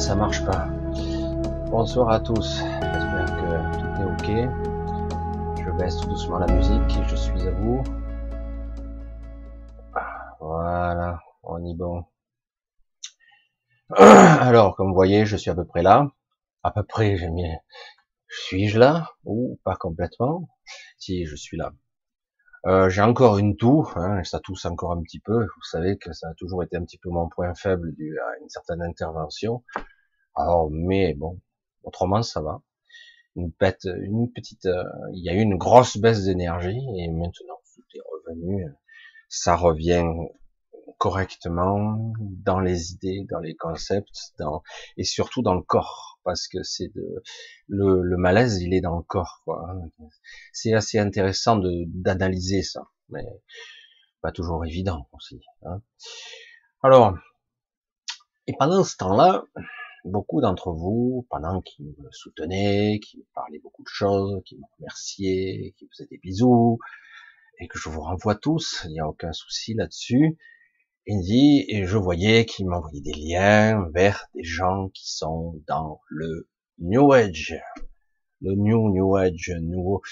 ça 0.00 0.14
marche 0.14 0.42
pas. 0.46 0.66
Bonsoir 1.70 2.08
à 2.08 2.20
tous. 2.20 2.56
J'espère 2.56 3.26
que 3.36 3.50
tout 3.78 3.92
est 4.00 4.06
ok. 4.06 5.62
Je 5.62 5.70
baisse 5.72 5.98
tout 5.98 6.08
doucement 6.08 6.38
la 6.38 6.46
musique 6.46 6.96
et 6.96 7.04
je 7.06 7.16
suis 7.16 7.42
à 7.46 7.50
vous. 7.50 7.82
Voilà, 10.40 11.20
on 11.42 11.62
y 11.62 11.74
bon. 11.74 12.06
Alors, 13.90 14.74
comme 14.74 14.88
vous 14.88 14.94
voyez, 14.94 15.26
je 15.26 15.36
suis 15.36 15.50
à 15.50 15.54
peu 15.54 15.66
près 15.66 15.82
là. 15.82 16.10
À 16.62 16.70
peu 16.70 16.82
près, 16.82 17.18
j'aime 17.18 17.34
bien. 17.34 17.58
Suis-je 18.26 18.78
là 18.78 19.10
Ou 19.24 19.60
pas 19.64 19.76
complètement? 19.76 20.48
Si, 20.96 21.26
je 21.26 21.36
suis 21.36 21.58
là. 21.58 21.72
Euh, 22.66 22.90
j'ai 22.90 23.00
encore 23.00 23.38
une 23.38 23.56
toux, 23.56 23.88
hein, 23.96 24.22
ça 24.24 24.38
tousse 24.38 24.66
encore 24.66 24.92
un 24.92 25.02
petit 25.02 25.20
peu. 25.20 25.44
Vous 25.44 25.62
savez 25.62 25.96
que 25.98 26.12
ça 26.12 26.28
a 26.28 26.34
toujours 26.34 26.62
été 26.62 26.76
un 26.76 26.84
petit 26.84 26.98
peu 26.98 27.10
mon 27.10 27.28
point 27.28 27.54
faible 27.54 27.94
dû 27.94 28.18
à 28.18 28.38
une 28.42 28.48
certaine 28.48 28.82
intervention. 28.82 29.62
Alors, 30.34 30.70
mais 30.70 31.14
bon, 31.14 31.40
autrement 31.82 32.22
ça 32.22 32.40
va. 32.40 32.62
Une, 33.36 33.52
pète, 33.52 33.84
une 33.84 34.30
petite, 34.32 34.66
euh, 34.66 34.84
il 35.14 35.24
y 35.24 35.28
a 35.28 35.34
eu 35.34 35.40
une 35.40 35.56
grosse 35.56 35.96
baisse 35.96 36.24
d'énergie 36.24 36.80
et 36.96 37.08
maintenant 37.08 37.60
tout 37.74 37.82
est 37.94 38.00
revenu. 38.00 38.66
Ça 39.28 39.54
revient 39.54 40.04
correctement 40.98 42.12
dans 42.18 42.60
les 42.60 42.92
idées, 42.92 43.26
dans 43.30 43.38
les 43.38 43.56
concepts, 43.56 44.34
dans 44.38 44.62
et 44.98 45.04
surtout 45.04 45.40
dans 45.40 45.54
le 45.54 45.62
corps, 45.62 46.20
parce 46.24 46.46
que 46.46 46.62
c'est 46.62 46.88
de 46.94 47.22
le, 47.68 48.02
le, 48.02 48.16
malaise, 48.18 48.60
il 48.60 48.74
est 48.74 48.82
dans 48.82 48.96
le 48.96 49.02
corps. 49.02 49.42
C'est 50.52 50.74
assez 50.74 50.98
intéressant 50.98 51.56
de 51.56 51.84
d'analyser 51.86 52.62
ça, 52.62 52.82
mais 53.08 53.24
pas 54.20 54.30
toujours 54.30 54.64
évident 54.66 55.08
aussi. 55.12 55.40
Hein. 55.62 55.80
Alors, 56.82 57.14
et 58.46 58.52
pendant 58.58 58.84
ce 58.84 58.96
temps-là, 58.96 59.44
beaucoup 60.04 60.40
d'entre 60.40 60.72
vous, 60.72 61.26
pendant 61.30 61.60
qu'ils 61.60 61.86
me 61.86 62.10
soutenaient, 62.10 63.00
qui 63.00 63.18
me 63.18 63.24
parlaient 63.34 63.58
beaucoup 63.58 63.82
de 63.82 63.88
choses, 63.88 64.42
qui 64.44 64.56
me 64.56 64.62
remerciaient, 64.78 65.74
qui 65.76 65.84
me 65.84 65.90
faisaient 65.90 66.08
des 66.10 66.18
bisous, 66.18 66.78
et 67.58 67.68
que 67.68 67.78
je 67.78 67.88
vous 67.88 68.00
renvoie 68.00 68.34
tous, 68.34 68.82
il 68.86 68.92
n'y 68.92 69.00
a 69.00 69.06
aucun 69.06 69.32
souci 69.32 69.74
là-dessus, 69.74 70.38
il 71.06 71.22
dit, 71.22 71.64
et 71.68 71.86
je 71.86 71.96
voyais 71.96 72.44
qu'il 72.44 72.66
m'envoyait 72.66 73.00
des 73.00 73.12
liens 73.12 73.88
vers 73.92 74.26
des 74.34 74.44
gens 74.44 74.88
qui 74.90 75.10
sont 75.10 75.60
dans 75.66 76.00
le 76.08 76.48
New 76.78 77.12
Age, 77.12 77.54
le 78.40 78.54
New 78.54 78.90
New 78.90 79.16
Age, 79.16 79.52
nouveau. 79.60 80.02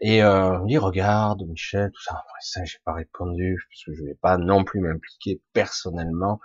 Et 0.00 0.22
euh, 0.22 0.58
il 0.64 0.68
dit, 0.68 0.78
regarde, 0.78 1.42
Michel, 1.46 1.90
tout 1.90 2.02
ça. 2.02 2.22
ça, 2.40 2.64
j'ai 2.64 2.78
pas 2.84 2.92
répondu 2.92 3.58
parce 3.68 3.84
que 3.84 3.94
je 3.94 4.04
vais 4.04 4.14
pas 4.14 4.36
non 4.36 4.64
plus 4.64 4.80
m'impliquer 4.80 5.40
personnellement 5.52 6.40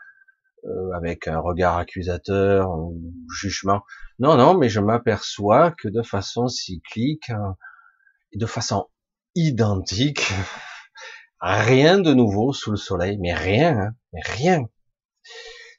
euh, 0.66 0.92
avec 0.96 1.28
un 1.28 1.40
regard 1.40 1.78
accusateur 1.78 2.70
ou 2.70 3.02
jugement. 3.34 3.82
Non, 4.20 4.38
non, 4.38 4.58
mais 4.58 4.70
je 4.70 4.80
m'aperçois 4.80 5.72
que 5.72 5.88
de 5.88 6.02
façon 6.02 6.48
cyclique 6.48 7.30
hein, 7.30 7.56
et 8.32 8.38
de 8.38 8.46
façon 8.46 8.88
identique, 9.36 10.32
Rien 11.44 11.98
de 11.98 12.14
nouveau 12.14 12.54
sous 12.54 12.70
le 12.70 12.78
soleil, 12.78 13.18
mais 13.18 13.34
rien, 13.34 13.76
hein, 13.76 13.96
mais 14.14 14.22
rien. 14.24 14.70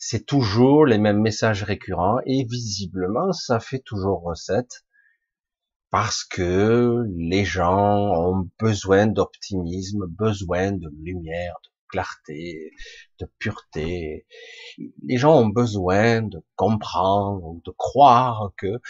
C'est 0.00 0.26
toujours 0.26 0.87
les 0.87 0.99
mêmes 0.99 1.20
messages 1.20 1.62
récurrents 1.62 2.19
et 2.26 2.43
visiblement 2.43 3.32
ça 3.32 3.60
fait 3.60 3.78
toujours 3.78 4.22
recette 4.22 4.84
parce 5.91 6.25
que 6.25 7.04
les 7.16 7.44
gens 7.44 8.12
ont 8.12 8.50
besoin 8.59 9.06
d'optimisme, 9.06 10.06
besoin 10.09 10.72
de 10.72 10.88
lumière, 11.00 11.54
clarté, 11.92 12.72
de 13.20 13.30
pureté. 13.38 14.26
Les 15.04 15.19
gens 15.19 15.36
ont 15.38 15.48
besoin 15.48 16.22
de 16.22 16.42
comprendre, 16.56 17.60
de 17.64 17.70
croire 17.70 18.50
que 18.56 18.80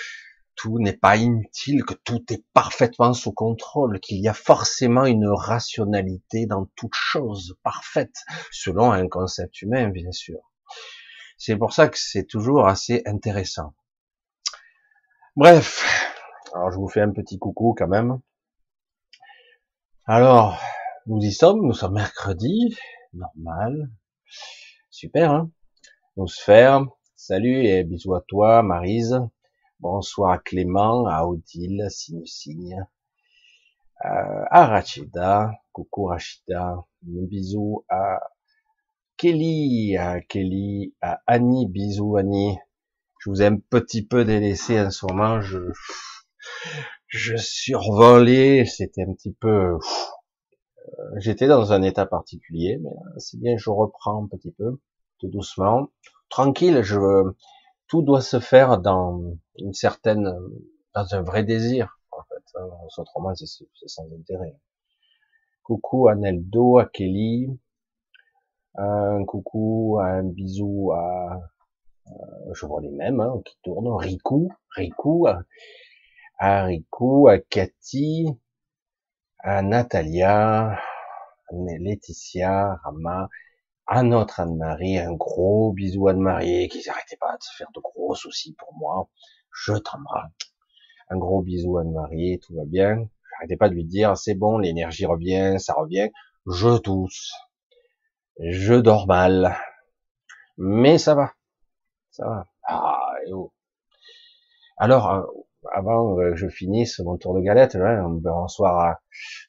tout 0.55 0.79
n'est 0.79 0.97
pas 0.97 1.17
inutile, 1.17 1.85
que 1.85 1.95
tout 1.95 2.25
est 2.33 2.45
parfaitement 2.55 3.12
sous 3.12 3.33
contrôle, 3.33 4.01
qu'il 4.01 4.21
y 4.21 4.29
a 4.29 4.35
forcément 4.35 5.05
une 5.05 5.29
rationalité 5.29 6.47
dans 6.47 6.67
toute 6.77 6.95
chose 6.95 7.57
parfaite, 7.62 8.17
selon 8.51 8.93
un 8.93 9.09
concept 9.09 9.61
humain, 9.62 9.89
bien 9.89 10.12
sûr. 10.12 10.39
C'est 11.37 11.57
pour 11.57 11.73
ça 11.73 11.89
que 11.89 11.99
c'est 11.99 12.27
toujours 12.27 12.69
assez 12.69 13.03
intéressant. 13.05 13.75
Bref, 15.35 15.85
alors 16.55 16.71
je 16.71 16.77
vous 16.77 16.89
fais 16.89 17.01
un 17.01 17.11
petit 17.11 17.39
coucou 17.39 17.75
quand 17.77 17.89
même. 17.89 18.21
Alors, 20.07 20.61
nous 21.07 21.21
y 21.21 21.33
sommes, 21.33 21.67
nous 21.67 21.73
sommes 21.73 21.95
mercredi, 21.95 22.77
normal, 23.13 23.91
super, 24.91 25.32
hein. 25.32 25.50
Nos 26.17 26.26
sphères, 26.26 26.87
salut 27.17 27.65
et 27.65 27.85
bisous 27.85 28.15
à 28.15 28.21
toi, 28.21 28.62
Marise. 28.62 29.19
Bonsoir 29.81 30.32
à 30.32 30.38
Clément, 30.38 31.06
à 31.06 31.25
Odile, 31.26 31.88
Signe 31.91 32.87
euh, 34.05 34.44
à 34.50 34.67
Rachida, 34.67 35.53
coucou 35.73 36.05
Rachida, 36.06 36.62
un 36.67 36.85
bisou 37.03 37.85
à 37.88 38.21
Kelly, 39.17 39.97
à 39.97 40.21
Kelly, 40.21 40.94
à 41.00 41.21
Annie, 41.26 41.69
bisous 41.69 42.17
Annie. 42.17 42.59
Je 43.19 43.31
vous 43.31 43.43
ai 43.43 43.47
un 43.47 43.56
petit 43.56 44.05
peu 44.05 44.25
délaissé 44.25 44.81
en 44.81 44.91
ce 44.91 45.06
moment, 45.06 45.41
je, 45.41 45.59
je 47.09 47.37
survolais, 47.37 48.65
c'était 48.67 49.03
un 49.03 49.15
petit 49.15 49.32
peu, 49.32 49.79
j'étais 51.17 51.46
dans 51.46 51.73
un 51.73 51.82
état 51.82 52.06
particulier, 52.06 52.79
mais 52.82 52.90
c'est 53.19 53.38
bien, 53.38 53.56
je 53.56 53.70
reprends 53.70 54.25
un 54.25 54.29
petit 54.29 54.52
peu, 54.52 54.79
tout 55.19 55.29
doucement, 55.29 55.88
tranquille, 56.29 56.82
je, 56.82 56.99
tout 57.88 58.02
doit 58.02 58.23
se 58.23 58.40
faire 58.40 58.79
dans 58.79 59.20
une 59.58 59.75
certaine, 59.75 60.34
dans 60.94 61.14
un 61.14 61.23
vrai 61.23 61.44
désir, 61.44 62.00
en 62.11 62.23
fait. 62.25 62.58
Hein. 62.58 62.69
Autrement, 62.99 63.34
c'est 63.34 63.46
sans 63.87 64.06
intérêt. 64.12 64.56
Coucou 65.62 66.08
à 66.08 66.14
Neldo, 66.14 66.79
à 66.79 66.87
Kelly, 66.87 67.49
un 68.76 69.25
coucou, 69.25 69.99
un 70.00 70.25
bisou 70.25 70.93
à, 70.93 71.40
euh, 72.08 72.55
je 72.55 72.67
vois 72.67 72.81
les 72.81 72.90
mêmes 72.90 73.20
hein, 73.20 73.40
qui 73.44 73.56
tournent, 73.62 73.94
Riku, 73.94 74.50
Riku, 74.70 75.26
à, 76.38 76.64
Riku, 76.64 77.28
à 77.28 77.38
Cathy, 77.38 78.26
à 79.43 79.61
Natalia, 79.62 80.79
Laetitia, 81.50 82.77
Rama, 82.85 83.29
à 83.87 84.03
notre 84.05 84.41
Anne-Marie, 84.41 84.99
un 84.99 85.15
gros 85.15 85.73
bisou 85.73 86.09
Anne-Marie, 86.09 86.69
qui 86.69 86.87
n'arrêtait 86.87 87.17
pas 87.17 87.37
de 87.37 87.43
se 87.43 87.56
faire 87.56 87.69
de 87.75 87.81
gros 87.81 88.15
soucis 88.15 88.55
pour 88.55 88.73
moi. 88.75 89.09
Je 89.53 89.73
t'embrasse. 89.73 90.31
Un 91.11 91.19
gros 91.19 91.43
bisou 91.43 91.79
Anne-Marie, 91.79 92.39
tout 92.41 92.55
va 92.55 92.65
bien. 92.65 93.09
J'arrêtais 93.31 93.56
pas 93.56 93.69
de 93.69 93.75
lui 93.75 93.85
dire, 93.85 94.17
c'est 94.17 94.35
bon, 94.35 94.59
l'énergie 94.59 95.06
revient, 95.06 95.56
ça 95.59 95.75
revient. 95.75 96.11
Je 96.47 96.79
tousse. 96.79 97.33
Je 98.38 98.75
dors 98.75 99.06
mal. 99.09 99.56
Mais 100.56 100.99
ça 100.99 101.15
va. 101.17 101.33
Ça 102.11 102.27
va. 102.27 102.47
Ah, 102.69 103.15
oh. 103.33 103.53
Alors, 104.77 105.11
euh, 105.11 105.23
avant 105.70 106.17
que 106.17 106.35
je 106.35 106.49
finisse 106.49 106.99
mon 107.00 107.17
tour 107.17 107.35
de 107.35 107.41
galette, 107.41 107.76
bonsoir 107.76 108.81
à 108.81 109.00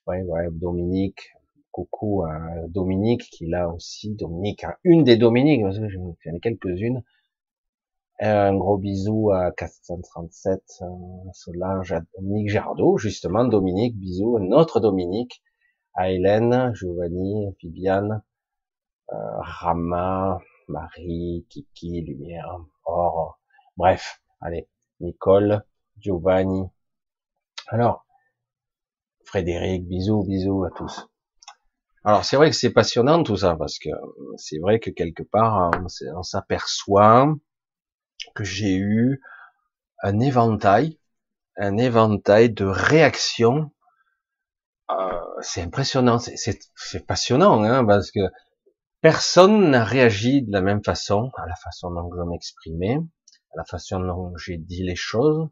ouais, 0.07 0.21
ouais, 0.23 0.47
Dominique, 0.51 1.33
coucou 1.71 2.23
à 2.23 2.67
Dominique 2.67 3.23
qui 3.31 3.47
l'a 3.47 3.69
aussi, 3.69 4.13
Dominique, 4.15 4.65
une 4.83 5.03
des 5.03 5.17
Dominiques, 5.17 5.63
parce 5.63 5.79
que 5.79 5.89
j'en 5.89 6.15
ai 6.25 6.39
quelques-unes. 6.39 7.03
Un 8.19 8.55
gros 8.55 8.77
bisou 8.77 9.31
à 9.31 9.51
437 9.51 10.61
euh, 10.81 10.85
Solange, 11.33 11.91
à 11.93 12.01
Dominique 12.15 12.49
Gerdot, 12.49 12.97
justement, 12.97 13.43
Dominique, 13.43 13.97
bisous, 13.97 14.37
notre 14.39 14.79
Dominique, 14.79 15.41
à 15.95 16.11
Hélène, 16.11 16.73
Giovanni, 16.75 17.47
Viviane, 17.59 18.21
euh, 19.11 19.15
Rama, 19.39 20.39
Marie, 20.67 21.45
Kiki, 21.49 22.01
Lumière, 22.01 22.59
Or, 22.85 23.39
bref, 23.77 24.21
allez, 24.41 24.67
Nicole, 24.99 25.63
Giovanni. 25.97 26.63
Alors, 27.67 28.05
Frédéric, 29.25 29.87
bisous, 29.87 30.23
bisous 30.23 30.63
à 30.65 30.69
tous. 30.71 31.07
Alors 32.05 32.25
c'est 32.25 32.35
vrai 32.35 32.49
que 32.49 32.55
c'est 32.55 32.71
passionnant 32.71 33.23
tout 33.23 33.37
ça 33.37 33.55
parce 33.55 33.79
que 33.79 33.89
c'est 34.37 34.59
vrai 34.59 34.79
que 34.79 34.89
quelque 34.89 35.23
part 35.23 35.71
on 36.15 36.23
s'aperçoit 36.23 37.33
que 38.35 38.43
j'ai 38.43 38.75
eu 38.75 39.21
un 40.01 40.19
éventail, 40.19 40.99
un 41.57 41.77
éventail 41.77 42.51
de 42.51 42.65
réactions. 42.65 43.71
Euh, 44.91 45.21
c'est 45.41 45.61
impressionnant, 45.61 46.19
c'est 46.19 47.07
passionnant 47.07 47.63
hein, 47.63 47.85
parce 47.85 48.11
que 48.11 48.19
personne 48.99 49.71
n'a 49.71 49.85
réagi 49.85 50.41
de 50.41 50.51
la 50.51 50.61
même 50.61 50.83
façon, 50.83 51.31
à 51.37 51.45
la 51.47 51.55
façon 51.55 51.89
dont 51.89 52.11
je 52.13 52.21
m'exprimais, 52.29 52.97
à 53.53 53.57
la 53.57 53.65
façon 53.65 54.01
dont 54.01 54.35
j'ai 54.37 54.57
dit 54.57 54.83
les 54.83 54.97
choses. 54.97 55.47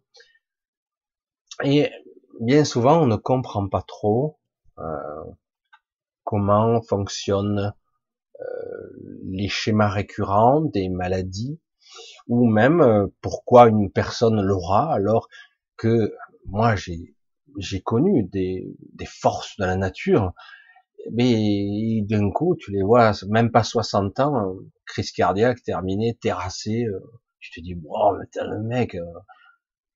Et 1.63 1.91
bien 2.39 2.65
souvent 2.65 3.01
on 3.01 3.07
ne 3.07 3.15
comprend 3.15 3.67
pas 3.67 3.83
trop. 3.83 4.39
Euh, 4.79 5.23
comment 6.23 6.81
fonctionne 6.81 7.73
les 9.25 9.47
schémas 9.47 9.89
récurrents 9.89 10.61
des 10.61 10.89
maladies, 10.89 11.59
ou 12.27 12.47
même 12.47 13.09
pourquoi 13.21 13.67
une 13.67 13.91
personne 13.91 14.41
l'aura 14.41 14.93
alors 14.93 15.27
que 15.77 16.13
moi 16.45 16.75
j'ai 16.75 17.15
j'ai 17.57 17.81
connu 17.81 18.23
des, 18.23 18.75
des 18.93 19.05
forces 19.05 19.57
de 19.57 19.65
la 19.65 19.75
nature, 19.75 20.33
mais 21.11 22.01
d'un 22.03 22.31
coup 22.31 22.55
tu 22.57 22.71
les 22.71 22.83
vois 22.83 23.11
même 23.29 23.51
pas 23.51 23.63
60 23.63 24.19
ans, 24.21 24.55
crise 24.85 25.11
cardiaque 25.11 25.63
terminée, 25.63 26.15
terrassé, 26.21 26.85
tu 27.39 27.51
te 27.51 27.59
dis 27.61 27.75
wow 27.83 28.13
le 28.15 28.59
mec 28.63 28.97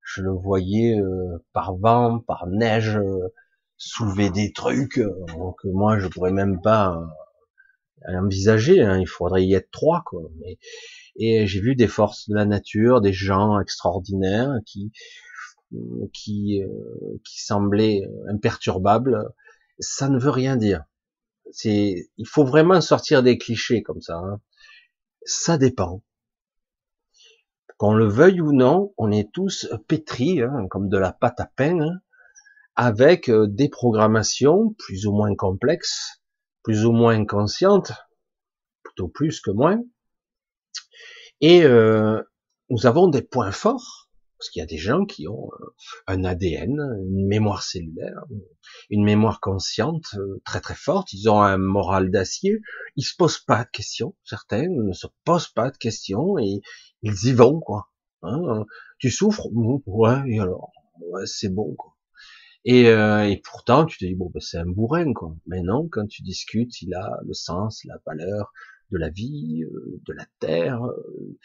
je 0.05 0.21
le 0.21 0.31
voyais 0.31 0.97
euh, 0.99 1.43
par 1.51 1.75
vent, 1.75 2.19
par 2.19 2.47
neige, 2.47 2.95
euh, 2.95 3.33
soulever 3.75 4.29
des 4.29 4.53
trucs 4.53 4.99
euh, 4.99 5.11
que 5.61 5.67
moi 5.67 5.99
je 5.99 6.07
pourrais 6.07 6.31
même 6.31 6.61
pas 6.61 7.01
envisager. 8.07 8.81
Hein. 8.81 8.99
il 8.99 9.07
faudrait 9.07 9.43
y 9.45 9.55
être 9.55 9.71
trois, 9.71 10.03
quoi. 10.05 10.21
et 11.17 11.47
j'ai 11.47 11.59
vu 11.59 11.75
des 11.75 11.87
forces 11.87 12.29
de 12.29 12.35
la 12.35 12.45
nature, 12.45 13.01
des 13.01 13.13
gens 13.13 13.59
extraordinaires 13.59 14.53
qui 14.65 14.91
qui 16.13 16.61
qui 17.23 17.43
semblaient 17.43 18.03
imperturbables. 18.29 19.33
Ça 19.79 20.07
ne 20.09 20.19
veut 20.19 20.29
rien 20.29 20.55
dire. 20.55 20.83
C'est, 21.51 22.09
il 22.17 22.27
faut 22.27 22.45
vraiment 22.45 22.81
sortir 22.81 23.23
des 23.23 23.37
clichés 23.37 23.81
comme 23.83 24.01
ça. 24.01 24.17
Hein. 24.17 24.39
Ça 25.25 25.57
dépend. 25.57 26.01
Qu'on 27.77 27.93
le 27.93 28.07
veuille 28.07 28.41
ou 28.41 28.53
non, 28.53 28.93
on 28.97 29.11
est 29.11 29.31
tous 29.33 29.67
pétris, 29.87 30.41
hein, 30.41 30.67
comme 30.69 30.87
de 30.87 30.97
la 30.97 31.11
pâte 31.11 31.39
à 31.39 31.49
pain, 31.57 31.79
hein, 31.81 31.99
avec 32.75 33.29
euh, 33.29 33.47
des 33.47 33.69
programmations 33.69 34.73
plus 34.77 35.07
ou 35.07 35.13
moins 35.13 35.35
complexes, 35.35 36.21
plus 36.63 36.85
ou 36.85 36.91
moins 36.91 37.25
conscientes, 37.25 37.93
plutôt 38.83 39.07
plus 39.07 39.39
que 39.39 39.51
moins. 39.51 39.81
Et 41.41 41.63
euh, 41.63 42.21
nous 42.69 42.85
avons 42.85 43.07
des 43.07 43.21
points 43.21 43.51
forts, 43.51 44.09
parce 44.37 44.49
qu'il 44.49 44.59
y 44.59 44.63
a 44.63 44.67
des 44.67 44.77
gens 44.77 45.05
qui 45.05 45.27
ont 45.27 45.49
euh, 45.61 45.65
un 46.07 46.25
ADN, 46.25 46.79
une 47.07 47.27
mémoire 47.27 47.63
cellulaire, 47.63 48.23
une 48.89 49.03
mémoire 49.03 49.39
consciente 49.39 50.15
très 50.43 50.59
très 50.59 50.75
forte, 50.75 51.13
ils 51.13 51.29
ont 51.29 51.41
un 51.41 51.57
moral 51.57 52.11
d'acier, 52.11 52.59
ils 52.97 53.03
se 53.03 53.15
posent 53.17 53.39
pas 53.39 53.63
de 53.63 53.69
questions, 53.69 54.15
certains 54.23 54.67
ne 54.67 54.93
se 54.93 55.07
posent 55.23 55.49
pas 55.49 55.71
de 55.71 55.77
questions 55.77 56.37
et 56.37 56.61
ils 57.05 57.29
y 57.29 57.33
vont 57.33 57.59
quoi. 57.59 57.89
Hein, 58.23 58.65
tu 58.99 59.11
souffres, 59.11 59.47
ouais, 59.53 60.21
et 60.27 60.39
alors, 60.39 60.71
ouais, 60.99 61.25
c'est 61.25 61.49
bon 61.49 61.75
quoi. 61.75 61.95
Et, 62.65 62.89
euh, 62.89 63.29
et, 63.29 63.37
pourtant, 63.37 63.85
tu 63.85 63.99
te 63.99 64.05
dis 64.05 64.15
bon, 64.15 64.31
ben, 64.33 64.39
c'est 64.41 64.57
un 64.57 64.65
bourrin 64.65 65.13
quoi. 65.13 65.35
Mais 65.45 65.61
non, 65.61 65.87
quand 65.89 66.07
tu 66.07 66.23
discutes, 66.23 66.81
il 66.81 66.95
a 66.95 67.19
le 67.25 67.33
sens, 67.33 67.83
la 67.85 67.97
valeur 68.05 68.51
de 68.91 68.97
la 68.97 69.09
vie, 69.09 69.63
euh, 69.63 70.01
de 70.05 70.13
la 70.13 70.25
terre, 70.39 70.83
euh, 70.83 71.37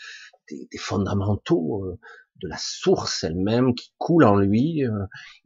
des, 0.48 0.68
des, 0.70 0.78
fondamentaux, 0.78 1.84
euh, 1.84 1.98
de 2.42 2.48
la 2.48 2.56
source 2.58 3.24
elle-même 3.24 3.74
qui 3.74 3.92
coule 3.98 4.24
en 4.24 4.36
lui. 4.36 4.82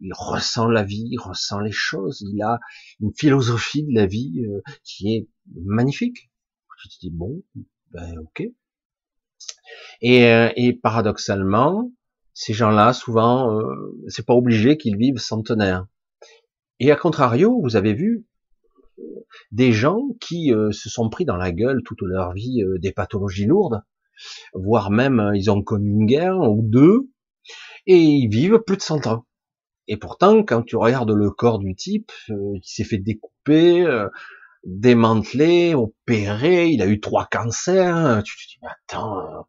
il 0.00 0.12
ressent 0.14 0.69
la 0.69 0.84
vie, 0.84 1.08
il 1.11 1.19
ressent 1.19 1.58
les 1.58 1.72
choses. 1.72 2.20
Il 2.20 2.40
a 2.43 2.61
une 3.00 3.12
philosophie 3.16 3.82
de 3.82 3.93
la 3.93 4.06
vie 4.06 4.44
qui 4.84 5.16
est 5.16 5.28
magnifique. 5.64 6.31
Tu 6.81 6.88
te 6.88 7.00
dis 7.00 7.11
bon, 7.11 7.43
ben 7.90 8.19
ok. 8.19 8.44
Et, 10.01 10.27
euh, 10.27 10.51
et 10.57 10.73
paradoxalement, 10.73 11.91
ces 12.33 12.53
gens-là, 12.53 12.93
souvent, 12.93 13.59
euh, 13.59 13.65
c'est 14.09 14.27
pas 14.27 14.35
obligé 14.35 14.77
qu'ils 14.77 14.97
vivent 14.97 15.19
centenaires. 15.19 15.87
Et 16.81 16.91
à 16.91 16.97
contrario, 16.97 17.61
vous 17.63 17.77
avez 17.77 17.95
vu 17.95 18.27
des 19.53 19.73
gens 19.73 20.03
qui 20.21 20.53
euh, 20.53 20.73
se 20.73 20.89
sont 20.89 21.09
pris 21.09 21.25
dans 21.25 21.37
la 21.37 21.53
gueule 21.53 21.83
toute 21.85 22.03
leur 22.03 22.33
vie 22.33 22.63
des 22.81 22.93
pathologies 22.93 23.47
lourdes, 23.47 23.83
voire 24.53 24.91
même 24.91 25.33
ils 25.35 25.51
ont 25.51 25.63
connu 25.63 25.91
une 25.91 26.07
guerre 26.07 26.39
ou 26.39 26.63
deux, 26.63 27.09
et 27.87 27.99
ils 27.99 28.29
vivent 28.29 28.61
plus 28.67 28.77
de 28.77 28.83
100 28.83 29.07
ans. 29.07 29.25
Et 29.87 29.97
pourtant, 29.97 30.43
quand 30.43 30.63
tu 30.63 30.77
regardes 30.77 31.11
le 31.11 31.31
corps 31.31 31.59
du 31.59 31.75
type, 31.75 32.11
il 32.29 32.61
s'est 32.63 32.85
fait 32.85 32.99
découper, 32.99 33.87
démantelé, 34.64 35.75
opéré, 35.75 36.68
il 36.68 36.83
a 36.83 36.87
eu 36.87 37.00
trois 37.00 37.26
cancers, 37.26 38.23
tu 38.23 38.37
te 38.37 38.52
dis, 38.52 38.59
mais 38.62 38.68
attends, 38.68 39.47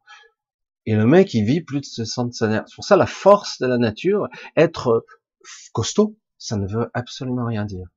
et 0.86 0.96
le 0.96 1.06
mec, 1.06 1.34
il 1.34 1.46
vit 1.46 1.62
plus 1.62 1.82
de 1.82 1.86
60 1.86 2.42
années. 2.44 2.62
C'est 2.68 2.76
pour 2.76 2.84
ça 2.84 2.96
la 2.96 3.08
force 3.08 3.60
de 3.60 3.68
la 3.68 3.78
nature, 3.78 4.28
être 4.56 5.06
costaud, 5.74 6.18
ça 6.38 6.58
ne 6.58 6.68
veut 6.68 6.90
absolument 6.94 7.46
rien 7.46 7.66
dire. 7.66 7.88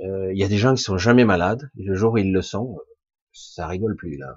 Euh, 0.00 0.32
il 0.32 0.38
y 0.38 0.44
a 0.44 0.48
des 0.48 0.58
gens 0.58 0.74
qui 0.74 0.82
sont 0.82 0.98
jamais 0.98 1.24
malades, 1.24 1.70
et 1.78 1.82
le 1.82 1.94
jour 1.94 2.12
où 2.14 2.18
ils 2.18 2.32
le 2.32 2.42
sont, 2.42 2.78
ça 3.32 3.66
rigole 3.66 3.96
plus 3.96 4.16
là. 4.16 4.34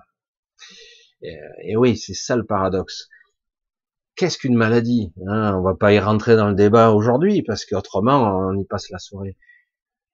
Et, 1.22 1.38
et 1.64 1.76
oui, 1.76 1.98
c'est 1.98 2.14
ça 2.14 2.36
le 2.36 2.46
paradoxe. 2.46 3.10
Qu'est-ce 4.16 4.38
qu'une 4.38 4.56
maladie 4.56 5.14
hein? 5.28 5.56
On 5.58 5.62
va 5.62 5.76
pas 5.76 5.94
y 5.94 6.00
rentrer 6.00 6.36
dans 6.36 6.48
le 6.48 6.56
débat 6.56 6.92
aujourd'hui 6.92 7.42
parce 7.44 7.66
qu'autrement 7.66 8.38
on 8.38 8.58
y 8.58 8.66
passe 8.66 8.90
la 8.90 9.00
soirée. 9.00 9.38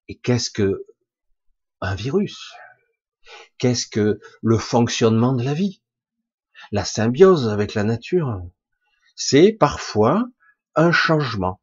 Et 0.08 0.18
qu'est-ce 0.18 0.50
que 0.52 0.86
un 1.82 1.96
virus 1.96 2.54
Qu'est-ce 3.58 3.88
que 3.88 4.20
le 4.42 4.58
fonctionnement 4.58 5.34
de 5.34 5.44
la 5.44 5.54
vie? 5.54 5.82
La 6.72 6.86
symbiose 6.86 7.50
avec 7.50 7.74
la 7.74 7.84
nature, 7.84 8.42
c'est 9.16 9.52
parfois 9.52 10.26
un 10.76 10.92
changement 10.92 11.62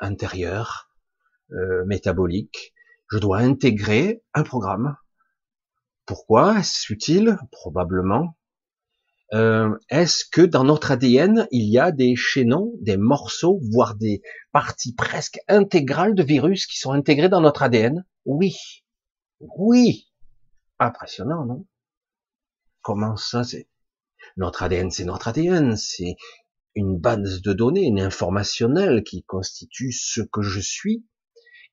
intérieur, 0.00 0.90
euh, 1.52 1.84
métabolique. 1.86 2.74
Je 3.10 3.18
dois 3.18 3.38
intégrer 3.38 4.22
un 4.34 4.42
programme. 4.42 4.96
Pourquoi 6.04 6.58
Est-ce 6.58 6.92
utile 6.92 7.38
Probablement. 7.52 8.36
Euh, 9.32 9.76
Est-ce 9.88 10.24
que 10.24 10.42
dans 10.42 10.64
notre 10.64 10.92
ADN, 10.92 11.48
il 11.50 11.68
y 11.68 11.78
a 11.78 11.90
des 11.90 12.14
chaînons, 12.16 12.72
des 12.80 12.96
morceaux, 12.96 13.60
voire 13.72 13.96
des 13.96 14.22
parties 14.52 14.94
presque 14.94 15.38
intégrales 15.48 16.14
de 16.14 16.22
virus 16.22 16.66
qui 16.66 16.78
sont 16.78 16.92
intégrés 16.92 17.28
dans 17.28 17.40
notre 17.40 17.62
ADN 17.62 18.04
Oui. 18.24 18.84
Oui. 19.40 20.08
Impressionnant, 20.78 21.44
non? 21.44 21.66
Comment 22.82 23.16
ça 23.16 23.44
c'est? 23.44 23.68
Notre 24.36 24.62
ADN, 24.62 24.90
c'est 24.90 25.04
notre 25.04 25.28
ADN, 25.28 25.76
c'est 25.76 26.16
une 26.74 26.98
base 26.98 27.42
de 27.42 27.52
données, 27.52 27.84
une 27.84 28.00
informationnelle 28.00 29.02
qui 29.02 29.22
constitue 29.22 29.92
ce 29.92 30.20
que 30.20 30.42
je 30.42 30.60
suis, 30.60 31.04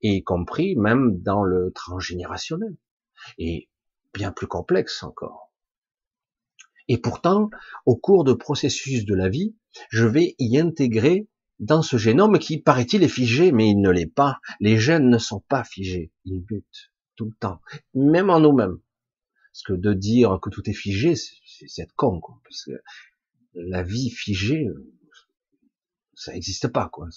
y 0.01 0.23
compris 0.23 0.75
même 0.75 1.21
dans 1.21 1.43
le 1.43 1.71
transgénérationnel, 1.73 2.75
et 3.37 3.69
bien 4.13 4.31
plus 4.31 4.47
complexe 4.47 5.03
encore. 5.03 5.51
Et 6.87 6.97
pourtant, 6.97 7.49
au 7.85 7.95
cours 7.95 8.23
de 8.23 8.33
processus 8.33 9.05
de 9.05 9.15
la 9.15 9.29
vie, 9.29 9.55
je 9.89 10.05
vais 10.05 10.35
y 10.39 10.59
intégrer 10.59 11.27
dans 11.59 11.81
ce 11.81 11.97
génome 11.97 12.39
qui, 12.39 12.61
paraît-il, 12.61 13.03
est 13.03 13.07
figé, 13.07 13.51
mais 13.51 13.69
il 13.69 13.79
ne 13.79 13.89
l'est 13.89 14.13
pas. 14.13 14.39
Les 14.59 14.77
gènes 14.77 15.09
ne 15.09 15.17
sont 15.17 15.41
pas 15.41 15.63
figés, 15.63 16.11
ils 16.25 16.41
butent 16.41 16.92
tout 17.15 17.25
le 17.25 17.35
temps, 17.39 17.61
même 17.93 18.29
en 18.29 18.39
nous-mêmes. 18.39 18.79
Parce 19.51 19.63
que 19.63 19.73
de 19.73 19.93
dire 19.93 20.39
que 20.41 20.49
tout 20.49 20.67
est 20.69 20.73
figé, 20.73 21.15
c'est 21.15 21.81
être 21.81 21.93
con, 21.95 22.19
quoi. 22.19 22.41
Parce 22.43 22.63
que 22.65 22.71
la 23.53 23.83
vie 23.83 24.09
figée, 24.09 24.67
ça 26.15 26.33
n'existe 26.33 26.67
pas, 26.67 26.89
quoi. 26.89 27.07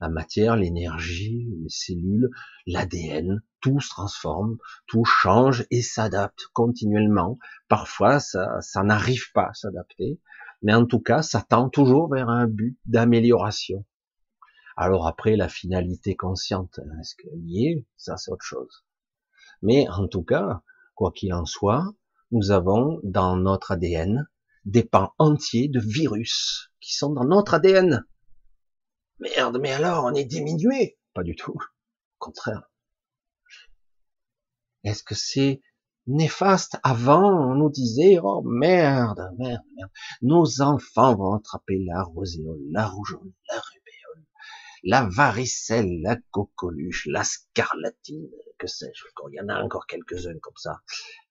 La 0.00 0.08
matière, 0.08 0.54
l'énergie, 0.54 1.48
les 1.60 1.68
cellules, 1.68 2.30
l'ADN, 2.66 3.42
tout 3.60 3.80
se 3.80 3.88
transforme, 3.88 4.58
tout 4.86 5.04
change 5.04 5.66
et 5.72 5.82
s'adapte 5.82 6.46
continuellement. 6.52 7.38
Parfois, 7.66 8.20
ça, 8.20 8.60
ça 8.60 8.84
n'arrive 8.84 9.32
pas 9.32 9.48
à 9.48 9.54
s'adapter, 9.54 10.20
mais 10.62 10.74
en 10.74 10.86
tout 10.86 11.00
cas, 11.00 11.22
ça 11.22 11.42
tend 11.42 11.68
toujours 11.68 12.08
vers 12.08 12.28
un 12.28 12.46
but 12.46 12.78
d'amélioration. 12.86 13.84
Alors 14.76 15.08
après, 15.08 15.34
la 15.34 15.48
finalité 15.48 16.14
consciente, 16.14 16.78
est-ce 17.00 17.16
qu'elle 17.16 17.44
y 17.44 17.66
est? 17.66 17.86
Ça, 17.96 18.16
c'est 18.16 18.30
autre 18.30 18.44
chose. 18.44 18.84
Mais 19.62 19.88
en 19.88 20.08
tout 20.08 20.22
cas, 20.22 20.62
quoi 20.94 21.12
qu'il 21.12 21.32
en 21.34 21.44
soit, 21.44 21.84
nous 22.30 22.50
avons 22.50 23.00
dans 23.02 23.36
notre 23.36 23.72
ADN 23.72 24.28
des 24.64 24.84
pans 24.84 25.12
entiers 25.18 25.68
de 25.68 25.80
virus 25.80 26.70
qui 26.80 26.94
sont 26.94 27.12
dans 27.12 27.24
notre 27.24 27.54
ADN. 27.54 28.04
Merde, 29.18 29.58
mais 29.60 29.72
alors 29.72 30.04
on 30.04 30.14
est 30.14 30.24
diminué? 30.24 30.98
Pas 31.14 31.22
du 31.22 31.34
tout. 31.34 31.52
Au 31.54 32.18
contraire. 32.18 32.70
Est-ce 34.84 35.02
que 35.02 35.14
c'est 35.14 35.60
néfaste? 36.06 36.78
Avant, 36.82 37.50
on 37.50 37.54
nous 37.54 37.70
disait, 37.70 38.18
oh 38.22 38.42
merde, 38.42 39.30
merde, 39.38 39.62
merde. 39.76 39.90
Nos 40.22 40.60
enfants 40.62 41.16
vont 41.16 41.34
attraper 41.34 41.84
la 41.84 42.02
roséole, 42.02 42.62
la 42.70 42.86
rougeole, 42.86 43.32
la 43.50 43.56
rubéole, 43.56 43.77
la 44.84 45.08
varicelle, 45.10 46.00
la 46.02 46.16
coqueluche, 46.30 47.06
la 47.06 47.24
scarlatine, 47.24 48.28
que 48.58 48.66
sais-je. 48.66 49.04
Il 49.30 49.36
y 49.36 49.40
en 49.40 49.48
a 49.48 49.62
encore 49.62 49.86
quelques-uns 49.86 50.38
comme 50.40 50.56
ça. 50.56 50.80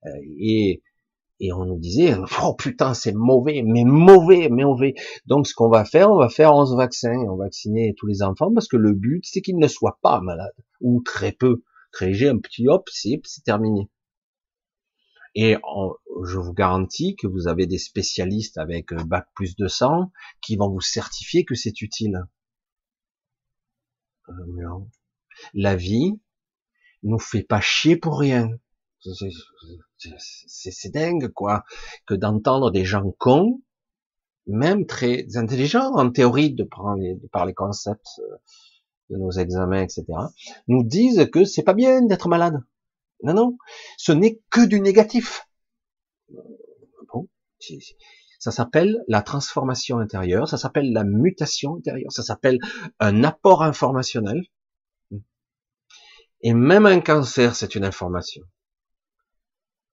Euh, 0.06 0.10
et 0.40 0.82
et 1.40 1.54
on 1.54 1.66
nous 1.66 1.80
disait 1.80 2.16
oh 2.44 2.56
putain 2.56 2.96
c'est 2.96 3.14
mauvais 3.14 3.62
mais 3.64 3.84
mauvais 3.84 4.50
mais 4.50 4.64
mauvais 4.64 4.96
donc 5.28 5.46
ce 5.48 5.54
qu'on 5.54 5.70
va 5.70 5.86
faire 5.86 6.10
on 6.10 6.18
va 6.18 6.30
faire 6.30 6.56
11 6.56 6.76
vaccins 6.76 7.16
on 7.30 7.36
va 7.36 7.46
vacciner 7.46 7.94
tous 7.96 8.08
les 8.08 8.24
enfants 8.24 8.52
parce 8.52 8.68
que 8.68 8.78
le 8.78 8.94
but 8.94 9.24
c'est 9.24 9.42
qu'ils 9.42 9.60
ne 9.60 9.68
soient 9.68 10.00
pas 10.02 10.20
malades 10.22 10.56
ou 10.82 11.02
très 11.04 11.32
peu 11.32 11.62
très 11.92 12.08
léger 12.08 12.30
un 12.30 12.40
petit 12.40 12.68
hop 12.68 12.90
c'est 12.92 13.22
c'est 13.24 13.44
terminé 13.44 13.88
Et 15.36 15.58
je 16.26 16.40
vous 16.40 16.54
garantis 16.54 17.16
que 17.16 17.28
vous 17.28 17.48
avez 17.48 17.68
des 17.68 17.78
spécialistes 17.78 18.58
avec 18.58 18.92
euh, 18.92 19.04
bac 19.04 19.28
plus 19.36 19.56
de 19.56 19.68
100 19.68 20.12
qui 20.42 20.56
vont 20.56 20.70
vous 20.70 20.82
certifier 20.82 21.46
que 21.46 21.54
c'est 21.54 21.82
utile. 21.82 22.24
La 25.54 25.76
vie 25.76 26.20
nous 27.04 27.20
fait 27.20 27.44
pas 27.44 27.62
chier 27.62 27.96
pour 27.96 28.20
rien. 28.20 28.50
C'est 30.00 30.92
dingue, 30.92 31.30
quoi, 31.30 31.64
que 32.06 32.14
d'entendre 32.14 32.72
des 32.72 32.86
gens 32.86 33.12
cons, 33.18 33.62
même 34.48 34.86
très 34.86 35.26
intelligents 35.36 35.94
en 35.94 36.10
théorie 36.10 36.54
de 36.54 36.64
par 36.64 36.96
les, 36.96 37.16
par 37.32 37.46
les 37.46 37.54
concepts 37.54 38.20
euh, 38.20 38.38
de 39.10 39.18
nos 39.18 39.32
examens, 39.32 39.84
etc., 39.84 40.06
nous 40.68 40.84
disent 40.84 41.30
que 41.32 41.44
c'est 41.44 41.64
pas 41.64 41.74
bien 41.74 42.02
d'être 42.02 42.30
malade. 42.30 42.62
Non, 43.24 43.34
non, 43.34 43.58
ce 43.98 44.12
n'est 44.12 44.40
que 44.50 44.66
du 44.66 44.80
négatif. 44.80 45.48
Ça 48.40 48.52
s'appelle 48.52 49.04
la 49.08 49.22
transformation 49.22 50.00
intérieure, 50.00 50.48
ça 50.48 50.58
s'appelle 50.58 50.94
la 50.94 51.04
mutation 51.04 51.78
intérieure, 51.78 52.12
ça 52.12 52.24
s'appelle 52.24 52.60
un 53.00 53.24
apport 53.24 53.64
informationnel. 53.64 54.44
Et 56.42 56.54
même 56.54 56.86
un 56.86 57.00
cancer, 57.00 57.56
c'est 57.56 57.74
une 57.74 57.84
information, 57.84 58.44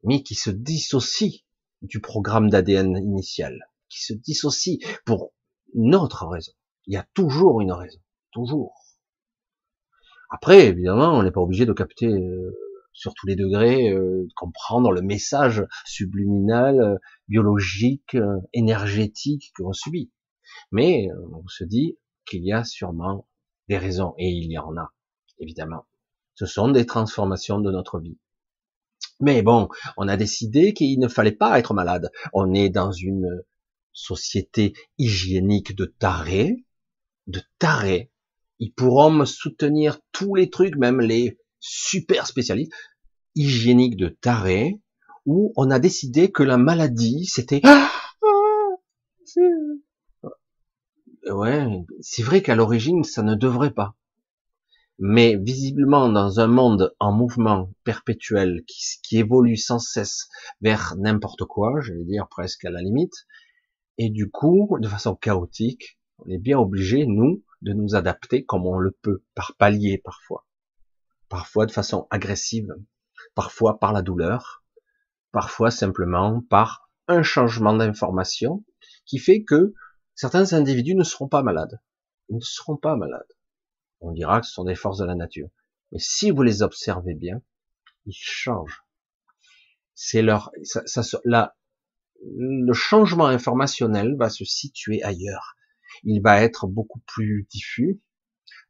mais 0.02 0.22
qui 0.22 0.34
se 0.34 0.50
dissocie 0.50 1.44
du 1.80 2.00
programme 2.00 2.50
d'ADN 2.50 2.96
initial, 2.98 3.70
qui 3.88 4.02
se 4.02 4.12
dissocie 4.12 4.78
pour 5.06 5.32
une 5.74 5.94
autre 5.94 6.26
raison. 6.26 6.52
Il 6.86 6.92
y 6.92 6.98
a 6.98 7.06
toujours 7.14 7.62
une 7.62 7.72
raison, 7.72 8.00
toujours. 8.30 8.84
Après, 10.30 10.66
évidemment, 10.66 11.16
on 11.16 11.22
n'est 11.22 11.30
pas 11.30 11.40
obligé 11.40 11.64
de 11.64 11.72
capter 11.72 12.08
euh, 12.08 12.63
sur 12.94 13.12
tous 13.14 13.26
les 13.26 13.36
degrés, 13.36 13.90
euh, 13.90 14.26
comprendre 14.36 14.92
le 14.92 15.02
message 15.02 15.66
subliminal, 15.84 16.80
euh, 16.80 16.96
biologique, 17.28 18.16
énergétique 18.52 19.52
qu'on 19.56 19.72
subit. 19.72 20.10
Mais 20.70 21.08
on 21.32 21.46
se 21.48 21.64
dit 21.64 21.98
qu'il 22.24 22.44
y 22.44 22.52
a 22.52 22.64
sûrement 22.64 23.26
des 23.68 23.76
raisons, 23.76 24.14
et 24.18 24.28
il 24.28 24.50
y 24.50 24.58
en 24.58 24.76
a, 24.76 24.92
évidemment. 25.38 25.86
Ce 26.34 26.46
sont 26.46 26.68
des 26.68 26.86
transformations 26.86 27.60
de 27.60 27.70
notre 27.70 27.98
vie. 27.98 28.18
Mais 29.20 29.42
bon, 29.42 29.68
on 29.96 30.08
a 30.08 30.16
décidé 30.16 30.72
qu'il 30.74 30.98
ne 30.98 31.08
fallait 31.08 31.32
pas 31.32 31.58
être 31.58 31.74
malade. 31.74 32.10
On 32.32 32.52
est 32.52 32.68
dans 32.68 32.92
une 32.92 33.42
société 33.92 34.74
hygiénique 34.98 35.74
de 35.76 35.86
tarés, 35.86 36.64
de 37.26 37.40
tarés. 37.58 38.10
Ils 38.58 38.72
pourront 38.72 39.10
me 39.10 39.24
soutenir 39.24 40.00
tous 40.12 40.34
les 40.34 40.50
trucs, 40.50 40.76
même 40.76 41.00
les 41.00 41.38
super 41.66 42.26
spécialistes 42.26 42.72
hygiéniques 43.34 43.96
de 43.96 44.08
tarés, 44.08 44.80
où 45.24 45.52
on 45.56 45.70
a 45.70 45.78
décidé 45.78 46.30
que 46.30 46.42
la 46.42 46.58
maladie, 46.58 47.24
c'était... 47.24 47.62
Ah, 47.64 47.90
ouais, 51.30 51.66
c'est 52.00 52.22
vrai 52.22 52.42
qu'à 52.42 52.54
l'origine, 52.54 53.02
ça 53.02 53.22
ne 53.22 53.34
devrait 53.34 53.72
pas. 53.72 53.94
Mais 54.98 55.36
visiblement 55.36 56.10
dans 56.10 56.38
un 56.38 56.46
monde 56.46 56.94
en 57.00 57.12
mouvement 57.12 57.70
perpétuel 57.82 58.62
qui, 58.66 58.84
qui 59.02 59.16
évolue 59.16 59.56
sans 59.56 59.78
cesse 59.78 60.28
vers 60.60 60.94
n'importe 60.98 61.44
quoi, 61.44 61.80
je 61.80 61.94
vais 61.94 62.04
dire 62.04 62.28
presque 62.28 62.66
à 62.66 62.70
la 62.70 62.82
limite, 62.82 63.26
et 63.96 64.10
du 64.10 64.30
coup, 64.30 64.76
de 64.80 64.86
façon 64.86 65.16
chaotique, 65.16 65.98
on 66.18 66.28
est 66.28 66.38
bien 66.38 66.58
obligé, 66.58 67.06
nous, 67.06 67.42
de 67.62 67.72
nous 67.72 67.94
adapter 67.94 68.44
comme 68.44 68.66
on 68.66 68.76
le 68.76 68.90
peut, 68.90 69.24
par 69.34 69.56
palier 69.56 69.98
parfois, 69.98 70.46
parfois 71.34 71.66
de 71.66 71.72
façon 71.72 72.06
agressive, 72.10 72.74
parfois 73.34 73.78
par 73.80 73.92
la 73.92 74.02
douleur, 74.02 74.64
parfois 75.32 75.70
simplement 75.70 76.42
par 76.48 76.88
un 77.08 77.22
changement 77.22 77.74
d'information 77.74 78.64
qui 79.04 79.18
fait 79.18 79.42
que 79.42 79.74
certains 80.14 80.52
individus 80.52 80.94
ne 80.94 81.04
seront 81.04 81.28
pas 81.28 81.42
malades. 81.42 81.80
Ils 82.28 82.36
ne 82.36 82.40
seront 82.40 82.76
pas 82.76 82.96
malades 82.96 83.26
on 84.04 84.12
dira 84.12 84.40
que 84.40 84.46
ce 84.46 84.52
sont 84.52 84.64
des 84.64 84.74
forces 84.74 84.98
de 84.98 85.06
la 85.06 85.14
nature. 85.14 85.48
Mais 85.90 85.98
si 85.98 86.30
vous 86.30 86.42
les 86.42 86.62
observez 86.62 87.14
bien, 87.14 87.42
ils 88.06 88.14
changent. 88.14 88.84
C'est 89.94 90.22
leur, 90.22 90.50
ça, 90.62 90.82
ça, 90.86 91.54
le 92.22 92.72
changement 92.72 93.26
informationnel 93.26 94.16
va 94.16 94.28
se 94.28 94.44
situer 94.44 95.02
ailleurs. 95.02 95.56
Il 96.02 96.20
va 96.20 96.42
être 96.42 96.66
beaucoup 96.66 97.00
plus 97.06 97.46
diffus 97.50 98.00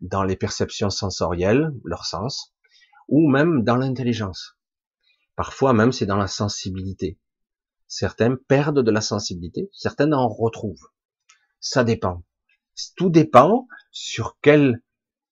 dans 0.00 0.22
les 0.22 0.36
perceptions 0.36 0.90
sensorielles, 0.90 1.72
leur 1.84 2.04
sens, 2.04 2.53
ou 3.08 3.30
même 3.30 3.64
dans 3.64 3.76
l'intelligence. 3.76 4.56
Parfois 5.36 5.72
même 5.72 5.92
c'est 5.92 6.06
dans 6.06 6.16
la 6.16 6.28
sensibilité. 6.28 7.18
Certains 7.86 8.36
perdent 8.36 8.82
de 8.82 8.90
la 8.90 9.00
sensibilité, 9.00 9.70
certains 9.72 10.12
en 10.12 10.28
retrouvent. 10.28 10.88
Ça 11.60 11.84
dépend. 11.84 12.24
Tout 12.96 13.10
dépend 13.10 13.68
sur 13.90 14.38
quel 14.42 14.82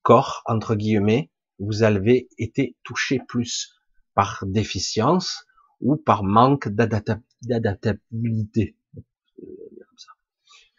corps, 0.02 0.42
entre 0.46 0.74
guillemets, 0.74 1.30
vous 1.58 1.82
avez 1.82 2.28
été 2.38 2.76
touché 2.84 3.20
plus 3.26 3.74
par 4.14 4.44
déficience 4.46 5.44
ou 5.80 5.96
par 5.96 6.22
manque 6.22 6.68
d'adaptabilité. 6.68 8.76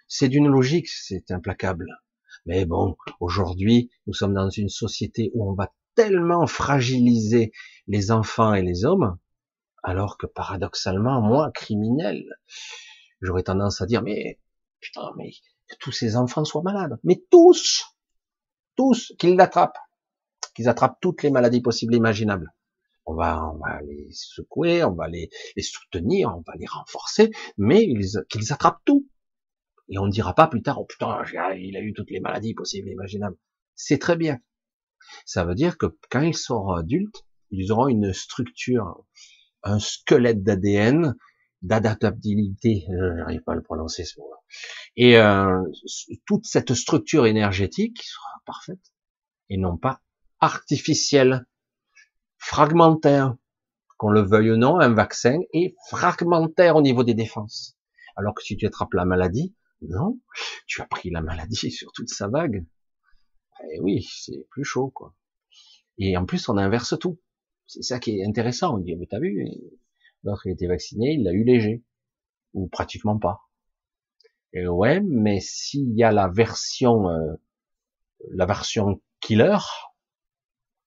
C'est 0.07 0.29
d'une 0.29 0.47
logique, 0.47 0.87
c'est 0.87 1.31
implacable. 1.31 1.87
Mais 2.45 2.65
bon, 2.65 2.95
aujourd'hui, 3.19 3.89
nous 4.05 4.13
sommes 4.13 4.33
dans 4.33 4.49
une 4.49 4.69
société 4.69 5.31
où 5.33 5.49
on 5.49 5.53
va 5.53 5.73
tellement 5.95 6.47
fragiliser 6.47 7.51
les 7.87 8.11
enfants 8.11 8.53
et 8.53 8.61
les 8.61 8.85
hommes, 8.85 9.17
alors 9.83 10.17
que 10.17 10.25
paradoxalement, 10.25 11.21
moi, 11.21 11.51
criminel, 11.53 12.23
j'aurais 13.21 13.43
tendance 13.43 13.81
à 13.81 13.85
dire, 13.85 14.01
mais 14.01 14.39
putain, 14.79 15.11
mais 15.17 15.31
que 15.67 15.75
tous 15.79 15.91
ces 15.91 16.15
enfants 16.15 16.45
soient 16.45 16.63
malades. 16.63 16.97
Mais 17.03 17.23
tous 17.29 17.93
tous, 18.75 19.13
qu'ils 19.19 19.35
l'attrapent, 19.35 19.77
qu'ils 20.55 20.69
attrapent 20.69 20.97
toutes 21.01 21.23
les 21.23 21.31
maladies 21.31 21.61
possibles 21.61 21.93
et 21.93 21.97
imaginables. 21.97 22.53
On 23.05 23.15
va, 23.15 23.49
on 23.49 23.57
va 23.57 23.81
les 23.81 24.07
secouer, 24.11 24.83
on 24.83 24.93
va 24.93 25.07
les, 25.07 25.29
les 25.55 25.61
soutenir, 25.61 26.29
on 26.29 26.43
va 26.47 26.53
les 26.57 26.65
renforcer, 26.65 27.31
mais 27.57 27.85
qu'ils 28.29 28.53
attrapent 28.53 28.81
tout. 28.85 29.07
Et 29.89 29.97
on 29.97 30.05
ne 30.05 30.11
dira 30.11 30.33
pas 30.33 30.47
plus 30.47 30.61
tard, 30.61 30.79
oh 30.79 30.85
putain, 30.85 31.21
il 31.57 31.75
a 31.75 31.81
eu 31.81 31.93
toutes 31.93 32.09
les 32.11 32.21
maladies 32.21 32.53
possibles 32.53 32.87
et 32.87 32.93
imaginables. 32.93 33.35
C'est 33.75 33.97
très 33.97 34.15
bien. 34.15 34.39
Ça 35.25 35.45
veut 35.45 35.55
dire 35.55 35.77
que 35.77 35.87
quand 36.09 36.21
ils 36.21 36.37
seront 36.37 36.73
adultes, 36.73 37.25
ils 37.51 37.71
auront 37.71 37.87
une 37.87 38.13
structure, 38.13 39.05
un 39.63 39.79
squelette 39.79 40.43
d'ADN, 40.43 41.15
d'adaptabilité, 41.61 42.85
j'arrive 43.17 43.41
pas 43.41 43.53
à 43.53 43.55
le 43.55 43.61
prononcer 43.61 44.03
ce 44.03 44.19
mot 44.19 44.33
et 44.95 45.17
euh, 45.17 45.61
toute 46.25 46.45
cette 46.45 46.73
structure 46.73 47.25
énergétique 47.25 48.01
sera 48.03 48.41
parfaite 48.45 48.91
et 49.49 49.57
non 49.57 49.77
pas 49.77 50.01
artificielle, 50.39 51.45
fragmentaire. 52.37 53.35
Qu'on 53.97 54.09
le 54.09 54.21
veuille 54.21 54.51
ou 54.51 54.57
non, 54.57 54.79
un 54.79 54.93
vaccin 54.93 55.37
est 55.53 55.75
fragmentaire 55.87 56.75
au 56.75 56.81
niveau 56.81 57.03
des 57.03 57.13
défenses. 57.13 57.77
Alors 58.17 58.33
que 58.33 58.43
si 58.43 58.57
tu 58.57 58.65
attrapes 58.65 58.93
la 58.93 59.05
maladie, 59.05 59.55
non, 59.81 60.19
tu 60.67 60.81
as 60.81 60.85
pris 60.85 61.09
la 61.09 61.21
maladie 61.21 61.71
sur 61.71 61.91
toute 61.93 62.09
sa 62.09 62.27
vague. 62.27 62.65
Et 63.71 63.79
oui, 63.79 64.03
c'est 64.03 64.45
plus 64.49 64.63
chaud, 64.63 64.89
quoi. 64.89 65.13
Et 65.97 66.17
en 66.17 66.25
plus, 66.25 66.49
on 66.49 66.57
inverse 66.57 66.97
tout. 66.99 67.19
C'est 67.67 67.83
ça 67.83 67.99
qui 67.99 68.19
est 68.19 68.25
intéressant. 68.25 68.75
On 68.75 68.77
dit, 68.77 68.95
mais 68.95 69.07
t'as 69.07 69.19
vu, 69.19 69.47
l'autre 70.23 70.45
il 70.45 70.51
était 70.51 70.67
vacciné, 70.67 71.13
il 71.13 71.23
l'a 71.23 71.31
eu 71.31 71.43
léger. 71.43 71.83
Ou 72.53 72.67
pratiquement 72.67 73.17
pas. 73.17 73.41
Et 74.53 74.67
ouais, 74.67 75.01
mais 75.01 75.39
s'il 75.39 75.95
y 75.97 76.03
a 76.03 76.11
la 76.11 76.27
version, 76.27 77.09
euh, 77.09 77.33
la 78.29 78.45
version 78.45 79.01
killer, 79.19 79.57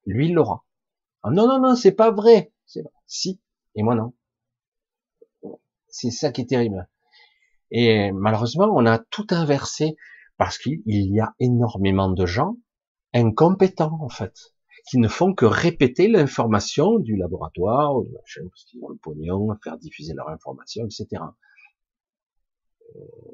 lui 0.05 0.29
il 0.29 0.35
l'aura. 0.35 0.65
Ah 1.25 1.31
non 1.31 1.49
non 1.49 1.61
non, 1.61 1.75
c'est 1.75 1.93
pas 1.93 2.13
vrai. 2.13 2.53
Si 3.07 3.41
et 3.75 3.83
moi 3.83 3.97
non. 3.97 4.15
C'est 5.89 6.13
ça 6.13 6.31
qui 6.31 6.43
est 6.43 6.47
terrible. 6.47 6.89
Et 7.73 8.13
malheureusement, 8.13 8.69
on 8.73 8.87
a 8.87 8.99
tout 8.99 9.27
inversé 9.31 9.97
parce 10.37 10.59
qu'il 10.59 10.83
y 10.87 11.19
a 11.19 11.35
énormément 11.41 12.11
de 12.11 12.27
gens 12.27 12.57
incompétents 13.17 13.99
en 14.01 14.09
fait, 14.09 14.55
qui 14.89 14.99
ne 14.99 15.09
font 15.09 15.35
que 15.35 15.47
répéter 15.47 16.09
l'information 16.09 16.99
du 16.99 17.17
laboratoire, 17.17 18.03
de 18.03 18.11
machin, 18.11 18.43
parce 18.49 18.65
qu'ils 18.65 18.83
ont 18.85 18.89
le 18.89 18.97
pognon, 18.97 19.49
faire 19.63 19.79
diffuser 19.79 20.15
leur 20.15 20.29
information, 20.29 20.85
etc 20.85 21.23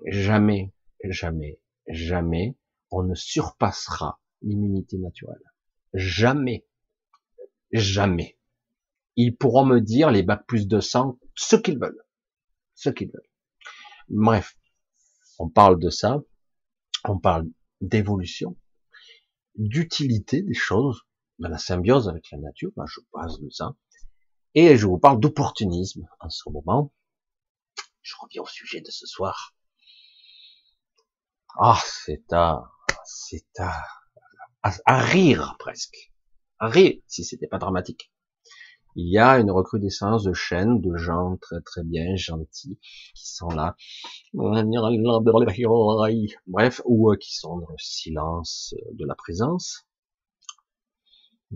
jamais, 0.07 0.73
jamais, 1.05 1.61
jamais, 1.89 2.57
on 2.91 3.03
ne 3.03 3.15
surpassera 3.15 4.21
l'immunité 4.43 4.99
naturelle. 4.99 5.43
Jamais. 5.95 6.67
Jamais. 7.73 8.39
Ils 9.17 9.37
pourront 9.37 9.65
me 9.65 9.81
dire, 9.81 10.11
les 10.11 10.23
bacs 10.23 10.47
plus 10.47 10.67
de 10.67 10.81
sang, 10.81 11.19
ce 11.35 11.57
qu'ils 11.57 11.79
veulent. 11.79 12.05
Ce 12.75 12.91
qu'ils 12.91 13.09
veulent. 13.09 13.31
Bref. 14.09 14.57
On 15.39 15.49
parle 15.49 15.79
de 15.79 15.91
ça. 15.91 16.23
On 17.05 17.19
parle 17.19 17.47
d'évolution. 17.81 18.57
D'utilité 19.57 20.43
des 20.43 20.55
choses. 20.55 21.03
De 21.39 21.49
la 21.49 21.59
symbiose 21.59 22.09
avec 22.09 22.31
la 22.31 22.39
nature. 22.39 22.71
je 22.87 23.01
passe 23.13 23.41
de 23.41 23.51
ça. 23.51 23.75
Et 24.55 24.77
je 24.77 24.87
vous 24.87 24.99
parle 24.99 25.19
d'opportunisme 25.19 26.07
en 26.21 26.29
ce 26.29 26.49
moment. 26.51 26.93
Je 28.03 28.15
reviens 28.21 28.43
au 28.43 28.47
sujet 28.47 28.81
de 28.81 28.91
ce 28.91 29.07
soir. 29.07 29.55
Ah, 31.59 31.81
c'est 31.85 32.33
à, 32.33 32.63
c'est 33.05 33.59
à, 33.59 33.83
à, 34.63 34.99
rire 34.99 35.57
presque. 35.59 36.13
À 36.59 36.69
rire, 36.69 37.01
si 37.07 37.25
c'était 37.25 37.47
pas 37.47 37.59
dramatique. 37.59 38.12
Il 38.95 39.11
y 39.11 39.19
a 39.19 39.39
une 39.39 39.51
recrudescence 39.51 40.25
de 40.25 40.35
chaînes 40.35 40.81
de 40.81 40.97
gens 40.97 41.37
très 41.39 41.61
très 41.63 41.83
bien, 41.83 42.15
gentils, 42.17 42.79
qui 43.15 43.35
sont 43.35 43.49
là. 43.49 43.75
Bref, 46.47 46.83
ou 46.85 47.11
euh, 47.11 47.17
qui 47.17 47.35
sont 47.35 47.57
dans 47.59 47.71
le 47.71 47.79
silence 47.79 48.75
de 48.93 49.07
la 49.07 49.15
présence. 49.15 49.87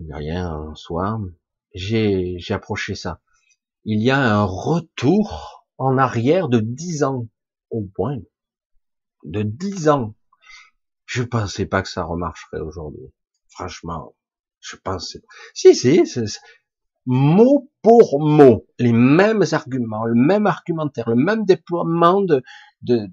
Rien 0.09 0.51
en 0.51 0.75
soi. 0.75 1.19
J'ai, 1.73 2.39
j'ai 2.39 2.53
approché 2.53 2.95
ça. 2.95 3.21
Il 3.85 4.01
y 4.01 4.09
a 4.09 4.19
un 4.19 4.43
retour 4.43 5.65
en 5.77 5.97
arrière 5.97 6.49
de 6.49 6.59
dix 6.59 7.03
ans, 7.03 7.27
au 7.69 7.83
point 7.83 8.17
de 9.23 9.43
dix 9.43 9.89
ans. 9.89 10.15
Je 11.05 11.23
pensais 11.23 11.65
pas 11.65 11.81
que 11.81 11.89
ça 11.89 12.03
remarcherait 12.03 12.59
aujourd'hui. 12.59 13.13
Franchement, 13.49 14.15
je 14.59 14.75
pensais. 14.75 15.23
Si, 15.53 15.75
si, 15.75 16.03
mot 17.07 17.71
pour 17.81 18.19
mot, 18.19 18.65
les 18.79 18.91
mêmes 18.91 19.43
arguments, 19.53 20.05
le 20.05 20.13
même 20.13 20.45
argumentaire, 20.45 21.09
le 21.09 21.15
même 21.15 21.45
déploiement 21.45 22.21
de, 22.21 22.43
de, 22.81 23.07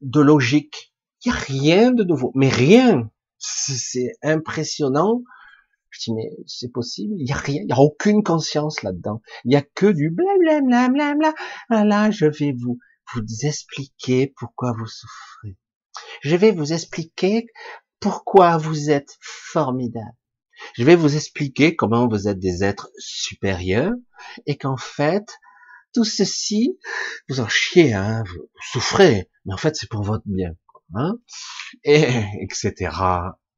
de 0.00 0.20
logique. 0.20 0.94
Il 1.24 1.32
n'y 1.32 1.36
a 1.36 1.40
rien 1.40 1.90
de 1.90 2.04
nouveau, 2.04 2.30
mais 2.34 2.48
rien. 2.48 3.10
C'est 3.38 4.12
impressionnant. 4.22 5.22
Je 5.90 6.00
dis, 6.04 6.12
mais 6.14 6.30
c'est 6.46 6.72
possible, 6.72 7.14
il 7.18 7.24
n'y 7.24 7.32
a 7.32 7.36
rien, 7.36 7.60
il 7.62 7.66
n'y 7.66 7.72
a 7.72 7.80
aucune 7.80 8.22
conscience 8.22 8.82
là-dedans. 8.82 9.20
Il 9.44 9.48
n'y 9.48 9.56
a 9.56 9.62
que 9.62 9.86
du 9.86 10.10
blablabla, 10.10 10.88
bla 11.14 11.34
ah 11.70 11.84
Là, 11.84 12.10
je 12.10 12.26
vais 12.26 12.52
vous, 12.52 12.78
vous 13.14 13.46
expliquer 13.46 14.32
pourquoi 14.36 14.72
vous 14.72 14.86
souffrez. 14.86 15.56
Je 16.22 16.36
vais 16.36 16.52
vous 16.52 16.72
expliquer 16.72 17.46
pourquoi 18.00 18.58
vous 18.58 18.90
êtes 18.90 19.16
formidable. 19.20 20.16
Je 20.74 20.84
vais 20.84 20.96
vous 20.96 21.16
expliquer 21.16 21.76
comment 21.76 22.08
vous 22.08 22.28
êtes 22.28 22.38
des 22.38 22.64
êtres 22.64 22.90
supérieurs 22.98 23.92
et 24.46 24.56
qu'en 24.56 24.76
fait, 24.76 25.26
tout 25.94 26.04
ceci, 26.04 26.78
vous 27.28 27.40
en 27.40 27.48
chiez, 27.48 27.94
hein, 27.94 28.24
vous 28.26 28.48
souffrez, 28.72 29.30
mais 29.44 29.54
en 29.54 29.56
fait 29.56 29.76
c'est 29.76 29.88
pour 29.88 30.02
votre 30.02 30.24
bien, 30.26 30.54
hein, 30.94 31.18
et 31.84 32.06
etc., 32.40 32.90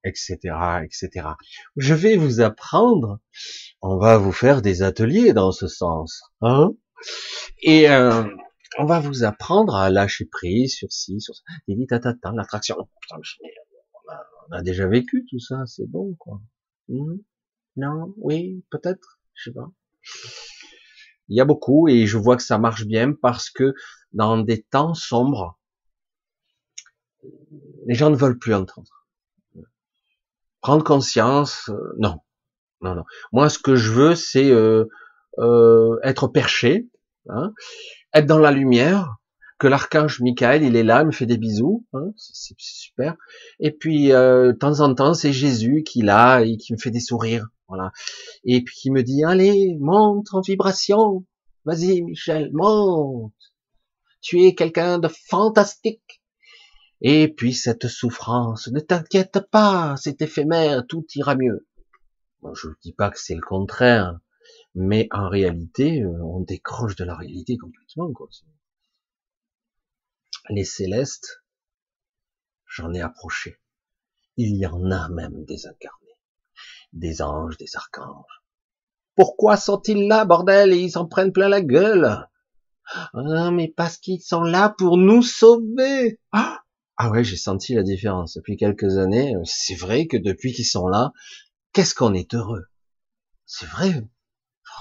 etc., 0.04 0.36
etc. 0.84 1.28
Je 1.76 1.94
vais 1.94 2.16
vous 2.16 2.40
apprendre, 2.40 3.18
on 3.80 3.98
va 3.98 4.18
vous 4.18 4.32
faire 4.32 4.60
des 4.60 4.82
ateliers 4.82 5.32
dans 5.32 5.50
ce 5.50 5.66
sens, 5.66 6.22
hein, 6.42 6.72
et 7.62 7.88
euh, 7.90 8.24
on 8.78 8.84
va 8.84 9.00
vous 9.00 9.24
apprendre 9.24 9.74
à 9.74 9.90
lâcher 9.90 10.26
prise 10.26 10.74
sur 10.74 10.92
ci, 10.92 11.20
sur 11.20 11.34
ça. 11.34 11.42
l'attraction. 12.34 12.76
On 14.48 14.52
a, 14.52 14.62
déjà 14.62 14.86
vécu 14.86 15.26
tout 15.28 15.40
ça, 15.40 15.64
c'est 15.66 15.88
bon, 15.88 16.14
quoi. 16.18 16.40
Hmm? 16.88 17.16
Non, 17.76 18.14
oui, 18.16 18.64
peut-être, 18.70 19.20
je 19.34 19.50
sais 19.50 19.54
pas. 19.54 19.70
Il 21.28 21.36
y 21.36 21.40
a 21.40 21.44
beaucoup 21.44 21.88
et 21.88 22.06
je 22.06 22.16
vois 22.16 22.36
que 22.36 22.42
ça 22.42 22.58
marche 22.58 22.86
bien 22.86 23.12
parce 23.12 23.50
que 23.50 23.74
dans 24.12 24.38
des 24.38 24.62
temps 24.62 24.94
sombres, 24.94 25.58
les 27.86 27.94
gens 27.94 28.10
ne 28.10 28.16
veulent 28.16 28.38
plus 28.38 28.54
entendre. 28.54 29.06
Prendre 30.60 30.84
conscience, 30.84 31.68
euh, 31.68 31.94
non, 31.98 32.20
non, 32.80 32.94
non. 32.94 33.04
Moi, 33.32 33.48
ce 33.48 33.58
que 33.58 33.76
je 33.76 33.92
veux, 33.92 34.14
c'est 34.14 34.50
euh, 34.50 34.84
euh, 35.38 35.98
être 36.02 36.28
perché, 36.28 36.88
hein, 37.28 37.52
être 38.12 38.26
dans 38.26 38.38
la 38.38 38.50
lumière, 38.50 39.16
que 39.58 39.66
l'archange 39.66 40.20
Michael, 40.20 40.62
il 40.62 40.76
est 40.76 40.82
là, 40.82 41.02
il 41.02 41.06
me 41.06 41.12
fait 41.12 41.26
des 41.26 41.38
bisous, 41.38 41.86
hein, 41.94 42.12
c'est 42.16 42.54
super. 42.58 43.16
Et 43.58 43.70
puis, 43.70 44.12
euh, 44.12 44.52
de 44.52 44.58
temps 44.58 44.80
en 44.80 44.94
temps, 44.94 45.14
c'est 45.14 45.32
Jésus 45.32 45.82
qui 45.82 46.00
est 46.00 46.04
là 46.04 46.40
et 46.40 46.56
qui 46.56 46.72
me 46.72 46.78
fait 46.78 46.90
des 46.90 47.00
sourires, 47.00 47.46
voilà. 47.68 47.92
Et 48.44 48.62
puis 48.62 48.76
qui 48.76 48.90
me 48.90 49.02
dit, 49.02 49.24
allez, 49.24 49.76
monte 49.80 50.26
en 50.32 50.40
vibration, 50.40 51.24
vas-y 51.64 52.02
Michel, 52.02 52.50
monte. 52.52 53.32
Tu 54.20 54.42
es 54.44 54.54
quelqu'un 54.54 54.98
de 54.98 55.08
fantastique. 55.08 56.22
Et 57.00 57.28
puis 57.28 57.52
cette 57.52 57.88
souffrance, 57.88 58.68
ne 58.68 58.80
t'inquiète 58.80 59.40
pas, 59.50 59.96
c'est 59.96 60.22
éphémère, 60.22 60.86
tout 60.86 61.04
ira 61.14 61.36
mieux. 61.36 61.66
Je 62.54 62.68
ne 62.68 62.74
dis 62.82 62.92
pas 62.92 63.10
que 63.10 63.20
c'est 63.20 63.34
le 63.34 63.40
contraire, 63.40 64.18
mais 64.74 65.08
en 65.10 65.28
réalité, 65.28 66.02
euh, 66.02 66.22
on 66.22 66.40
décroche 66.40 66.96
de 66.96 67.04
la 67.04 67.16
réalité 67.16 67.56
complètement. 67.56 68.12
Quoi. 68.12 68.28
Les 70.48 70.64
célestes, 70.64 71.42
j'en 72.66 72.94
ai 72.94 73.00
approché. 73.00 73.58
Il 74.36 74.56
y 74.56 74.66
en 74.66 74.90
a 74.90 75.08
même 75.08 75.44
des 75.44 75.66
incarnés, 75.66 76.20
des 76.92 77.20
anges, 77.20 77.56
des 77.56 77.74
archanges. 77.74 78.42
Pourquoi 79.16 79.56
sont-ils 79.56 80.06
là, 80.06 80.24
bordel, 80.24 80.72
et 80.72 80.78
ils 80.78 80.92
s'en 80.92 81.06
prennent 81.06 81.32
plein 81.32 81.48
la 81.48 81.62
gueule 81.62 82.28
Ah, 83.14 83.50
mais 83.50 83.72
parce 83.76 83.96
qu'ils 83.96 84.20
sont 84.20 84.42
là 84.42 84.74
pour 84.78 84.98
nous 84.98 85.22
sauver. 85.22 86.20
Ah, 86.32 86.60
ah 86.96 87.10
ouais, 87.10 87.24
j'ai 87.24 87.36
senti 87.36 87.74
la 87.74 87.82
différence 87.82 88.34
depuis 88.34 88.56
quelques 88.56 88.98
années. 88.98 89.34
C'est 89.44 89.74
vrai 89.74 90.06
que 90.06 90.16
depuis 90.16 90.52
qu'ils 90.52 90.66
sont 90.66 90.86
là, 90.86 91.12
qu'est-ce 91.72 91.94
qu'on 91.94 92.14
est 92.14 92.34
heureux? 92.34 92.66
C'est 93.46 93.66
vrai, 93.66 94.04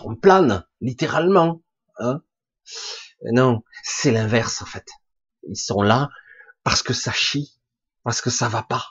on 0.04 0.16
plane, 0.16 0.66
littéralement. 0.82 1.64
Hein? 1.98 2.22
Non, 3.32 3.64
c'est 3.84 4.12
l'inverse 4.12 4.62
en 4.62 4.66
fait. 4.66 4.86
Ils 5.48 5.58
sont 5.58 5.82
là 5.82 6.10
parce 6.64 6.82
que 6.82 6.94
ça 6.94 7.12
chie, 7.12 7.60
parce 8.04 8.22
que 8.22 8.30
ça 8.30 8.50
va 8.50 8.64
pas, 8.64 8.86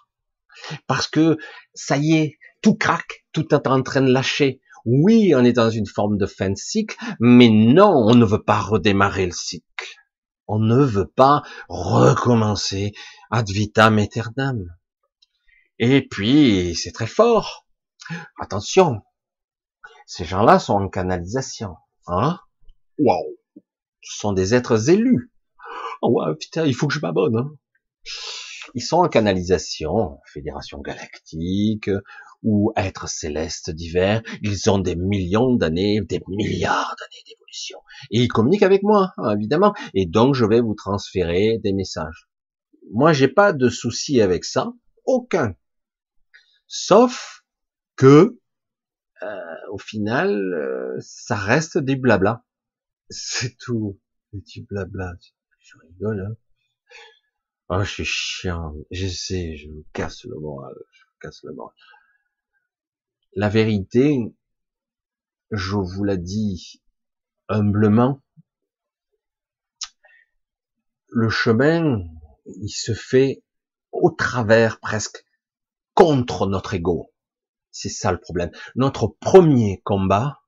parce 0.87 1.09
que 1.09 1.37
ça 1.75 1.97
y 1.97 2.15
est, 2.15 2.39
tout 2.63 2.75
craque, 2.75 3.25
tout 3.33 3.55
est 3.55 3.67
en 3.67 3.83
train 3.83 4.01
de 4.01 4.13
lâcher. 4.13 4.61
Oui, 4.85 5.35
on 5.35 5.45
est 5.45 5.53
dans 5.53 5.71
une 5.71 5.87
forme 5.87 6.19
de 6.19 6.27
fin 6.27 6.51
de 6.51 6.57
cycle, 6.57 6.97
mais 7.19 7.49
non, 7.49 7.91
on 7.91 8.15
ne 8.15 8.25
veut 8.25 8.43
pas 8.43 8.61
redémarrer 8.61 9.27
le 9.27 9.33
cycle. 9.33 9.95
On 10.47 10.59
ne 10.59 10.85
veut 10.85 11.09
pas 11.09 11.43
recommencer 11.69 12.93
ad 13.31 13.49
vitam 13.49 13.99
aeternam. 13.99 14.63
Et 15.79 16.07
puis, 16.07 16.75
c'est 16.77 16.93
très 16.93 17.07
fort. 17.07 17.67
Attention, 18.39 19.03
ces 20.07 20.25
gens-là 20.25 20.59
sont 20.59 20.75
en 20.75 20.89
canalisation. 20.89 21.77
Hein? 22.07 22.39
Waouh 22.99 23.37
Ce 24.03 24.19
sont 24.19 24.33
des 24.33 24.55
êtres 24.55 24.91
élus. 24.91 25.33
Oh 26.07 26.11
ouais, 26.11 26.35
putain, 26.39 26.67
il 26.67 26.75
faut 26.75 26.87
que 26.87 26.93
je 26.93 27.01
m'abonne. 27.01 27.37
Hein. 27.37 27.51
Ils 28.75 28.83
sont 28.83 28.99
en 28.99 29.09
canalisation, 29.09 30.19
fédération 30.27 30.81
galactique, 30.81 31.89
ou 32.43 32.73
êtres 32.77 33.09
célestes 33.09 33.71
divers. 33.71 34.23
Ils 34.43 34.69
ont 34.69 34.79
des 34.79 34.97
millions 34.97 35.55
d'années, 35.55 36.03
des 36.03 36.21
milliards 36.29 36.95
d'années 36.99 37.23
d'évolution. 37.27 37.79
Et 38.11 38.21
ils 38.21 38.29
communiquent 38.29 38.65
avec 38.65 38.83
moi, 38.83 39.15
hein, 39.17 39.35
évidemment. 39.35 39.73
Et 39.95 40.05
donc, 40.05 40.35
je 40.35 40.45
vais 40.45 40.61
vous 40.61 40.75
transférer 40.75 41.59
des 41.65 41.73
messages. 41.73 42.29
Moi, 42.93 43.15
j'ai 43.15 43.29
pas 43.29 43.55
de 43.55 43.71
souci 43.71 44.21
avec 44.21 44.45
ça. 44.45 44.75
Aucun. 45.07 45.55
Sauf 46.67 47.45
que 47.97 48.39
euh, 49.23 49.57
au 49.71 49.79
final, 49.79 50.35
euh, 50.35 50.99
ça 51.01 51.37
reste 51.37 51.79
des 51.79 51.97
blabla. 51.97 52.45
C'est 53.09 53.57
tout. 53.57 53.99
Des 54.35 54.61
blabla. 54.69 55.15
Je 55.65 55.79
rigole. 55.79 56.37
Oh, 57.71 57.83
je 57.83 57.91
suis 57.91 58.05
chiant. 58.05 58.75
Je 58.91 59.07
sais, 59.07 59.57
je 59.57 59.71
vous 59.71 59.85
casse 59.95 60.25
le 60.25 60.39
moral. 60.39 60.75
Je 60.93 61.05
vous 61.05 61.19
casse 61.21 61.43
le 61.43 61.55
moral. 61.55 61.75
La 63.35 63.49
vérité, 63.49 64.19
je 65.51 65.77
vous 65.77 66.05
la 66.05 66.19
dis 66.19 66.83
humblement, 67.49 68.23
le 71.09 71.31
chemin, 71.31 72.05
il 72.45 72.69
se 72.69 72.93
fait 72.93 73.43
au 73.91 74.11
travers 74.11 74.81
presque 74.81 75.25
contre 75.95 76.47
notre 76.47 76.75
ego. 76.75 77.13
C'est 77.71 77.89
ça 77.89 78.13
le 78.13 78.21
problème. 78.21 78.51
Notre 78.75 79.07
premier 79.07 79.81
combat, 79.85 80.44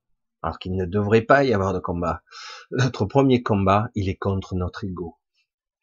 alors 0.47 0.61
qu'il 0.61 0.77
ne 0.77 0.85
devrait 0.85 1.23
pas 1.23 1.43
y 1.43 1.53
avoir 1.53 1.73
de 1.73 1.81
combat, 1.81 2.23
notre 2.71 3.05
premier 3.05 3.43
combat, 3.43 3.91
il 3.97 4.09
est 4.09 4.15
contre 4.15 4.55
notre 4.55 4.85
ego. 4.85 5.19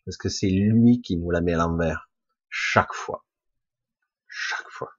Parce 0.06 0.16
que 0.16 0.30
c'est 0.30 0.50
lui 0.50 1.02
qui 1.02 1.18
nous 1.18 1.32
la 1.32 1.42
met 1.42 1.54
à 1.54 1.58
l'envers. 1.58 2.10
Chaque 2.48 2.94
fois. 2.94 3.26
Chaque 4.30 4.70
fois. 4.70 4.92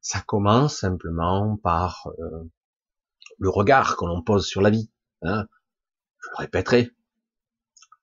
Ça 0.00 0.20
commence 0.20 0.78
simplement 0.78 1.56
par 1.56 2.06
euh, 2.20 2.44
le 3.38 3.50
regard 3.50 3.96
que 3.96 4.04
l'on 4.04 4.22
pose 4.22 4.46
sur 4.46 4.60
la 4.60 4.70
vie. 4.70 4.88
Hein. 5.22 5.48
Je 6.20 6.28
le 6.30 6.36
répéterai. 6.36 6.92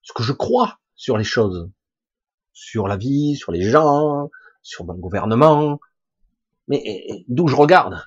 Ce 0.02 0.12
que 0.12 0.24
je 0.24 0.34
crois 0.34 0.82
sur 0.96 1.18
les 1.18 1.24
choses. 1.24 1.72
Sur 2.52 2.90
la 2.90 2.98
vie, 2.98 3.38
sur 3.38 3.54
les 3.54 3.62
gens, 3.62 4.30
sur 4.62 4.84
mon 4.84 4.96
gouvernement, 4.96 5.80
mais 6.68 7.24
d'où 7.30 7.48
je 7.48 7.56
regarde? 7.56 8.06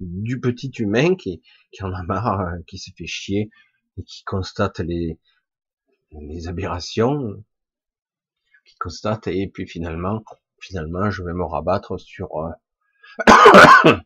Du 0.00 0.40
petit 0.40 0.70
humain 0.78 1.14
qui, 1.16 1.42
qui 1.72 1.82
en 1.82 1.92
a 1.92 2.02
marre, 2.02 2.40
euh, 2.40 2.58
qui 2.66 2.78
se 2.78 2.90
fait 2.96 3.06
chier 3.06 3.50
et 3.96 4.02
qui 4.04 4.24
constate 4.24 4.80
les, 4.80 5.18
les 6.12 6.48
aberrations, 6.48 7.44
qui 8.64 8.76
constate 8.76 9.26
et 9.26 9.48
puis 9.48 9.66
finalement, 9.66 10.22
finalement, 10.60 11.10
je 11.10 11.22
vais 11.22 11.34
me 11.34 11.44
rabattre 11.44 11.98
sur 11.98 12.28
euh, 12.36 12.50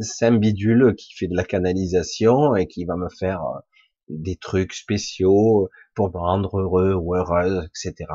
c'est 0.00 0.26
un 0.26 0.36
bidule 0.36 0.94
qui 0.96 1.14
fait 1.14 1.28
de 1.28 1.36
la 1.36 1.44
canalisation 1.44 2.54
et 2.56 2.66
qui 2.66 2.84
va 2.84 2.96
me 2.96 3.08
faire 3.08 3.42
euh, 3.42 3.60
des 4.08 4.36
trucs 4.36 4.74
spéciaux 4.74 5.70
pour 5.94 6.10
me 6.12 6.18
rendre 6.18 6.58
heureux 6.58 6.94
ou 6.94 7.14
heureuse, 7.14 7.64
etc. 7.64 8.10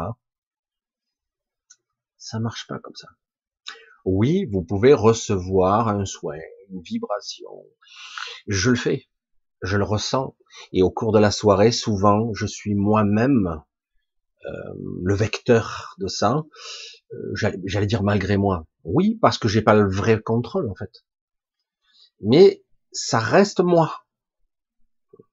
Ça 2.17 2.39
marche 2.39 2.67
pas 2.67 2.79
comme 2.79 2.95
ça. 2.95 3.07
Oui, 4.05 4.45
vous 4.51 4.63
pouvez 4.63 4.93
recevoir 4.93 5.89
un 5.89 6.05
soin, 6.05 6.39
une 6.71 6.81
vibration. 6.81 7.49
Je 8.47 8.69
le 8.69 8.75
fais, 8.75 9.07
je 9.61 9.77
le 9.77 9.83
ressens. 9.83 10.35
Et 10.73 10.81
au 10.83 10.89
cours 10.89 11.11
de 11.11 11.19
la 11.19 11.31
soirée, 11.31 11.71
souvent, 11.71 12.33
je 12.33 12.45
suis 12.45 12.75
moi-même 12.75 13.61
euh, 14.45 14.49
le 15.03 15.15
vecteur 15.15 15.95
de 15.99 16.07
ça. 16.07 16.43
Euh, 17.13 17.57
j'allais 17.65 17.87
dire 17.87 18.03
malgré 18.03 18.37
moi. 18.37 18.65
Oui, 18.83 19.17
parce 19.21 19.37
que 19.37 19.47
j'ai 19.47 19.61
pas 19.61 19.75
le 19.75 19.89
vrai 19.89 20.21
contrôle 20.21 20.69
en 20.69 20.75
fait. 20.75 21.05
Mais 22.21 22.63
ça 22.91 23.19
reste 23.19 23.59
moi. 23.59 24.05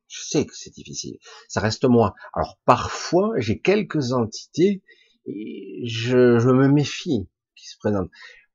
Je 0.08 0.20
sais 0.22 0.46
que 0.46 0.54
c'est 0.54 0.70
difficile. 0.70 1.18
Ça 1.48 1.60
reste 1.60 1.84
moi. 1.84 2.14
Alors 2.34 2.58
parfois, 2.64 3.32
j'ai 3.38 3.60
quelques 3.60 4.12
entités 4.12 4.82
et 5.26 5.82
je, 5.86 6.38
je 6.38 6.50
me 6.50 6.68
méfie 6.68 7.28
qui 7.56 7.66
se 7.66 7.78
présentent. 7.78 8.10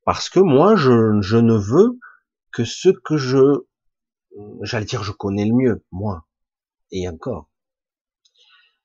Parce 0.06 0.30
que 0.30 0.40
moi, 0.40 0.76
je, 0.76 1.22
je 1.22 1.38
ne 1.38 1.56
veux 1.56 2.00
que 2.52 2.64
ce 2.64 2.90
que 2.90 3.18
je, 3.18 3.66
j'allais 4.62 4.86
dire, 4.86 5.04
je 5.04 5.12
connais 5.12 5.46
le 5.46 5.54
mieux, 5.54 5.86
moi. 5.92 6.28
Et 6.92 7.08
encore. 7.08 7.50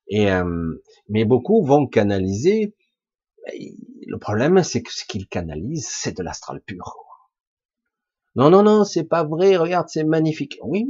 Et 0.09 0.31
euh, 0.31 0.83
mais 1.09 1.25
beaucoup 1.25 1.65
vont 1.65 1.87
canaliser. 1.87 2.75
Le 4.07 4.19
problème, 4.19 4.63
c'est 4.63 4.83
que 4.83 4.93
ce 4.93 5.05
qu'ils 5.05 5.29
canalisent, 5.29 5.89
c'est 5.89 6.17
de 6.17 6.23
l'astral 6.23 6.61
pur. 6.61 6.97
Non, 8.37 8.51
non, 8.51 8.63
non, 8.63 8.85
c'est 8.85 9.05
pas 9.05 9.25
vrai. 9.25 9.57
Regarde, 9.57 9.89
c'est 9.89 10.05
magnifique. 10.05 10.59
Oui, 10.63 10.85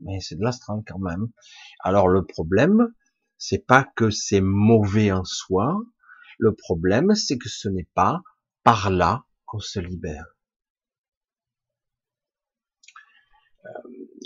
mais 0.00 0.20
c'est 0.20 0.36
de 0.36 0.42
l'astral 0.42 0.82
quand 0.86 0.98
même. 0.98 1.28
Alors 1.80 2.08
le 2.08 2.24
problème, 2.24 2.92
c'est 3.36 3.66
pas 3.66 3.84
que 3.84 4.10
c'est 4.10 4.40
mauvais 4.40 5.12
en 5.12 5.24
soi. 5.24 5.78
Le 6.38 6.54
problème, 6.54 7.14
c'est 7.14 7.38
que 7.38 7.48
ce 7.48 7.68
n'est 7.68 7.88
pas 7.94 8.22
par 8.64 8.90
là 8.90 9.24
qu'on 9.44 9.60
se 9.60 9.80
libère. 9.80 10.31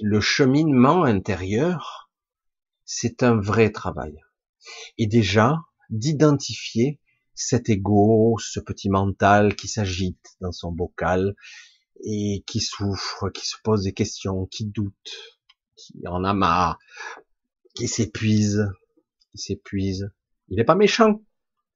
Le 0.03 0.20
cheminement 0.20 1.05
intérieur, 1.05 2.11
c'est 2.85 3.22
un 3.22 3.37
vrai 3.37 3.70
travail. 3.70 4.14
Et 4.99 5.07
déjà, 5.07 5.61
d'identifier 5.90 7.01
cet 7.35 7.68
ego, 7.68 8.37
ce 8.38 8.61
petit 8.61 8.88
mental 8.88 9.55
qui 9.55 9.68
s'agite 9.68 10.37
dans 10.40 10.53
son 10.53 10.72
bocal 10.72 11.35
et 12.05 12.42
qui 12.46 12.61
souffre, 12.61 13.31
qui 13.31 13.46
se 13.46 13.57
pose 13.62 13.85
des 13.85 13.92
questions, 13.92 14.46
qui 14.46 14.66
doute, 14.66 15.37
qui 15.77 16.07
en 16.07 16.25
a 16.25 16.33
marre, 16.33 16.79
qui 17.75 17.88
s'épuise, 17.88 18.66
qui 19.31 19.38
s'épuise. 19.38 20.11
Il 20.49 20.57
n'est 20.57 20.64
pas 20.64 20.75
méchant. 20.75 21.22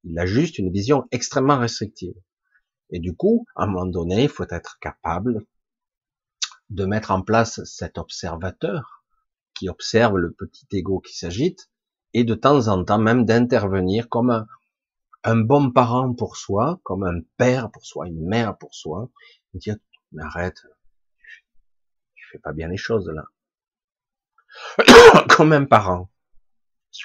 Il 0.04 0.18
a 0.18 0.26
juste 0.26 0.58
une 0.58 0.72
vision 0.72 1.06
extrêmement 1.10 1.58
restrictive. 1.58 2.14
Et 2.90 2.98
du 2.98 3.14
coup, 3.14 3.46
à 3.54 3.64
un 3.64 3.66
moment 3.66 3.86
donné, 3.86 4.24
il 4.24 4.28
faut 4.28 4.46
être 4.50 4.78
capable 4.80 5.46
de 6.70 6.84
mettre 6.84 7.10
en 7.10 7.22
place 7.22 7.62
cet 7.64 7.98
observateur 7.98 9.04
qui 9.54 9.68
observe 9.68 10.16
le 10.16 10.32
petit 10.32 10.66
ego 10.72 11.00
qui 11.00 11.16
s'agite 11.16 11.68
et 12.14 12.24
de 12.24 12.34
temps 12.34 12.68
en 12.68 12.84
temps 12.84 12.98
même 12.98 13.24
d'intervenir 13.24 14.08
comme 14.08 14.46
un, 15.24 15.36
bon 15.36 15.70
parent 15.70 16.14
pour 16.14 16.36
soi, 16.36 16.80
comme 16.82 17.04
un 17.04 17.20
père 17.36 17.70
pour 17.70 17.84
soi, 17.84 18.06
une 18.06 18.26
mère 18.26 18.56
pour 18.56 18.74
soi, 18.74 19.10
et 19.54 19.58
dire 19.58 19.76
mais 20.12 20.22
arrête, 20.22 20.66
tu 22.14 22.26
fais 22.32 22.38
pas 22.38 22.52
bien 22.52 22.68
les 22.68 22.76
choses 22.76 23.08
là. 23.08 23.26
comme 25.36 25.52
un 25.52 25.64
parent. 25.64 26.10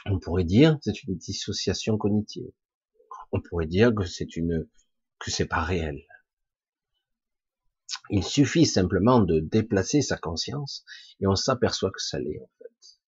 On 0.08 0.20
pourrait 0.20 0.44
dire 0.44 0.78
c'est 0.82 1.04
une 1.04 1.16
dissociation 1.16 1.98
cognitive. 1.98 2.50
On 3.32 3.42
pourrait 3.42 3.68
dire 3.68 3.94
que 3.94 4.06
c'est 4.06 4.36
une 4.36 4.68
que 5.20 5.32
c'est 5.32 5.46
pas 5.46 5.62
réel. 5.62 6.02
Il 8.10 8.24
suffit 8.24 8.66
simplement 8.66 9.20
de 9.20 9.40
déplacer 9.40 10.02
sa 10.02 10.18
conscience 10.18 10.84
et 11.20 11.28
on 11.28 11.36
s'aperçoit 11.36 11.92
que 11.92 12.02
ça 12.02 12.20
l'est 12.20 12.40
en 12.40 12.50
fait. 12.60 13.00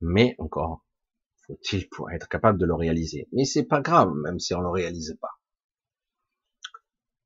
Mais 0.00 0.34
encore, 0.38 0.84
faut-il 1.46 1.88
pour 1.88 2.10
être 2.10 2.28
capable 2.28 2.58
de 2.58 2.66
le 2.66 2.74
réaliser. 2.74 3.28
Mais 3.32 3.44
c'est 3.44 3.64
pas 3.64 3.80
grave, 3.80 4.12
même 4.14 4.38
si 4.38 4.54
on 4.54 4.60
le 4.60 4.68
réalise 4.68 5.16
pas. 5.20 5.40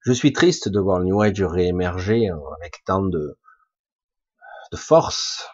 Je 0.03 0.13
suis 0.13 0.33
triste 0.33 0.69
de 0.69 0.81
voir 0.81 0.99
le 0.99 1.07
New 1.07 1.21
Age 1.21 1.43
réémerger 1.43 2.29
avec 2.29 2.83
tant 2.85 3.03
de, 3.03 3.39
de 4.73 4.77
force. 4.77 5.47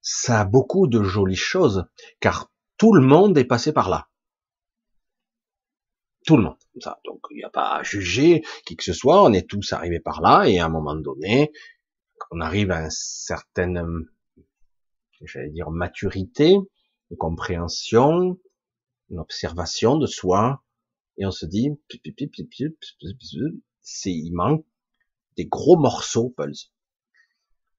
Ça 0.00 0.40
a 0.40 0.44
beaucoup 0.44 0.86
de 0.86 1.02
jolies 1.02 1.36
choses, 1.36 1.86
car 2.20 2.50
tout 2.78 2.94
le 2.94 3.02
monde 3.02 3.36
est 3.36 3.44
passé 3.44 3.72
par 3.72 3.88
là. 3.88 4.08
Tout 6.24 6.36
le 6.36 6.44
monde. 6.44 6.56
Ça. 6.80 7.00
Donc 7.04 7.20
il 7.30 7.38
n'y 7.38 7.44
a 7.44 7.50
pas 7.50 7.76
à 7.76 7.82
juger 7.82 8.42
qui 8.64 8.76
que 8.76 8.84
ce 8.84 8.92
soit, 8.92 9.22
on 9.22 9.32
est 9.32 9.48
tous 9.48 9.72
arrivés 9.72 10.00
par 10.00 10.20
là, 10.20 10.44
et 10.44 10.58
à 10.58 10.66
un 10.66 10.68
moment 10.68 10.94
donné, 10.94 11.52
on 12.30 12.40
arrive 12.40 12.70
à 12.70 12.84
une 12.84 12.90
certaine, 12.90 14.06
j'allais 15.22 15.50
dire, 15.50 15.70
maturité, 15.70 16.56
une 17.10 17.16
compréhension, 17.16 18.38
une 19.10 19.18
observation 19.18 19.98
de 19.98 20.06
soi, 20.06 20.62
et 21.18 21.26
on 21.26 21.30
se 21.30 21.44
dit, 21.44 21.70
c'est, 23.80 24.12
il 24.12 24.32
manque 24.32 24.64
des 25.36 25.46
gros 25.46 25.76
morceaux, 25.76 26.30
Pulse. 26.36 26.72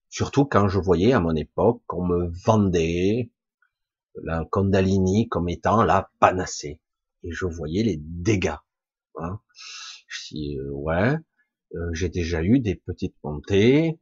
Surtout 0.09 0.45
quand 0.45 0.67
je 0.67 0.79
voyais 0.79 1.13
à 1.13 1.19
mon 1.19 1.35
époque 1.35 1.81
qu'on 1.87 2.05
me 2.05 2.29
vendait 2.45 3.31
la 4.21 4.45
Kundalini 4.51 5.27
comme 5.27 5.49
étant 5.49 5.83
la 5.83 6.11
panacée 6.19 6.79
et 7.23 7.31
je 7.31 7.45
voyais 7.45 7.83
les 7.83 7.97
dégâts. 7.99 8.57
Hein. 9.15 9.39
Dis 10.33 10.57
euh, 10.57 10.71
ouais, 10.71 11.15
euh, 11.75 11.89
j'ai 11.93 12.09
déjà 12.09 12.41
eu 12.41 12.59
des 12.59 12.73
petites 12.73 13.15
montées 13.23 13.99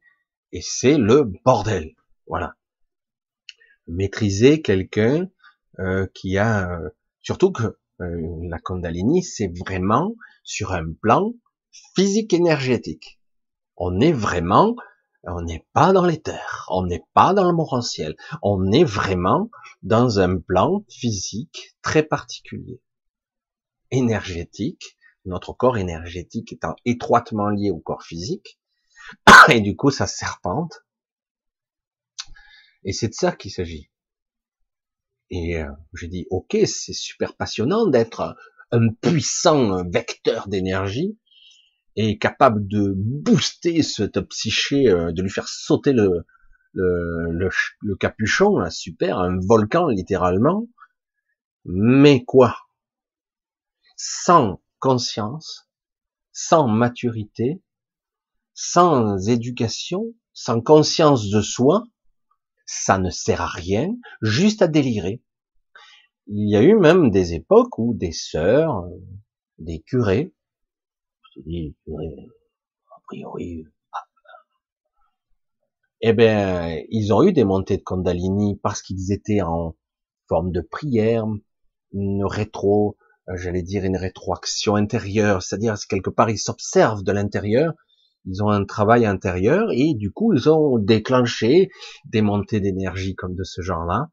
et 0.50 0.62
c'est 0.62 0.96
le 0.96 1.30
bordel. 1.44 1.94
Voilà. 2.26 2.54
Maîtriser 3.86 4.62
quelqu'un 4.62 5.28
euh, 5.78 6.06
qui 6.14 6.38
a 6.38 6.80
surtout 7.20 7.52
que 7.52 7.76
la 7.98 8.58
Kundalini 8.58 9.22
c'est 9.22 9.52
vraiment 9.64 10.14
sur 10.42 10.72
un 10.72 10.90
plan 10.94 11.34
physique 11.94 12.32
énergétique. 12.32 13.20
On 13.76 14.00
est 14.00 14.12
vraiment 14.12 14.74
on 15.24 15.42
n'est 15.42 15.66
pas 15.74 15.92
dans 15.92 16.06
l'éther, 16.06 16.66
on 16.70 16.86
n'est 16.86 17.04
pas 17.12 17.34
dans 17.34 17.44
le 17.44 17.54
morantiel, 17.54 18.16
on 18.40 18.72
est 18.72 18.84
vraiment 18.84 19.50
dans 19.82 20.18
un 20.18 20.38
plan 20.38 20.82
physique 20.88 21.76
très 21.82 22.02
particulier 22.02 22.80
énergétique, 23.92 24.98
notre 25.24 25.52
corps 25.52 25.78
énergétique 25.78 26.52
étant 26.52 26.74
étroitement 26.84 27.48
lié 27.48 27.70
au 27.70 27.78
corps 27.78 28.02
physique, 28.02 28.58
et 29.50 29.60
du 29.60 29.76
coup 29.76 29.90
ça 29.90 30.08
serpente. 30.08 30.80
Et 32.84 32.92
c'est 32.92 33.08
de 33.08 33.14
ça 33.14 33.30
qu'il 33.32 33.52
s'agit. 33.52 33.90
Et 35.30 35.62
euh, 35.62 35.70
je 35.92 36.06
dis, 36.06 36.26
ok, 36.30 36.56
c'est 36.66 36.92
super 36.92 37.36
passionnant 37.36 37.86
d'être 37.86 38.36
un 38.72 38.88
puissant 38.88 39.88
vecteur 39.88 40.48
d'énergie 40.48 41.16
et 41.96 42.18
capable 42.18 42.66
de 42.66 42.94
booster 42.96 43.82
cette 43.82 44.20
psyché, 44.20 44.88
euh, 44.88 45.12
de 45.12 45.22
lui 45.22 45.30
faire 45.30 45.48
sauter 45.48 45.92
le, 45.92 46.26
le, 46.74 47.50
le 47.82 47.96
capuchon, 47.96 48.58
là, 48.58 48.70
super, 48.70 49.18
un 49.18 49.38
volcan 49.46 49.88
littéralement. 49.88 50.66
Mais 51.64 52.24
quoi? 52.24 52.56
Sans 54.04 54.60
conscience, 54.80 55.70
sans 56.32 56.66
maturité, 56.66 57.62
sans 58.52 59.28
éducation, 59.28 60.12
sans 60.32 60.60
conscience 60.60 61.30
de 61.30 61.40
soi, 61.40 61.84
ça 62.66 62.98
ne 62.98 63.10
sert 63.10 63.40
à 63.40 63.46
rien, 63.46 63.94
juste 64.20 64.60
à 64.60 64.66
délirer. 64.66 65.22
Il 66.26 66.50
y 66.50 66.56
a 66.56 66.62
eu 66.62 66.74
même 66.74 67.10
des 67.10 67.34
époques 67.34 67.78
où 67.78 67.94
des 67.94 68.10
sœurs, 68.10 68.82
des 69.58 69.82
curés, 69.82 70.34
dis 71.36 71.76
curés, 71.84 72.28
a 72.90 73.00
priori, 73.04 73.66
eh 76.00 76.12
ben, 76.12 76.84
ils 76.88 77.12
ont 77.14 77.22
eu 77.22 77.32
des 77.32 77.44
montées 77.44 77.76
de 77.76 77.84
Kundalini 77.84 78.56
parce 78.56 78.82
qu'ils 78.82 79.12
étaient 79.12 79.42
en 79.42 79.76
forme 80.26 80.50
de 80.50 80.60
prière, 80.60 81.24
une 81.92 82.24
rétro, 82.24 82.96
euh, 83.00 83.11
j'allais 83.34 83.62
dire 83.62 83.84
une 83.84 83.96
rétroaction 83.96 84.76
intérieure, 84.76 85.42
c'est-à-dire 85.42 85.76
quelque 85.88 86.10
part 86.10 86.30
ils 86.30 86.38
s'observent 86.38 87.04
de 87.04 87.12
l'intérieur 87.12 87.74
ils 88.24 88.42
ont 88.42 88.50
un 88.50 88.64
travail 88.64 89.04
intérieur 89.06 89.68
et 89.72 89.94
du 89.94 90.12
coup 90.12 90.32
ils 90.32 90.48
ont 90.48 90.78
déclenché 90.78 91.70
des 92.04 92.22
montées 92.22 92.60
d'énergie 92.60 93.14
comme 93.14 93.34
de 93.34 93.44
ce 93.44 93.62
genre-là. 93.62 94.08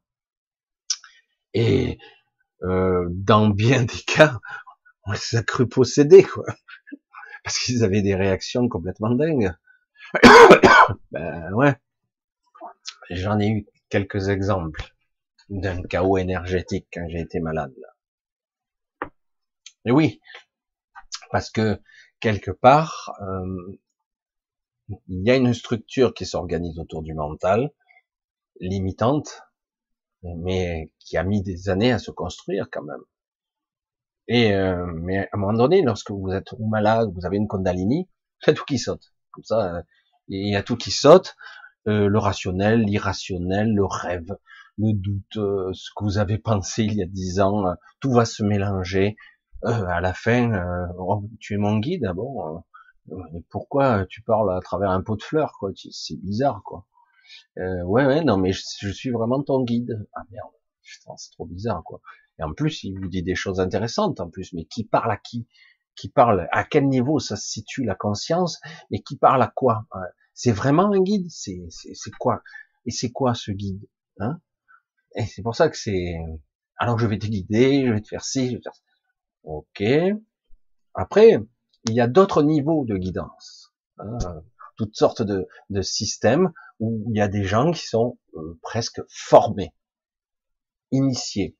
Et 1.54 1.98
euh, 2.62 3.06
dans 3.10 3.48
bien 3.48 3.84
des 3.84 4.02
cas, 4.06 4.38
on 5.06 5.12
les 5.12 5.36
a 5.36 5.42
cru 5.42 5.68
possédés, 5.68 6.24
quoi. 6.24 6.44
Parce 7.44 7.58
qu'ils 7.58 7.84
avaient 7.84 8.02
des 8.02 8.14
réactions 8.14 8.68
complètement 8.68 9.14
dingues. 9.14 9.52
ben 11.12 11.52
ouais. 11.54 11.74
J'en 13.10 13.38
ai 13.40 13.48
eu 13.48 13.66
quelques 13.88 14.28
exemples 14.28 14.84
d'un 15.48 15.82
chaos 15.82 16.18
énergétique 16.18 16.86
quand 16.92 17.06
j'ai 17.08 17.20
été 17.20 17.40
malade. 17.40 17.74
Et 19.84 19.90
oui, 19.90 20.20
parce 21.30 21.50
que 21.50 21.80
quelque 22.20 22.50
part, 22.50 23.12
euh, 23.22 23.78
il 25.08 25.26
y 25.26 25.30
a 25.30 25.36
une 25.36 25.54
structure 25.54 26.14
qui 26.14 26.26
s'organise 26.26 26.78
autour 26.78 27.02
du 27.02 27.14
mental, 27.14 27.70
limitante, 28.60 29.42
mais 30.22 30.92
qui 30.98 31.16
a 31.16 31.24
mis 31.24 31.42
des 31.42 31.68
années 31.68 31.92
à 31.92 31.98
se 31.98 32.10
construire 32.10 32.68
quand 32.70 32.82
même. 32.82 33.02
Et 34.28 34.54
euh, 34.54 34.86
mais 34.86 35.18
à 35.18 35.28
un 35.32 35.38
moment 35.38 35.58
donné, 35.58 35.82
lorsque 35.82 36.10
vous 36.10 36.30
êtes 36.30 36.52
malade, 36.60 37.10
vous 37.14 37.26
avez 37.26 37.36
une 37.36 37.48
Kundalini, 37.48 38.08
c'est 38.40 38.54
tout 38.54 38.64
qui 38.64 38.78
saute. 38.78 39.12
Comme 39.32 39.44
ça, 39.44 39.76
euh, 39.76 39.82
il 40.28 40.50
y 40.50 40.56
a 40.56 40.62
tout 40.62 40.76
qui 40.76 40.90
saute, 40.90 41.36
euh, 41.88 42.08
le 42.08 42.18
rationnel, 42.18 42.82
l'irrationnel, 42.82 43.74
le 43.74 43.84
rêve, 43.84 44.36
le 44.78 44.92
doute, 44.92 45.36
euh, 45.36 45.70
ce 45.72 45.90
que 45.96 46.04
vous 46.04 46.18
avez 46.18 46.38
pensé 46.50 46.84
il 46.84 46.94
y 46.94 47.02
a 47.02 47.06
dix 47.06 47.40
ans, 47.40 47.66
euh, 47.66 47.74
tout 48.00 48.12
va 48.12 48.24
se 48.24 48.42
mélanger. 48.42 49.16
À 49.62 50.00
la 50.00 50.14
fin, 50.14 50.90
oh, 50.98 51.22
tu 51.38 51.54
es 51.54 51.56
mon 51.56 51.78
guide, 51.78 52.04
ah 52.06 52.14
bon 52.14 52.62
Pourquoi 53.50 54.06
tu 54.06 54.22
parles 54.22 54.56
à 54.56 54.60
travers 54.60 54.90
un 54.90 55.02
pot 55.02 55.16
de 55.16 55.22
fleurs, 55.22 55.56
quoi 55.58 55.70
C'est 55.90 56.16
bizarre, 56.16 56.62
quoi. 56.64 56.86
ouais, 57.56 58.06
ouais, 58.06 58.24
non, 58.24 58.36
mais 58.36 58.52
je, 58.52 58.90
suis 58.92 59.10
vraiment 59.10 59.42
ton 59.42 59.62
guide. 59.64 60.06
Ah 60.14 60.22
merde, 60.30 60.50
c'est 60.82 61.30
trop 61.32 61.46
bizarre, 61.46 61.82
quoi. 61.84 62.00
Et 62.38 62.42
en 62.42 62.54
plus, 62.54 62.84
il 62.84 62.98
vous 62.98 63.08
dit 63.08 63.22
des 63.22 63.34
choses 63.34 63.60
intéressantes, 63.60 64.20
en 64.20 64.30
plus. 64.30 64.52
Mais 64.54 64.64
qui 64.64 64.84
parle 64.84 65.10
à 65.10 65.16
qui? 65.16 65.46
Qui 65.94 66.08
parle 66.08 66.48
à 66.52 66.64
quel 66.64 66.88
niveau 66.88 67.18
ça 67.18 67.36
se 67.36 67.46
situe 67.46 67.84
la 67.84 67.94
conscience? 67.94 68.58
Mais 68.90 69.00
qui 69.00 69.16
parle 69.16 69.42
à 69.42 69.52
quoi? 69.54 69.86
C'est 70.32 70.52
vraiment 70.52 70.90
un 70.92 71.02
guide? 71.02 71.28
C'est 71.28 71.60
quoi? 72.18 72.42
Et 72.86 72.90
c'est 72.90 73.10
quoi 73.10 73.34
ce 73.34 73.50
guide 73.50 73.86
hein? 74.20 74.40
Et 75.16 75.26
c'est 75.26 75.42
pour 75.42 75.54
ça 75.54 75.68
que 75.68 75.76
c'est. 75.76 76.16
Alors 76.78 76.98
je 76.98 77.06
vais 77.06 77.18
te 77.18 77.26
guider, 77.26 77.86
je 77.86 77.92
vais 77.92 78.00
te 78.00 78.08
faire 78.08 78.24
ci, 78.24 78.46
je 78.46 78.52
vais 78.52 78.58
te 78.58 78.64
faire 78.64 78.74
ça. 78.74 78.82
Ok. 79.44 79.82
Après, 80.94 81.38
il 81.84 81.94
y 81.94 82.00
a 82.00 82.06
d'autres 82.06 82.42
niveaux 82.42 82.84
de 82.84 82.96
guidance. 82.96 83.72
Hein, 83.98 84.18
toutes 84.76 84.96
sortes 84.96 85.22
de, 85.22 85.46
de, 85.68 85.82
systèmes 85.82 86.52
où 86.78 87.04
il 87.10 87.16
y 87.16 87.20
a 87.20 87.28
des 87.28 87.44
gens 87.44 87.70
qui 87.70 87.86
sont 87.86 88.18
euh, 88.34 88.58
presque 88.62 89.00
formés, 89.08 89.74
initiés. 90.90 91.56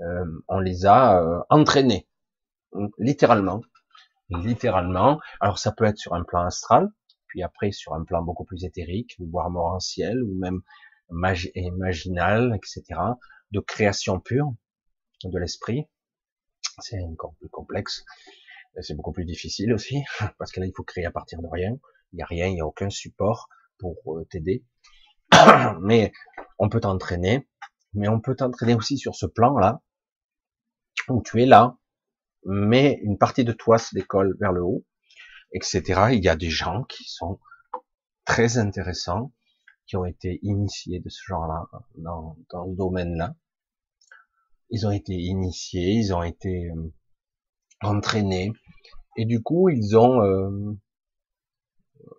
Euh, 0.00 0.24
on 0.48 0.60
les 0.60 0.86
a 0.86 1.20
euh, 1.20 1.40
entraînés, 1.50 2.08
littéralement, 2.98 3.60
littéralement. 4.30 5.20
Alors 5.40 5.58
ça 5.58 5.72
peut 5.72 5.84
être 5.84 5.98
sur 5.98 6.14
un 6.14 6.22
plan 6.22 6.44
astral, 6.44 6.88
puis 7.26 7.42
après 7.42 7.72
sur 7.72 7.94
un 7.94 8.04
plan 8.04 8.22
beaucoup 8.22 8.44
plus 8.44 8.64
éthérique, 8.64 9.16
voire 9.18 9.50
morantiel, 9.50 10.22
ou 10.22 10.38
même 10.38 10.62
imaginal, 11.56 12.54
etc., 12.54 13.00
de 13.50 13.60
création 13.60 14.20
pure 14.20 14.52
de 15.24 15.38
l'esprit. 15.38 15.86
C'est 16.80 17.02
encore 17.02 17.34
plus 17.38 17.48
complexe. 17.48 18.04
C'est 18.80 18.94
beaucoup 18.94 19.12
plus 19.12 19.24
difficile 19.24 19.72
aussi, 19.72 20.02
parce 20.38 20.52
que 20.52 20.60
là, 20.60 20.66
il 20.66 20.72
faut 20.76 20.84
créer 20.84 21.04
à 21.04 21.10
partir 21.10 21.40
de 21.42 21.48
rien. 21.50 21.76
Il 22.12 22.16
n'y 22.16 22.22
a 22.22 22.26
rien, 22.26 22.46
il 22.46 22.54
n'y 22.54 22.60
a 22.60 22.66
aucun 22.66 22.90
support 22.90 23.48
pour 23.78 23.96
euh, 24.18 24.24
t'aider. 24.30 24.64
Mais 25.80 26.12
on 26.58 26.68
peut 26.68 26.80
t'entraîner, 26.80 27.48
mais 27.94 28.08
on 28.08 28.20
peut 28.20 28.36
t'entraîner 28.36 28.74
aussi 28.74 28.98
sur 28.98 29.14
ce 29.14 29.26
plan-là, 29.26 29.80
où 31.08 31.22
tu 31.22 31.42
es 31.42 31.46
là, 31.46 31.78
mais 32.44 33.00
une 33.02 33.18
partie 33.18 33.44
de 33.44 33.52
toi 33.52 33.78
se 33.78 33.94
décolle 33.94 34.36
vers 34.40 34.52
le 34.52 34.62
haut, 34.62 34.84
etc. 35.52 36.10
Il 36.12 36.22
y 36.22 36.28
a 36.28 36.36
des 36.36 36.50
gens 36.50 36.84
qui 36.84 37.04
sont 37.04 37.40
très 38.24 38.58
intéressants, 38.58 39.32
qui 39.86 39.96
ont 39.96 40.04
été 40.04 40.38
initiés 40.42 41.00
de 41.00 41.08
ce 41.08 41.22
genre-là, 41.26 41.66
dans, 41.96 42.36
dans 42.50 42.70
ce 42.70 42.76
domaine-là. 42.76 43.34
Ils 44.70 44.86
ont 44.86 44.90
été 44.90 45.14
initiés, 45.14 45.92
ils 45.92 46.14
ont 46.14 46.22
été 46.22 46.70
euh, 46.70 46.92
entraînés, 47.82 48.52
et 49.16 49.24
du 49.24 49.42
coup, 49.42 49.68
ils 49.68 49.96
ont 49.96 50.22
euh, 50.22 50.50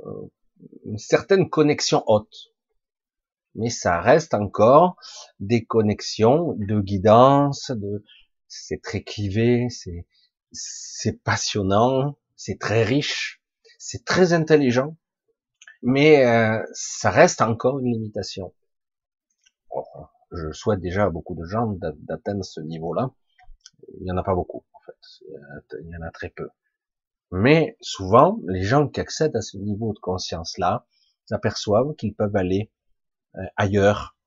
euh 0.05 0.27
une 0.85 0.97
certaine 0.99 1.49
connexion 1.49 2.03
haute. 2.05 2.51
Mais 3.55 3.69
ça 3.69 3.99
reste 3.99 4.33
encore 4.33 4.95
des 5.39 5.65
connexions 5.65 6.53
de 6.57 6.79
guidance, 6.79 7.71
de 7.71 8.03
c'est 8.47 8.81
très 8.81 9.01
clivé, 9.01 9.67
c'est 10.51 11.23
passionnant, 11.23 12.17
c'est 12.35 12.59
très 12.59 12.83
riche, 12.83 13.41
c'est 13.77 14.05
très 14.05 14.33
intelligent, 14.33 14.97
mais 15.81 16.25
euh, 16.25 16.61
ça 16.73 17.09
reste 17.09 17.41
encore 17.41 17.79
une 17.79 17.93
limitation. 17.93 18.53
Je 20.32 20.52
souhaite 20.52 20.80
déjà 20.80 21.06
à 21.06 21.10
beaucoup 21.10 21.36
de 21.36 21.44
gens 21.44 21.67
d'atteindre 21.82 22.44
ce 22.44 22.62
niveau-là. 22.62 23.12
Il 24.00 24.08
y 24.08 24.12
en 24.12 24.17
a 24.17 24.24
pas 24.24 24.36
beaucoup, 24.36 24.63
en 24.74 24.80
fait. 24.82 25.26
Il 25.82 25.89
y 25.89 25.96
en 25.96 26.02
a 26.02 26.12
très 26.12 26.30
peu. 26.30 26.50
Mais 27.32 27.78
souvent, 27.82 28.39
les 28.48 28.63
gens 28.63 28.88
qui 28.88 29.00
accèdent 29.00 29.36
à 29.36 29.41
ce 29.41 29.58
niveau 29.58 29.94
de 29.94 30.00
conscience-là 30.00 30.86
s'aperçoivent 31.26 31.96
qu'ils 31.96 32.15
peuvent 32.15 32.36
aller 32.36 32.72
euh, 33.36 33.41
ailleurs, 33.56 34.17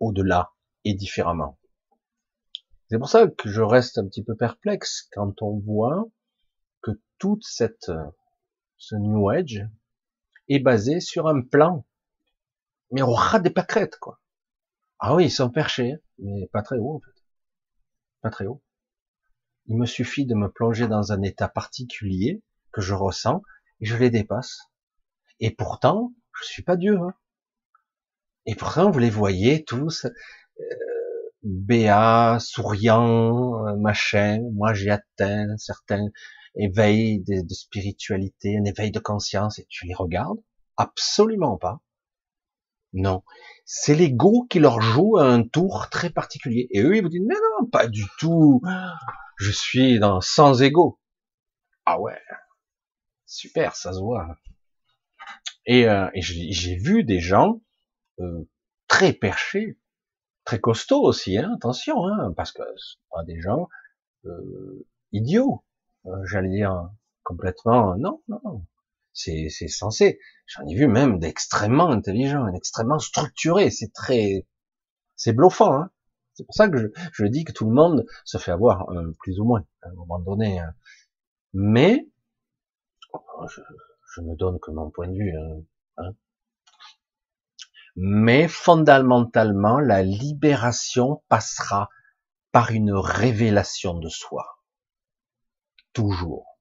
au-delà 0.00 0.52
et 0.84 0.94
différemment. 0.94 1.58
C'est 2.88 2.98
pour 2.98 3.08
ça 3.08 3.26
que 3.26 3.48
je 3.48 3.62
reste 3.62 3.98
un 3.98 4.06
petit 4.06 4.22
peu 4.22 4.36
perplexe 4.36 5.08
quand 5.12 5.40
on 5.40 5.58
voit 5.58 6.06
que 6.82 6.90
toute 7.18 7.44
cette 7.44 7.90
ce 8.82 8.96
New 8.96 9.30
Age 9.30 9.64
est 10.48 10.58
basé 10.58 10.98
sur 10.98 11.28
un 11.28 11.40
plan, 11.40 11.86
mais 12.90 13.00
au 13.00 13.12
ras 13.12 13.38
des 13.38 13.50
pâquerettes, 13.50 13.96
quoi. 13.98 14.20
Ah 15.04 15.16
oui, 15.16 15.24
ils 15.24 15.30
sont 15.32 15.50
perchés, 15.50 15.96
mais 16.18 16.46
pas 16.52 16.62
très 16.62 16.78
haut 16.78 16.94
en 16.94 17.00
fait, 17.00 17.22
pas 18.20 18.30
très 18.30 18.46
haut. 18.46 18.62
Il 19.66 19.76
me 19.76 19.84
suffit 19.84 20.26
de 20.26 20.36
me 20.36 20.48
plonger 20.48 20.86
dans 20.86 21.10
un 21.10 21.22
état 21.22 21.48
particulier 21.48 22.40
que 22.72 22.80
je 22.80 22.94
ressens 22.94 23.42
et 23.80 23.86
je 23.86 23.96
les 23.96 24.10
dépasse. 24.10 24.60
Et 25.40 25.50
pourtant, 25.50 26.12
je 26.40 26.44
suis 26.44 26.62
pas 26.62 26.76
Dieu. 26.76 26.96
Hein. 27.00 27.14
Et 28.46 28.54
pourtant, 28.54 28.92
vous 28.92 29.00
les 29.00 29.10
voyez 29.10 29.64
tous, 29.64 30.06
euh, 30.06 30.64
béats, 31.42 32.38
souriants, 32.38 33.66
euh, 33.66 33.76
machin. 33.76 34.38
Moi, 34.52 34.72
j'ai 34.72 34.90
atteint 34.90 35.50
un 35.50 35.58
certain 35.58 36.06
éveil 36.54 37.20
de, 37.24 37.42
de, 37.42 37.54
spiritualité, 37.54 38.56
un 38.56 38.64
éveil 38.64 38.92
de 38.92 39.00
conscience, 39.00 39.58
et 39.58 39.66
tu 39.68 39.84
les 39.86 39.94
regardes? 39.94 40.38
Absolument 40.76 41.56
pas. 41.56 41.80
Non. 42.92 43.22
C'est 43.64 43.94
l'ego 43.94 44.46
qui 44.50 44.58
leur 44.58 44.80
joue 44.80 45.18
un 45.18 45.42
tour 45.42 45.88
très 45.90 46.10
particulier. 46.10 46.68
Et 46.70 46.82
eux, 46.82 46.96
ils 46.96 47.02
vous 47.02 47.08
disent, 47.08 47.24
mais 47.26 47.34
non, 47.34 47.66
pas 47.66 47.86
du 47.88 48.04
tout. 48.18 48.60
Je 49.36 49.50
suis 49.50 49.98
dans 49.98 50.20
sans 50.20 50.62
ego. 50.62 51.00
Ah 51.86 52.00
ouais. 52.00 52.20
Super, 53.26 53.74
ça 53.76 53.92
se 53.92 54.00
voit. 54.00 54.36
Et, 55.66 55.88
euh, 55.88 56.08
j'ai 56.14 56.76
vu 56.76 57.04
des 57.04 57.20
gens 57.20 57.60
euh, 58.20 58.48
très 58.88 59.12
perché, 59.12 59.78
très 60.44 60.60
costaud 60.60 61.02
aussi, 61.02 61.38
hein, 61.38 61.52
attention, 61.54 62.06
hein, 62.06 62.32
parce 62.36 62.52
que 62.52 62.62
ce 62.76 62.96
pas 63.10 63.24
des 63.24 63.40
gens 63.40 63.68
euh, 64.26 64.86
idiots, 65.12 65.64
euh, 66.06 66.10
j'allais 66.24 66.50
dire 66.50 66.90
complètement, 67.22 67.96
non, 67.96 68.22
non, 68.28 68.66
c'est 69.12 69.48
censé. 69.68 70.18
J'en 70.46 70.66
ai 70.66 70.74
vu 70.74 70.86
même 70.86 71.18
d'extrêmement 71.18 71.90
intelligents, 71.90 72.50
d'extrêmement 72.50 72.98
structurés, 72.98 73.70
c'est 73.70 73.92
très, 73.92 74.46
c'est 75.16 75.32
bluffant, 75.32 75.74
hein. 75.74 75.90
C'est 76.34 76.44
pour 76.44 76.54
ça 76.54 76.68
que 76.68 76.78
je, 76.78 76.86
je, 77.12 77.26
dis 77.26 77.44
que 77.44 77.52
tout 77.52 77.68
le 77.68 77.74
monde 77.74 78.06
se 78.24 78.38
fait 78.38 78.52
avoir, 78.52 78.86
plus 79.18 79.38
ou 79.38 79.44
moins, 79.44 79.66
à 79.82 79.88
un 79.88 79.92
moment 79.92 80.18
donné. 80.18 80.60
Hein. 80.60 80.74
Mais, 81.52 82.08
je, 83.48 83.60
je 84.14 84.20
ne 84.22 84.34
donne 84.34 84.58
que 84.58 84.70
mon 84.70 84.90
point 84.90 85.08
de 85.08 85.14
vue. 85.14 85.36
Hein, 85.36 85.62
hein 85.98 86.14
mais 87.96 88.48
fondamentalement, 88.48 89.78
la 89.78 90.02
libération 90.02 91.22
passera 91.28 91.90
par 92.50 92.70
une 92.70 92.92
révélation 92.92 93.98
de 93.98 94.08
soi. 94.08 94.58
Toujours. 95.92 96.58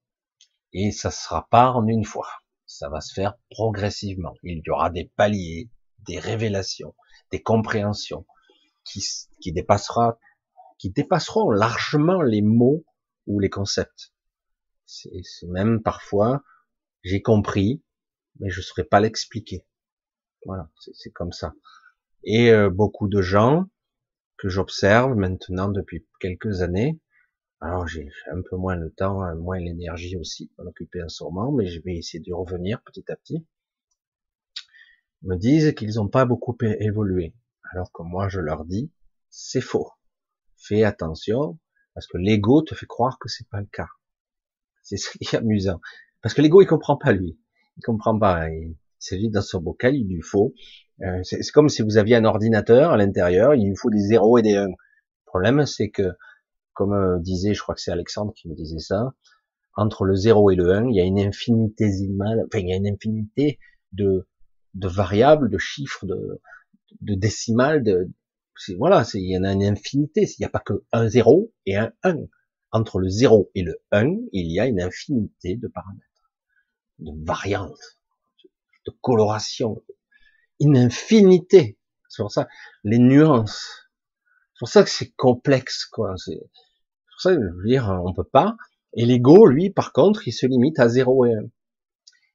Et 0.73 0.91
ça 0.91 1.11
sera 1.11 1.47
pas 1.49 1.71
en 1.71 1.87
une 1.87 2.05
fois. 2.05 2.27
Ça 2.71 2.87
va 2.87 3.01
se 3.01 3.13
faire 3.13 3.37
progressivement. 3.49 4.33
Il 4.43 4.61
y 4.65 4.69
aura 4.69 4.89
des 4.89 5.11
paliers, 5.17 5.69
des 6.07 6.19
révélations, 6.19 6.95
des 7.29 7.43
compréhensions 7.43 8.25
qui, 8.85 9.03
qui 9.41 9.51
dépassera, 9.51 10.17
qui 10.77 10.89
dépasseront 10.89 11.51
largement 11.51 12.21
les 12.21 12.41
mots 12.41 12.85
ou 13.27 13.41
les 13.41 13.49
concepts. 13.49 14.13
C'est 14.85 15.11
même 15.47 15.83
parfois, 15.83 16.43
j'ai 17.03 17.21
compris, 17.21 17.83
mais 18.39 18.49
je 18.49 18.59
ne 18.59 18.63
saurais 18.63 18.85
pas 18.85 19.01
l'expliquer. 19.01 19.67
Voilà, 20.45 20.71
c'est 20.93 21.11
comme 21.11 21.33
ça. 21.33 21.53
Et 22.23 22.51
euh, 22.51 22.69
beaucoup 22.69 23.09
de 23.09 23.21
gens 23.21 23.65
que 24.37 24.47
j'observe 24.47 25.15
maintenant 25.15 25.67
depuis 25.67 26.07
quelques 26.21 26.61
années, 26.61 27.01
alors 27.61 27.87
j'ai 27.87 28.09
un 28.31 28.41
peu 28.41 28.57
moins 28.57 28.75
le 28.75 28.89
temps, 28.89 29.21
hein, 29.21 29.35
moins 29.35 29.59
l'énergie 29.59 30.17
aussi 30.17 30.47
pour 30.55 30.65
l'occuper 30.65 31.03
en 31.03 31.09
ce 31.09 31.23
moment, 31.23 31.51
mais 31.51 31.67
je 31.67 31.79
vais 31.81 31.95
essayer 31.95 32.19
de 32.19 32.33
revenir 32.33 32.81
petit 32.81 33.09
à 33.11 33.15
petit, 33.15 33.45
me 35.21 35.35
disent 35.35 35.73
qu'ils 35.75 35.95
n'ont 35.95 36.07
pas 36.07 36.25
beaucoup 36.25 36.57
évolué. 36.61 37.35
Alors 37.71 37.91
que 37.91 38.01
moi 38.01 38.29
je 38.29 38.39
leur 38.39 38.65
dis, 38.65 38.91
c'est 39.29 39.61
faux. 39.61 39.91
Fais 40.57 40.83
attention, 40.83 41.59
parce 41.93 42.07
que 42.07 42.17
l'ego 42.17 42.63
te 42.63 42.73
fait 42.73 42.87
croire 42.87 43.19
que 43.19 43.29
c'est 43.29 43.47
pas 43.47 43.59
le 43.59 43.67
cas. 43.67 43.89
C'est 44.81 44.97
ce 44.97 45.11
qui 45.11 45.23
est 45.23 45.37
amusant. 45.37 45.79
Parce 46.23 46.33
que 46.33 46.41
l'ego 46.41 46.61
il 46.61 46.67
comprend 46.67 46.97
pas 46.97 47.11
lui. 47.11 47.39
Il 47.77 47.83
comprend 47.83 48.17
pas. 48.17 48.49
Il 48.49 48.75
s'agit 48.97 49.29
dans 49.29 49.43
son 49.43 49.61
bocal, 49.61 49.95
il 49.95 50.07
lui 50.07 50.21
faut. 50.21 50.55
Euh, 51.03 51.21
c'est 51.21 51.41
comme 51.51 51.69
si 51.69 51.83
vous 51.83 51.97
aviez 51.97 52.15
un 52.15 52.25
ordinateur 52.25 52.91
à 52.91 52.97
l'intérieur, 52.97 53.53
il 53.53 53.67
lui 53.67 53.75
faut 53.75 53.91
des 53.91 53.99
zéros 53.99 54.39
et 54.39 54.41
des 54.41 54.55
1. 54.55 54.65
Le 54.65 54.73
problème 55.25 55.65
c'est 55.67 55.89
que 55.89 56.11
comme 56.73 56.93
euh, 56.93 57.19
disait, 57.19 57.53
je 57.53 57.61
crois 57.61 57.75
que 57.75 57.81
c'est 57.81 57.91
Alexandre 57.91 58.33
qui 58.33 58.47
me 58.49 58.55
disait 58.55 58.79
ça, 58.79 59.13
entre 59.75 60.03
le 60.03 60.15
0 60.15 60.51
et 60.51 60.55
le 60.55 60.71
1, 60.71 60.89
il 60.89 60.95
y 60.95 61.01
a 61.01 61.05
une 61.05 61.19
infinitésimale, 61.19 62.45
il 62.53 62.67
y 62.67 62.73
a 62.73 62.75
une 62.75 62.87
infinité 62.87 63.59
de, 63.93 64.27
variables, 64.75 65.49
de 65.49 65.57
chiffres, 65.57 66.05
de, 66.05 66.41
de 67.01 67.15
décimales, 67.15 67.83
de, 67.83 68.09
voilà, 68.77 69.05
il 69.13 69.29
y 69.29 69.37
en 69.37 69.43
a 69.43 69.53
une 69.53 69.63
infinité, 69.63 70.23
il 70.23 70.35
n'y 70.39 70.45
a 70.45 70.49
pas 70.49 70.59
que 70.59 70.83
un 70.91 71.07
0 71.07 71.51
et 71.65 71.77
un 71.77 71.91
1. 72.03 72.15
Entre 72.73 72.99
le 72.99 73.09
0 73.09 73.51
et 73.55 73.63
le 73.63 73.81
1, 73.91 74.05
il 74.31 74.51
y 74.51 74.59
a 74.59 74.65
une 74.65 74.81
infinité 74.81 75.57
de 75.57 75.67
paramètres, 75.67 76.31
de 76.99 77.11
variantes, 77.25 77.99
de 78.85 78.91
colorations, 79.01 79.83
une 80.59 80.77
infinité. 80.77 81.77
C'est 82.07 82.23
pour 82.23 82.31
ça, 82.31 82.47
les 82.83 82.99
nuances, 82.99 83.80
pour 84.61 84.69
ça 84.69 84.83
que 84.83 84.91
c'est 84.91 85.09
complexe, 85.15 85.85
quoi. 85.85 86.13
C'est 86.17 86.37
pour 86.37 87.19
ça 87.19 87.35
que 87.35 87.41
je 87.41 87.55
veux 87.55 87.67
dire, 87.67 87.89
on 88.05 88.13
peut 88.13 88.23
pas. 88.23 88.55
Et 88.93 89.07
l'ego, 89.07 89.47
lui, 89.47 89.71
par 89.71 89.91
contre, 89.91 90.27
il 90.27 90.33
se 90.33 90.45
limite 90.45 90.77
à 90.77 90.87
0 90.87 91.25
et 91.25 91.33
1. 91.33 91.39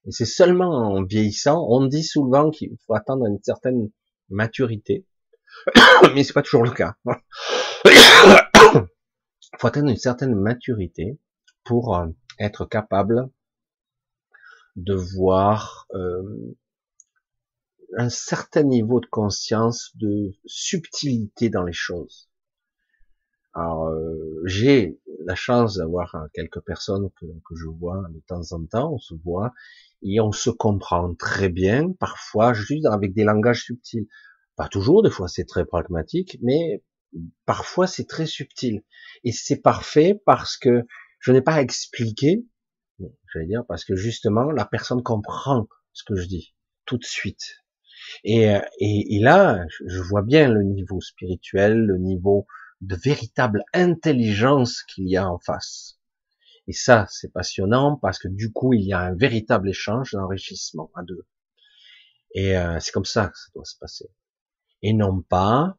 Et 0.06 0.10
c'est 0.10 0.24
seulement 0.24 0.70
en 0.70 1.04
vieillissant, 1.04 1.64
on 1.68 1.86
dit 1.86 2.02
souvent 2.02 2.50
qu'il 2.50 2.76
faut 2.84 2.94
attendre 2.94 3.26
une 3.26 3.40
certaine 3.44 3.92
maturité, 4.28 5.06
mais 6.16 6.24
c'est 6.24 6.32
pas 6.32 6.42
toujours 6.42 6.64
le 6.64 6.72
cas. 6.72 6.96
il 7.84 7.92
faut 9.60 9.66
atteindre 9.68 9.90
une 9.90 9.96
certaine 9.96 10.34
maturité 10.34 11.20
pour 11.62 11.96
euh, 11.96 12.08
être 12.40 12.64
capable 12.64 13.30
de 14.74 14.94
voir 14.94 15.86
euh, 15.94 16.56
un 17.96 18.08
certain 18.08 18.62
niveau 18.62 19.00
de 19.00 19.06
conscience, 19.06 19.90
de 19.96 20.32
subtilité 20.46 21.50
dans 21.50 21.62
les 21.62 21.72
choses. 21.72 22.28
Alors, 23.56 23.88
euh, 23.88 24.42
j'ai 24.44 25.00
la 25.24 25.34
chance 25.34 25.78
d'avoir 25.78 26.14
euh, 26.14 26.26
quelques 26.34 26.60
personnes 26.60 27.08
que, 27.18 27.26
je 27.56 27.68
vois 27.68 28.02
de 28.10 28.20
temps 28.26 28.52
en 28.52 28.66
temps, 28.66 28.92
on 28.92 28.98
se 28.98 29.14
voit, 29.24 29.54
et 30.02 30.20
on 30.20 30.30
se 30.30 30.50
comprend 30.50 31.14
très 31.14 31.48
bien, 31.48 31.92
parfois 31.92 32.52
juste 32.52 32.84
avec 32.84 33.14
des 33.14 33.24
langages 33.24 33.64
subtils. 33.64 34.08
Pas 34.56 34.68
toujours, 34.68 35.02
des 35.02 35.10
fois 35.10 35.28
c'est 35.28 35.46
très 35.46 35.64
pragmatique, 35.64 36.38
mais 36.42 36.84
parfois 37.46 37.86
c'est 37.86 38.04
très 38.04 38.26
subtil. 38.26 38.84
Et 39.24 39.32
c'est 39.32 39.62
parfait 39.62 40.20
parce 40.26 40.58
que 40.58 40.82
je 41.20 41.32
n'ai 41.32 41.40
pas 41.40 41.54
à 41.54 41.62
expliquer, 41.62 42.44
j'allais 43.32 43.46
dire, 43.46 43.64
parce 43.66 43.86
que 43.86 43.96
justement 43.96 44.50
la 44.50 44.66
personne 44.66 45.02
comprend 45.02 45.66
ce 45.94 46.04
que 46.04 46.14
je 46.14 46.26
dis 46.26 46.54
tout 46.84 46.98
de 46.98 47.04
suite. 47.04 47.65
Euh, 48.26 48.60
et, 48.78 49.16
et, 49.16 49.20
là, 49.20 49.64
je 49.86 50.00
vois 50.00 50.22
bien 50.22 50.48
le 50.48 50.62
niveau 50.62 51.00
spirituel, 51.00 51.78
le 51.78 51.98
niveau 51.98 52.46
de 52.80 52.96
véritable 52.96 53.64
intelligence 53.72 54.82
qu'il 54.82 55.08
y 55.08 55.16
a 55.16 55.28
en 55.28 55.38
face. 55.38 55.98
Et 56.66 56.72
ça, 56.72 57.06
c'est 57.10 57.32
passionnant 57.32 57.96
parce 57.96 58.18
que 58.18 58.28
du 58.28 58.52
coup, 58.52 58.72
il 58.72 58.82
y 58.82 58.92
a 58.92 59.00
un 59.00 59.14
véritable 59.14 59.70
échange 59.70 60.12
d'enrichissement 60.12 60.90
à 60.94 61.02
deux. 61.02 61.26
Et 62.34 62.56
euh, 62.56 62.78
c'est 62.80 62.92
comme 62.92 63.04
ça 63.04 63.28
que 63.28 63.38
ça 63.38 63.46
doit 63.54 63.64
se 63.64 63.78
passer. 63.78 64.10
Et 64.82 64.92
non 64.92 65.22
pas 65.22 65.78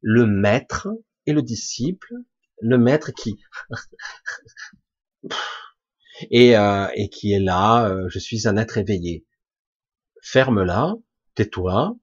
le 0.00 0.26
maître 0.26 0.88
et 1.26 1.32
le 1.32 1.42
disciple, 1.42 2.14
le 2.62 2.78
maître 2.78 3.10
qui 3.10 3.36
et, 6.30 6.56
euh, 6.56 6.88
et 6.94 7.10
qui 7.10 7.32
est 7.32 7.40
là, 7.40 7.92
je 8.08 8.18
suis 8.18 8.48
un 8.48 8.56
être 8.56 8.78
éveillé. 8.78 9.26
Ferme-la, 10.22 10.94
tais-toi, 11.40 11.96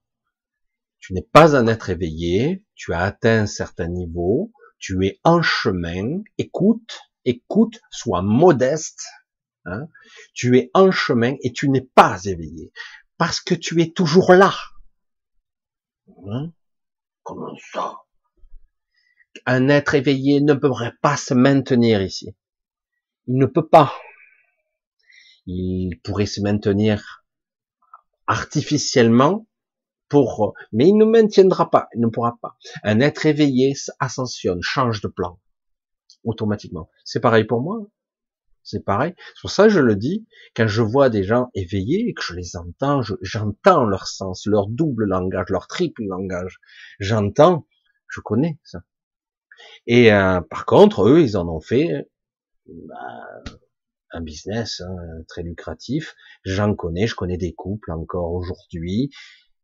tu 0.98 1.14
n'es 1.14 1.22
pas 1.22 1.56
un 1.56 1.68
être 1.68 1.92
éveillé, 1.92 2.66
tu 2.74 2.94
as 2.94 3.02
atteint 3.02 3.42
un 3.42 3.46
certain 3.46 3.88
niveau, 3.88 4.52
tu 4.80 5.06
es 5.06 5.20
en 5.24 5.44
chemin, 5.44 6.24
écoute, 6.40 7.02
écoute, 7.24 7.80
sois 7.92 8.24
modeste, 8.24 9.06
hein, 9.66 9.90
tu 10.34 10.58
es 10.58 10.72
en 10.74 10.90
chemin 10.90 11.36
et 11.44 11.54
tu 11.54 11.70
n'es 11.70 11.84
pas 11.84 12.24
éveillé, 12.24 12.72
parce 13.18 13.40
que 13.40 13.54
tu 13.54 13.80
es 13.80 13.92
toujours 13.92 14.34
là. 14.34 14.56
Hein? 16.26 16.52
Comment 17.22 17.56
ça? 17.74 17.98
Un 19.46 19.70
être 19.70 19.94
éveillé 19.94 20.42
ne 20.42 20.56
pourrait 20.56 20.96
pas 21.00 21.16
se 21.16 21.36
maintenir 21.36 22.02
ici. 22.02 22.36
Il 23.28 23.38
ne 23.38 23.46
peut 23.46 23.68
pas. 23.68 23.94
Il 25.46 26.00
pourrait 26.04 26.26
se 26.26 26.42
maintenir 26.42 27.27
artificiellement 28.28 29.48
pour, 30.10 30.54
mais 30.72 30.88
il 30.88 30.98
ne 30.98 31.06
maintiendra 31.06 31.70
pas, 31.70 31.90
il 31.94 32.02
ne 32.02 32.08
pourra 32.08 32.38
pas. 32.42 32.58
Un 32.84 33.00
être 33.00 33.26
éveillé 33.26 33.74
ascensionne, 34.00 34.62
change 34.62 35.02
de 35.02 35.08
plan 35.08 35.40
automatiquement. 36.24 36.90
C'est 37.04 37.20
pareil 37.20 37.46
pour 37.46 37.62
moi. 37.62 37.88
C'est 38.64 38.84
pareil. 38.84 39.14
C'est 39.18 39.42
pour 39.42 39.52
ça 39.52 39.64
que 39.64 39.70
je 39.70 39.80
le 39.80 39.96
dis, 39.96 40.28
quand 40.54 40.68
je 40.68 40.82
vois 40.82 41.10
des 41.10 41.24
gens 41.24 41.50
éveillés 41.54 42.10
et 42.10 42.14
que 42.14 42.22
je 42.22 42.34
les 42.34 42.58
entends, 42.58 43.02
j'entends 43.22 43.86
leur 43.86 44.08
sens, 44.08 44.46
leur 44.46 44.68
double 44.68 45.06
langage, 45.06 45.48
leur 45.50 45.68
triple 45.68 46.04
langage. 46.04 46.60
J'entends, 47.00 47.66
je 48.10 48.20
connais 48.20 48.60
ça. 48.64 48.80
Et 49.86 50.12
euh, 50.12 50.42
par 50.42 50.66
contre, 50.66 51.08
eux, 51.08 51.22
ils 51.22 51.38
en 51.38 51.48
ont 51.48 51.62
fait 51.62 52.10
bah, 52.68 53.54
un 54.12 54.22
business 54.22 54.82
hein, 54.82 54.96
très 55.28 55.44
lucratif. 55.44 56.16
J'en 56.44 56.76
connais, 56.76 57.08
je 57.08 57.16
connais 57.16 57.38
des 57.38 57.54
couples 57.54 57.92
encore 57.92 58.34
aujourd'hui 58.34 59.12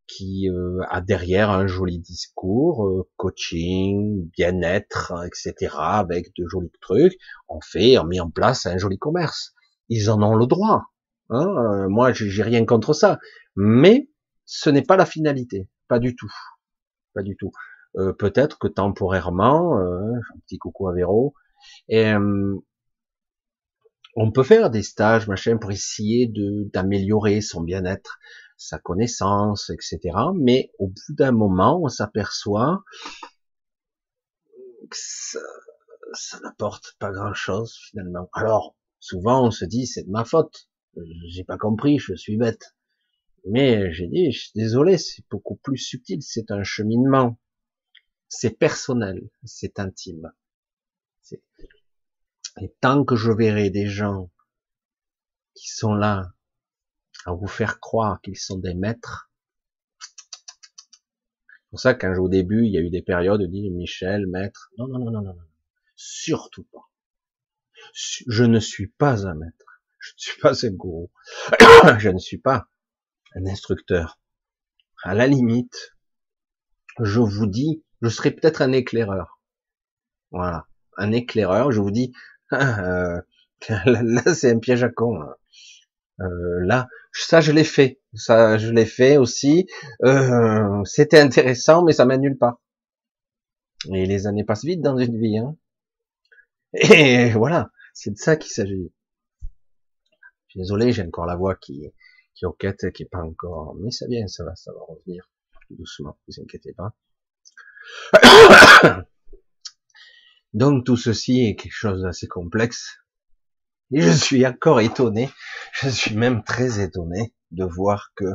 qui 0.08 0.50
euh, 0.50 0.80
a 0.90 1.02
derrière 1.02 1.50
un 1.50 1.68
joli 1.68 2.00
discours, 2.00 2.88
euh, 2.88 3.10
coaching, 3.16 4.30
bien-être, 4.38 5.14
etc., 5.26 5.76
avec 5.78 6.36
de 6.38 6.46
jolis 6.48 6.72
trucs. 6.82 7.18
On 7.48 7.62
fait, 7.62 7.98
on 7.98 8.06
met 8.06 8.20
en 8.20 8.30
place 8.30 8.66
un 8.66 8.78
joli 8.78 8.98
commerce. 8.98 9.54
Ils 9.90 10.10
en 10.10 10.22
ont 10.22 10.36
le 10.36 10.46
droit. 10.46 10.84
Hein 11.30 11.48
euh, 11.48 11.90
moi, 11.90 12.12
j'ai 12.14 12.44
rien 12.44 12.66
contre 12.66 12.94
ça, 12.94 13.20
mais 13.56 14.10
ce 14.46 14.70
n'est 14.70 14.84
pas 14.84 14.98
la 14.98 15.06
finalité, 15.06 15.70
pas 15.88 16.00
du 16.00 16.16
tout, 16.16 16.32
pas 17.14 17.24
du 17.24 17.36
tout. 17.38 17.52
Peut-être 18.18 18.58
que 18.58 18.68
temporairement, 18.68 19.78
un 19.78 20.40
petit 20.48 20.58
coucou 20.58 20.88
à 20.88 20.94
Véro, 20.94 21.36
on 24.16 24.32
peut 24.32 24.44
faire 24.44 24.70
des 24.70 24.84
stages, 24.84 25.28
machin, 25.28 25.58
pour 25.58 25.72
essayer 25.72 26.28
de 26.28 26.70
d'améliorer 26.74 27.42
son 27.42 27.62
bien-être, 27.62 28.20
sa 28.58 28.78
connaissance, 28.80 29.70
etc. 29.70 30.00
Mais 30.36 30.72
au 30.80 30.88
bout 30.88 31.14
d'un 31.16 31.32
moment, 31.32 31.82
on 31.84 31.90
s'aperçoit 31.90 32.84
que 34.90 34.98
ça, 34.98 35.40
ça 36.14 36.40
n'apporte 36.42 36.96
pas 37.00 37.12
grand-chose 37.12 37.76
finalement. 37.90 38.30
Alors, 38.34 38.76
souvent, 39.00 39.46
on 39.48 39.52
se 39.52 39.66
dit 39.66 39.88
c'est 39.88 40.04
de 40.04 40.12
ma 40.12 40.26
faute. 40.26 40.70
J'ai 41.28 41.44
pas 41.44 41.58
compris, 41.58 41.98
je 41.98 42.14
suis 42.14 42.38
bête. 42.38 42.76
Mais 43.46 43.92
j'ai 43.92 44.08
dit, 44.08 44.32
je 44.32 44.40
suis 44.40 44.52
désolé, 44.56 44.98
c'est 44.98 45.24
beaucoup 45.30 45.56
plus 45.56 45.78
subtil, 45.78 46.22
c'est 46.22 46.52
un 46.52 46.64
cheminement. 46.64 47.38
C'est 48.30 48.58
personnel, 48.58 49.30
c'est 49.44 49.80
intime. 49.80 50.32
Et 52.62 52.74
tant 52.82 53.04
que 53.04 53.16
je 53.16 53.32
verrai 53.32 53.70
des 53.70 53.88
gens 53.88 54.32
qui 55.56 55.70
sont 55.70 55.94
là 55.94 56.32
à 57.26 57.34
vous 57.34 57.48
faire 57.48 57.80
croire 57.80 58.22
qu'ils 58.22 58.38
sont 58.38 58.58
des 58.58 58.74
maîtres, 58.74 59.32
c'est 61.48 61.70
pour 61.70 61.80
ça 61.80 61.94
qu'au 61.96 62.30
début, 62.30 62.66
il 62.66 62.72
y 62.72 62.78
a 62.78 62.82
eu 62.82 62.92
des 62.92 63.02
périodes 63.02 63.42
où 63.42 63.48
dit 63.48 63.70
Michel, 63.72 64.28
maître, 64.28 64.72
non, 64.78 64.88
non, 64.88 65.00
non, 65.00 65.12
non, 65.12 65.22
non, 65.22 65.34
non, 65.34 65.48
surtout 65.96 66.66
pas. 66.66 66.90
Je 67.94 68.44
ne 68.44 68.60
suis 68.60 68.88
pas 68.88 69.28
un 69.28 69.34
maître. 69.34 69.82
Je 70.00 70.12
ne 70.12 70.20
suis 70.20 70.40
pas 70.40 70.66
un 70.66 70.72
gourou. 70.72 71.12
je 72.00 72.10
ne 72.10 72.20
suis 72.20 72.38
pas 72.38 72.70
un 73.36 73.46
instructeur. 73.46 74.20
À 75.04 75.14
la 75.14 75.28
limite, 75.28 75.96
je 77.00 77.20
vous 77.20 77.48
dis, 77.48 77.84
je 78.02 78.10
serai 78.10 78.32
peut-être 78.32 78.62
un 78.62 78.72
éclaireur. 78.72 79.40
Voilà. 80.32 80.68
Un 80.98 81.12
éclaireur, 81.12 81.72
je 81.72 81.80
vous 81.80 81.92
dis, 81.92 82.14
là, 83.86 84.34
c'est 84.34 84.52
un 84.52 84.60
piège 84.60 84.84
à 84.84 84.90
con. 84.90 85.20
Là, 85.20 85.38
euh, 86.22 86.66
là 86.66 86.88
Ça, 87.12 87.42
je 87.42 87.52
l'ai 87.52 87.64
fait. 87.64 88.02
Ça, 88.14 88.58
je 88.58 88.72
l'ai 88.72 88.86
fait 88.86 89.18
aussi. 89.18 89.68
Euh, 90.04 90.84
C'était 90.86 91.20
intéressant, 91.20 91.84
mais 91.84 91.94
ça 91.94 92.06
mène 92.06 92.22
nulle 92.22 92.38
part. 92.38 92.62
Et 93.94 94.06
les 94.06 94.28
années 94.28 94.44
passent 94.44 94.66
vite 94.66 94.82
dans 94.82 94.98
une 94.98 95.20
vie. 95.20 95.38
Hein. 95.38 95.56
Et 96.74 97.32
voilà, 97.32 97.70
c'est 97.94 98.12
de 98.12 98.18
ça 98.18 98.36
qu'il 98.36 98.52
s'agit. 98.52 98.92
Je 100.48 100.52
suis 100.52 100.60
désolé, 100.60 100.92
j'ai 100.92 101.04
encore 101.04 101.26
la 101.26 101.36
voix 101.36 101.56
qui, 101.56 101.92
qui 102.36 102.46
enquête, 102.46 102.92
qui 102.94 103.04
est 103.04 103.10
pas 103.10 103.22
encore, 103.22 103.76
mais 103.76 103.92
ça 103.92 104.08
vient, 104.08 104.28
ça 104.28 104.44
va, 104.44 104.56
ça 104.56 104.72
va 104.72 104.80
revenir 104.88 105.30
doucement, 105.70 106.18
vous 106.28 106.42
inquiétez 106.42 106.74
pas. 106.74 106.94
Donc 110.54 110.86
tout 110.86 110.98
ceci 110.98 111.46
est 111.46 111.56
quelque 111.56 111.74
chose 111.74 112.04
d'assez 112.04 112.28
complexe. 112.28 112.98
Et 113.92 114.02
je 114.02 114.12
suis 114.12 114.46
encore 114.46 114.80
étonné, 114.80 115.30
je 115.74 115.90
suis 115.90 116.16
même 116.16 116.44
très 116.44 116.82
étonné 116.82 117.34
de 117.52 117.64
voir 117.64 118.12
que 118.16 118.26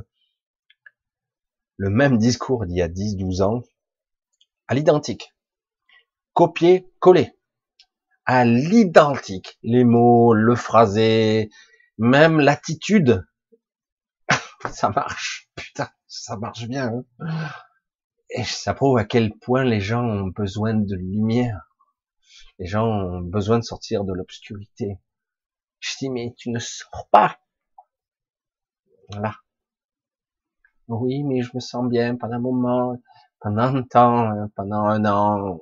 le 1.77 1.91
même 1.91 2.19
discours 2.19 2.67
d'il 2.67 2.77
y 2.77 2.83
a 2.83 2.89
10-12 2.89 3.43
ans, 3.43 3.63
à 4.69 4.75
l'identique, 4.75 5.35
copié, 6.33 6.93
collé, 7.01 7.33
à 8.25 8.45
l'identique, 8.45 9.59
les 9.63 9.85
mots, 9.85 10.35
le 10.35 10.55
phrasé, 10.55 11.51
même 11.97 12.41
l'attitude, 12.41 13.27
ça 14.73 14.91
marche, 14.91 15.49
putain, 15.57 15.89
ça 16.07 16.37
marche 16.37 16.69
bien. 16.69 16.93
Hein 17.21 17.51
et 18.31 18.45
ça 18.45 18.75
prouve 18.75 18.99
à 18.99 19.05
quel 19.05 19.33
point 19.39 19.65
les 19.65 19.81
gens 19.81 20.05
ont 20.05 20.29
besoin 20.29 20.75
de 20.75 20.95
lumière. 20.95 21.68
Les 22.59 22.67
gens 22.67 22.87
ont 22.87 23.21
besoin 23.21 23.59
de 23.59 23.65
sortir 23.65 24.05
de 24.05 24.13
l'obscurité. 24.13 24.99
Je 25.81 25.97
dis, 25.99 26.11
mais 26.11 26.35
tu 26.37 26.51
ne 26.51 26.59
sors 26.59 27.09
pas. 27.11 27.39
Voilà. 29.11 29.35
Oui, 30.89 31.23
mais 31.23 31.43
je 31.43 31.51
me 31.55 31.61
sens 31.61 31.89
bien 31.89 32.17
pendant 32.17 32.37
un 32.37 32.41
moment, 32.41 33.03
pendant 33.41 33.75
un 33.75 33.83
temps, 33.83 34.49
pendant 34.57 34.85
un 34.85 35.05
an, 35.05 35.61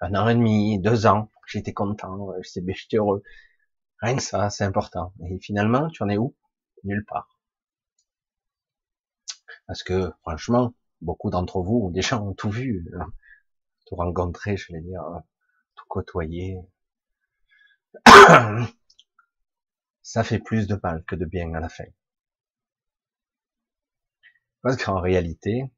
un 0.00 0.14
an 0.14 0.28
et 0.28 0.34
demi, 0.34 0.78
deux 0.80 1.06
ans. 1.06 1.30
J'étais 1.46 1.72
content, 1.72 2.28
j'étais 2.42 2.96
heureux. 2.98 3.22
Rien 4.00 4.16
que 4.16 4.22
ça, 4.22 4.50
c'est 4.50 4.64
important. 4.64 5.12
Et 5.28 5.38
finalement, 5.40 5.88
tu 5.88 6.02
en 6.02 6.08
es 6.08 6.18
où? 6.18 6.36
Nulle 6.84 7.04
part. 7.06 7.40
Parce 9.66 9.82
que, 9.82 10.12
franchement, 10.22 10.74
beaucoup 11.00 11.30
d'entre 11.30 11.60
vous, 11.60 11.90
déjà 11.92 12.20
ont 12.20 12.34
tout 12.34 12.50
vu, 12.50 12.90
hein. 12.98 13.06
tout 13.86 13.96
rencontré, 13.96 14.56
je 14.56 14.72
vais 14.72 14.80
dire, 14.80 15.02
côtoyé. 15.88 16.58
Ça 20.02 20.24
fait 20.24 20.38
plus 20.38 20.66
de 20.66 20.78
mal 20.82 21.04
que 21.04 21.16
de 21.16 21.24
bien 21.24 21.52
à 21.54 21.60
la 21.60 21.68
fin. 21.68 21.84
Parce 24.62 24.82
qu'en 24.82 25.00
réalité, 25.00 25.70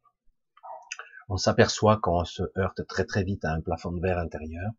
on 1.28 1.36
s'aperçoit 1.36 1.98
qu'on 1.98 2.24
se 2.24 2.42
heurte 2.58 2.86
très 2.86 3.04
très 3.04 3.22
vite 3.24 3.44
à 3.44 3.52
un 3.52 3.60
plafond 3.60 3.92
de 3.92 4.00
verre 4.00 4.18
intérieur, 4.18 4.72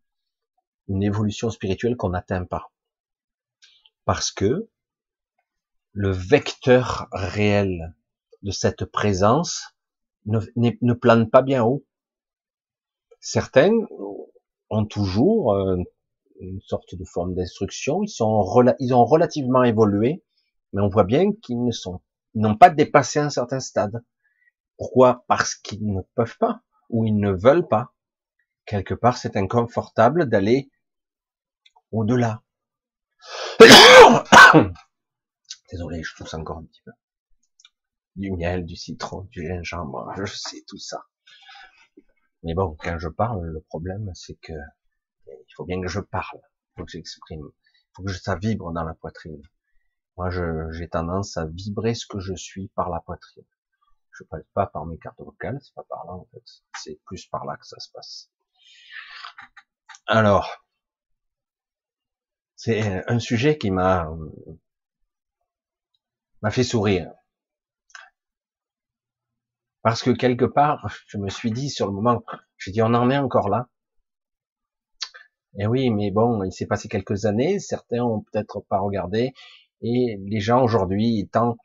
une 0.88 1.04
évolution 1.04 1.50
spirituelle 1.50 1.96
qu'on 1.96 2.10
n'atteint 2.10 2.46
pas. 2.46 2.72
Parce 4.06 4.32
que 4.32 4.70
le 5.94 6.12
vecteur 6.12 7.08
réel 7.12 7.96
de 8.42 8.52
cette 8.52 8.86
présence 8.86 9.76
ne, 10.26 10.40
ne 10.56 10.94
plane 10.94 11.30
pas 11.30 11.42
bien 11.42 11.64
haut. 11.64 11.86
Certains 13.20 13.72
ont 14.72 14.86
toujours 14.86 15.53
euh, 15.53 15.78
une 16.39 16.61
sorte 16.61 16.95
de 16.95 17.05
forme 17.05 17.36
d'instruction, 17.36 18.01
ils 18.03 18.09
sont 18.09 18.43
ils 18.80 18.93
ont 18.93 19.05
relativement 19.05 19.63
évolué, 19.63 20.24
mais 20.74 20.82
on 20.82 20.88
voit 20.88 21.03
bien 21.03 21.32
qu'ils 21.34 21.63
ne 21.63 21.72
sont 21.72 22.01
n'ont 22.34 22.57
pas 22.57 22.69
dépassé 22.69 23.19
un 23.19 23.30
certain 23.30 23.59
stade. 23.59 24.03
Pourquoi? 24.78 25.26
Parce 25.28 25.55
qu'ils 25.55 25.86
ne 25.86 26.01
peuvent 26.15 26.38
pas 26.39 26.61
ou 26.89 27.05
ils 27.05 27.17
ne 27.17 27.32
veulent 27.32 27.67
pas. 27.67 27.93
Quelque 28.65 28.93
part, 28.93 29.17
c'est 29.17 29.36
inconfortable 29.38 30.30
d'aller 30.30 30.72
au-delà. 31.91 32.41
Désolé, 35.72 36.01
je 36.03 36.15
tousse 36.15 36.34
encore 36.34 36.57
un 36.59 36.63
petit 36.63 36.82
peu 36.84 36.91
du 38.15 38.32
miel, 38.32 38.65
du 38.65 38.76
citron, 38.76 39.28
du 39.32 39.47
gingembre, 39.47 40.11
je 40.17 40.26
sais 40.26 40.63
tout 40.67 40.78
ça. 40.78 41.05
Mais 42.44 42.54
bon, 42.54 42.76
quand 42.80 42.98
je 42.98 43.08
parle, 43.10 43.46
le 43.46 43.62
problème, 43.62 44.12
c'est 44.14 44.36
que 44.36 44.54
il 45.28 45.54
faut 45.56 45.66
bien 45.66 45.82
que 45.82 45.88
je 45.88 46.00
parle, 46.00 46.39
il 46.42 46.80
faut 46.80 46.86
que 46.86 46.92
j'exprime, 46.92 47.46
il 47.46 47.92
faut 47.96 48.04
que 48.04 48.12
ça 48.14 48.36
vibre 48.36 48.72
dans 48.72 48.84
la 48.84 48.94
poitrine. 48.94 49.42
Moi, 50.18 50.30
j'ai 50.72 50.89
tendance 50.89 51.38
à 51.38 51.46
vibrer 51.46 51.94
ce 51.96 52.06
que 52.06 52.20
je 52.20 52.34
suis 52.34 52.68
par 52.70 52.89
la 52.89 53.00
poitrine. 53.00 53.46
Je 54.12 54.24
parle 54.26 54.44
pas 54.54 54.68
par 54.68 54.86
mes 54.86 54.98
cartes 54.98 55.20
vocales, 55.20 55.60
c'est 55.62 55.74
pas 55.74 55.86
par 55.88 56.06
là 56.06 56.14
en 56.14 56.28
fait, 56.32 56.44
c'est 56.78 57.00
plus 57.06 57.26
par 57.28 57.46
là 57.46 57.58
que 57.58 57.66
ça 57.66 57.80
se 57.80 57.89
passe. 57.92 58.30
Alors, 60.08 60.66
c'est 62.56 63.04
un 63.08 63.20
sujet 63.20 63.58
qui 63.58 63.72
m'a 63.72 64.10
m'a 66.42 66.52
fait 66.52 66.64
sourire. 66.64 67.12
Parce 69.84 70.04
que 70.04 70.12
quelque 70.12 70.46
part, 70.46 70.88
je 71.08 71.18
me 71.18 71.30
suis 71.30 71.52
dit 71.52 71.70
sur 71.70 71.88
le 71.88 71.94
moment, 71.94 72.24
j'ai 72.58 72.72
dit 72.72 72.82
on 72.82 72.94
en 72.94 73.10
est 73.10 73.18
encore 73.18 73.50
là. 73.50 73.68
Et 75.58 75.66
oui, 75.68 75.90
mais 75.90 76.12
bon, 76.12 76.44
il 76.44 76.52
s'est 76.52 76.68
passé 76.68 76.88
quelques 76.88 77.26
années, 77.26 77.60
certains 77.60 78.04
ont 78.04 78.22
peut-être 78.22 78.62
pas 78.70 78.80
regardé, 78.80 79.34
et 79.82 80.18
les 80.26 80.40
gens 80.40 80.64
aujourd'hui, 80.64 81.20
étant, 81.20 81.58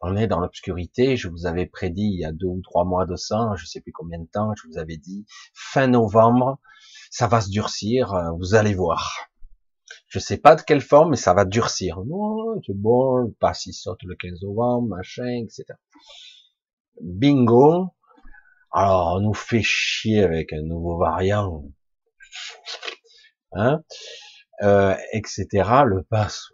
on 0.00 0.16
est 0.16 0.26
dans 0.26 0.40
l'obscurité, 0.40 1.16
je 1.16 1.28
vous 1.28 1.46
avais 1.46 1.66
prédit 1.66 2.10
il 2.14 2.20
y 2.20 2.24
a 2.24 2.32
deux 2.32 2.46
ou 2.46 2.62
trois 2.62 2.84
mois 2.84 3.06
de 3.06 3.16
ça, 3.16 3.52
je 3.56 3.66
sais 3.66 3.80
plus 3.80 3.92
combien 3.92 4.18
de 4.18 4.26
temps, 4.26 4.52
je 4.56 4.68
vous 4.68 4.78
avais 4.78 4.96
dit, 4.96 5.26
fin 5.52 5.88
novembre, 5.88 6.58
ça 7.10 7.26
va 7.26 7.40
se 7.40 7.50
durcir, 7.50 8.14
vous 8.38 8.54
allez 8.54 8.74
voir. 8.74 9.28
Je 10.08 10.18
sais 10.18 10.38
pas 10.38 10.54
de 10.54 10.62
quelle 10.62 10.80
forme, 10.80 11.10
mais 11.10 11.16
ça 11.16 11.34
va 11.34 11.44
durcir. 11.44 12.00
Non, 12.06 12.60
c'est 12.64 12.76
bon, 12.76 13.16
le 13.16 13.32
pass 13.32 13.66
il 13.66 13.72
saute 13.72 14.02
le 14.04 14.14
15 14.14 14.42
novembre, 14.42 14.88
machin, 14.88 15.44
etc 15.44 15.74
bingo. 17.00 17.94
Alors, 18.72 19.14
on 19.16 19.20
nous 19.20 19.34
fait 19.34 19.62
chier 19.62 20.22
avec 20.22 20.52
un 20.52 20.62
nouveau 20.62 20.98
variant, 20.98 21.64
hein, 23.52 23.82
euh, 24.62 24.96
etc. 25.12 25.46
Le 25.86 26.02
passe, 26.02 26.48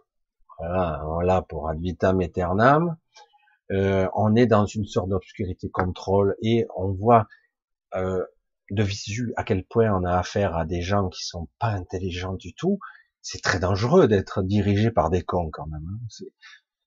voilà, 0.59 1.03
on 1.07 1.43
pour 1.43 1.71
ad 1.71 1.81
vitam 1.81 2.21
aeternam. 2.21 2.97
Euh, 3.73 4.09
on 4.15 4.35
est 4.35 4.47
dans 4.47 4.67
une 4.67 4.85
sorte 4.85 5.09
d'obscurité 5.09 5.71
contrôle 5.71 6.37
et 6.43 6.67
on 6.77 6.93
voit 6.93 7.27
euh, 7.95 8.25
de 8.71 8.83
visu 8.83 9.33
à 9.37 9.45
quel 9.45 9.65
point 9.65 9.91
on 9.93 10.05
a 10.05 10.19
affaire 10.19 10.57
à 10.57 10.65
des 10.65 10.83
gens 10.83 11.09
qui 11.09 11.25
sont 11.25 11.49
pas 11.59 11.69
intelligents 11.69 12.35
du 12.35 12.53
tout. 12.55 12.79
C'est 13.23 13.43
très 13.43 13.61
dangereux 13.61 14.09
d'être 14.09 14.43
dirigé 14.43 14.91
par 14.91 15.11
des 15.11 15.23
cons 15.23 15.51
quand 15.51 15.67
même. 15.67 15.87
Hein 15.89 16.27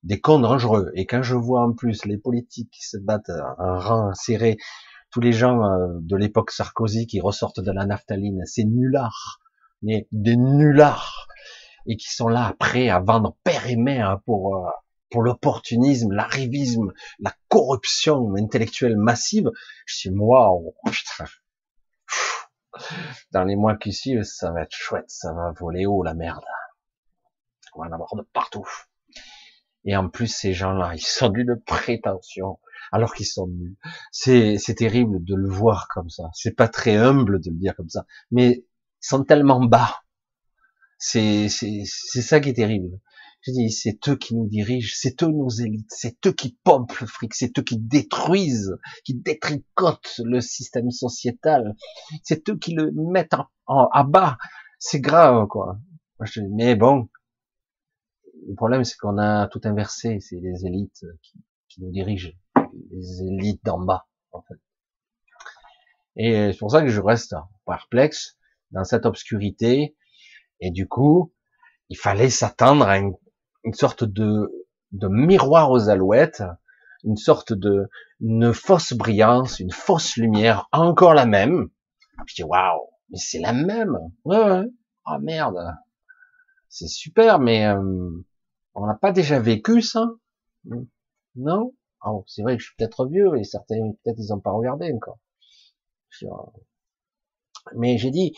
des 0.04 0.20
cons 0.20 0.40
dangereux. 0.40 0.92
Et 0.96 1.06
quand 1.06 1.24
je 1.24 1.36
vois 1.36 1.62
en 1.62 1.74
plus 1.74 2.06
les 2.06 2.18
politiques 2.18 2.72
qui 2.72 2.86
se 2.86 2.98
battent 2.98 3.32
en 3.58 3.80
rang 3.80 4.14
serré, 4.14 4.58
tous 5.12 5.22
les 5.22 5.32
gens 5.32 5.64
euh, 5.64 5.88
de 6.02 6.16
l'époque 6.16 6.52
Sarkozy 6.52 7.08
qui 7.08 7.22
ressortent 7.22 7.60
de 7.60 7.72
la 7.72 7.86
naphtaline, 7.86 8.42
c'est 8.46 8.64
nullards, 8.64 9.40
mais 9.82 10.08
des 10.12 10.36
nullards, 10.36 11.28
et 11.86 11.98
qui 11.98 12.12
sont 12.12 12.28
là 12.28 12.56
prêts 12.60 12.90
à 12.90 13.00
vendre 13.00 13.38
père 13.44 13.68
et 13.68 13.76
mère 13.76 14.20
pour 14.26 14.56
euh, 14.56 14.70
pour 15.12 15.22
l'opportunisme, 15.22 16.12
l'arrivisme, 16.12 16.92
la 17.20 17.32
corruption 17.48 18.34
intellectuelle 18.36 18.98
massive. 18.98 19.52
Je 19.86 19.96
suis 19.96 20.10
moi, 20.10 20.50
putain. 20.86 21.26
Dans 23.32 23.44
les 23.44 23.56
mois 23.56 23.78
qui 23.78 23.94
suivent, 23.94 24.24
ça 24.24 24.52
va 24.52 24.64
être 24.64 24.74
chouette, 24.74 25.12
ça 25.12 25.32
va 25.32 25.52
voler 25.52 25.86
haut 25.86 26.02
la 26.02 26.16
merde. 26.16 26.44
On 27.76 27.84
va 27.84 27.90
en 27.90 27.92
avoir 27.92 28.16
de 28.16 28.24
partout. 28.34 28.68
Et 29.86 29.96
en 29.96 30.10
plus, 30.10 30.28
ces 30.28 30.54
gens-là, 30.54 30.94
ils 30.96 31.02
sont 31.02 31.30
d'une 31.30 31.60
prétention, 31.66 32.60
alors 32.92 33.14
qu'ils 33.14 33.26
sont 33.26 33.48
nuls. 33.48 33.76
C'est, 34.12 34.58
c'est 34.58 34.76
terrible 34.76 35.24
de 35.24 35.36
le 35.36 35.50
voir 35.50 35.88
comme 35.94 36.10
ça. 36.10 36.30
C'est 36.34 36.56
pas 36.56 36.68
très 36.68 36.96
humble 36.96 37.42
de 37.42 37.50
le 37.50 37.58
dire 37.58 37.76
comme 37.76 37.90
ça, 37.90 38.06
mais 38.32 38.66
ils 39.02 39.08
sont 39.08 39.24
tellement 39.24 39.64
bas. 39.66 40.02
C'est, 40.98 41.50
c'est, 41.50 41.84
c'est 41.86 42.22
ça 42.22 42.40
qui 42.40 42.50
est 42.50 42.54
terrible. 42.54 43.00
Je 43.46 43.52
dis, 43.52 43.72
c'est 43.72 44.08
eux 44.08 44.16
qui 44.16 44.36
nous 44.36 44.48
dirigent, 44.48 44.94
c'est 44.96 45.22
eux 45.22 45.28
nos 45.28 45.50
élites, 45.50 45.90
c'est 45.90 46.26
eux 46.26 46.32
qui 46.32 46.58
pompent 46.64 46.98
le 47.00 47.08
fric, 47.08 47.34
c'est 47.34 47.60
eux 47.60 47.62
qui 47.62 47.78
détruisent, 47.78 48.78
qui 49.04 49.16
détricotent 49.16 50.22
le 50.24 50.40
système 50.40 50.92
sociétal, 50.92 51.76
c'est 52.24 52.48
eux 52.48 52.58
qui 52.58 52.74
le 52.74 52.94
mettent 53.12 53.36
en, 53.66 53.90
à 53.92 54.06
bas. 54.06 54.38
C'est 54.80 55.02
grave, 55.02 55.48
quoi. 55.48 55.78
Mais 56.52 56.76
bon, 56.76 57.10
le 58.48 58.56
problème, 58.56 58.84
c'est 58.84 58.98
qu'on 58.98 59.18
a 59.18 59.48
tout 59.48 59.62
inversé. 59.64 60.20
C'est 60.20 60.40
les 60.40 60.66
élites 60.66 61.06
qui, 61.22 61.40
qui, 61.70 61.82
nous 61.82 61.92
dirigent, 61.92 62.32
les 62.92 63.22
élites 63.24 63.64
d'en 63.64 63.80
bas, 63.80 64.08
en 64.32 64.42
fait. 64.42 64.60
Et 66.16 66.52
c'est 66.52 66.60
pour 66.60 66.72
ça 66.72 66.82
que 66.82 66.90
je 66.90 67.02
reste 67.02 67.36
perplexe 67.66 68.38
dans 68.72 68.84
cette 68.84 69.06
obscurité. 69.06 69.96
Et 70.60 70.72
du 70.72 70.88
coup, 70.88 71.34
il 71.90 71.98
fallait 71.98 72.30
s'attendre 72.30 72.88
à 72.88 72.98
une, 72.98 73.16
sorte 73.74 74.04
de 74.04 74.52
de 74.92 75.08
miroir 75.08 75.72
aux 75.72 75.90
alouettes, 75.90 76.44
une 77.04 77.18
sorte 77.18 77.52
de 77.52 77.90
une 78.20 78.54
fausse 78.54 78.94
brillance, 78.94 79.60
une 79.60 79.72
fausse 79.72 80.18
lumière, 80.18 80.68
encore 80.72 81.14
la 81.14 81.26
même. 81.26 81.70
Je 82.28 82.36
dis 82.36 82.44
waouh, 82.44 82.90
mais 83.10 83.18
c'est 83.18 83.40
la 83.40 83.54
même. 83.54 83.98
Ouais, 84.24 84.38
ouais. 84.38 84.66
Oh 85.06 85.18
merde, 85.20 85.76
c'est 86.70 86.88
super, 86.88 87.40
mais 87.40 87.66
euh, 87.66 88.10
on 88.76 88.86
n'a 88.86 88.96
pas 88.96 89.12
déjà 89.12 89.40
vécu 89.40 89.82
ça 89.82 90.10
Non? 91.36 91.74
Oh, 92.06 92.24
C'est 92.28 92.42
vrai 92.42 92.58
que 92.58 92.62
je 92.62 92.68
suis 92.68 92.76
peut-être 92.78 93.06
vieux 93.08 93.38
et 93.38 93.44
certains 93.44 93.92
peut-être 94.04 94.20
ils 94.20 94.30
n'ont 94.30 94.40
pas 94.40 94.52
regardé 94.52 94.92
encore. 94.92 95.20
Mais 97.76 97.98
j'ai 97.98 98.12
dit 98.12 98.34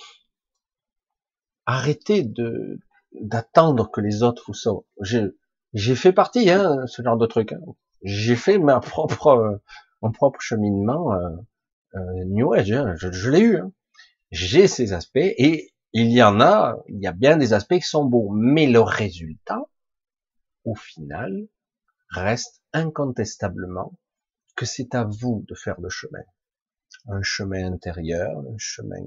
arrêtez 1.65 2.23
de 2.23 2.79
d'attendre 3.21 3.89
que 3.89 4.01
les 4.01 4.23
autres 4.23 4.43
vous 4.47 4.53
sauvent. 4.53 4.83
J'ai 5.73 5.95
fait 5.95 6.13
partie, 6.13 6.49
hein, 6.49 6.85
ce 6.87 7.01
genre 7.01 7.17
de 7.17 7.25
truc. 7.25 7.53
Hein. 7.53 7.59
J'ai 8.03 8.35
fait 8.35 8.57
ma 8.57 8.79
propre, 8.79 9.61
mon 10.01 10.11
propre 10.11 10.39
cheminement 10.41 11.13
euh, 11.13 11.29
euh, 11.95 12.25
New 12.25 12.53
Age. 12.53 12.71
Hein. 12.71 12.93
Je, 12.97 13.11
je 13.11 13.29
l'ai 13.29 13.39
eu. 13.39 13.57
Hein. 13.57 13.71
J'ai 14.31 14.67
ces 14.67 14.93
aspects 14.93 15.17
et 15.17 15.73
il 15.93 16.11
y 16.11 16.21
en 16.21 16.41
a, 16.41 16.77
il 16.89 16.99
y 17.01 17.07
a 17.07 17.13
bien 17.13 17.37
des 17.37 17.53
aspects 17.53 17.75
qui 17.75 17.87
sont 17.87 18.05
beaux, 18.05 18.29
mais 18.31 18.67
le 18.67 18.81
résultat, 18.81 19.63
au 20.65 20.75
final, 20.75 21.47
reste 22.09 22.61
incontestablement 22.73 23.97
que 24.55 24.65
c'est 24.65 24.95
à 24.95 25.03
vous 25.03 25.45
de 25.47 25.55
faire 25.55 25.79
le 25.79 25.89
chemin. 25.89 26.23
Un 27.07 27.21
chemin 27.21 27.71
intérieur, 27.71 28.39
un 28.39 28.57
chemin 28.57 29.03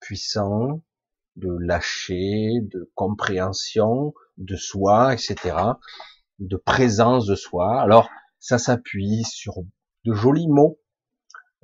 puissant, 0.00 0.82
de 1.36 1.50
lâcher, 1.60 2.60
de 2.60 2.90
compréhension 2.94 4.14
de 4.36 4.56
soi, 4.56 5.14
etc., 5.14 5.56
de 6.38 6.56
présence 6.56 7.26
de 7.26 7.34
soi. 7.34 7.80
Alors, 7.80 8.08
ça 8.38 8.58
s'appuie 8.58 9.24
sur 9.24 9.54
de 10.04 10.12
jolis 10.12 10.48
mots, 10.48 10.80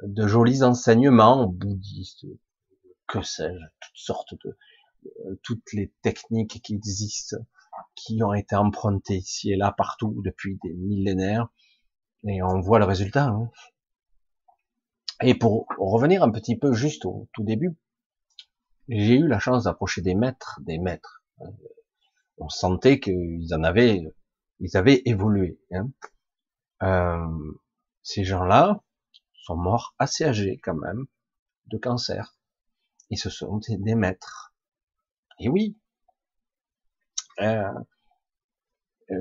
de 0.03 0.27
jolis 0.27 0.63
enseignements 0.63 1.47
bouddhistes, 1.47 2.27
que 3.07 3.23
sais-je, 3.23 3.65
toutes 3.81 3.97
sortes 3.97 4.35
de, 4.45 4.57
euh, 5.07 5.41
toutes 5.43 5.73
les 5.73 5.93
techniques 6.03 6.63
qui 6.63 6.75
existent, 6.75 7.37
qui 8.05 8.23
ont 8.23 8.33
été 8.33 8.57
empruntées 8.57 9.17
ici 9.17 9.53
et 9.53 9.57
là 9.57 9.73
partout 9.77 10.21
depuis 10.25 10.59
des 10.63 10.73
millénaires, 10.73 11.49
et 12.27 12.43
on 12.43 12.61
voit 12.61 12.79
le 12.79 12.85
résultat. 12.85 13.27
Hein. 13.27 13.51
Et 15.23 15.35
pour 15.35 15.67
revenir 15.79 16.23
un 16.23 16.31
petit 16.31 16.57
peu 16.57 16.73
juste 16.73 17.05
au 17.05 17.29
tout 17.33 17.45
début, 17.45 17.77
j'ai 18.89 19.17
eu 19.17 19.29
la 19.29 19.39
chance 19.39 19.65
d'approcher 19.65 20.03
des 20.03 20.15
maîtres, 20.15 20.61
des 20.63 20.79
maîtres. 20.79 21.23
Euh, 21.41 21.47
on 22.39 22.49
sentait 22.49 23.01
qu'ils 23.01 23.55
en 23.55 23.63
avaient, 23.63 24.03
ils 24.61 24.77
avaient 24.77 25.03
évolué. 25.05 25.61
Hein. 25.73 25.91
Euh, 26.83 27.53
ces 28.03 28.25
gens-là 28.25 28.83
sont 29.35 29.57
morts 29.57 29.95
assez 29.99 30.25
âgés 30.25 30.59
quand 30.63 30.75
même 30.75 31.07
de 31.67 31.77
cancer. 31.77 32.37
Ils 33.11 33.19
se 33.19 33.31
sont 33.31 33.61
des 33.69 33.95
maîtres. 33.95 34.55
Et 35.39 35.49
oui, 35.49 35.79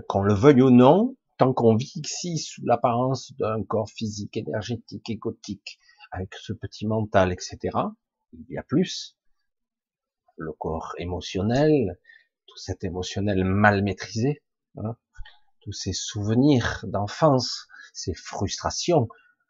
qu'on 0.07 0.21
le 0.21 0.33
veuille 0.33 0.61
ou 0.61 0.69
non, 0.69 1.15
tant 1.37 1.53
qu'on 1.53 1.75
vit 1.75 1.93
ici 1.95 2.37
sous 2.37 2.63
l'apparence 2.65 3.33
d'un 3.37 3.63
corps 3.63 3.89
physique, 3.89 4.37
énergétique, 4.37 5.09
égotique, 5.09 5.79
avec 6.11 6.33
ce 6.35 6.53
petit 6.53 6.85
mental, 6.85 7.31
etc., 7.31 7.57
il 8.33 8.45
y 8.49 8.57
a 8.57 8.63
plus. 8.63 9.17
Le 10.37 10.51
corps 10.53 10.93
émotionnel, 10.97 11.97
tout 12.45 12.57
cet 12.57 12.83
émotionnel 12.83 13.43
mal 13.43 13.83
maîtrisé, 13.83 14.43
hein, 14.77 14.95
tous 15.61 15.73
ces 15.73 15.93
souvenirs 15.93 16.85
d'enfance, 16.87 17.67
ces 17.93 18.13
frustrations, 18.13 19.07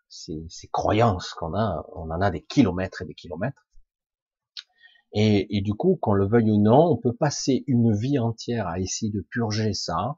ces 0.10 0.68
croyances 0.72 1.34
qu'on 1.34 1.54
a, 1.54 1.86
on 1.94 2.10
en 2.10 2.22
a 2.22 2.32
des 2.32 2.44
kilomètres 2.44 3.04
et 3.04 3.06
des 3.06 3.14
kilomètres. 3.14 3.68
Et, 5.12 5.62
du 5.62 5.74
coup, 5.74 5.98
qu'on 6.02 6.14
le 6.14 6.28
veuille 6.28 6.52
ou 6.52 6.62
non, 6.62 6.92
on 6.92 6.98
peut 6.98 7.14
passer 7.14 7.64
une 7.68 7.96
vie 7.96 8.20
entière 8.20 8.68
à 8.68 8.80
essayer 8.80 9.12
de 9.12 9.22
purger 9.22 9.74
ça. 9.74 10.18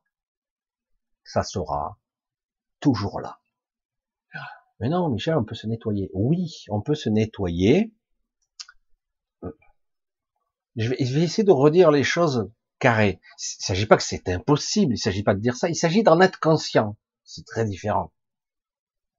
Ça 1.24 1.44
sera 1.44 1.98
toujours 2.80 3.22
là. 3.22 3.40
Mais 4.80 4.90
non, 4.90 5.10
Michel, 5.10 5.38
on 5.38 5.44
peut 5.44 5.56
se 5.56 5.68
nettoyer. 5.68 6.10
Oui, 6.14 6.66
on 6.70 6.82
peut 6.82 6.96
se 6.96 7.08
nettoyer. 7.08 7.94
Je 10.76 10.90
vais, 10.90 10.98
je 11.00 11.14
vais 11.14 11.22
essayer 11.22 11.44
de 11.44 11.52
redire 11.52 11.92
les 11.92 12.04
choses 12.04 12.52
carrées. 12.80 13.22
Il 13.40 13.60
ne 13.60 13.64
s'agit 13.66 13.86
pas 13.86 13.98
que 13.98 14.04
c'est 14.04 14.28
impossible, 14.30 14.94
il 14.94 14.96
ne 14.96 15.02
s'agit 15.02 15.24
pas 15.24 15.36
de 15.36 15.40
dire 15.40 15.56
ça, 15.56 15.70
il 15.70 15.76
s'agit 15.76 16.02
d'en 16.02 16.20
être 16.20 16.40
conscient. 16.40 16.98
C'est 17.24 17.46
très 17.46 17.66
différent. 17.66 18.12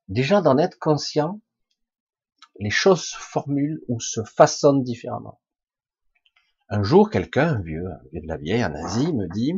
Déjà 0.09 0.43
d'en 0.43 0.59
être 0.59 0.79
conscient, 0.79 1.41
les 2.59 2.70
choses 2.70 3.05
se 3.05 3.16
formulent 3.16 3.83
ou 3.89 4.01
se 4.01 4.23
façonnent 4.25 4.83
différemment. 4.83 5.41
Un 6.75 6.83
jour, 6.83 7.11
quelqu'un, 7.11 7.49
un 7.49 7.61
vieux, 7.61 7.87
de 8.14 8.27
la 8.27 8.39
vieille 8.39 8.64
en 8.64 8.75
Asie, 8.75 9.12
me 9.12 9.29
dit, 9.29 9.53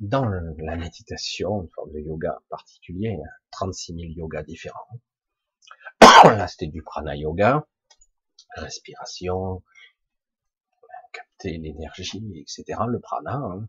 dans 0.00 0.24
la 0.24 0.74
méditation, 0.74 1.62
une 1.62 1.68
forme 1.68 1.92
de 1.92 2.00
yoga 2.00 2.36
particulier, 2.48 3.10
il 3.10 3.20
y 3.20 3.22
a 3.22 3.30
36 3.52 3.94
000 3.94 4.06
yogas 4.16 4.42
différents. 4.42 4.88
Là, 6.24 6.48
c'était 6.48 6.66
du 6.66 6.82
prana 6.82 7.14
yoga, 7.14 7.64
respiration, 8.56 9.62
capter 11.12 11.58
l'énergie, 11.58 12.40
etc. 12.40 12.76
Le 12.88 12.98
prana, 12.98 13.36
hein, 13.36 13.68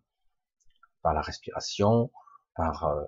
par 1.04 1.14
la 1.14 1.22
respiration, 1.22 2.12
par, 2.56 2.86
euh, 2.86 3.04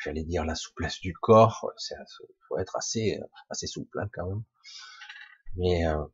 j'allais 0.00 0.22
dire, 0.22 0.44
la 0.44 0.54
souplesse 0.54 1.00
du 1.00 1.12
corps. 1.12 1.72
Il 1.90 2.06
faut 2.46 2.58
être 2.58 2.76
assez, 2.76 3.18
assez 3.50 3.66
souple 3.66 3.98
hein, 3.98 4.08
quand 4.12 4.28
même. 4.28 4.44
Mais 5.56 5.88
euh, 5.88 6.04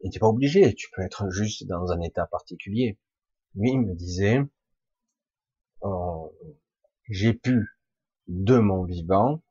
et 0.00 0.10
t'es 0.10 0.18
pas 0.18 0.28
obligé, 0.28 0.74
tu 0.74 0.88
peux 0.92 1.02
être 1.02 1.30
juste 1.30 1.66
dans 1.66 1.90
un 1.92 2.00
état 2.00 2.26
particulier. 2.26 2.98
Lui, 3.54 3.70
il 3.72 3.80
me 3.80 3.94
disait, 3.94 4.40
oh, 5.80 6.34
j'ai 7.08 7.32
pu, 7.32 7.66
de 8.28 8.58
mon 8.58 8.84
vivant, 8.84 9.42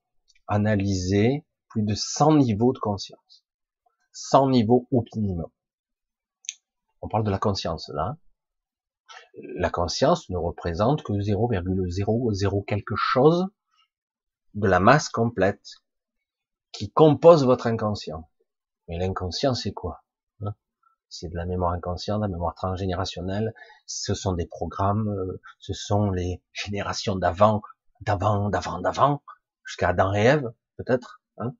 analyser 0.47 1.45
plus 1.69 1.83
de 1.83 1.95
100 1.95 2.37
niveaux 2.37 2.73
de 2.73 2.79
conscience. 2.79 3.45
100 4.11 4.49
niveaux 4.49 4.87
au 4.91 5.03
minimum. 5.15 5.49
On 7.01 7.07
parle 7.07 7.23
de 7.23 7.31
la 7.31 7.39
conscience, 7.39 7.89
là. 7.93 8.17
La 9.57 9.69
conscience 9.69 10.29
ne 10.29 10.37
représente 10.37 11.03
que 11.03 11.13
0,00 11.13 12.65
quelque 12.65 12.95
chose 12.95 13.47
de 14.53 14.67
la 14.67 14.79
masse 14.79 15.09
complète 15.09 15.65
qui 16.71 16.91
compose 16.91 17.45
votre 17.45 17.67
inconscient. 17.67 18.29
Mais 18.87 18.97
l'inconscient, 18.97 19.53
c'est 19.53 19.73
quoi? 19.73 20.04
C'est 21.19 21.29
de 21.29 21.35
la 21.35 21.45
mémoire 21.45 21.71
inconsciente, 21.71 22.21
de 22.21 22.25
la 22.25 22.31
mémoire 22.31 22.55
transgénérationnelle, 22.55 23.53
ce 23.85 24.13
sont 24.13 24.33
des 24.33 24.45
programmes, 24.45 25.07
euh, 25.07 25.41
ce 25.59 25.73
sont 25.73 26.11
les 26.11 26.41
générations 26.53 27.15
d'avant, 27.15 27.61
d'avant, 28.01 28.49
d'avant, 28.49 28.79
d'avant, 28.79 29.23
jusqu'à 29.63 29.89
Adam 29.89 30.13
et 30.13 30.23
Ève, 30.23 30.51
peut-être, 30.77 31.21
hein. 31.37 31.53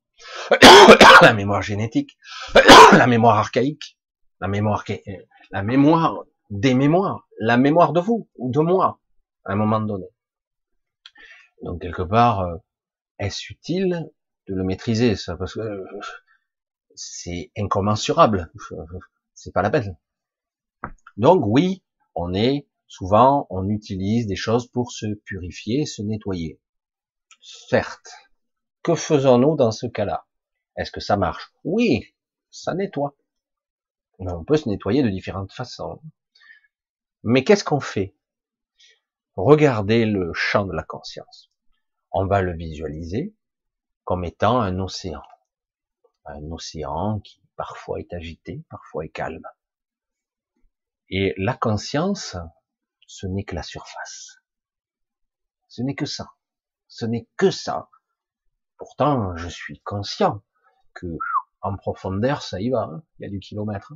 La 1.22 1.34
mémoire 1.34 1.62
génétique, 1.62 2.18
la 2.94 3.08
mémoire 3.08 3.38
archaïque, 3.38 3.98
la 4.40 4.48
mémoire, 4.48 4.84
la 5.52 5.64
mémoire 5.64 6.24
des 6.50 6.74
mémoires, 6.74 7.28
la 7.40 7.58
mémoire 7.58 7.92
de 7.92 8.00
vous 8.00 8.30
ou 8.38 8.52
de 8.52 8.60
moi, 8.60 9.00
à 9.46 9.54
un 9.54 9.56
moment 9.56 9.82
donné. 9.82 10.08
Donc 11.64 11.82
quelque 11.82 12.02
part, 12.02 12.42
euh, 12.42 12.58
est-ce 13.20 13.52
utile 13.52 14.10
de 14.48 14.56
le 14.56 14.64
maîtriser 14.64 15.16
ça? 15.16 15.36
Parce 15.36 15.56
que 15.56 15.62
euh, 15.62 15.86
c'est 16.96 17.52
incommensurable 17.58 18.52
c'est 19.36 19.54
pas 19.54 19.62
la 19.62 19.70
peine. 19.70 19.98
Donc 21.18 21.44
oui, 21.46 21.84
on 22.16 22.34
est 22.34 22.68
souvent, 22.88 23.46
on 23.50 23.70
utilise 23.70 24.28
des 24.28 24.36
choses 24.36 24.68
pour 24.68 24.92
se 24.92 25.06
purifier, 25.26 25.86
se 25.86 26.02
nettoyer. 26.02 26.60
Certes. 27.42 28.12
Que 28.82 28.96
faisons-nous 28.96 29.56
dans 29.56 29.72
ce 29.72 29.88
cas-là? 29.88 30.26
Est-ce 30.78 30.92
que 30.92 31.00
ça 31.00 31.18
marche? 31.18 31.54
Oui, 31.64 32.16
ça 32.52 32.74
nettoie. 32.74 33.16
On 34.20 34.44
peut 34.44 34.58
se 34.58 34.70
nettoyer 34.70 35.04
de 35.04 35.10
différentes 35.10 35.52
façons. 35.52 36.02
Mais 37.24 37.44
qu'est-ce 37.44 37.64
qu'on 37.64 37.80
fait? 37.80 38.16
Regardez 39.36 40.06
le 40.06 40.32
champ 40.34 40.66
de 40.66 40.74
la 40.74 40.84
conscience. 40.84 41.52
On 42.12 42.26
va 42.26 42.42
le 42.42 42.56
visualiser 42.56 43.36
comme 44.04 44.24
étant 44.24 44.62
un 44.62 44.80
océan. 44.80 45.24
Un 46.26 46.52
océan 46.52 47.20
qui 47.20 47.42
parfois 47.56 48.00
est 48.00 48.14
agité, 48.14 48.64
parfois 48.70 49.06
est 49.06 49.10
calme. 49.10 49.46
Et 51.10 51.34
la 51.38 51.56
conscience, 51.56 52.36
ce 53.08 53.28
n'est 53.28 53.44
que 53.44 53.56
la 53.56 53.64
surface. 53.64 54.40
Ce 55.68 55.82
n'est 55.82 55.96
que 55.96 56.06
ça. 56.06 56.32
Ce 56.88 57.06
n'est 57.06 57.28
que 57.38 57.52
ça. 57.52 57.90
Pourtant, 58.78 59.36
je 59.36 59.48
suis 59.48 59.80
conscient 59.82 60.44
que 60.94 61.18
en 61.62 61.76
profondeur, 61.78 62.42
ça 62.42 62.62
y 62.62 62.70
va. 62.70 62.90
Hein. 62.92 63.04
Il 63.18 63.24
y 63.24 63.26
a 63.26 63.30
du 63.30 63.40
kilomètre. 63.40 63.94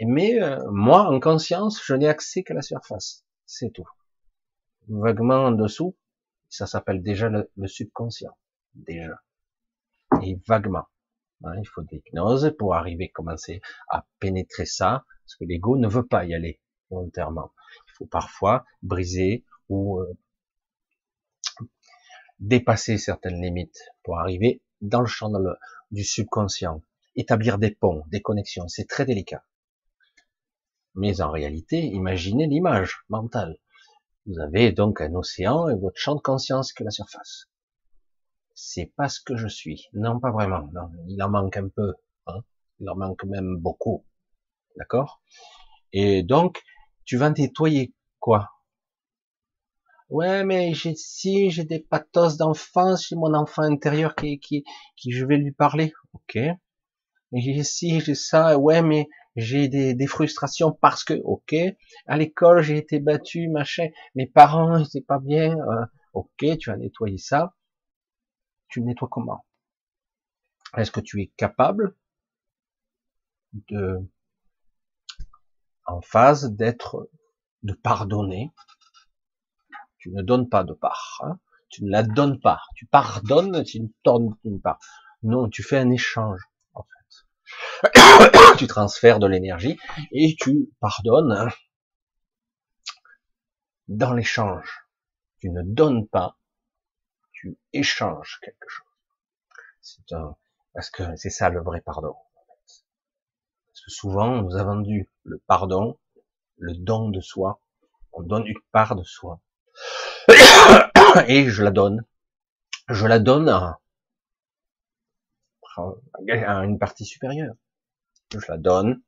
Mais 0.00 0.40
euh, 0.40 0.58
moi, 0.70 1.02
en 1.02 1.20
conscience, 1.20 1.82
je 1.84 1.94
n'ai 1.94 2.08
accès 2.08 2.42
qu'à 2.42 2.54
la 2.54 2.62
surface. 2.62 3.24
C'est 3.46 3.70
tout. 3.70 3.88
Vaguement 4.88 5.46
en 5.46 5.52
dessous, 5.52 5.96
Ça 6.48 6.66
s'appelle 6.66 7.02
déjà 7.02 7.28
le, 7.28 7.50
subconscient, 7.66 8.36
déjà. 8.74 9.20
Et 10.22 10.38
vaguement. 10.46 10.86
Hein, 11.44 11.52
il 11.58 11.66
faut 11.66 11.82
de 11.82 11.88
l'hypnose 11.92 12.54
pour 12.58 12.74
arriver, 12.74 13.08
commencer 13.10 13.60
à 13.88 14.06
pénétrer 14.18 14.66
ça, 14.66 15.04
parce 15.24 15.36
que 15.36 15.44
l'ego 15.44 15.76
ne 15.76 15.88
veut 15.88 16.06
pas 16.06 16.24
y 16.24 16.34
aller 16.34 16.60
volontairement. 16.90 17.52
Il 17.86 17.92
faut 17.92 18.06
parfois 18.06 18.64
briser 18.82 19.44
ou 19.68 20.00
euh, 20.00 20.16
dépasser 22.40 22.98
certaines 22.98 23.40
limites 23.40 23.80
pour 24.02 24.18
arriver 24.18 24.62
dans 24.80 25.00
le 25.00 25.06
champ 25.06 25.30
du 25.90 26.04
subconscient, 26.04 26.82
établir 27.16 27.58
des 27.58 27.70
ponts, 27.70 28.04
des 28.08 28.22
connexions. 28.22 28.68
C'est 28.68 28.86
très 28.86 29.04
délicat. 29.04 29.44
Mais 30.94 31.20
en 31.20 31.30
réalité, 31.30 31.84
imaginez 31.84 32.46
l'image 32.46 33.04
mentale. 33.08 33.58
Vous 34.26 34.40
avez 34.40 34.72
donc 34.72 35.00
un 35.00 35.14
océan 35.14 35.68
et 35.68 35.76
votre 35.76 35.98
champ 35.98 36.14
de 36.14 36.20
conscience 36.20 36.72
que 36.72 36.84
la 36.84 36.90
surface. 36.90 37.47
C'est 38.60 38.92
pas 38.96 39.08
ce 39.08 39.20
que 39.20 39.36
je 39.36 39.46
suis. 39.46 39.86
Non, 39.92 40.18
pas 40.18 40.32
vraiment. 40.32 40.68
il 41.06 41.22
en 41.22 41.30
manque 41.30 41.56
un 41.56 41.68
peu. 41.68 41.94
Hein. 42.26 42.40
Il 42.80 42.90
en 42.90 42.96
manque 42.96 43.22
même 43.22 43.56
beaucoup. 43.56 44.04
D'accord? 44.76 45.22
Et 45.92 46.24
donc, 46.24 46.60
tu 47.04 47.16
vas 47.16 47.30
nettoyer 47.30 47.94
quoi? 48.18 48.50
Ouais, 50.10 50.42
mais 50.42 50.74
j'ai 50.74 50.96
si 50.96 51.50
j'ai 51.50 51.62
des 51.62 51.78
pathos 51.78 52.36
d'enfance, 52.36 53.06
j'ai 53.06 53.14
mon 53.14 53.32
enfant 53.32 53.62
intérieur 53.62 54.16
qui, 54.16 54.40
qui, 54.40 54.64
qui 54.96 55.12
je 55.12 55.24
vais 55.24 55.36
lui 55.36 55.52
parler. 55.52 55.92
Ok. 56.12 56.36
J'ai 57.32 57.62
si 57.62 58.00
j'ai 58.00 58.16
ça. 58.16 58.58
Ouais, 58.58 58.82
mais 58.82 59.08
j'ai 59.36 59.68
des, 59.68 59.94
des, 59.94 60.06
frustrations 60.08 60.72
parce 60.72 61.04
que, 61.04 61.14
ok, 61.22 61.54
à 62.08 62.16
l'école 62.16 62.62
j'ai 62.62 62.76
été 62.76 62.98
battu, 62.98 63.48
machin, 63.48 63.86
mes 64.16 64.26
parents 64.26 64.84
c'est 64.84 65.06
pas 65.06 65.20
bien, 65.20 65.56
euh, 65.56 65.86
ok, 66.12 66.58
tu 66.58 66.72
as 66.72 66.76
nettoyé 66.76 67.18
ça, 67.18 67.54
tu 68.68 68.80
nettoies 68.82 69.08
comment? 69.10 69.44
Est-ce 70.76 70.90
que 70.90 71.00
tu 71.00 71.22
es 71.22 71.28
capable 71.36 71.96
de, 73.52 73.98
en 75.86 76.00
phase 76.00 76.52
d'être, 76.52 77.10
de 77.62 77.72
pardonner? 77.72 78.52
Tu 79.98 80.10
ne 80.10 80.22
donnes 80.22 80.48
pas 80.48 80.64
de 80.64 80.74
part, 80.74 81.20
hein. 81.24 81.38
Tu 81.70 81.84
ne 81.84 81.90
la 81.90 82.02
donnes 82.02 82.40
pas, 82.40 82.62
tu 82.76 82.86
pardonnes, 82.86 83.62
tu 83.62 83.80
ne 83.80 83.88
donnes 84.04 84.60
pas. 84.62 84.78
Non, 85.22 85.50
tu 85.50 85.62
fais 85.62 85.76
un 85.76 85.90
échange 85.90 86.40
tu 88.58 88.66
transfères 88.66 89.18
de 89.18 89.26
l'énergie 89.26 89.78
et 90.12 90.34
tu 90.38 90.70
pardonnes 90.80 91.50
dans 93.88 94.12
l'échange. 94.12 94.86
Tu 95.40 95.50
ne 95.50 95.62
donnes 95.62 96.08
pas, 96.08 96.37
tu 97.40 97.56
échanges 97.72 98.40
quelque 98.42 98.68
chose. 98.68 98.86
C'est 99.80 100.12
un, 100.12 100.36
parce 100.74 100.90
que 100.90 101.14
c'est 101.16 101.30
ça 101.30 101.50
le 101.50 101.62
vrai 101.62 101.80
pardon. 101.80 102.16
Parce 102.66 103.80
que 103.84 103.90
souvent, 103.92 104.28
on 104.28 104.42
nous 104.42 104.56
a 104.56 104.64
vendu 104.64 105.08
le 105.22 105.38
pardon, 105.46 105.98
le 106.56 106.74
don 106.74 107.10
de 107.10 107.20
soi. 107.20 107.60
On 108.12 108.22
donne 108.22 108.44
une 108.46 108.58
part 108.72 108.96
de 108.96 109.04
soi. 109.04 109.40
Et 111.28 111.48
je 111.48 111.62
la 111.62 111.70
donne. 111.70 112.04
Je 112.88 113.06
la 113.06 113.20
donne 113.20 113.48
à, 113.48 113.78
une 116.64 116.78
partie 116.80 117.04
supérieure. 117.04 117.54
Je 118.32 118.44
la 118.48 118.58
donne, 118.58 119.00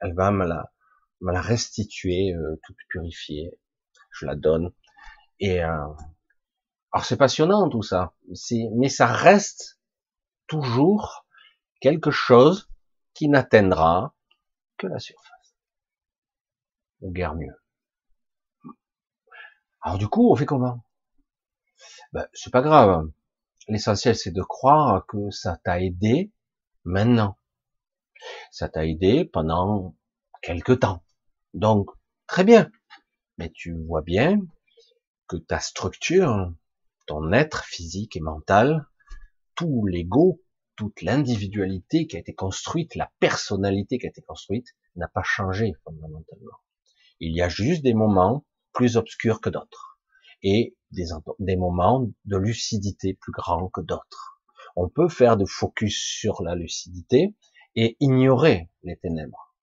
elle 0.00 0.14
va 0.14 0.30
me 0.30 0.46
la, 0.46 0.70
me 1.22 1.32
la 1.32 1.40
restituer 1.40 2.34
euh, 2.34 2.60
toute 2.64 2.76
purifiée. 2.90 3.50
Je 4.10 4.26
la 4.26 4.34
donne. 4.34 4.72
Et 5.40 5.64
euh, 5.64 5.86
alors 6.92 7.04
c'est 7.04 7.16
passionnant 7.16 7.68
tout 7.68 7.82
ça, 7.82 8.14
mais 8.74 8.88
ça 8.88 9.06
reste 9.06 9.78
toujours 10.46 11.26
quelque 11.80 12.10
chose 12.10 12.68
qui 13.14 13.28
n'atteindra 13.28 14.14
que 14.78 14.86
la 14.86 14.98
surface. 14.98 15.54
Ou 17.00 17.12
guère 17.12 17.34
mieux. 17.34 17.54
Alors 19.82 19.98
du 19.98 20.08
coup, 20.08 20.30
on 20.30 20.36
fait 20.36 20.46
comment? 20.46 20.82
Ben, 22.12 22.26
C'est 22.32 22.52
pas 22.52 22.62
grave. 22.62 23.10
L'essentiel, 23.68 24.16
c'est 24.16 24.30
de 24.30 24.42
croire 24.42 25.06
que 25.06 25.30
ça 25.30 25.58
t'a 25.62 25.80
aidé 25.80 26.32
maintenant. 26.84 27.36
Ça 28.50 28.68
t'a 28.68 28.86
aidé 28.86 29.24
pendant 29.26 29.94
quelque 30.42 30.72
temps. 30.72 31.04
Donc, 31.54 31.90
très 32.26 32.44
bien. 32.44 32.70
Mais 33.36 33.50
tu 33.50 33.74
vois 33.86 34.02
bien 34.02 34.40
que 35.28 35.36
ta 35.36 35.60
structure, 35.60 36.52
ton 37.08 37.32
être 37.32 37.64
physique 37.64 38.16
et 38.16 38.20
mental, 38.20 38.86
tout 39.56 39.84
l'ego, 39.86 40.40
toute 40.76 41.02
l'individualité 41.02 42.06
qui 42.06 42.16
a 42.16 42.20
été 42.20 42.34
construite, 42.34 42.94
la 42.94 43.10
personnalité 43.18 43.98
qui 43.98 44.06
a 44.06 44.10
été 44.10 44.22
construite, 44.22 44.76
n'a 44.94 45.08
pas 45.08 45.24
changé 45.24 45.72
fondamentalement. 45.82 46.58
Il 47.18 47.34
y 47.34 47.42
a 47.42 47.48
juste 47.48 47.82
des 47.82 47.94
moments 47.94 48.44
plus 48.72 48.96
obscurs 48.96 49.40
que 49.40 49.50
d'autres. 49.50 49.98
Et 50.42 50.76
des, 50.92 51.56
moments 51.56 52.06
de 52.24 52.36
lucidité 52.36 53.14
plus 53.14 53.32
grands 53.32 53.68
que 53.68 53.80
d'autres. 53.80 54.40
On 54.76 54.88
peut 54.88 55.08
faire 55.08 55.36
de 55.36 55.44
focus 55.44 56.00
sur 56.00 56.42
la 56.42 56.54
lucidité 56.54 57.34
et 57.74 57.96
ignorer 57.98 58.70
les 58.84 58.96
ténèbres. 58.96 59.56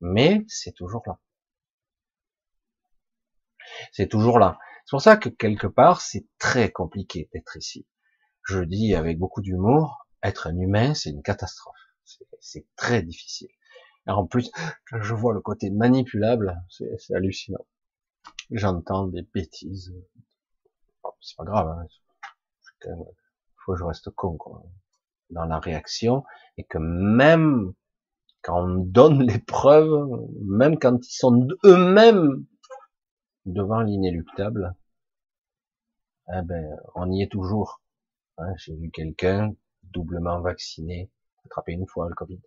Mais 0.00 0.44
c'est 0.46 0.72
toujours 0.72 1.02
là. 1.06 1.18
C'est 3.90 4.08
toujours 4.08 4.38
là. 4.38 4.58
C'est 4.84 4.90
pour 4.90 5.02
ça 5.02 5.16
que 5.16 5.28
quelque 5.28 5.66
part, 5.66 6.00
c'est 6.00 6.26
très 6.38 6.70
compliqué 6.70 7.28
d'être 7.32 7.56
ici. 7.56 7.86
Je 8.44 8.60
dis 8.60 8.94
avec 8.94 9.18
beaucoup 9.18 9.40
d'humour, 9.40 10.06
être 10.22 10.46
un 10.48 10.56
humain, 10.56 10.94
c'est 10.94 11.10
une 11.10 11.22
catastrophe. 11.22 11.76
C'est 12.40 12.66
très 12.76 13.02
difficile. 13.02 13.48
En 14.06 14.26
plus, 14.26 14.50
je 14.92 15.14
vois 15.14 15.32
le 15.32 15.40
côté 15.40 15.70
manipulable, 15.70 16.60
c'est 16.68 17.14
hallucinant. 17.14 17.64
J'entends 18.50 19.06
des 19.06 19.22
bêtises 19.22 19.94
c'est 21.22 21.36
pas 21.36 21.44
grave. 21.44 21.68
Hein. 21.68 21.86
faut 23.56 23.72
que 23.72 23.78
je 23.78 23.84
reste 23.84 24.10
con 24.10 24.36
quoi, 24.36 24.62
dans 25.30 25.44
la 25.44 25.58
réaction 25.58 26.24
et 26.56 26.64
que 26.64 26.78
même 26.78 27.72
quand 28.42 28.64
on 28.64 28.76
donne 28.76 29.22
les 29.26 29.38
preuves, 29.38 30.10
même 30.44 30.78
quand 30.78 30.98
ils 31.06 31.16
sont 31.16 31.46
eux-mêmes 31.64 32.44
devant 33.46 33.80
l'inéluctable, 33.80 34.74
eh 36.28 36.42
ben, 36.42 36.76
on 36.94 37.10
y 37.10 37.22
est 37.22 37.30
toujours. 37.30 37.80
Hein, 38.38 38.52
J'ai 38.56 38.74
vu 38.74 38.90
quelqu'un 38.90 39.54
doublement 39.82 40.40
vacciné 40.40 41.10
attraper 41.44 41.72
une 41.72 41.86
fois 41.86 42.08
le 42.08 42.14
Covid, 42.14 42.40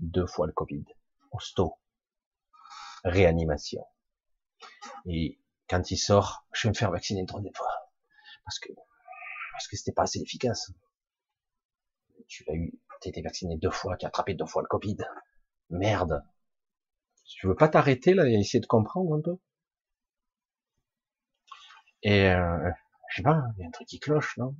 deux 0.00 0.26
fois 0.26 0.46
le 0.46 0.52
Covid, 0.52 0.84
hosto, 1.32 1.78
réanimation. 3.04 3.84
Et 5.06 5.38
quand 5.68 5.90
il 5.90 5.96
sort, 5.96 6.46
je 6.52 6.68
vais 6.68 6.72
me 6.72 6.76
faire 6.76 6.90
vacciner 6.90 7.20
une 7.20 7.26
troisième 7.26 7.54
fois. 7.54 7.72
Parce 8.44 8.58
que, 8.58 8.72
parce 9.52 9.66
que 9.68 9.76
c'était 9.76 9.92
pas 9.92 10.02
assez 10.02 10.20
efficace. 10.20 10.72
Tu 12.28 12.44
l'as 12.44 12.54
eu, 12.54 12.78
t'as 13.00 13.10
été 13.10 13.22
vacciné 13.22 13.56
deux 13.56 13.70
fois, 13.70 13.96
tu 13.96 14.04
as 14.04 14.08
attrapé 14.08 14.34
deux 14.34 14.46
fois 14.46 14.62
le 14.62 14.68
Covid. 14.68 14.96
Merde. 15.70 16.22
Tu 17.24 17.48
veux 17.48 17.56
pas 17.56 17.68
t'arrêter 17.68 18.14
là 18.14 18.28
et 18.28 18.34
essayer 18.34 18.60
de 18.60 18.66
comprendre 18.66 19.14
un 19.14 19.20
peu? 19.20 19.36
Et, 22.02 22.30
euh, 22.30 22.70
je 23.10 23.16
sais 23.16 23.22
pas, 23.22 23.42
il 23.56 23.62
y 23.62 23.64
a 23.64 23.68
un 23.68 23.70
truc 23.70 23.86
qui 23.86 23.98
cloche, 23.98 24.36
non? 24.38 24.54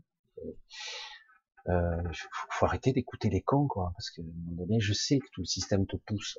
Euh, 1.68 2.02
faut, 2.50 2.66
arrêter 2.66 2.92
d'écouter 2.92 3.28
les 3.28 3.42
cons, 3.42 3.66
quoi, 3.66 3.92
parce 3.96 4.10
qu'à 4.10 4.22
un 4.22 4.24
moment 4.24 4.62
donné, 4.62 4.80
je 4.80 4.92
sais 4.92 5.18
que 5.18 5.26
tout 5.32 5.40
le 5.40 5.46
système 5.46 5.86
te 5.86 5.96
pousse. 5.96 6.38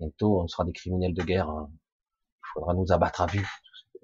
Bientôt, 0.00 0.40
on 0.40 0.48
sera 0.48 0.64
des 0.64 0.72
criminels 0.72 1.14
de 1.14 1.22
guerre. 1.22 1.50
Hein. 1.50 1.70
Il 1.70 2.46
faudra 2.54 2.74
nous 2.74 2.90
abattre 2.92 3.20
à 3.20 3.26
vue 3.26 3.46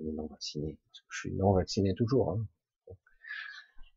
non 0.03 0.27
vacciné. 0.27 0.79
je 1.09 1.19
suis 1.19 1.33
non 1.33 1.53
vacciné 1.53 1.95
toujours. 1.95 2.33
Hein. 2.33 2.47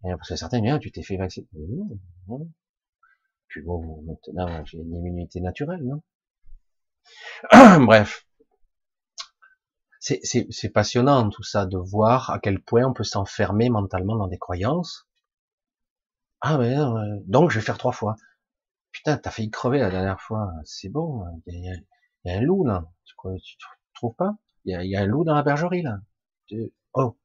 Et 0.06 0.10
parce 0.16 0.30
que 0.30 0.36
certains 0.36 0.64
ah, 0.66 0.80
tu 0.80 0.92
t'es 0.92 1.04
fait 1.04 1.18
vacciner. 1.18 1.48
Non, 1.54 1.98
non. 2.28 2.52
Puis 3.48 3.62
bon, 3.62 4.02
maintenant, 4.02 4.66
j'ai 4.66 4.80
une 4.80 4.94
immunité 4.94 5.40
naturelle, 5.40 5.84
non? 5.84 6.02
Bref. 7.86 8.26
C'est 10.04 10.70
passionnant 10.70 11.30
tout 11.30 11.43
ça 11.43 11.66
de 11.66 11.78
voir 11.78 12.30
à 12.30 12.39
quel 12.39 12.62
point 12.62 12.84
on 12.84 12.93
peut 12.93 13.06
s'enfermer 13.06 13.70
mentalement 13.70 14.18
dans 14.18 14.28
des 14.28 14.38
croyances. 14.38 15.08
Ah 16.41 16.58
mais 16.58 16.76
donc 17.26 17.51
je 17.51 17.60
vais 17.60 17.66
faire 17.66 17.78
trois 17.78 17.93
fois. 17.93 18.18
Putain, 18.91 19.18
t'as 19.18 19.32
failli 19.32 19.49
crever 19.49 19.80
la 19.80 19.89
dernière 19.89 20.20
fois. 20.20 20.51
C'est 20.66 20.89
bon, 20.89 21.24
il 21.47 21.64
y, 22.26 22.30
a, 22.30 22.38
un 22.38 22.41
loup 22.41 22.66
là. 22.66 22.86
Tu, 23.06 23.16
tu 23.41 23.58
trouves 23.93 24.16
pas? 24.16 24.36
Il 24.66 24.74
y 24.74 24.95
a, 24.95 25.01
un 25.01 25.06
loup 25.06 25.24
dans 25.24 25.36
la 25.36 25.43
bergerie, 25.43 25.84
là. 25.84 25.99
oh. 26.93 27.18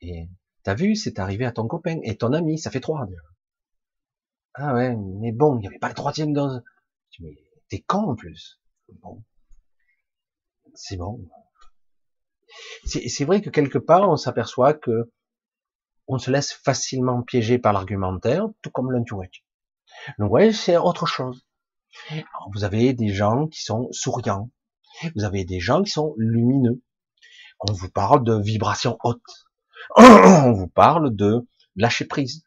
Et 0.00 0.28
t'as 0.62 0.74
vu, 0.74 0.94
c'est 0.94 1.18
arrivé 1.18 1.44
à 1.44 1.50
ton 1.52 1.66
copain 1.66 1.98
et 2.04 2.16
ton 2.16 2.32
ami, 2.32 2.56
ça 2.58 2.70
fait 2.70 2.80
trois 2.80 3.04
déjà. 3.06 3.20
Ah 4.54 4.74
ouais, 4.74 4.94
mais 4.96 5.32
bon, 5.32 5.56
il 5.56 5.60
n'y 5.62 5.66
avait 5.66 5.78
pas 5.80 5.88
le 5.88 5.94
troisième 5.94 6.32
dose. 6.32 6.62
Mais 7.18 7.36
t'es 7.68 7.80
con 7.80 8.10
en 8.10 8.14
plus. 8.14 8.60
Bon. 9.02 9.24
C'est 10.74 10.96
bon. 10.96 11.20
C'est 12.84 13.24
vrai 13.24 13.40
que 13.40 13.50
quelque 13.50 13.78
part, 13.78 14.08
on 14.08 14.16
s'aperçoit 14.16 14.74
que 14.74 15.10
on 16.06 16.18
se 16.18 16.30
laisse 16.30 16.52
facilement 16.52 17.22
piéger 17.22 17.58
par 17.58 17.72
l'argumentaire, 17.72 18.46
tout 18.62 18.70
comme 18.70 18.92
l'intuition. 18.92 19.42
Donc, 20.18 20.32
ouais, 20.32 20.52
c'est 20.52 20.76
autre 20.76 21.06
chose. 21.06 21.46
vous 22.52 22.64
avez 22.64 22.92
des 22.92 23.08
gens 23.08 23.46
qui 23.46 23.62
sont 23.62 23.88
souriants. 23.92 24.50
Vous 25.16 25.24
avez 25.24 25.44
des 25.44 25.60
gens 25.60 25.82
qui 25.82 25.90
sont 25.90 26.14
lumineux. 26.18 26.82
On 27.60 27.72
vous 27.72 27.88
parle 27.88 28.24
de 28.24 28.40
vibrations 28.40 28.98
hautes. 29.02 29.46
On 29.96 30.52
vous 30.52 30.68
parle 30.68 31.14
de 31.14 31.46
lâcher 31.76 32.04
prise, 32.04 32.42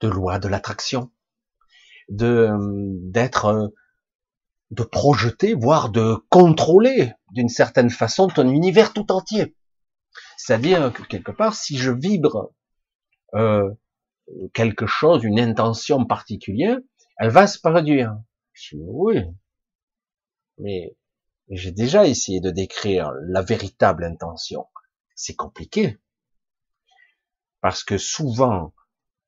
de 0.00 0.08
loi 0.08 0.38
de 0.38 0.48
l'attraction, 0.48 1.10
de 2.08 2.50
d'être, 3.10 3.72
de 4.70 4.82
projeter, 4.84 5.54
voire 5.54 5.90
de 5.90 6.16
contrôler 6.28 7.12
d'une 7.32 7.48
certaine 7.48 7.90
façon 7.90 8.28
ton 8.28 8.48
univers 8.48 8.92
tout 8.92 9.10
entier. 9.10 9.56
C'est-à-dire 10.36 10.92
que 10.92 11.02
quelque 11.02 11.32
part, 11.32 11.54
si 11.54 11.76
je 11.76 11.90
vibre 11.90 12.52
euh, 13.34 13.68
quelque 14.54 14.86
chose, 14.86 15.24
une 15.24 15.40
intention 15.40 16.04
particulière, 16.04 16.78
elle 17.18 17.30
va 17.30 17.46
se 17.46 17.58
produire. 17.58 18.16
Oui, 18.74 19.22
mais 20.58 20.96
j'ai 21.48 21.72
déjà 21.72 22.06
essayé 22.06 22.40
de 22.40 22.50
décrire 22.50 23.12
la 23.22 23.42
véritable 23.42 24.04
intention. 24.04 24.66
C'est 25.14 25.34
compliqué. 25.34 25.98
Parce 27.60 27.82
que 27.82 27.98
souvent, 27.98 28.72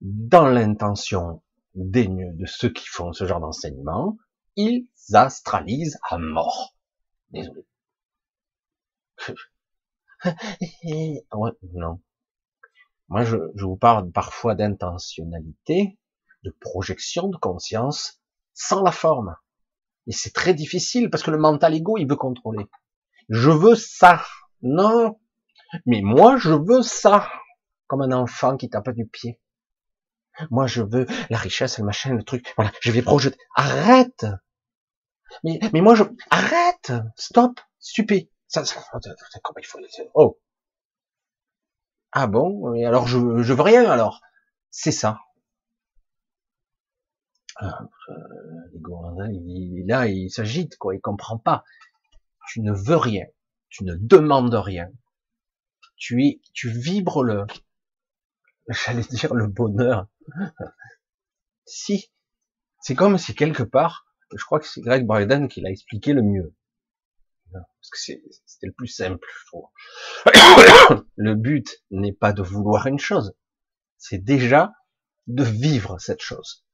dans 0.01 0.47
l'intention 0.47 1.43
des, 1.74 2.07
de 2.07 2.47
ceux 2.47 2.70
qui 2.70 2.86
font 2.86 3.12
ce 3.12 3.26
genre 3.26 3.40
d'enseignement, 3.40 4.16
ils 4.57 4.86
astralisent 5.12 5.98
à 6.09 6.18
mort. 6.18 6.76
Désolé. 7.30 7.66
non. 11.74 12.00
Moi, 13.09 13.24
je, 13.24 13.36
je 13.57 13.64
vous 13.64 13.76
parle 13.76 14.11
parfois 14.11 14.55
d'intentionnalité, 14.55 15.98
de 16.44 16.57
projection 16.61 17.28
de 17.28 17.36
conscience, 17.36 18.22
sans 18.55 18.82
la 18.82 18.92
forme. 18.92 19.36
Et 20.07 20.12
c'est 20.12 20.32
très 20.32 20.55
difficile 20.55 21.11
parce 21.11 21.22
que 21.22 21.30
le 21.30 21.38
mental 21.38 21.74
ego, 21.74 21.98
il 21.98 22.09
veut 22.09 22.16
contrôler. 22.16 22.66
Je 23.28 23.50
veux 23.50 23.74
ça. 23.74 24.24
Non. 24.62 25.18
Mais 25.86 26.00
moi, 26.03 26.36
je 26.36 26.53
veux 26.53 26.82
ça. 26.82 27.28
Comme 27.86 28.03
un 28.03 28.12
enfant 28.12 28.57
qui 28.57 28.70
tape 28.70 28.90
du 28.90 29.07
pied. 29.07 29.40
Moi, 30.51 30.66
je 30.66 30.83
veux 30.83 31.07
la 31.30 31.39
richesse, 31.39 31.78
le 31.78 31.85
machin, 31.85 32.14
le 32.14 32.22
truc. 32.22 32.53
Voilà, 32.57 32.72
je 32.80 32.91
vais 32.91 33.03
projeter. 33.03 33.37
Arrête. 33.55 34.26
Mais, 35.45 35.59
mais 35.72 35.80
moi, 35.80 35.95
je, 35.95 36.05
arrête. 36.30 36.93
Stop. 37.16 37.61
Stupé. 37.78 38.30
Ça, 38.49 38.64
ça, 38.64 38.83
comment 39.43 39.59
il 39.59 39.66
faut 39.66 39.78
Oh. 40.14 40.39
Ah 42.12 42.26
bon? 42.26 42.74
Et 42.74 42.85
alors, 42.85 43.07
je, 43.07 43.43
je 43.43 43.53
veux 43.53 43.62
rien, 43.62 43.91
alors. 43.91 44.20
C'est 44.70 44.93
ça. 44.93 45.20
Ah, 47.57 47.80
euh, 48.09 49.28
il, 49.30 49.85
là, 49.87 50.07
il 50.07 50.30
s'agite, 50.30 50.76
quoi. 50.76 50.95
Il 50.95 51.01
comprend 51.01 51.39
pas. 51.39 51.64
Tu 52.49 52.61
ne 52.61 52.72
veux 52.72 52.97
rien. 52.97 53.24
Tu 53.68 53.85
ne 53.85 53.95
demandes 53.95 54.55
rien. 54.55 54.91
Tu 55.97 56.24
es, 56.26 56.41
tu 56.53 56.68
vibres 56.68 57.22
le, 57.22 57.47
j'allais 58.68 59.03
dire 59.03 59.35
le 59.35 59.47
bonheur. 59.47 60.07
Si. 61.66 62.11
C'est 62.81 62.97
comme 62.97 63.16
si 63.16 63.35
quelque 63.35 63.62
part, 63.62 64.07
je 64.35 64.45
crois 64.45 64.59
que 64.59 64.66
c'est 64.66 64.81
Greg 64.81 65.07
Bryden 65.07 65.49
qui 65.49 65.61
l'a 65.61 65.70
expliqué 65.70 66.12
le 66.12 66.23
mieux. 66.23 66.55
Parce 67.53 67.91
que 67.91 67.99
c'était 67.99 68.66
le 68.66 68.73
plus 68.73 68.89
simple, 68.89 69.27
je 69.41 69.47
trouve. 69.47 69.68
le 71.16 71.35
but 71.35 71.83
n'est 71.91 72.12
pas 72.12 72.33
de 72.33 72.43
vouloir 72.43 72.87
une 72.87 72.99
chose. 72.99 73.35
C'est 73.99 74.18
déjà 74.18 74.73
de 75.27 75.45
vivre 75.45 75.99
cette 75.99 76.23
chose. 76.23 76.64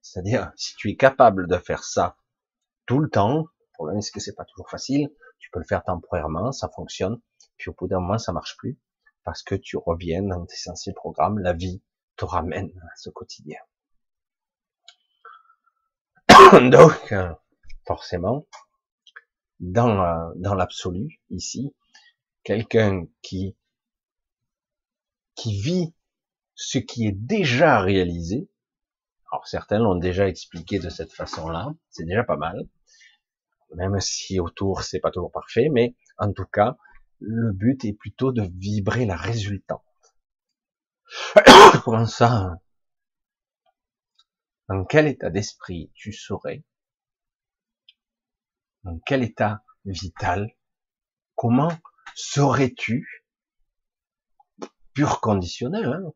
C'est-à-dire, 0.00 0.52
si 0.56 0.74
tu 0.76 0.90
es 0.90 0.96
capable 0.96 1.46
de 1.46 1.58
faire 1.58 1.84
ça 1.84 2.16
tout 2.86 2.98
le 2.98 3.10
temps, 3.10 3.40
le 3.40 3.72
problème 3.74 4.00
c'est 4.00 4.12
que 4.12 4.20
c'est 4.20 4.34
pas 4.34 4.44
toujours 4.44 4.70
facile, 4.70 5.10
tu 5.38 5.50
peux 5.50 5.58
le 5.58 5.66
faire 5.66 5.84
temporairement, 5.84 6.52
ça 6.52 6.68
fonctionne, 6.74 7.20
puis 7.56 7.70
au 7.70 7.74
bout 7.74 7.88
d'un 7.88 8.00
moment 8.00 8.18
ça 8.18 8.32
marche 8.32 8.56
plus, 8.56 8.78
parce 9.24 9.42
que 9.42 9.54
tu 9.54 9.76
reviens 9.76 10.22
dans 10.22 10.44
tes 10.46 10.70
anciens 10.70 10.92
programmes, 10.94 11.38
la 11.38 11.52
vie 11.52 11.82
ramène 12.24 12.70
à 12.82 12.96
ce 12.96 13.10
quotidien. 13.10 13.58
Donc, 16.70 17.14
forcément, 17.86 18.46
dans, 19.60 20.32
dans 20.36 20.54
l'absolu, 20.54 21.20
ici, 21.30 21.74
quelqu'un 22.42 23.06
qui, 23.22 23.56
qui 25.34 25.60
vit 25.60 25.94
ce 26.54 26.78
qui 26.78 27.06
est 27.06 27.12
déjà 27.12 27.80
réalisé, 27.80 28.48
alors 29.32 29.46
certains 29.46 29.78
l'ont 29.78 29.94
déjà 29.94 30.28
expliqué 30.28 30.78
de 30.78 30.90
cette 30.90 31.12
façon-là, 31.12 31.72
c'est 31.90 32.04
déjà 32.04 32.24
pas 32.24 32.36
mal, 32.36 32.68
même 33.74 34.00
si 34.00 34.40
autour 34.40 34.82
c'est 34.82 34.98
pas 35.00 35.10
toujours 35.10 35.32
parfait, 35.32 35.68
mais 35.70 35.94
en 36.18 36.32
tout 36.32 36.46
cas, 36.46 36.76
le 37.20 37.52
but 37.52 37.84
est 37.84 37.92
plutôt 37.92 38.32
de 38.32 38.48
vibrer 38.56 39.06
la 39.06 39.16
résultante. 39.16 39.82
Comment 41.84 42.06
ça 42.06 42.60
Dans 44.68 44.84
quel 44.84 45.08
état 45.08 45.28
d'esprit 45.28 45.90
tu 45.94 46.12
serais? 46.12 46.62
Dans 48.84 48.98
quel 49.00 49.24
état 49.24 49.64
vital? 49.84 50.54
Comment 51.34 51.72
serais-tu? 52.14 53.26
Pur 54.94 55.20
conditionnel, 55.20 55.86
hein. 55.86 56.12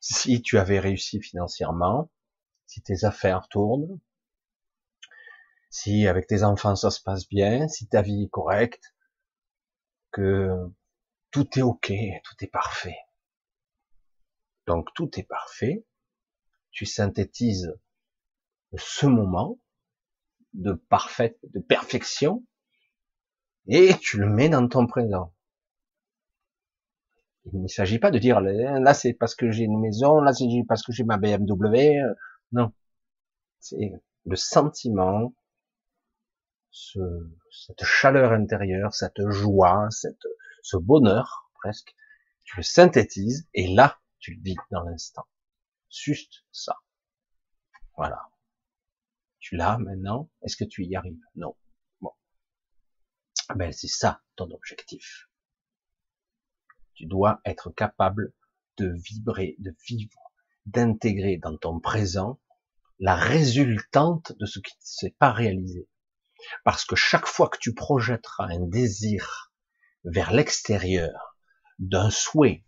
Si 0.00 0.40
tu 0.42 0.58
avais 0.58 0.78
réussi 0.78 1.20
financièrement, 1.20 2.10
si 2.66 2.80
tes 2.82 3.04
affaires 3.04 3.48
tournent, 3.48 3.98
si 5.70 6.06
avec 6.06 6.28
tes 6.28 6.44
enfants 6.44 6.76
ça 6.76 6.90
se 6.90 7.02
passe 7.02 7.28
bien, 7.28 7.66
si 7.66 7.88
ta 7.88 8.02
vie 8.02 8.24
est 8.24 8.30
correcte, 8.30 8.94
que 10.12 10.48
tout 11.32 11.58
est 11.58 11.62
ok, 11.62 11.92
tout 12.24 12.36
est 12.40 12.50
parfait. 12.50 12.98
Donc 14.68 14.92
tout 14.94 15.10
est 15.18 15.26
parfait. 15.26 15.86
Tu 16.72 16.84
synthétises 16.84 17.74
ce 18.76 19.06
moment 19.06 19.58
de 20.52 20.74
parfaite, 20.74 21.38
de 21.54 21.58
perfection, 21.58 22.44
et 23.66 23.94
tu 23.98 24.18
le 24.18 24.28
mets 24.28 24.50
dans 24.50 24.68
ton 24.68 24.86
présent. 24.86 25.34
Il 27.46 27.62
ne 27.62 27.66
s'agit 27.66 27.98
pas 27.98 28.10
de 28.10 28.18
dire 28.18 28.42
là 28.42 28.92
c'est 28.92 29.14
parce 29.14 29.34
que 29.34 29.50
j'ai 29.50 29.64
une 29.64 29.80
maison, 29.80 30.20
là 30.20 30.34
c'est 30.34 30.44
parce 30.68 30.82
que 30.82 30.92
j'ai 30.92 31.04
ma 31.04 31.16
BMW. 31.16 32.02
Non, 32.52 32.70
c'est 33.60 33.92
le 34.26 34.36
sentiment, 34.36 35.32
ce, 36.70 36.98
cette 37.50 37.84
chaleur 37.84 38.32
intérieure, 38.32 38.92
cette 38.92 39.26
joie, 39.30 39.88
cette, 39.90 40.26
ce 40.62 40.76
bonheur 40.76 41.50
presque. 41.54 41.94
Tu 42.44 42.58
le 42.58 42.62
synthétises 42.62 43.48
et 43.54 43.74
là 43.74 43.98
tu 44.18 44.34
le 44.34 44.42
vis 44.42 44.56
dans 44.70 44.82
l'instant. 44.82 45.26
Juste 45.90 46.44
ça. 46.52 46.76
Voilà. 47.96 48.20
Tu 49.38 49.56
l'as 49.56 49.78
maintenant. 49.78 50.30
Est-ce 50.42 50.56
que 50.56 50.64
tu 50.64 50.84
y 50.84 50.96
arrives? 50.96 51.22
Non. 51.34 51.56
Bon. 52.00 52.12
Ben 53.54 53.72
c'est 53.72 53.88
ça 53.88 54.22
ton 54.36 54.50
objectif. 54.50 55.28
Tu 56.94 57.06
dois 57.06 57.40
être 57.44 57.70
capable 57.70 58.32
de 58.76 58.92
vibrer, 58.92 59.56
de 59.58 59.74
vivre, 59.86 60.32
d'intégrer 60.66 61.36
dans 61.36 61.56
ton 61.56 61.80
présent 61.80 62.40
la 62.98 63.14
résultante 63.14 64.32
de 64.38 64.46
ce 64.46 64.58
qui 64.58 64.74
ne 64.74 64.84
s'est 64.84 65.16
pas 65.18 65.32
réalisé. 65.32 65.88
Parce 66.64 66.84
que 66.84 66.96
chaque 66.96 67.26
fois 67.26 67.48
que 67.48 67.58
tu 67.58 67.74
projetteras 67.74 68.48
un 68.48 68.60
désir 68.60 69.52
vers 70.04 70.32
l'extérieur, 70.32 71.36
d'un 71.78 72.10
souhait, 72.10 72.64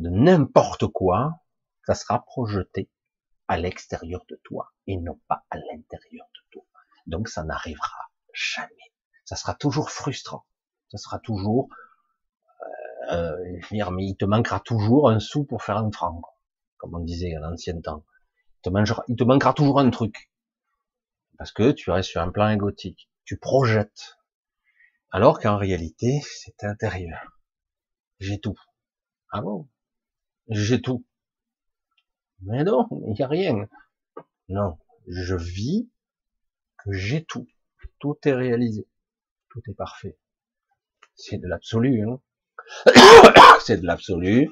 de 0.00 0.10
n'importe 0.10 0.86
quoi, 0.88 1.40
ça 1.86 1.94
sera 1.94 2.24
projeté 2.24 2.90
à 3.48 3.58
l'extérieur 3.58 4.24
de 4.28 4.40
toi 4.44 4.72
et 4.86 4.96
non 4.96 5.20
pas 5.28 5.44
à 5.50 5.56
l'intérieur 5.56 6.26
de 6.34 6.40
toi. 6.50 6.64
Donc 7.06 7.28
ça 7.28 7.44
n'arrivera 7.44 8.10
jamais. 8.32 8.92
Ça 9.24 9.36
sera 9.36 9.54
toujours 9.54 9.90
frustrant. 9.90 10.44
Ça 10.90 10.98
sera 10.98 11.18
toujours 11.18 11.68
euh, 13.10 13.36
mais 13.92 14.06
il 14.06 14.16
te 14.16 14.24
manquera 14.24 14.60
toujours 14.60 15.10
un 15.10 15.18
sou 15.18 15.44
pour 15.44 15.62
faire 15.62 15.78
un 15.78 15.90
franc, 15.90 16.20
comme 16.76 16.94
on 16.94 17.00
disait 17.00 17.34
à 17.34 17.40
l'ancien 17.40 17.80
temps. 17.80 18.04
Il 18.64 18.70
te, 18.70 18.92
il 19.08 19.16
te 19.16 19.24
manquera 19.24 19.52
toujours 19.52 19.80
un 19.80 19.90
truc. 19.90 20.30
Parce 21.38 21.52
que 21.52 21.72
tu 21.72 21.90
restes 21.90 22.10
sur 22.10 22.20
un 22.20 22.30
plan 22.30 22.48
égotique. 22.50 23.10
Tu 23.24 23.36
projettes. 23.38 24.18
Alors 25.10 25.40
qu'en 25.40 25.56
réalité, 25.56 26.20
c'est 26.24 26.62
intérieur. 26.64 27.40
J'ai 28.20 28.38
tout. 28.38 28.58
Ah 29.32 29.40
bon? 29.40 29.68
J'ai 30.50 30.82
tout. 30.82 31.04
Mais 32.42 32.64
non, 32.64 32.88
il 33.06 33.14
n'y 33.14 33.22
a 33.22 33.28
rien. 33.28 33.68
Non. 34.48 34.78
Je 35.06 35.36
vis 35.36 35.88
que 36.78 36.92
j'ai 36.92 37.24
tout. 37.24 37.46
Tout 37.98 38.16
est 38.24 38.32
réalisé. 38.32 38.88
Tout 39.48 39.60
est 39.68 39.74
parfait. 39.74 40.18
C'est 41.14 41.38
de 41.38 41.46
l'absolu, 41.46 42.08
hein. 42.08 42.20
c'est 43.60 43.78
de 43.78 43.86
l'absolu, 43.86 44.50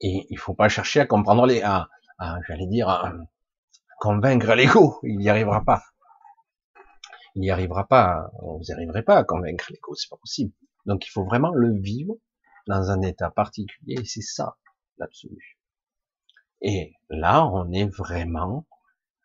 Et 0.00 0.26
il 0.30 0.38
faut 0.38 0.54
pas 0.54 0.68
chercher 0.68 1.00
à 1.00 1.06
comprendre 1.06 1.46
les, 1.46 1.62
à, 1.62 1.88
j'allais 2.46 2.66
dire, 2.66 2.88
à 2.88 3.12
convaincre 4.00 4.54
l'ego. 4.54 5.00
Il 5.02 5.18
n'y 5.18 5.28
arrivera 5.28 5.64
pas. 5.64 5.82
Il 7.34 7.40
n'y 7.40 7.50
arrivera 7.50 7.86
pas. 7.86 8.30
Vous 8.42 8.60
n'y 8.60 8.72
arriverez 8.72 9.02
pas 9.02 9.16
à 9.16 9.24
convaincre 9.24 9.66
l'ego. 9.70 9.94
C'est 9.94 10.10
pas 10.10 10.16
possible. 10.16 10.52
Donc 10.86 11.06
il 11.06 11.10
faut 11.10 11.24
vraiment 11.24 11.52
le 11.52 11.72
vivre 11.80 12.14
dans 12.66 12.90
un 12.90 13.00
état 13.02 13.30
particulier. 13.30 14.04
C'est 14.04 14.22
ça, 14.22 14.56
l'absolu. 14.98 15.58
Et 16.60 16.94
là, 17.10 17.46
on 17.46 17.70
est 17.72 17.86
vraiment 17.86 18.66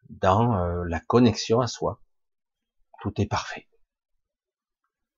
dans 0.09 0.57
euh, 0.57 0.83
la 0.85 0.99
connexion 0.99 1.61
à 1.61 1.67
soi. 1.67 2.01
Tout 3.01 3.13
est 3.21 3.27
parfait. 3.27 3.67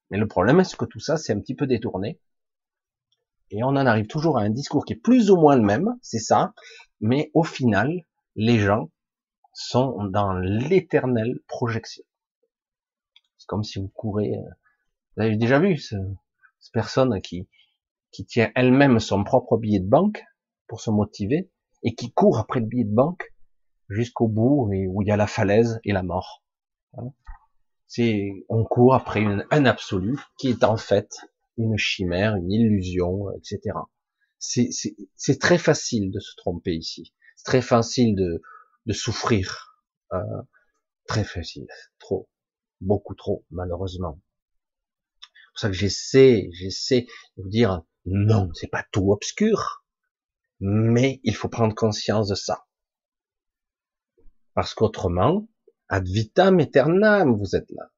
Mais 0.10 0.18
le 0.18 0.28
problème, 0.28 0.64
c'est 0.64 0.78
que 0.78 0.86
tout 0.86 1.00
ça, 1.00 1.18
c'est 1.18 1.34
un 1.34 1.40
petit 1.40 1.56
peu 1.56 1.66
détourné? 1.66 2.20
Et 3.50 3.64
on 3.64 3.70
en 3.70 3.86
arrive 3.86 4.08
toujours 4.08 4.38
à 4.38 4.42
un 4.42 4.50
discours 4.50 4.86
qui 4.86 4.94
est 4.94 4.98
plus 4.98 5.32
ou 5.32 5.38
moins 5.38 5.56
le 5.56 5.62
même, 5.62 5.98
c'est 6.02 6.20
ça. 6.20 6.54
Mais 7.00 7.32
au 7.34 7.44
final, 7.44 8.06
les 8.36 8.60
gens 8.60 8.92
sont 9.54 10.06
dans 10.06 10.34
l'éternelle 10.34 11.40
projection. 11.48 12.04
C'est 13.38 13.48
comme 13.48 13.64
si 13.64 13.80
vous 13.80 13.90
courez. 13.90 14.36
Euh, 14.36 14.50
vous 15.16 15.24
avez 15.24 15.36
déjà 15.36 15.60
vu 15.60 15.78
ce, 15.78 15.96
cette 16.60 16.74
personne 16.74 17.20
qui, 17.22 17.50
qui 18.12 18.26
tient 18.26 18.52
elle-même 18.56 19.00
son 19.00 19.24
propre 19.24 19.58
billet 19.58 19.80
de 19.80 19.90
banque 19.90 20.24
pour 20.72 20.80
se 20.80 20.90
motiver 20.90 21.52
et 21.84 21.96
qui 21.96 22.14
court 22.14 22.40
après 22.40 22.62
le 22.62 22.66
billet 22.66 22.86
de 22.86 22.96
banque 22.96 23.34
jusqu'au 23.90 24.30
bout 24.30 24.72
et 24.72 24.88
où 24.88 25.02
il 25.02 25.10
y 25.10 25.12
a 25.12 25.18
la 25.18 25.28
falaise 25.28 25.82
et 25.84 25.92
la 25.92 26.02
mort. 26.02 26.46
C'est, 27.88 28.46
on 28.48 28.64
court 28.64 28.96
après 28.96 29.22
un 29.26 29.66
absolu 29.66 30.18
qui 30.38 30.48
est 30.48 30.64
en 30.64 30.78
fait 30.78 31.10
une 31.58 31.78
chimère, 31.78 32.38
une 32.38 32.50
illusion, 32.50 33.26
etc. 33.32 33.80
C'est 34.40 35.40
très 35.42 35.58
facile 35.58 36.10
de 36.10 36.22
se 36.22 36.38
tromper 36.38 36.74
ici. 36.74 37.14
C'est 37.36 37.44
très 37.44 37.62
facile 37.62 38.16
de, 38.16 38.42
de 38.86 38.94
souffrir. 38.94 39.76
Euh, 40.14 40.20
très 41.06 41.26
facile. 41.26 41.68
Trop. 42.00 42.30
Beaucoup 42.80 43.14
trop, 43.14 43.44
malheureusement. 43.52 44.22
C'est 45.20 45.52
pour 45.52 45.60
ça 45.60 45.68
que 45.68 45.76
j'essaie, 45.76 46.48
j'essaie 46.54 47.02
de 47.36 47.44
vous 47.44 47.50
dire, 47.50 47.82
non, 48.06 48.50
c'est 48.54 48.72
pas 48.72 48.86
tout 48.94 49.12
obscur. 49.12 49.82
Mais 50.62 51.20
il 51.24 51.36
faut 51.36 51.50
prendre 51.50 51.74
conscience 51.74 52.28
de 52.28 52.36
ça. 52.36 52.66
Parce 54.54 54.74
qu'autrement, 54.76 55.48
ad 55.90 56.08
vitam 56.08 56.60
aeternam, 56.60 57.36
vous 57.36 57.56
êtes 57.56 57.70
là. 57.72 57.92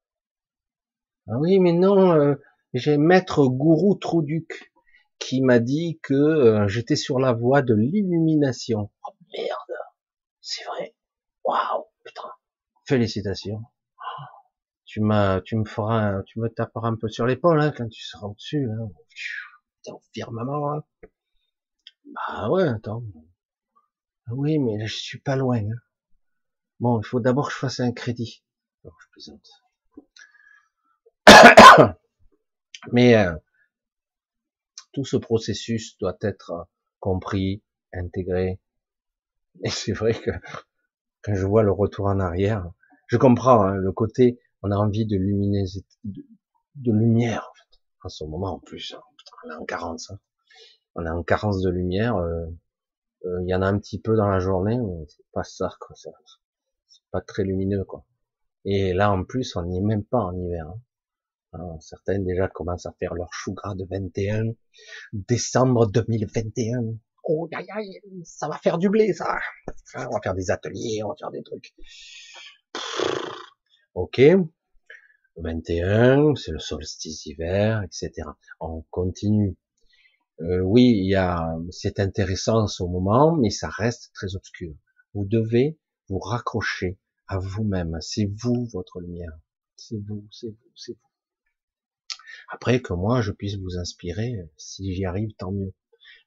Ah 1.28 1.38
oui, 1.38 1.58
mais 1.58 1.72
non, 1.72 2.12
euh, 2.12 2.34
j'ai 2.72 2.96
maître 2.96 3.46
gourou 3.46 3.94
Trouduc 3.94 4.72
qui 5.18 5.42
m'a 5.42 5.58
dit 5.58 6.00
que 6.02 6.14
euh, 6.14 6.68
j'étais 6.68 6.96
sur 6.96 7.18
la 7.18 7.32
voie 7.32 7.60
de 7.60 7.74
l'illumination. 7.74 8.90
Oh 9.06 9.12
merde, 9.36 9.78
c'est 10.40 10.64
vrai. 10.64 10.94
Waouh, 11.44 11.84
putain. 12.02 12.30
Félicitations. 12.86 13.62
Tu 14.86 15.00
m'as, 15.00 15.40
tu 15.40 15.56
me 15.56 15.64
feras, 15.64 16.22
tu 16.22 16.40
me 16.40 16.48
taperas 16.48 16.88
un 16.88 16.96
peu 16.96 17.08
sur 17.08 17.26
l'épaule 17.26 17.60
hein, 17.60 17.72
quand 17.76 17.88
tu 17.88 18.02
seras 18.02 18.26
au-dessus. 18.26 18.66
Là. 18.66 18.74
Putain, 19.82 19.98
firmament. 20.12 20.72
Hein. 20.72 20.82
Bah 22.04 22.50
ouais, 22.50 22.68
attends. 22.68 23.02
Oui, 24.30 24.58
mais 24.58 24.86
je 24.86 24.96
suis 24.96 25.20
pas 25.20 25.36
loin. 25.36 25.58
Hein. 25.58 25.78
Bon, 26.80 27.00
il 27.00 27.04
faut 27.04 27.20
d'abord 27.20 27.48
que 27.48 27.54
je 27.54 27.58
fasse 27.58 27.80
un 27.80 27.92
crédit. 27.92 28.42
je 28.84 28.90
plaisante. 29.12 29.48
Mais 32.92 33.16
euh, 33.16 33.34
tout 34.92 35.04
ce 35.04 35.16
processus 35.16 35.96
doit 35.98 36.16
être 36.20 36.68
compris, 37.00 37.62
intégré. 37.92 38.60
Et 39.62 39.70
c'est 39.70 39.92
vrai 39.92 40.14
que 40.14 40.30
quand 41.22 41.34
je 41.34 41.46
vois 41.46 41.62
le 41.62 41.72
retour 41.72 42.06
en 42.06 42.20
arrière, 42.20 42.70
je 43.08 43.16
comprends 43.16 43.62
hein, 43.62 43.76
le 43.76 43.92
côté, 43.92 44.40
on 44.62 44.70
a 44.70 44.76
envie 44.76 45.06
de 45.06 45.16
luminosité, 45.16 45.86
de, 46.04 46.92
lumière 46.92 47.48
en, 47.50 47.54
fait. 47.54 47.80
en 48.02 48.08
ce 48.08 48.24
moment 48.24 48.54
en 48.54 48.58
plus. 48.58 48.94
Hein. 48.94 49.02
on 49.44 49.50
est 49.50 49.54
en 49.54 49.64
carence. 49.64 50.10
Hein. 50.10 50.18
On 50.94 51.06
est 51.06 51.10
en 51.10 51.22
carence 51.22 51.60
de 51.60 51.70
lumière. 51.70 52.16
Euh, 52.16 52.46
euh, 53.24 53.42
il 53.42 53.48
y 53.48 53.54
en 53.54 53.62
a 53.62 53.66
un 53.66 53.78
petit 53.78 54.00
peu 54.00 54.16
dans 54.16 54.28
la 54.28 54.38
journée, 54.38 54.78
mais 54.78 55.06
c'est 55.08 55.26
pas 55.32 55.44
ça. 55.44 55.70
Quoi 55.80 55.94
pas 57.14 57.20
très 57.20 57.44
lumineux, 57.44 57.84
quoi. 57.84 58.04
Et 58.64 58.92
là, 58.92 59.12
en 59.12 59.22
plus, 59.22 59.54
on 59.54 59.62
n'y 59.62 59.78
est 59.78 59.82
même 59.82 60.04
pas 60.04 60.18
en 60.18 60.36
hiver. 60.36 60.66
Hein. 60.66 60.80
Alors, 61.52 61.80
certaines 61.80 62.24
déjà 62.24 62.48
commencent 62.48 62.86
à 62.86 62.92
faire 62.98 63.14
leur 63.14 63.32
chou 63.32 63.54
gras 63.54 63.76
de 63.76 63.86
21. 63.88 64.54
Décembre 65.12 65.86
2021. 65.86 66.96
Oh, 67.22 67.48
aïe, 67.52 68.00
ça 68.24 68.48
va 68.48 68.58
faire 68.58 68.78
du 68.78 68.88
blé, 68.88 69.12
ça. 69.12 69.38
On 69.94 70.14
va 70.14 70.20
faire 70.20 70.34
des 70.34 70.50
ateliers, 70.50 71.02
on 71.04 71.10
va 71.10 71.14
faire 71.16 71.30
des 71.30 71.44
trucs. 71.44 71.72
Ok. 73.94 74.20
21, 75.36 76.34
c'est 76.34 76.50
le 76.50 76.58
solstice 76.58 77.26
hiver, 77.26 77.82
etc. 77.84 78.28
On 78.58 78.82
continue. 78.90 79.56
Euh, 80.40 80.60
oui, 80.60 80.82
il 80.82 81.08
y 81.08 81.14
a, 81.14 81.56
c'est 81.70 82.00
intéressant 82.00 82.66
au 82.80 82.88
moment, 82.88 83.36
mais 83.36 83.50
ça 83.50 83.68
reste 83.68 84.10
très 84.14 84.34
obscur. 84.34 84.74
Vous 85.14 85.24
devez 85.24 85.78
vous 86.08 86.18
raccrocher 86.18 86.98
à 87.28 87.38
vous-même. 87.38 87.96
C'est 88.00 88.30
vous, 88.42 88.68
votre 88.72 89.00
lumière. 89.00 89.32
C'est 89.76 89.98
vous, 89.98 90.26
c'est 90.30 90.50
vous, 90.50 90.72
c'est 90.74 90.92
vous. 90.92 92.18
Après, 92.48 92.82
que 92.82 92.92
moi, 92.92 93.20
je 93.22 93.32
puisse 93.32 93.56
vous 93.56 93.78
inspirer, 93.78 94.34
si 94.56 94.92
j'y 94.92 95.04
arrive, 95.04 95.32
tant 95.38 95.52
mieux. 95.52 95.72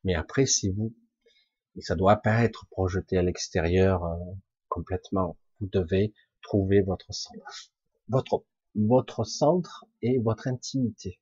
Mais 0.03 0.16
après, 0.16 0.45
c'est 0.45 0.70
vous. 0.70 0.95
Et 1.76 1.82
ça 1.82 1.95
doit 1.95 2.18
pas 2.18 2.43
être 2.43 2.66
projeté 2.72 3.18
à 3.18 3.22
l'extérieur 3.22 4.03
euh, 4.03 4.16
complètement. 4.70 5.38
Vous 5.60 5.68
devez 5.68 6.14
trouver 6.41 6.82
votre 6.82 7.14
centre. 7.14 7.72
Votre, 8.08 8.45
votre 8.74 9.26
centre 9.26 9.86
et 10.01 10.18
votre 10.20 10.47
intimité. 10.47 11.20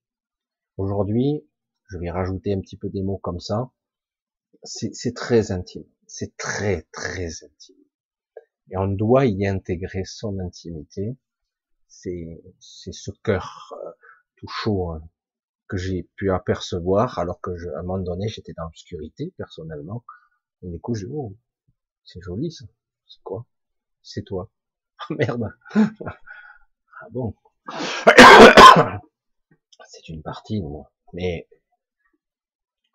Aujourd'hui, 0.78 1.44
je 1.88 1.98
vais 1.98 2.10
rajouter 2.10 2.54
un 2.54 2.60
petit 2.62 2.78
peu 2.78 2.90
des 2.90 3.04
mots 3.04 3.18
comme 3.18 3.40
ça. 3.40 3.72
C'est 4.64 5.14
très 5.16 5.52
intime. 5.52 5.86
C'est 6.08 6.36
très, 6.38 6.84
très 6.92 7.44
intime 7.44 7.86
et 8.72 8.78
on 8.78 8.88
doit 8.88 9.26
y 9.26 9.46
intégrer 9.46 10.04
son 10.06 10.40
intimité. 10.40 11.18
C'est 11.88 12.42
ce 12.60 13.12
cœur 13.24 13.74
euh, 13.84 13.92
tout 14.36 14.48
chaud 14.48 14.92
hein, 14.92 15.02
que 15.68 15.78
j'ai 15.78 16.10
pu 16.16 16.32
apercevoir 16.32 17.20
alors 17.20 17.40
que 17.42 17.56
je, 17.56 17.70
à 17.70 17.80
un 17.80 17.84
moment 17.84 18.04
donné 18.04 18.28
j'étais 18.28 18.54
dans 18.54 18.64
l'obscurité 18.64 19.34
personnellement. 19.38 20.04
Et 20.62 20.70
du 20.70 20.80
coup 20.80 20.96
je 20.96 21.08
oh 21.10 21.36
c'est 22.04 22.22
joli 22.22 22.52
ça. 22.52 22.66
C'est 23.08 23.22
quoi? 23.24 23.46
C'est 24.02 24.24
toi. 24.24 24.50
Merde. 25.12 25.54
ah 25.74 27.08
bon? 27.12 27.36
c'est 29.88 30.10
une 30.10 30.22
partie 30.22 30.62
moi. 30.62 30.92
Mais 31.14 31.48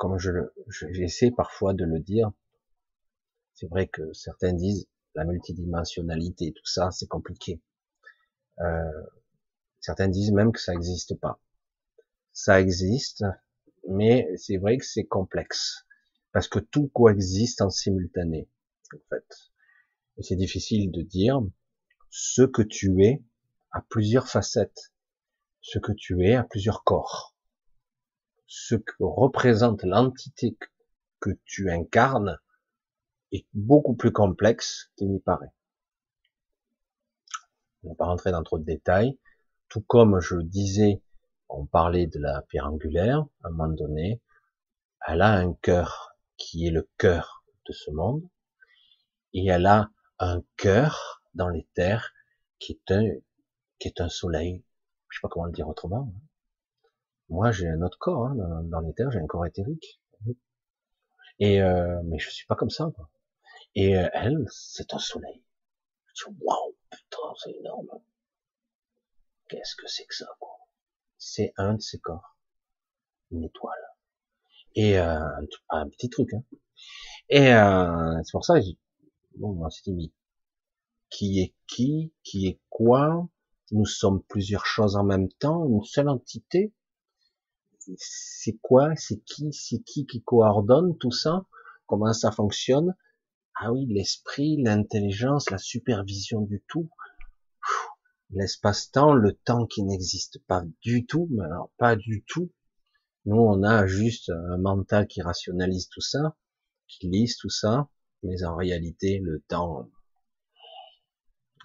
comme 0.01 0.19
je 0.19 0.31
j'essaie 0.67 1.31
parfois 1.31 1.75
de 1.75 1.85
le 1.85 2.01
dire, 2.01 2.33
c'est 3.53 3.69
vrai 3.69 3.87
que 3.87 4.15
certains 4.15 4.55
disent 4.55 4.89
la 5.15 5.27
multidimensionnalité, 5.27 6.55
tout 6.57 6.65
ça, 6.65 6.91
c'est 6.91 7.07
compliqué. 7.07 7.61
Euh, 8.61 9.03
certains 9.79 10.09
disent 10.09 10.33
même 10.33 10.53
que 10.53 10.61
ça 10.61 10.73
n'existe 10.73 11.21
pas. 11.21 11.39
Ça 12.33 12.63
existe, 12.63 13.27
mais 13.91 14.27
c'est 14.39 14.57
vrai 14.57 14.79
que 14.79 14.87
c'est 14.87 15.05
complexe 15.05 15.85
parce 16.33 16.49
que 16.49 16.61
tout 16.61 16.89
coexiste 16.89 17.61
en 17.61 17.69
simultané, 17.69 18.49
en 18.95 19.01
fait. 19.11 19.53
Et 20.17 20.23
c'est 20.23 20.37
difficile 20.37 20.91
de 20.93 21.03
dire 21.03 21.43
ce 22.09 22.41
que 22.41 22.63
tu 22.63 23.05
es 23.05 23.23
a 23.73 23.83
plusieurs 23.83 24.29
facettes, 24.29 24.95
ce 25.61 25.79
que 25.79 25.93
tu 25.93 26.25
es 26.27 26.37
a 26.37 26.45
plusieurs 26.45 26.85
corps, 26.85 27.37
ce 28.51 28.75
que 28.75 28.97
représente 28.99 29.85
l'entité 29.85 30.59
que 31.21 31.31
tu 31.45 31.71
incarnes 31.71 32.37
est 33.31 33.47
beaucoup 33.55 33.95
plus 33.95 34.11
complexe 34.11 34.91
qu'il 34.97 35.13
n'y 35.13 35.21
paraît. 35.21 35.53
On 37.85 37.89
ne 37.89 37.93
va 37.93 37.97
pas 37.97 38.07
rentrer 38.07 38.33
dans 38.33 38.43
trop 38.43 38.59
de 38.59 38.65
détails. 38.65 39.17
Tout 39.69 39.83
comme 39.83 40.19
je 40.19 40.35
disais, 40.41 41.01
on 41.49 41.65
parlait 41.65 42.09
de 42.09 42.19
la 42.19 42.43
pierre 42.43 42.67
angulaire, 42.67 43.25
à 43.45 43.49
un 43.49 43.51
moment 43.51 43.73
donné, 43.73 44.21
elle 45.07 45.23
a 45.23 45.33
un 45.33 45.55
cœur 45.55 46.17
qui 46.37 46.67
est 46.67 46.73
le 46.73 46.89
cœur 46.99 47.45
de 47.69 47.73
ce 47.73 47.93
monde, 47.93 48.29
et 49.33 49.47
elle 49.47 49.67
a 49.67 49.91
un 50.19 50.43
cœur 50.57 51.23
dans 51.35 51.49
les 51.49 51.69
terres 51.75 52.13
qui 52.59 52.73
est 52.73 52.93
un, 52.93 53.09
qui 53.79 53.87
est 53.87 54.01
un 54.01 54.09
soleil. 54.09 54.65
Je 55.09 55.19
sais 55.19 55.23
pas 55.23 55.29
comment 55.29 55.47
le 55.47 55.53
dire 55.53 55.69
autrement. 55.69 56.13
Moi, 57.31 57.53
j'ai 57.53 57.69
un 57.69 57.81
autre 57.83 57.99
corps 57.99 58.27
hein, 58.27 58.63
dans, 58.65 58.81
les 58.81 58.93
terres, 58.93 59.11
j'ai 59.13 59.21
un 59.21 59.27
corps 59.27 59.47
éthérique. 59.47 60.01
Et 61.39 61.63
euh, 61.63 62.03
mais 62.05 62.19
je 62.19 62.29
suis 62.29 62.47
pas 62.47 62.57
comme 62.57 62.71
ça. 62.71 62.91
Quoi. 62.95 63.09
Et 63.75 63.97
euh, 63.97 64.09
elle, 64.13 64.45
c'est 64.51 64.93
un 64.93 64.99
soleil. 64.99 65.43
Je 66.15 66.29
dis, 66.29 66.37
waouh, 66.41 66.77
putain, 66.91 67.33
c'est 67.43 67.53
énorme. 67.53 67.89
Qu'est-ce 69.49 69.77
que 69.77 69.87
c'est 69.87 70.05
que 70.05 70.15
ça, 70.15 70.27
quoi? 70.39 70.57
C'est 71.19 71.53
un 71.57 71.75
de 71.75 71.81
ses 71.81 71.99
corps. 72.01 72.37
Une 73.31 73.45
étoile. 73.45 73.79
Et 74.75 74.99
euh, 74.99 75.21
un, 75.71 75.89
petit 75.89 76.11
truc, 76.11 76.35
hein. 76.35 76.43
Et 77.29 77.55
euh, 77.55 78.21
c'est 78.25 78.33
pour 78.33 78.45
ça 78.45 78.61
que 78.61 78.67
bon, 79.37 79.65
on 79.65 79.71
s'est 79.71 79.93
dit, 79.93 80.13
qui 81.11 81.41
est 81.41 81.55
qui, 81.69 82.13
qui 82.25 82.49
est 82.49 82.61
quoi? 82.69 83.29
Nous 83.73 83.87
sommes 83.87 84.23
plusieurs 84.25 84.67
choses 84.67 84.97
en 84.97 85.05
même 85.05 85.29
temps, 85.29 85.65
une 85.67 85.85
seule 85.85 86.09
entité? 86.09 86.73
C'est 87.97 88.59
quoi? 88.61 88.95
C'est 88.97 89.23
qui? 89.25 89.53
C'est 89.53 89.83
qui 89.83 90.07
qui 90.07 90.23
coordonne 90.23 90.97
tout 90.99 91.11
ça? 91.11 91.45
Comment 91.87 92.13
ça 92.13 92.31
fonctionne? 92.31 92.95
Ah 93.55 93.73
oui, 93.73 93.87
l'esprit, 93.89 94.57
l'intelligence, 94.63 95.51
la 95.51 95.59
supervision 95.59 96.41
du 96.43 96.63
tout. 96.69 96.89
L'espace-temps, 98.31 99.13
le 99.13 99.35
temps 99.35 99.67
qui 99.67 99.83
n'existe 99.83 100.39
pas 100.47 100.63
du 100.83 101.05
tout, 101.05 101.29
mais 101.31 101.45
alors 101.45 101.71
pas 101.77 101.97
du 101.97 102.25
tout. 102.27 102.53
Nous, 103.27 103.37
on 103.37 103.63
a 103.63 103.87
juste 103.87 104.31
un 104.31 104.59
mental 104.59 105.07
qui 105.07 105.21
rationalise 105.21 105.89
tout 105.89 106.01
ça, 106.01 106.37
qui 106.87 107.09
lise 107.09 107.37
tout 107.37 107.51
ça, 107.51 107.89
mais 108.23 108.45
en 108.45 108.57
réalité, 108.57 109.19
le 109.23 109.41
temps, 109.49 109.91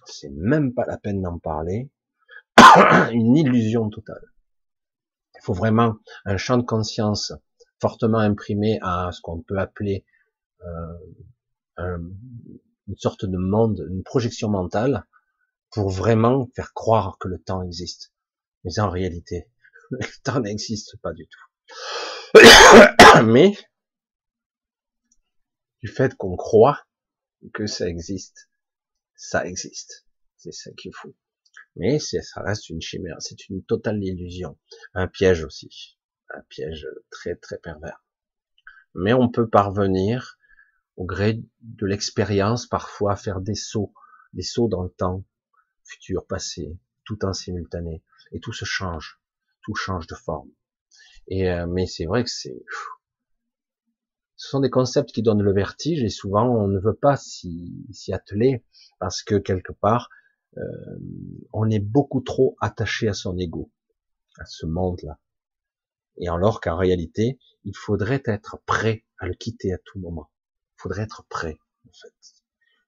c'est 0.05 0.31
même 0.31 0.73
pas 0.73 0.85
la 0.85 0.97
peine 0.97 1.21
d'en 1.21 1.39
parler. 1.39 1.89
Une 3.11 3.37
illusion 3.37 3.89
totale. 3.89 4.34
Il 5.45 5.53
faut 5.53 5.53
vraiment 5.53 5.97
un 6.25 6.37
champ 6.37 6.57
de 6.57 6.63
conscience 6.63 7.31
fortement 7.79 8.17
imprimé 8.17 8.79
à 8.81 9.11
ce 9.11 9.21
qu'on 9.21 9.43
peut 9.43 9.59
appeler 9.59 10.03
euh, 11.77 11.99
une 12.87 12.97
sorte 12.97 13.25
de 13.25 13.37
monde, 13.37 13.85
une 13.91 14.01
projection 14.01 14.49
mentale, 14.49 15.05
pour 15.69 15.91
vraiment 15.91 16.49
faire 16.55 16.73
croire 16.73 17.19
que 17.19 17.27
le 17.27 17.37
temps 17.37 17.61
existe. 17.61 18.11
Mais 18.63 18.79
en 18.79 18.89
réalité, 18.89 19.47
le 19.91 20.07
temps 20.23 20.39
n'existe 20.39 20.97
pas 21.03 21.13
du 21.13 21.27
tout. 21.27 22.41
Mais 23.23 23.55
du 25.83 25.87
fait 25.87 26.15
qu'on 26.15 26.35
croit 26.35 26.87
que 27.53 27.67
ça 27.67 27.87
existe, 27.87 28.49
ça 29.15 29.45
existe. 29.45 30.07
C'est 30.37 30.53
ça 30.53 30.71
qui 30.71 30.87
est. 30.87 31.24
Mais 31.75 31.99
ça 31.99 32.41
reste 32.41 32.69
une 32.69 32.81
chimère, 32.81 33.17
c'est 33.19 33.49
une 33.49 33.63
totale 33.63 34.03
illusion. 34.03 34.57
Un 34.93 35.07
piège 35.07 35.43
aussi. 35.43 35.97
Un 36.29 36.41
piège 36.49 36.87
très 37.09 37.35
très 37.35 37.57
pervers. 37.57 38.03
Mais 38.93 39.13
on 39.13 39.29
peut 39.29 39.49
parvenir, 39.49 40.37
au 40.95 41.05
gré 41.05 41.43
de 41.61 41.85
l'expérience, 41.85 42.65
parfois 42.65 43.13
à 43.13 43.15
faire 43.17 43.41
des 43.41 43.55
sauts, 43.55 43.93
des 44.33 44.41
sauts 44.41 44.69
dans 44.69 44.83
le 44.83 44.89
temps, 44.89 45.25
futur, 45.83 46.25
passé, 46.25 46.79
tout 47.03 47.25
en 47.25 47.33
simultané. 47.33 48.03
Et 48.31 48.39
tout 48.39 48.53
se 48.53 48.65
change. 48.65 49.19
Tout 49.63 49.75
change 49.75 50.07
de 50.07 50.15
forme. 50.15 50.49
Et, 51.27 51.49
euh, 51.49 51.67
mais 51.67 51.87
c'est 51.87 52.05
vrai 52.05 52.23
que 52.23 52.29
c'est, 52.29 52.63
ce 54.37 54.49
sont 54.49 54.59
des 54.59 54.69
concepts 54.69 55.11
qui 55.11 55.23
donnent 55.23 55.41
le 55.41 55.53
vertige 55.53 56.03
et 56.03 56.09
souvent 56.09 56.47
on 56.47 56.67
ne 56.67 56.79
veut 56.79 56.95
pas 56.95 57.15
s'y 57.17 58.13
atteler 58.13 58.63
parce 58.99 59.23
que 59.23 59.35
quelque 59.35 59.71
part 59.71 60.09
euh, 60.57 60.97
on 61.53 61.69
est 61.69 61.79
beaucoup 61.79 62.21
trop 62.21 62.55
attaché 62.61 63.07
à 63.07 63.13
son 63.13 63.37
ego, 63.37 63.71
à 64.37 64.45
ce 64.45 64.65
monde-là. 64.65 65.19
Et 66.17 66.27
alors 66.29 66.61
qu'en 66.61 66.77
réalité, 66.77 67.39
il 67.63 67.75
faudrait 67.75 68.23
être 68.25 68.59
prêt 68.65 69.05
à 69.17 69.27
le 69.27 69.33
quitter 69.33 69.73
à 69.73 69.77
tout 69.77 69.99
moment. 69.99 70.29
Il 70.77 70.81
faudrait 70.81 71.03
être 71.03 71.25
prêt, 71.29 71.57
en 71.87 71.91
fait. 71.91 72.13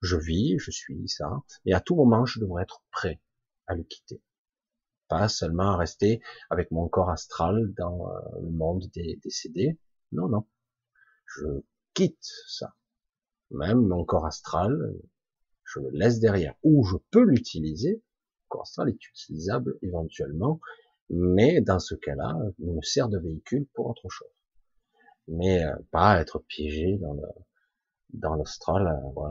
Je 0.02 0.16
vis, 0.16 0.58
je 0.60 0.72
suis 0.72 1.10
ça, 1.10 1.44
et 1.66 1.74
à 1.74 1.82
tout 1.82 1.96
moment, 1.96 2.26
je 2.26 2.40
devrais 2.40 2.64
être 2.64 2.84
prêt 2.92 3.20
à 3.66 3.76
le 3.76 3.84
quitter. 3.84 4.22
Pas 5.08 5.28
seulement 5.28 5.72
à 5.72 5.78
rester 5.78 6.22
avec 6.50 6.72
mon 6.72 6.88
corps 6.88 7.10
astral 7.10 7.74
dans 7.74 8.10
euh, 8.10 8.20
le 8.42 8.52
monde 8.52 8.86
des 8.94 9.20
décédés. 9.24 9.80
Non, 10.12 10.30
non 10.30 10.46
je 11.28 11.46
quitte 11.94 12.32
ça. 12.48 12.74
Même 13.52 13.86
mon 13.86 14.04
corps 14.04 14.26
astral, 14.26 14.96
je 15.68 15.80
le 15.80 15.90
laisse 15.92 16.20
derrière. 16.20 16.56
Ou 16.64 16.84
je 16.84 16.96
peux 17.12 17.24
l'utiliser. 17.24 17.96
Le 17.96 18.50
corps 18.50 18.62
astral 18.62 18.90
est 18.90 19.08
utilisable 19.10 19.78
éventuellement, 19.82 20.60
mais 21.10 21.62
dans 21.62 21.80
ce 21.80 21.96
cas-là, 21.96 22.36
il 22.60 22.74
me 22.74 22.82
sert 22.82 23.10
de 23.10 23.20
véhicule 23.20 23.68
pour 23.74 23.88
autre 23.88 24.08
chose. 24.10 24.32
Mais 25.28 25.64
euh, 25.66 25.76
pas 25.92 26.20
être 26.22 26.40
piégé 26.40 26.98
dans 26.98 27.14
le 27.14 28.38
l'astral. 28.38 28.88
Euh. 28.88 29.22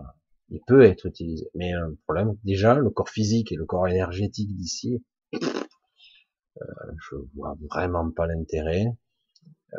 Il 0.49 0.61
peut 0.65 0.83
être 0.83 1.07
utilisé, 1.07 1.51
mais 1.55 1.73
le 1.73 1.97
problème, 2.05 2.37
déjà, 2.45 2.77
le 2.77 2.91
corps 2.91 3.09
physique 3.09 3.51
et 3.51 3.57
le 3.57 3.65
corps 3.65 3.89
énergétique 3.89 4.55
d'ici, 4.55 5.03
euh, 5.35 6.65
je 7.11 7.17
vois 7.35 7.57
vraiment 7.69 8.09
pas 8.13 8.29
l'intérêt 8.29 8.87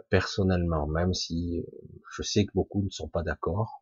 personnellement, 0.10 0.86
même 0.88 1.14
si 1.14 1.64
je 2.12 2.22
sais 2.22 2.46
que 2.46 2.52
beaucoup 2.54 2.84
ne 2.84 2.90
sont 2.90 3.08
pas 3.08 3.24
d'accord. 3.24 3.82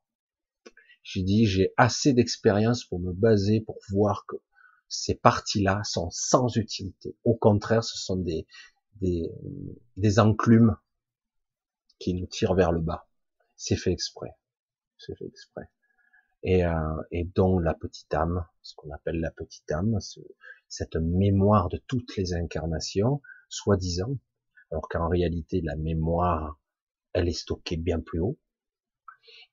J'ai 1.06 1.22
dit, 1.22 1.46
j'ai 1.46 1.72
assez 1.78 2.14
d'expérience 2.14 2.84
pour 2.84 3.00
me 3.00 3.14
baser, 3.14 3.62
pour 3.62 3.78
voir 3.90 4.26
que 4.28 4.38
ces 4.90 5.14
parties-là 5.14 5.84
sont 5.84 6.10
sans 6.10 6.58
utilité. 6.58 7.16
Au 7.24 7.36
contraire, 7.36 7.84
ce 7.84 7.96
sont 7.96 8.16
des, 8.16 8.48
des, 9.02 9.30
des 9.98 10.20
enclumes 10.20 10.76
qui 12.00 12.16
nous 12.16 12.26
tirent 12.26 12.56
vers 12.56 12.72
le 12.72 12.82
bas. 12.82 13.08
C'est 13.56 13.76
fait 13.76 13.92
exprès. 13.92 14.32
C'est 14.98 15.16
fait 15.16 15.28
exprès. 15.28 15.70
Et, 16.42 16.66
euh, 16.66 17.02
et 17.12 17.24
dont 17.24 17.60
la 17.60 17.76
petite 17.76 18.12
âme, 18.12 18.44
ce 18.64 18.74
qu'on 18.76 18.92
appelle 18.92 19.20
la 19.20 19.32
petite 19.32 19.72
âme, 19.72 20.00
cette 20.68 20.96
mémoire 20.96 21.70
de 21.70 21.78
toutes 21.86 22.16
les 22.18 22.34
incarnations, 22.34 23.22
soi-disant, 23.48 24.18
alors 24.72 24.90
qu'en 24.90 25.08
réalité 25.08 25.62
la 25.62 25.76
mémoire, 25.76 26.60
elle 27.14 27.30
est 27.30 27.34
stockée 27.34 27.78
bien 27.78 28.00
plus 28.00 28.22
haut. 28.22 28.40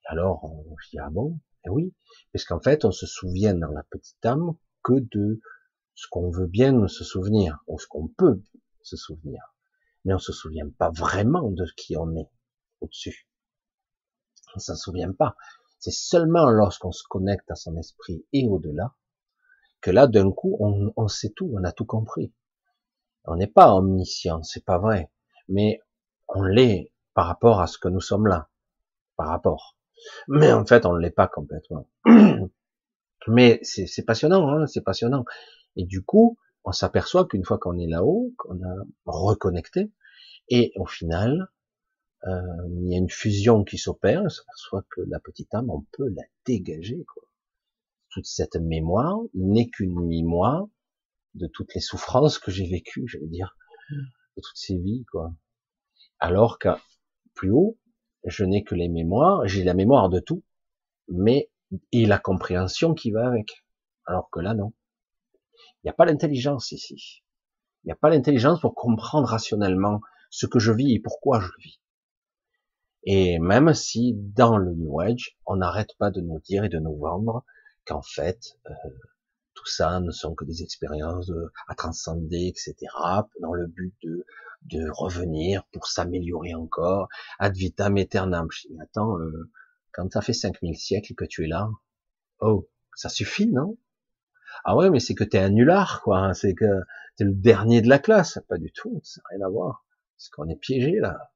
Alors 0.05 0.44
on 0.44 0.76
se 0.78 0.90
dit 0.90 0.98
ah 0.98 1.11
bon, 1.11 1.38
eh 1.64 1.70
oui, 1.70 1.94
parce 2.32 2.44
qu'en 2.44 2.61
fait 2.61 2.84
on 2.84 2.90
se 2.90 3.07
souvient 3.07 3.55
dans 3.55 3.70
la 3.70 3.82
petite 3.84 4.24
âme 4.24 4.55
que 4.82 4.94
de 4.94 5.40
ce 5.94 6.07
qu'on 6.11 6.30
veut 6.30 6.46
bien 6.46 6.88
se 6.88 7.05
souvenir, 7.05 7.62
ou 7.66 7.78
ce 7.78 7.86
qu'on 7.86 8.09
peut 8.09 8.42
se 8.82 8.96
souvenir, 8.96 9.55
mais 10.05 10.14
on 10.14 10.18
se 10.18 10.32
souvient 10.32 10.68
pas 10.70 10.90
vraiment 10.90 11.50
de 11.50 11.66
qui 11.76 11.96
on 11.96 12.16
est 12.16 12.30
au-dessus. 12.80 13.28
On 14.55 14.59
s'en 14.59 14.74
souvient 14.74 15.12
pas. 15.12 15.36
C'est 15.78 15.92
seulement 15.92 16.50
lorsqu'on 16.50 16.92
se 16.92 17.05
connecte 17.09 17.50
à 17.50 17.55
son 17.55 17.76
esprit 17.76 18.24
et 18.32 18.46
au-delà 18.48 18.94
que 19.80 19.90
là, 19.90 20.07
d'un 20.07 20.30
coup, 20.30 20.57
on, 20.61 20.92
on 20.96 21.09
sait 21.09 21.30
tout, 21.30 21.50
on 21.55 21.64
a 21.64 21.72
tout 21.72 21.84
compris. 21.84 22.32
On 23.24 23.36
n'est 23.36 23.48
pas 23.48 23.74
omniscient, 23.74 24.42
c'est 24.42 24.64
pas 24.64 24.78
vrai, 24.78 25.11
mais 25.48 25.80
on 26.28 26.42
l'est 26.42 26.92
par 27.14 27.26
rapport 27.26 27.61
à 27.61 27.66
ce 27.66 27.78
que 27.78 27.88
nous 27.88 28.00
sommes 28.00 28.26
là, 28.26 28.48
par 29.16 29.28
rapport. 29.28 29.76
Mais 30.28 30.53
en 30.53 30.64
fait, 30.64 30.86
on 30.86 30.94
ne 30.94 31.00
l'est 31.00 31.11
pas 31.11 31.28
complètement. 31.28 31.88
Mais 33.28 33.61
c'est 33.62 34.05
passionnant, 34.05 34.48
hein, 34.48 34.66
c'est 34.66 34.82
passionnant. 34.82 35.24
Et 35.76 35.84
du 35.84 36.03
coup, 36.03 36.38
on 36.64 36.72
s'aperçoit 36.72 37.26
qu'une 37.26 37.44
fois 37.44 37.59
qu'on 37.59 37.78
est 37.78 37.86
là-haut, 37.86 38.32
qu'on 38.36 38.57
a 38.62 38.84
reconnecté, 39.05 39.92
et 40.48 40.72
au 40.76 40.86
final, 40.86 41.48
euh, 42.26 42.40
il 42.68 42.90
y 42.90 42.94
a 42.94 42.98
une 42.98 43.11
fusion 43.11 43.64
qui 43.64 43.78
s'opère, 43.78 44.22
on 44.24 44.28
s'aperçoit 44.28 44.84
que 44.90 45.00
la 45.03 45.18
petite 45.18 45.53
âme, 45.55 45.70
on 45.70 45.86
peut 45.92 46.09
la 46.09 46.22
dégager. 46.44 47.05
Quoi. 47.05 47.24
Toute 48.11 48.26
cette 48.26 48.57
mémoire 48.57 49.18
n'est 49.34 49.70
qu'une 49.70 50.07
mémoire 50.07 50.66
de 51.34 51.46
toutes 51.46 51.74
les 51.74 51.80
souffrances 51.80 52.38
que 52.38 52.50
j'ai 52.50 52.68
vécues, 52.68 53.09
je 53.09 53.18
veux 53.18 53.28
dire, 53.28 53.57
de 54.36 54.42
toutes 54.42 54.57
ces 54.57 54.76
vies, 54.76 55.05
quoi. 55.11 55.32
Alors 56.18 56.59
que 56.59 56.68
plus 57.34 57.50
haut, 57.50 57.78
je 58.25 58.45
n'ai 58.45 58.62
que 58.62 58.75
les 58.75 58.89
mémoires, 58.89 59.47
j'ai 59.47 59.64
la 59.64 59.75
mémoire 59.75 60.09
de 60.09 60.20
tout, 60.20 60.43
mais 61.09 61.51
et 61.91 62.07
la 62.07 62.18
compréhension 62.18 62.95
qui 62.95 63.11
va 63.11 63.27
avec. 63.27 63.64
Alors 64.07 64.31
que 64.31 64.41
là, 64.41 64.55
non. 64.55 64.73
Il 65.55 65.87
n'y 65.87 65.91
a 65.91 65.95
pas 65.95 66.05
l'intelligence 66.05 66.73
ici. 66.73 67.23
Il 67.83 67.89
n'y 67.89 67.93
a 67.93 67.97
pas 67.97 68.11
l'intelligence 68.11 68.61
pour 68.61 68.75
comprendre 68.75 69.29
rationnellement 69.29 70.01
ce 70.31 70.47
que 70.47 70.59
je 70.59 70.73
vis 70.73 70.95
et 70.95 71.01
pourquoi 71.01 71.41
je 71.41 71.51
vis. 71.62 71.81
Et 73.05 73.39
même 73.41 73.75
si 73.75 74.14
dans 74.14 74.57
le 74.57 74.75
New 74.75 75.01
Age, 75.01 75.37
on 75.47 75.57
n'arrête 75.57 75.97
pas 75.99 76.11
de 76.11 76.20
nous 76.20 76.39
dire 76.41 76.64
et 76.64 76.68
de 76.68 76.79
nous 76.79 76.97
vendre 76.97 77.45
qu'en 77.85 78.03
fait, 78.03 78.59
euh, 78.70 78.75
tout 79.62 79.70
ça 79.70 80.00
ne 80.00 80.10
sont 80.10 80.34
que 80.34 80.44
des 80.44 80.62
expériences 80.62 81.30
à 81.68 81.74
transcender, 81.76 82.48
etc., 82.48 82.74
dans 83.40 83.52
le 83.52 83.68
but 83.68 83.94
de, 84.02 84.90
revenir 84.90 85.64
pour 85.72 85.86
s'améliorer 85.86 86.54
encore, 86.54 87.08
ad 87.38 87.54
vitam 87.54 87.96
aeternam. 87.96 88.48
Dis, 88.48 88.76
attends, 88.80 89.18
euh, 89.18 89.50
quand 89.92 90.12
ça 90.12 90.20
fait 90.20 90.32
5000 90.32 90.76
siècles 90.76 91.14
que 91.14 91.24
tu 91.24 91.44
es 91.44 91.46
là, 91.46 91.70
oh, 92.40 92.68
ça 92.96 93.08
suffit, 93.08 93.46
non? 93.46 93.78
Ah 94.64 94.76
ouais, 94.76 94.90
mais 94.90 94.98
c'est 94.98 95.14
que 95.14 95.24
t'es 95.24 95.38
un 95.38 95.50
nulard, 95.50 96.02
quoi, 96.02 96.18
hein, 96.18 96.34
c'est 96.34 96.54
que 96.54 96.82
t'es 97.16 97.24
le 97.24 97.32
dernier 97.32 97.82
de 97.82 97.88
la 97.88 98.00
classe, 98.00 98.40
pas 98.48 98.58
du 98.58 98.72
tout, 98.72 99.00
ça 99.04 99.20
n'a 99.20 99.36
rien 99.36 99.46
à 99.46 99.50
voir. 99.50 99.84
Parce 100.16 100.28
qu'on 100.30 100.48
est 100.48 100.56
piégé, 100.56 100.98
là. 100.98 101.32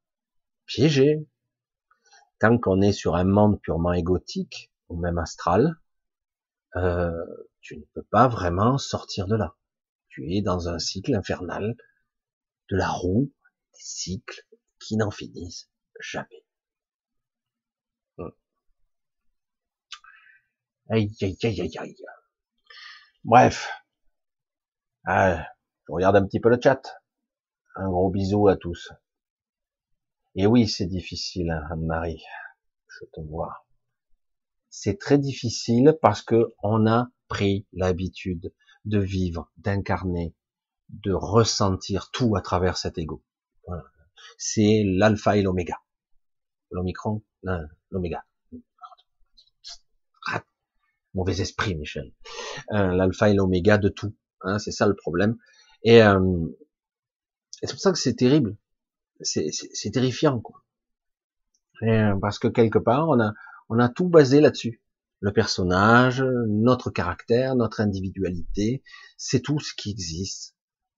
Piégé. 0.66 1.28
Tant 2.40 2.58
qu'on 2.58 2.80
est 2.80 2.92
sur 2.92 3.14
un 3.14 3.24
monde 3.24 3.60
purement 3.60 3.92
égotique, 3.92 4.72
ou 4.88 4.96
même 4.96 5.18
astral, 5.18 5.76
euh, 6.76 7.24
tu 7.60 7.78
ne 7.78 7.84
peux 7.94 8.02
pas 8.02 8.28
vraiment 8.28 8.78
sortir 8.78 9.26
de 9.26 9.36
là. 9.36 9.56
Tu 10.08 10.34
es 10.34 10.42
dans 10.42 10.68
un 10.68 10.78
cycle 10.78 11.14
infernal 11.14 11.76
de 12.70 12.76
la 12.76 12.88
roue, 12.88 13.32
des 13.72 13.80
cycles 13.80 14.46
qui 14.78 14.96
n'en 14.96 15.10
finissent 15.10 15.70
jamais. 16.00 16.44
Hmm. 18.18 18.28
Aïe, 20.90 21.14
aïe, 21.22 21.36
aïe, 21.42 21.60
aïe, 21.60 21.78
aïe. 21.78 21.96
Bref. 23.24 23.68
Ah, 25.04 25.46
je 25.86 25.92
regarde 25.92 26.16
un 26.16 26.26
petit 26.26 26.40
peu 26.40 26.48
le 26.48 26.60
chat. 26.62 27.00
Un 27.74 27.88
gros 27.88 28.10
bisou 28.10 28.48
à 28.48 28.56
tous. 28.56 28.92
Et 30.34 30.46
oui, 30.46 30.68
c'est 30.68 30.86
difficile, 30.86 31.50
hein, 31.50 31.66
Anne-Marie. 31.70 32.22
Je 32.88 33.04
te 33.12 33.20
vois. 33.20 33.65
C'est 34.78 34.98
très 34.98 35.16
difficile 35.16 35.96
parce 36.02 36.20
que 36.20 36.52
on 36.62 36.86
a 36.86 37.08
pris 37.28 37.66
l'habitude 37.72 38.52
de 38.84 38.98
vivre, 38.98 39.50
d'incarner, 39.56 40.34
de 40.90 41.14
ressentir 41.14 42.10
tout 42.10 42.36
à 42.36 42.42
travers 42.42 42.76
cet 42.76 42.98
ego. 42.98 43.24
C'est 44.36 44.82
l'alpha 44.84 45.38
et 45.38 45.42
l'oméga. 45.42 45.78
L'omicron, 46.70 47.24
l'oméga. 47.90 48.26
Mauvais 51.14 51.40
esprit, 51.40 51.74
Michel. 51.74 52.12
Euh, 52.72 52.92
l'alpha 52.92 53.30
et 53.30 53.34
l'oméga 53.34 53.78
de 53.78 53.88
tout. 53.88 54.14
Hein, 54.42 54.58
c'est 54.58 54.72
ça 54.72 54.86
le 54.86 54.94
problème. 54.94 55.38
Et, 55.84 56.02
euh, 56.02 56.20
c'est 57.62 57.70
pour 57.70 57.80
ça 57.80 57.92
que 57.92 57.98
c'est 57.98 58.14
terrible. 58.14 58.58
C'est 59.22 59.90
terrifiant, 59.90 60.38
quoi. 60.38 60.62
Euh, 61.82 62.14
parce 62.20 62.38
que 62.38 62.48
quelque 62.48 62.78
part, 62.78 63.08
on 63.08 63.18
a, 63.20 63.32
on 63.68 63.78
a 63.78 63.88
tout 63.88 64.08
basé 64.08 64.40
là-dessus. 64.40 64.82
Le 65.20 65.32
personnage, 65.32 66.22
notre 66.22 66.90
caractère, 66.90 67.54
notre 67.54 67.80
individualité, 67.80 68.82
c'est 69.16 69.40
tout 69.40 69.58
ce 69.58 69.72
qui 69.74 69.90
existe. 69.90 70.54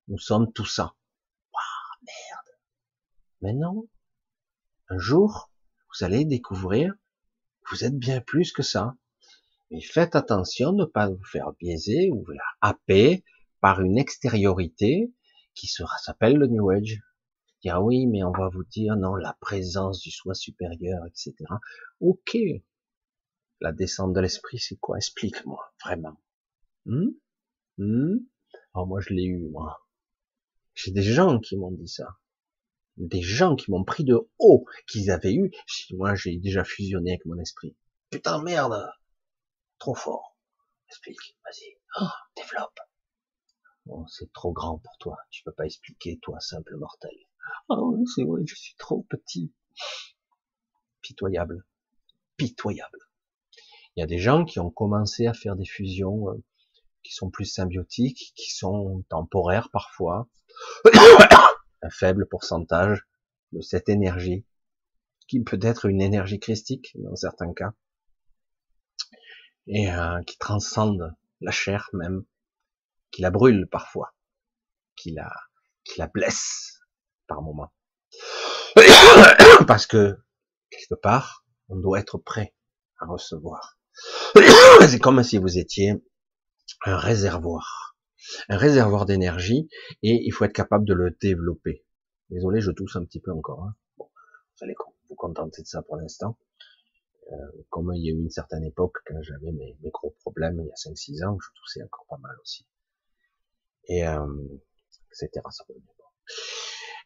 Nous 0.09 0.19
sommes 0.19 0.53
tout 0.53 0.67
ça. 0.67 0.95
Waouh, 1.55 2.05
merde. 2.05 2.59
Mais 3.43 3.53
non. 3.53 3.89
Un 4.91 4.99
jour, 4.99 5.51
vous 5.89 6.05
allez 6.05 6.25
découvrir, 6.25 6.95
vous 7.71 7.85
êtes 7.85 7.97
bien 7.97 8.21
plus 8.21 8.53
que 8.53 8.63
ça. 8.63 8.97
Mais 9.71 9.81
faites 9.81 10.17
attention 10.17 10.73
de 10.73 10.81
ne 10.81 10.87
pas 10.87 11.09
vous 11.09 11.25
faire 11.25 11.53
biaiser 11.61 12.11
ou 12.11 12.27
la 12.27 12.43
happer 12.61 13.25
par 13.61 13.81
une 13.81 13.99
extériorité 13.99 15.13
qui 15.55 15.67
s'appelle 15.67 16.37
le 16.37 16.47
New 16.47 16.71
Age. 16.71 17.01
Dire 17.63 17.83
oui, 17.83 18.07
mais 18.07 18.23
on 18.23 18.31
va 18.31 18.49
vous 18.49 18.65
dire 18.65 18.97
non, 18.97 19.17
la 19.17 19.37
présence 19.41 20.01
du 20.01 20.11
soi 20.11 20.35
supérieur, 20.35 21.05
etc. 21.07 21.35
Ok. 22.01 22.37
La 23.61 23.73
descente 23.73 24.13
de 24.13 24.21
l'esprit, 24.21 24.59
c'est 24.59 24.77
quoi? 24.77 24.97
Explique-moi, 24.97 25.73
vraiment. 25.85 26.21
Hmm 26.87 27.11
hmm 27.79 28.19
oh, 28.75 28.87
moi, 28.87 29.01
je 29.01 29.13
l'ai 29.13 29.25
eu, 29.25 29.49
moi. 29.49 29.85
J'ai 30.75 30.93
des 30.93 31.03
gens 31.03 31.41
qui 31.41 31.57
m'ont 31.57 31.73
dit 31.73 31.89
ça. 31.89 32.19
Des 32.97 33.23
gens 33.23 33.57
qui 33.57 33.71
m'ont 33.71 33.85
pris 33.85 34.05
de 34.05 34.29
haut, 34.39 34.65
qu'ils 34.89 35.11
avaient 35.11 35.35
eu. 35.35 35.51
Moi, 35.91 36.15
j'ai 36.15 36.39
déjà 36.39 36.63
fusionné 36.65 37.13
avec 37.13 37.27
mon 37.27 37.39
esprit. 37.39 37.77
Putain, 38.11 38.43
merde 38.43 38.89
Trop 39.79 39.95
fort. 39.95 40.37
Explique, 40.89 41.37
vas-y. 41.45 41.79
Oh, 42.01 42.09
développe. 42.37 42.79
Bon, 43.87 44.07
c'est 44.07 44.33
trop 44.33 44.53
grand 44.53 44.79
pour 44.79 44.97
toi. 44.99 45.17
Tu 45.31 45.43
peux 45.45 45.53
pas 45.53 45.67
expliquer, 45.67 46.19
toi, 46.19 46.41
simple 46.41 46.77
mortel. 46.77 47.17
Oh, 47.69 47.99
c'est 48.15 48.25
vrai, 48.25 48.43
je 48.47 48.55
suis 48.55 48.75
trop 48.77 49.07
petit. 49.09 49.53
Pitoyable. 51.03 51.65
Pitoyable. 52.37 52.99
Il 53.97 54.01
y 54.01 54.03
a 54.03 54.07
des 54.07 54.19
gens 54.19 54.45
qui 54.45 54.61
ont 54.61 54.71
commencé 54.71 55.27
à 55.27 55.35
faire 55.35 55.57
des 55.57 55.67
fusions 55.67 56.31
euh, 56.31 56.43
qui 57.03 57.13
sont 57.15 57.31
plus 57.31 57.47
symbiotiques, 57.47 58.33
qui 58.37 58.51
sont 58.51 59.05
temporaires 59.09 59.71
parfois. 59.71 60.29
Un 61.83 61.91
faible 61.91 62.27
pourcentage 62.29 63.07
de 63.53 63.61
cette 63.61 63.89
énergie, 63.89 64.45
qui 65.27 65.41
peut 65.43 65.61
être 65.63 65.87
une 65.87 66.03
énergie 66.03 66.41
christique 66.41 66.93
dans 66.97 67.17
certains 67.17 67.53
cas 67.53 67.73
et 69.69 69.93
euh, 69.93 70.23
qui 70.23 70.39
transcende 70.39 71.15
la 71.41 71.53
chair 71.53 71.89
même, 71.93 72.25
qui 73.11 73.23
la 73.23 73.31
brûle 73.31 73.69
parfois, 73.71 74.15
qui 74.97 75.13
la, 75.13 75.31
qui 75.85 75.99
la 75.99 76.09
blesse 76.09 76.78
par 77.29 77.43
moments. 77.43 77.73
Parce 79.69 79.87
que, 79.87 80.17
quelque 80.71 80.95
part, 80.95 81.45
on 81.69 81.77
doit 81.77 82.01
être 82.01 82.19
prêt 82.19 82.55
à 82.99 83.07
recevoir. 83.07 83.79
C'est 84.89 84.99
comme 84.99 85.23
si 85.23 85.39
vous 85.39 85.59
étiez 85.59 85.95
un 86.85 86.97
réservoir, 86.97 87.97
un 88.49 88.57
réservoir 88.57 89.07
d'énergie, 89.07 89.69
et 90.03 90.21
il 90.25 90.31
faut 90.33 90.45
être 90.45 90.53
capable 90.53 90.85
de 90.85 90.95
le 90.95 91.17
développer. 91.21 91.85
Désolé, 92.31 92.61
je 92.61 92.71
tousse 92.71 92.97
un 92.97 93.05
petit 93.05 93.21
peu 93.21 93.33
encore. 93.33 93.65
Hein. 93.65 93.75
Bon, 93.97 94.07
vous 94.07 94.65
allez 94.65 94.75
vous 95.09 95.15
contenter 95.15 95.63
de 95.63 95.67
ça 95.67 95.83
pour 95.83 95.97
l'instant. 95.97 96.39
Euh, 97.33 97.37
comme 97.69 97.93
il 97.95 98.05
y 98.05 98.09
a 98.09 98.13
eu 98.13 98.19
une 98.19 98.31
certaine 98.31 98.65
époque 98.65 98.97
quand 99.07 99.21
j'avais 99.21 99.53
mes, 99.53 99.77
gros 99.93 100.17
problèmes 100.21 100.61
il 100.61 100.67
y 100.67 100.71
a 100.71 100.75
5-6 100.75 101.27
ans, 101.27 101.37
je 101.39 101.49
toussais 101.61 101.83
encore 101.83 102.07
pas 102.09 102.17
mal 102.17 102.35
aussi. 102.41 102.67
Et 103.85 104.07
euh, 104.07 104.27
etc. 105.13 105.43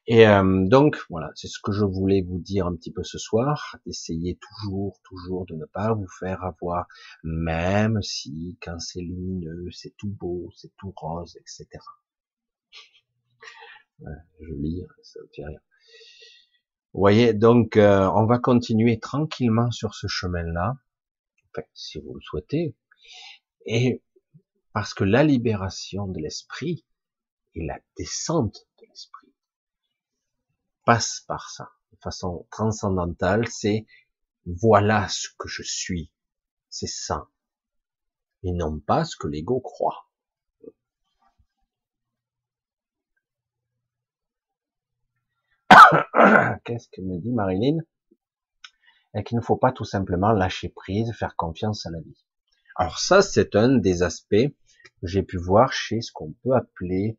Et 0.09 0.27
euh, 0.27 0.67
donc 0.67 0.97
voilà, 1.11 1.31
c'est 1.37 1.47
ce 1.47 1.61
que 1.63 1.71
je 1.71 1.85
voulais 1.85 2.23
vous 2.23 2.41
dire 2.41 2.67
un 2.67 2.75
petit 2.75 2.91
peu 2.93 3.05
ce 3.05 3.19
soir, 3.19 3.77
d'essayer 3.87 4.37
toujours, 4.37 4.99
toujours 5.05 5.47
de 5.47 5.55
ne 5.55 5.65
pas 5.65 5.95
vous 5.95 6.09
faire 6.19 6.43
avoir, 6.43 6.87
même 7.23 8.03
si 8.03 8.59
quand 8.63 8.81
c'est 8.81 9.01
lumineux, 9.01 9.71
c'est 9.71 9.95
tout 9.97 10.11
beau, 10.11 10.51
c'est 10.57 10.73
tout 10.77 10.93
rose, 10.97 11.37
etc. 11.37 11.67
je 14.41 14.55
lis, 14.55 14.83
ça 15.03 15.21
me 15.21 15.29
fait 15.35 15.45
rire. 15.45 15.61
Vous 16.95 17.01
voyez, 17.01 17.33
donc 17.33 17.77
euh, 17.77 18.11
on 18.15 18.27
va 18.27 18.39
continuer 18.39 18.99
tranquillement 18.99 19.71
sur 19.71 19.95
ce 19.95 20.09
chemin-là, 20.09 20.77
enfin, 21.51 21.67
si 21.75 22.01
vous 22.01 22.15
le 22.15 22.21
souhaitez, 22.21 22.75
et 23.67 24.03
parce 24.73 24.95
que 24.95 25.05
la 25.05 25.23
libération 25.23 26.09
de 26.09 26.19
l'esprit 26.19 26.85
et 27.55 27.65
la 27.65 27.79
descente 27.97 28.67
de 28.81 28.87
l'esprit 28.89 29.22
passe 30.85 31.25
par 31.27 31.51
ça, 31.51 31.71
de 31.93 31.99
façon 31.99 32.47
transcendantale, 32.51 33.49
c'est 33.49 33.87
voilà 34.47 35.09
ce 35.09 35.29
que 35.39 35.49
je 35.49 35.63
suis, 35.63 36.11
c'est 36.69 36.89
ça, 36.89 37.29
et 38.43 38.53
non 38.53 38.81
pas 38.81 39.05
ce 39.05 39.17
que 39.17 39.29
l'ego 39.29 39.61
croit. 39.61 40.09
Qu'est-ce 46.65 46.89
que 46.89 47.01
me 47.01 47.19
dit 47.19 47.33
Marilyn? 47.33 47.79
Et 49.15 49.23
qu'il 49.25 49.37
ne 49.37 49.43
faut 49.43 49.57
pas 49.57 49.73
tout 49.73 49.85
simplement 49.85 50.33
lâcher 50.33 50.71
prise, 50.71 51.13
faire 51.13 51.37
confiance 51.37 51.87
à 51.87 51.91
la 51.91 52.01
vie? 52.01 52.25
Alors 52.77 52.99
ça, 52.99 53.21
c'est 53.21 53.55
un 53.55 53.77
des 53.77 54.03
aspects 54.03 54.49
que 55.01 55.07
j'ai 55.07 55.23
pu 55.23 55.37
voir 55.37 55.73
chez 55.73 56.01
ce 56.01 56.11
qu'on 56.13 56.33
peut 56.43 56.55
appeler 56.55 57.19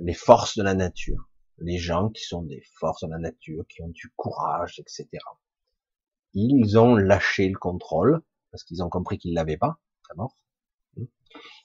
les 0.00 0.14
forces 0.14 0.56
de 0.56 0.62
la 0.62 0.74
nature. 0.74 1.28
Les 1.58 1.78
gens 1.78 2.10
qui 2.10 2.24
sont 2.24 2.42
des 2.42 2.62
forces 2.78 3.04
de 3.04 3.10
la 3.10 3.18
nature, 3.18 3.64
qui 3.68 3.82
ont 3.82 3.88
du 3.88 4.10
courage, 4.16 4.80
etc. 4.80 5.08
Ils 6.32 6.78
ont 6.78 6.96
lâché 6.96 7.48
le 7.48 7.58
contrôle, 7.58 8.22
parce 8.50 8.64
qu'ils 8.64 8.82
ont 8.82 8.90
compris 8.90 9.18
qu'ils 9.18 9.34
l'avaient 9.34 9.56
pas, 9.56 9.78
d'abord. 10.08 10.36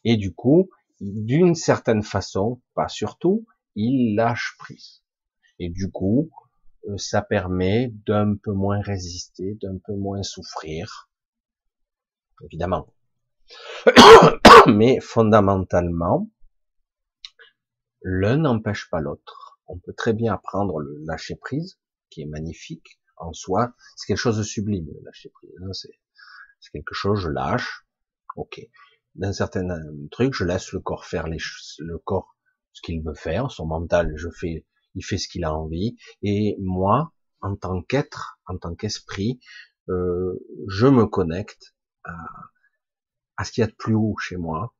Et 0.03 0.17
du 0.17 0.33
coup, 0.33 0.69
d'une 1.01 1.55
certaine 1.55 2.03
façon, 2.03 2.61
pas 2.73 2.87
surtout, 2.87 3.45
ils 3.75 4.15
lâchent 4.15 4.55
prise. 4.59 5.03
Et 5.59 5.69
du 5.69 5.91
coup, 5.91 6.29
euh, 6.87 6.97
ça 6.97 7.21
permet 7.21 7.91
d'un 8.05 8.35
peu 8.35 8.53
moins 8.53 8.81
résister, 8.81 9.55
d'un 9.61 9.77
peu 9.77 9.93
moins 9.93 10.23
souffrir, 10.23 11.09
évidemment. 12.43 12.93
Mais 14.67 14.99
fondamentalement, 14.99 16.29
l'un 18.01 18.37
n'empêche 18.37 18.89
pas 18.89 19.01
l'autre. 19.01 19.48
On 19.69 19.77
peut 19.77 19.93
très 19.93 20.13
bien 20.13 20.33
apprendre 20.33 20.79
le 20.79 20.97
lâcher 21.05 21.35
prise, 21.35 21.79
qui 22.09 22.21
est 22.21 22.25
magnifique 22.25 22.99
en 23.17 23.33
soi. 23.33 23.73
C'est 23.95 24.07
quelque 24.07 24.17
chose 24.17 24.37
de 24.37 24.43
sublime, 24.43 24.87
le 24.87 25.05
lâcher 25.05 25.29
prise. 25.29 25.51
Hein. 25.61 25.71
C'est 25.73 26.71
quelque 26.71 26.93
chose, 26.93 27.19
je 27.19 27.29
lâche. 27.29 27.85
Ok. 28.35 28.59
D'un 29.15 29.31
certain 29.31 29.67
truc, 30.11 30.33
je 30.33 30.43
laisse 30.43 30.71
le 30.73 30.79
corps 30.79 31.05
faire 31.05 31.27
les, 31.27 31.39
le 31.79 31.97
corps 31.99 32.35
ce 32.73 32.81
qu'il 32.81 33.01
veut 33.01 33.15
faire, 33.15 33.51
son 33.51 33.65
mental, 33.65 34.13
je 34.15 34.29
fais 34.29 34.65
il 34.95 35.03
fait 35.03 35.17
ce 35.17 35.27
qu'il 35.27 35.43
a 35.43 35.53
envie, 35.53 35.97
et 36.23 36.55
moi, 36.59 37.13
en 37.41 37.55
tant 37.55 37.81
qu'être, 37.81 38.39
en 38.47 38.57
tant 38.57 38.75
qu'esprit, 38.75 39.39
euh, 39.87 40.33
je 40.67 40.87
me 40.87 41.05
connecte 41.05 41.75
à, 42.03 42.15
à 43.37 43.43
ce 43.43 43.51
qu'il 43.51 43.61
y 43.61 43.63
a 43.63 43.67
de 43.67 43.75
plus 43.75 43.95
haut 43.95 44.17
chez 44.17 44.35
moi, 44.35 44.73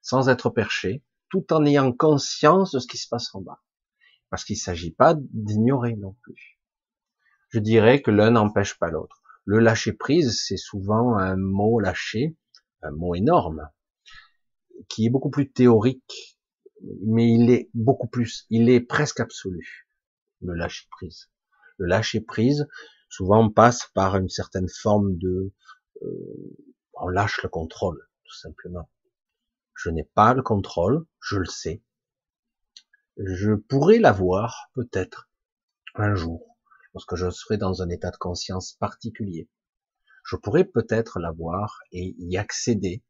sans 0.00 0.28
être 0.28 0.50
perché, 0.50 1.02
tout 1.28 1.52
en 1.52 1.64
ayant 1.66 1.92
conscience 1.92 2.72
de 2.72 2.78
ce 2.78 2.86
qui 2.86 2.98
se 2.98 3.08
passe 3.08 3.34
en 3.34 3.40
bas. 3.40 3.60
Parce 4.30 4.44
qu'il 4.44 4.56
ne 4.56 4.60
s'agit 4.60 4.92
pas 4.92 5.14
d'ignorer 5.16 5.96
non 5.96 6.14
plus. 6.22 6.60
Je 7.50 7.58
dirais 7.58 8.02
que 8.02 8.10
l'un 8.10 8.32
n'empêche 8.32 8.78
pas 8.78 8.90
l'autre. 8.90 9.22
Le 9.44 9.58
lâcher 9.58 9.92
prise, 9.92 10.38
c'est 10.46 10.58
souvent 10.58 11.16
un 11.16 11.36
mot 11.36 11.80
lâché, 11.80 12.36
un 12.82 12.90
mot 12.90 13.14
énorme, 13.14 13.70
qui 14.88 15.06
est 15.06 15.10
beaucoup 15.10 15.30
plus 15.30 15.50
théorique 15.50 16.38
mais 17.02 17.28
il 17.28 17.50
est 17.50 17.70
beaucoup 17.74 18.08
plus, 18.08 18.46
il 18.50 18.70
est 18.70 18.80
presque 18.80 19.20
absolu, 19.20 19.88
le 20.40 20.54
lâcher 20.54 20.86
prise. 20.90 21.30
Le 21.78 21.86
lâcher 21.86 22.20
prise, 22.20 22.66
souvent 23.08 23.50
passe 23.50 23.90
par 23.94 24.16
une 24.16 24.28
certaine 24.28 24.68
forme 24.68 25.16
de, 25.18 25.52
euh, 26.02 26.56
On 26.94 27.08
lâche 27.08 27.42
le 27.42 27.48
contrôle, 27.48 28.08
tout 28.24 28.34
simplement. 28.34 28.90
Je 29.74 29.90
n'ai 29.90 30.04
pas 30.04 30.34
le 30.34 30.42
contrôle, 30.42 31.06
je 31.20 31.36
le 31.36 31.46
sais. 31.46 31.82
Je 33.18 33.52
pourrais 33.52 33.98
l'avoir, 33.98 34.70
peut-être, 34.74 35.28
un 35.96 36.14
jour, 36.14 36.56
lorsque 36.94 37.16
je 37.16 37.30
serai 37.30 37.56
dans 37.56 37.82
un 37.82 37.88
état 37.88 38.12
de 38.12 38.16
conscience 38.16 38.74
particulier. 38.74 39.48
Je 40.24 40.36
pourrais 40.36 40.64
peut-être 40.64 41.18
l'avoir 41.18 41.80
et 41.90 42.14
y 42.18 42.36
accéder, 42.36 43.02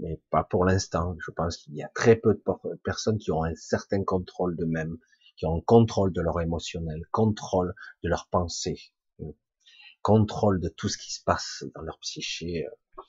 mais 0.00 0.20
pas 0.30 0.42
pour 0.42 0.64
l'instant. 0.64 1.16
Je 1.20 1.30
pense 1.30 1.56
qu'il 1.56 1.76
y 1.76 1.84
a 1.84 1.90
très 1.94 2.16
peu 2.16 2.34
de 2.34 2.76
personnes 2.82 3.18
qui 3.18 3.30
ont 3.30 3.44
un 3.44 3.54
certain 3.54 4.02
contrôle 4.02 4.56
d'eux-mêmes, 4.56 4.98
qui 5.36 5.46
ont 5.46 5.58
un 5.58 5.60
contrôle 5.60 6.12
de 6.12 6.20
leur 6.20 6.40
émotionnel, 6.40 7.00
contrôle 7.12 7.74
de 8.02 8.08
leur 8.08 8.26
pensée, 8.26 8.92
contrôle 10.02 10.60
de 10.60 10.68
tout 10.68 10.88
ce 10.88 10.98
qui 10.98 11.12
se 11.12 11.22
passe 11.22 11.64
dans 11.76 11.82
leur 11.82 11.98
psyché, 12.00 12.66
euh, 12.66 13.02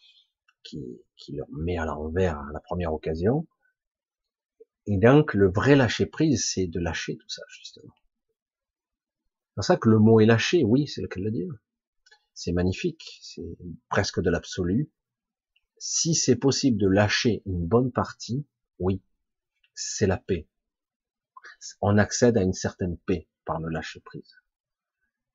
qui, 0.62 1.02
qui 1.18 1.36
leur 1.36 1.48
met 1.50 1.78
à 1.78 1.86
l'envers 1.86 2.38
à 2.38 2.52
la 2.54 2.60
première 2.60 2.94
occasion. 2.94 3.48
Et 4.92 4.98
donc, 4.98 5.36
le 5.36 5.52
vrai 5.52 5.76
lâcher 5.76 6.08
prise, 6.08 6.50
c'est 6.52 6.66
de 6.66 6.80
lâcher 6.80 7.16
tout 7.16 7.30
ça, 7.30 7.44
justement. 7.48 7.94
C'est 7.94 9.54
pour 9.54 9.64
ça 9.64 9.78
que 9.78 9.88
le 9.88 10.00
mot 10.00 10.20
est 10.20 10.26
lâché, 10.26 10.64
oui, 10.64 10.88
c'est 10.88 11.02
le 11.02 11.08
cas 11.08 11.20
de 11.20 11.26
le 11.26 11.32
dire. 11.32 11.54
C'est 12.34 12.54
magnifique, 12.54 13.20
c'est 13.22 13.56
presque 13.90 14.20
de 14.20 14.32
l'absolu. 14.32 14.90
Si 15.78 16.16
c'est 16.16 16.38
possible 16.38 16.80
de 16.80 16.88
lâcher 16.88 17.44
une 17.46 17.68
bonne 17.68 17.92
partie, 17.92 18.48
oui, 18.80 19.04
c'est 19.76 20.08
la 20.08 20.18
paix. 20.18 20.48
On 21.82 22.00
accède 22.00 22.36
à 22.36 22.42
une 22.42 22.54
certaine 22.54 22.98
paix 22.98 23.28
par 23.46 23.60
le 23.60 23.70
lâcher 23.70 24.00
prise. 24.00 24.38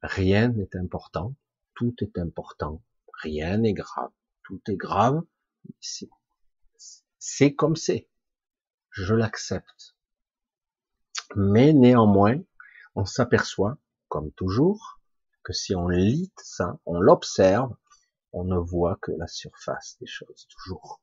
Rien 0.03 0.49
n'est 0.49 0.75
important, 0.75 1.37
tout 1.75 1.95
est 2.01 2.19
important, 2.19 2.83
rien 3.23 3.59
n'est 3.59 3.73
grave, 3.73 4.11
tout 4.43 4.61
est 4.67 4.77
grave, 4.77 5.23
c'est 7.19 7.55
comme 7.55 7.77
c'est. 7.77 8.09
Je 8.95 9.13
l'accepte. 9.13 9.97
Mais 11.35 11.73
néanmoins, 11.73 12.41
on 12.95 13.05
s'aperçoit, 13.05 13.77
comme 14.09 14.31
toujours, 14.33 15.01
que 15.43 15.53
si 15.53 15.75
on 15.75 15.89
lit 15.89 16.33
ça, 16.37 16.79
on 16.87 17.01
l'observe, 17.01 17.75
on 18.33 18.45
ne 18.45 18.57
voit 18.57 18.97
que 19.03 19.11
la 19.11 19.27
surface 19.27 19.97
des 20.01 20.07
choses, 20.07 20.47
toujours. 20.49 21.03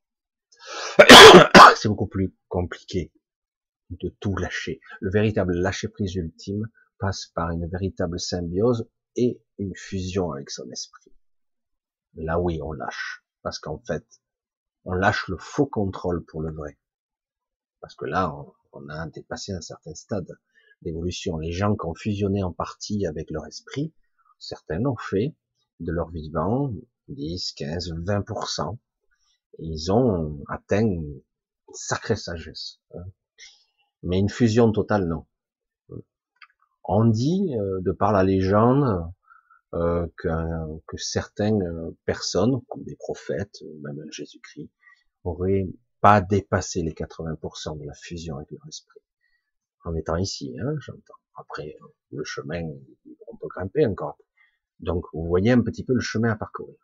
C'est 1.75 1.89
beaucoup 1.89 2.07
plus 2.07 2.33
compliqué 2.47 3.11
de 3.89 4.07
tout 4.21 4.37
lâcher. 4.37 4.79
Le 5.01 5.11
véritable 5.11 5.53
lâcher 5.53 5.89
prise 5.89 6.15
ultime 6.15 6.69
passe 6.97 7.25
par 7.35 7.49
une 7.49 7.67
véritable 7.67 8.21
symbiose 8.21 8.89
et 9.17 9.41
une 9.57 9.75
fusion 9.75 10.31
avec 10.31 10.49
son 10.49 10.69
esprit. 10.71 11.11
Là 12.15 12.39
oui, 12.39 12.61
on 12.63 12.71
lâche. 12.71 13.25
Parce 13.41 13.59
qu'en 13.59 13.79
fait, 13.79 14.05
on 14.85 14.93
lâche 14.93 15.27
le 15.27 15.37
faux 15.37 15.65
contrôle 15.65 16.23
pour 16.23 16.41
le 16.41 16.53
vrai. 16.53 16.77
Parce 17.81 17.95
que 17.95 18.05
là, 18.05 18.33
on, 18.73 18.89
a 18.89 19.07
dépassé 19.07 19.51
un 19.51 19.61
certain 19.61 19.93
stade 19.95 20.37
d'évolution. 20.83 21.37
Les 21.39 21.51
gens 21.51 21.75
qui 21.75 21.85
ont 21.85 21.95
fusionné 21.95 22.43
en 22.43 22.53
partie 22.53 23.05
avec 23.05 23.29
leur 23.31 23.45
esprit, 23.47 23.91
certains 24.39 24.79
l'ont 24.79 24.95
fait 24.95 25.35
de 25.79 25.91
leur 25.91 26.09
vivant, 26.11 26.71
10, 27.09 27.53
15, 27.53 27.93
20%. 27.93 28.77
Et 29.59 29.65
ils 29.65 29.91
ont 29.91 30.43
atteint 30.47 30.85
une 30.85 31.21
sacrée 31.73 32.15
sagesse. 32.15 32.79
Hein. 32.93 33.03
Mais 34.03 34.19
une 34.19 34.29
fusion 34.29 34.71
totale, 34.71 35.07
non. 35.07 35.25
On 36.83 37.05
dit, 37.05 37.55
euh, 37.57 37.79
de 37.81 37.91
par 37.91 38.11
la 38.11 38.23
légende, 38.23 39.11
euh, 39.73 40.07
que, 40.17 40.27
que, 40.87 40.97
certaines 40.97 41.95
personnes, 42.05 42.61
comme 42.67 42.83
des 42.83 42.95
prophètes, 42.95 43.63
même 43.81 44.03
Jésus-Christ, 44.11 44.69
auraient 45.23 45.67
pas 46.01 46.19
dépassé 46.21 46.81
les 46.81 46.93
80% 46.93 47.79
de 47.79 47.85
la 47.85 47.93
fusion 47.93 48.37
avec 48.37 48.51
leur 48.51 48.67
esprit. 48.67 48.99
En 49.85 49.95
étant 49.95 50.17
ici, 50.17 50.55
hein, 50.59 50.75
j'entends. 50.79 51.13
Après, 51.35 51.77
le 52.11 52.23
chemin, 52.23 52.61
on 53.27 53.37
peut 53.37 53.47
grimper 53.47 53.85
encore. 53.85 54.17
Donc, 54.79 55.05
vous 55.13 55.25
voyez 55.25 55.51
un 55.51 55.61
petit 55.61 55.83
peu 55.83 55.93
le 55.93 56.01
chemin 56.01 56.31
à 56.31 56.35
parcourir. 56.35 56.75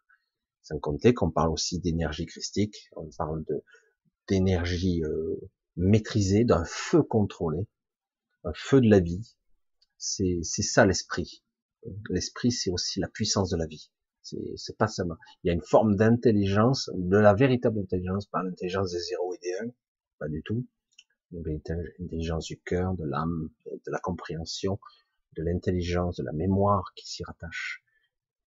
Sans 0.62 0.80
compter 0.80 1.14
qu'on 1.14 1.32
parle 1.32 1.52
aussi 1.52 1.80
d'énergie 1.80 2.26
christique, 2.26 2.90
on 2.96 3.10
parle 3.18 3.44
de 3.46 3.64
d'énergie 4.28 5.04
euh, 5.06 5.40
maîtrisée, 5.78 6.44
d'un 6.44 6.66
feu 6.66 7.02
contrôlé, 7.02 7.66
un 8.44 8.52
feu 8.54 8.82
de 8.82 8.90
la 8.90 9.00
vie, 9.00 9.36
c'est 9.98 10.44
ça 10.44 10.86
l'esprit. 10.86 11.44
L'esprit, 12.10 12.52
c'est 12.52 12.70
aussi 12.70 13.00
la 13.00 13.08
puissance 13.08 13.50
de 13.50 13.58
la 13.58 13.66
vie. 13.66 13.90
C'est 14.56 14.78
pas 14.78 14.88
seulement. 14.88 15.18
Il 15.44 15.48
y 15.48 15.50
a 15.52 15.54
une 15.54 15.62
forme 15.62 15.96
d'intelligence, 15.96 16.90
de 16.94 17.18
la 17.18 17.34
véritable 17.34 17.80
intelligence, 17.80 18.26
pas 18.28 18.44
l'intelligence 18.44 18.92
des 18.92 19.00
zéros 19.00 19.34
et 19.34 19.40
des 19.42 19.54
1, 19.68 19.72
pas 20.20 20.28
du 20.28 20.44
tout. 20.44 20.66
L'intelligence 21.32 22.46
du 22.46 22.60
cœur, 22.60 22.94
de 22.96 23.06
l'âme, 23.06 23.50
de 23.66 23.92
la 23.92 24.00
compréhension, 24.00 24.80
de 25.36 25.44
l'intelligence, 25.44 26.16
de 26.18 26.24
la 26.24 26.32
mémoire 26.32 26.94
qui 26.96 27.08
s'y 27.08 27.24
rattache. 27.24 27.84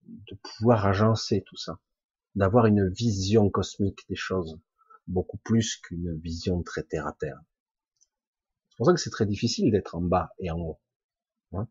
De 0.07 0.36
pouvoir 0.43 0.86
agencer 0.86 1.43
tout 1.47 1.57
ça. 1.57 1.78
D'avoir 2.35 2.66
une 2.66 2.89
vision 2.89 3.51
cosmique 3.51 4.09
des 4.09 4.16
choses. 4.16 4.59
Beaucoup 5.07 5.39
plus 5.39 5.77
qu'une 5.77 6.19
vision 6.19 6.62
très 6.62 6.82
terre 6.82 7.07
à 7.07 7.12
terre. 7.12 7.40
C'est 8.70 8.77
pour 8.77 8.86
ça 8.86 8.93
que 8.94 9.01
c'est 9.01 9.11
très 9.11 9.27
difficile 9.27 9.70
d'être 9.70 9.94
en 9.94 10.01
bas 10.01 10.31
et 10.39 10.51
en 10.51 10.59
haut. 10.59 10.81
Hein. 11.52 11.69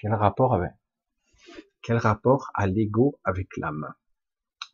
Quel 0.00 0.14
rapport 0.14 0.54
avec 0.54 0.72
quel 1.82 1.96
rapport 1.96 2.50
a 2.54 2.66
l'ego 2.66 3.18
avec 3.24 3.56
l'âme? 3.56 3.94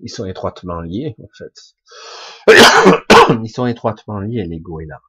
Ils 0.00 0.10
sont 0.10 0.26
étroitement 0.26 0.80
liés 0.80 1.14
en 1.22 1.28
fait. 1.36 1.76
Ils 3.42 3.50
sont 3.50 3.66
étroitement 3.66 4.20
liés 4.20 4.44
l'ego 4.44 4.80
et 4.80 4.86
l'âme. 4.86 5.00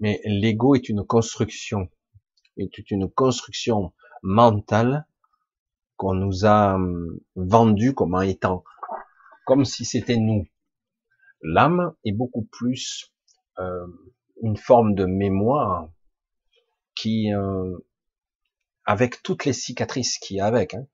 Mais 0.00 0.20
l'ego 0.24 0.74
est 0.74 0.88
une 0.88 1.04
construction, 1.04 1.88
est 2.56 2.90
une 2.90 3.10
construction 3.10 3.92
mentale 4.22 5.06
qu'on 5.96 6.14
nous 6.14 6.44
a 6.44 6.74
hum, 6.74 7.18
vendue 7.36 7.94
comme 7.94 8.20
étant 8.22 8.64
comme 9.44 9.64
si 9.64 9.84
c'était 9.84 10.16
nous. 10.16 10.46
L'âme 11.42 11.94
est 12.04 12.12
beaucoup 12.12 12.44
plus 12.44 13.12
euh, 13.58 13.86
une 14.42 14.56
forme 14.56 14.94
de 14.94 15.04
mémoire 15.04 15.88
qui, 16.94 17.32
euh, 17.32 17.76
avec 18.86 19.22
toutes 19.22 19.44
les 19.44 19.52
cicatrices 19.52 20.18
qu'il 20.18 20.36
y 20.36 20.40
a 20.40 20.46
avec, 20.46 20.74
hein, 20.74 20.86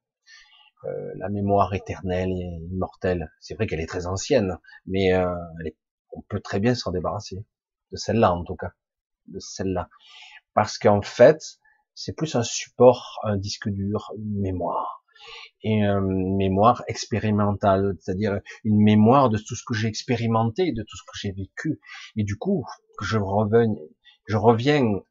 euh, 0.85 1.12
la 1.17 1.29
mémoire 1.29 1.75
éternelle 1.75 2.31
et 2.31 2.67
immortelle, 2.73 3.31
c'est 3.41 3.55
vrai 3.55 3.67
qu'elle 3.67 3.81
est 3.81 3.87
très 3.87 4.07
ancienne, 4.07 4.59
mais 4.87 5.12
euh, 5.12 5.35
on 6.12 6.23
peut 6.23 6.41
très 6.41 6.61
bien 6.61 6.75
s'en 6.75 6.91
débarrasser. 6.91 7.45
De 7.93 7.97
celle-là 7.97 8.33
en 8.33 8.45
tout 8.45 8.57
cas, 8.57 8.73
de 9.27 9.41
celle-là, 9.41 9.89
parce 10.55 10.79
qu'en 10.79 11.03
fait, 11.03 11.59
c'est 11.95 12.15
plus 12.15 12.35
un 12.37 12.43
support, 12.43 13.19
un 13.25 13.37
disque 13.37 13.69
dur, 13.69 14.12
une 14.17 14.41
mémoire. 14.41 15.05
Et 15.62 15.83
une 15.83 16.37
mémoire 16.37 16.83
expérimentale, 16.89 17.95
c'est-à-dire 18.01 18.41
une 18.65 18.83
mémoire 18.83 19.29
de 19.29 19.37
tout 19.37 19.55
ce 19.55 19.62
que 19.67 19.75
j'ai 19.75 19.89
expérimenté, 19.89 20.73
de 20.73 20.83
tout 20.83 20.97
ce 20.97 21.03
que 21.03 21.19
j'ai 21.19 21.33
vécu, 21.33 21.79
et 22.17 22.25
du 22.25 22.37
coup, 22.37 22.65
je 23.03 23.19
reviens, 23.19 23.67
je 24.27 24.37
reviens 24.39 25.03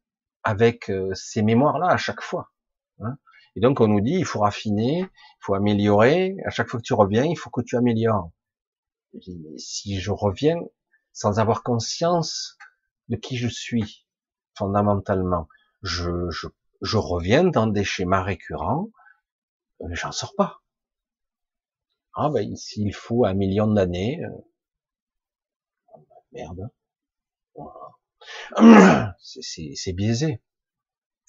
avec 0.42 0.90
euh, 0.90 1.14
ces 1.14 1.42
mémoires-là 1.42 1.86
à 1.86 1.96
chaque 1.96 2.22
fois. 2.22 2.50
Hein. 3.00 3.16
Et 3.56 3.60
donc 3.60 3.80
on 3.80 3.88
nous 3.88 4.00
dit, 4.00 4.14
il 4.14 4.24
faut 4.24 4.40
raffiner, 4.40 5.00
il 5.00 5.38
faut 5.40 5.54
améliorer. 5.54 6.36
À 6.44 6.50
chaque 6.50 6.68
fois 6.68 6.80
que 6.80 6.84
tu 6.84 6.94
reviens, 6.94 7.24
il 7.24 7.36
faut 7.36 7.50
que 7.50 7.62
tu 7.62 7.76
améliores. 7.76 8.30
si 9.56 10.00
je 10.00 10.10
reviens 10.10 10.56
sans 11.12 11.38
avoir 11.40 11.62
conscience 11.62 12.56
de 13.08 13.16
qui 13.16 13.36
je 13.36 13.48
suis 13.48 14.06
fondamentalement, 14.54 15.48
je, 15.82 16.30
je, 16.30 16.46
je 16.82 16.96
reviens 16.96 17.44
dans 17.44 17.66
des 17.66 17.84
schémas 17.84 18.22
récurrents, 18.22 18.90
euh, 19.82 19.88
j'en 19.92 20.12
sors 20.12 20.34
pas. 20.36 20.62
Ah 22.14 22.28
ben 22.30 22.56
s'il 22.56 22.94
faut 22.94 23.24
un 23.24 23.34
million 23.34 23.66
d'années, 23.66 24.22
euh, 24.24 24.28
merde. 26.32 26.70
C'est 29.18 29.92
biaisé. 29.92 30.40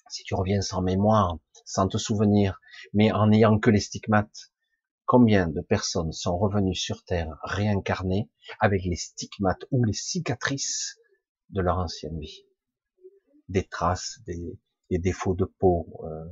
Si 0.09 0.23
tu 0.23 0.35
reviens 0.35 0.61
sans 0.61 0.81
mémoire, 0.81 1.37
sans 1.65 1.87
te 1.87 1.97
souvenir, 1.97 2.59
mais 2.93 3.11
en 3.11 3.27
n'ayant 3.27 3.59
que 3.59 3.69
les 3.69 3.79
stigmates, 3.79 4.51
combien 5.05 5.47
de 5.47 5.61
personnes 5.61 6.11
sont 6.11 6.37
revenues 6.37 6.75
sur 6.75 7.03
Terre 7.03 7.37
réincarnées 7.43 8.29
avec 8.59 8.83
les 8.83 8.95
stigmates 8.95 9.65
ou 9.71 9.83
les 9.83 9.93
cicatrices 9.93 10.97
de 11.49 11.61
leur 11.61 11.77
ancienne 11.77 12.19
vie? 12.19 12.45
Des 13.49 13.67
traces, 13.67 14.19
des, 14.25 14.59
défauts 14.89 15.35
de 15.35 15.45
peau, 15.45 15.87
euh, 16.03 16.25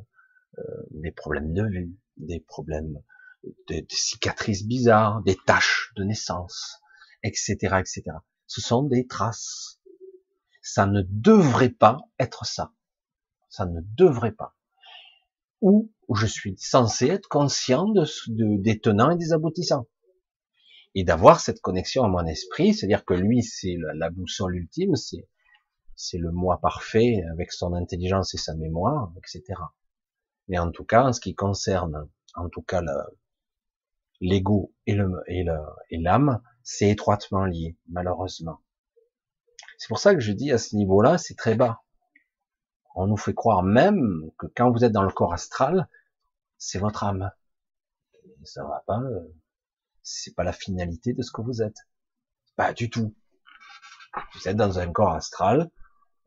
euh, 0.59 0.83
des 0.91 1.11
problèmes 1.11 1.53
de 1.53 1.63
vue, 1.63 1.97
des 2.17 2.39
problèmes, 2.39 3.01
des, 3.67 3.81
des 3.81 3.95
cicatrices 3.95 4.65
bizarres, 4.65 5.21
des 5.23 5.37
taches 5.45 5.91
de 5.95 6.03
naissance, 6.03 6.79
etc., 7.23 7.55
etc. 7.79 8.03
Ce 8.47 8.61
sont 8.61 8.83
des 8.83 9.07
traces 9.07 9.79
ça 10.61 10.85
ne 10.85 11.01
devrait 11.07 11.69
pas 11.71 11.97
être 12.19 12.45
ça. 12.45 12.73
Ça 13.49 13.65
ne 13.65 13.81
devrait 13.81 14.31
pas. 14.31 14.55
Où 15.61 15.89
je 16.15 16.25
suis 16.25 16.55
censé 16.57 17.07
être 17.07 17.27
conscient 17.27 17.87
de, 17.87 18.05
des 18.61 18.79
tenants 18.79 19.11
et 19.11 19.17
des 19.17 19.33
aboutissants. 19.33 19.87
Et 20.95 21.03
d'avoir 21.03 21.39
cette 21.39 21.61
connexion 21.61 22.03
à 22.03 22.07
mon 22.07 22.25
esprit, 22.25 22.73
c'est-à-dire 22.73 23.05
que 23.05 23.13
lui, 23.13 23.43
c'est 23.43 23.75
la, 23.93 24.09
boussole 24.09 24.55
ultime, 24.55 24.95
c'est, 24.95 25.27
c'est 25.95 26.17
le 26.17 26.31
moi 26.31 26.59
parfait 26.59 27.21
avec 27.31 27.51
son 27.51 27.73
intelligence 27.73 28.33
et 28.33 28.37
sa 28.37 28.55
mémoire, 28.55 29.13
etc. 29.17 29.59
Mais 30.47 30.57
en 30.57 30.71
tout 30.71 30.83
cas, 30.83 31.03
en 31.03 31.13
ce 31.13 31.21
qui 31.21 31.35
concerne, 31.35 32.09
en 32.35 32.49
tout 32.49 32.63
cas, 32.63 32.81
l'ego 34.19 34.73
et 34.87 34.93
le, 34.93 35.11
et 35.27 35.43
le, 35.43 35.57
et 35.91 35.97
l'âme, 35.97 36.41
c'est 36.63 36.89
étroitement 36.89 37.45
lié, 37.45 37.77
malheureusement. 37.87 38.59
C'est 39.77 39.87
pour 39.87 39.99
ça 39.99 40.13
que 40.13 40.21
je 40.21 40.31
dis 40.31 40.51
à 40.51 40.57
ce 40.57 40.75
niveau-là, 40.75 41.17
c'est 41.17 41.35
très 41.35 41.55
bas. 41.55 41.81
On 42.95 43.07
nous 43.07 43.17
fait 43.17 43.33
croire 43.33 43.63
même 43.63 44.29
que 44.37 44.47
quand 44.55 44.71
vous 44.71 44.83
êtes 44.83 44.91
dans 44.91 45.03
le 45.03 45.11
corps 45.11 45.33
astral, 45.33 45.87
c'est 46.57 46.79
votre 46.79 47.03
âme. 47.03 47.31
Et 48.25 48.45
ça 48.45 48.63
va 48.63 48.83
pas, 48.85 48.99
euh, 48.99 49.33
c'est 50.03 50.35
pas 50.35 50.43
la 50.43 50.53
finalité 50.53 51.13
de 51.13 51.21
ce 51.21 51.31
que 51.31 51.41
vous 51.41 51.61
êtes. 51.61 51.87
Pas 52.55 52.73
du 52.73 52.89
tout. 52.89 53.15
Vous 54.33 54.47
êtes 54.47 54.57
dans 54.57 54.79
un 54.79 54.91
corps 54.91 55.13
astral 55.13 55.69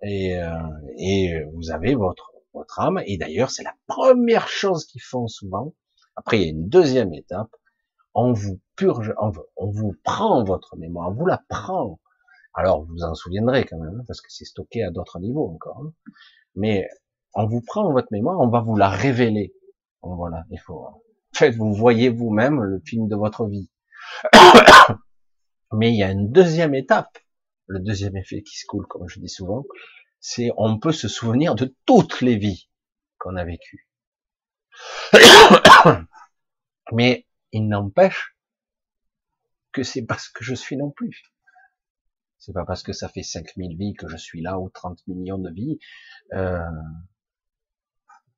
et, 0.03 0.37
euh, 0.41 1.47
vous 1.55 1.71
avez 1.71 1.95
votre 1.95 2.33
âme. 2.79 3.01
Et 3.07 3.19
d'ailleurs, 3.19 3.51
c'est 3.51 3.65
la 3.65 3.75
première 3.87 4.49
chose 4.49 4.87
qu'ils 4.87 5.03
font 5.03 5.29
souvent. 5.29 5.75
Après, 6.17 6.39
il 6.39 6.43
y 6.43 6.47
a 6.47 6.51
une 6.51 6.69
deuxième 6.69 7.13
étape. 7.15 7.55
On 8.15 8.33
vous 8.33 8.61
purge, 8.77 9.15
on, 9.19 9.71
vous 9.71 9.95
prend 10.05 10.45
votre 10.45 10.77
mémoire, 10.77 11.09
on 11.09 11.15
vous 11.15 11.27
la 11.27 11.43
prend. 11.49 11.99
Alors, 12.55 12.85
vous 12.85 12.93
vous 12.93 13.05
en 13.05 13.15
souviendrez 13.15 13.65
quand 13.65 13.79
même, 13.79 14.01
hein, 14.01 14.05
parce 14.07 14.21
que 14.21 14.31
c'est 14.31 14.45
stocké 14.45 14.83
à 14.83 14.91
d'autres 14.91 15.19
niveaux 15.19 15.49
encore. 15.49 15.83
Hein. 16.55 16.61
Mais 16.61 16.89
on 17.35 17.47
vous 17.47 17.63
prend 17.63 17.91
votre 17.93 18.09
mémoire, 18.11 18.41
on 18.41 18.49
va 18.49 18.61
vous 18.61 18.77
la 18.77 18.89
révéler. 18.89 19.55
Voilà, 20.03 20.45
il 20.51 20.59
faut. 20.59 20.85
En 20.85 21.03
fait, 21.35 21.51
vous 21.53 21.73
voyez 21.73 22.09
vous-même 22.09 22.61
le 22.61 22.81
film 22.85 23.09
de 23.09 23.17
votre 23.17 23.47
vie. 23.47 23.71
Mais 25.73 25.91
il 25.91 25.97
y 25.97 26.03
a 26.03 26.11
une 26.11 26.31
deuxième 26.31 26.75
étape, 26.75 27.19
le 27.67 27.81
deuxième 27.81 28.17
effet 28.17 28.43
qui 28.43 28.59
se 28.59 28.67
coule, 28.67 28.87
comme 28.87 29.09
je 29.09 29.21
dis 29.21 29.29
souvent, 29.29 29.65
c'est 30.21 30.51
on 30.57 30.79
peut 30.79 30.93
se 30.93 31.09
souvenir 31.09 31.55
de 31.55 31.75
toutes 31.87 32.21
les 32.21 32.37
vies 32.37 32.69
qu'on 33.19 33.37
a 33.37 33.45
vécues. 33.45 33.89
Mais 36.93 37.27
il 37.53 37.69
n'empêche 37.69 38.37
que 39.73 39.83
c'est 39.83 40.05
pas 40.05 40.19
ce 40.19 40.29
que 40.31 40.45
je 40.45 40.55
suis 40.55 40.77
non 40.77 40.91
plus. 40.91 41.23
C'est 42.45 42.53
pas 42.53 42.65
parce 42.65 42.83
que 42.83 42.93
ça 42.93 43.09
fait 43.09 43.23
5000 43.23 43.77
vies 43.77 43.95
que 43.95 44.09
je 44.09 44.17
suis 44.17 44.43
là 44.43 44.59
ou 44.59 44.69
30 44.69 45.07
millions 45.07 45.39
de 45.39 45.49
vies 45.49 45.79
euh, 46.33 46.59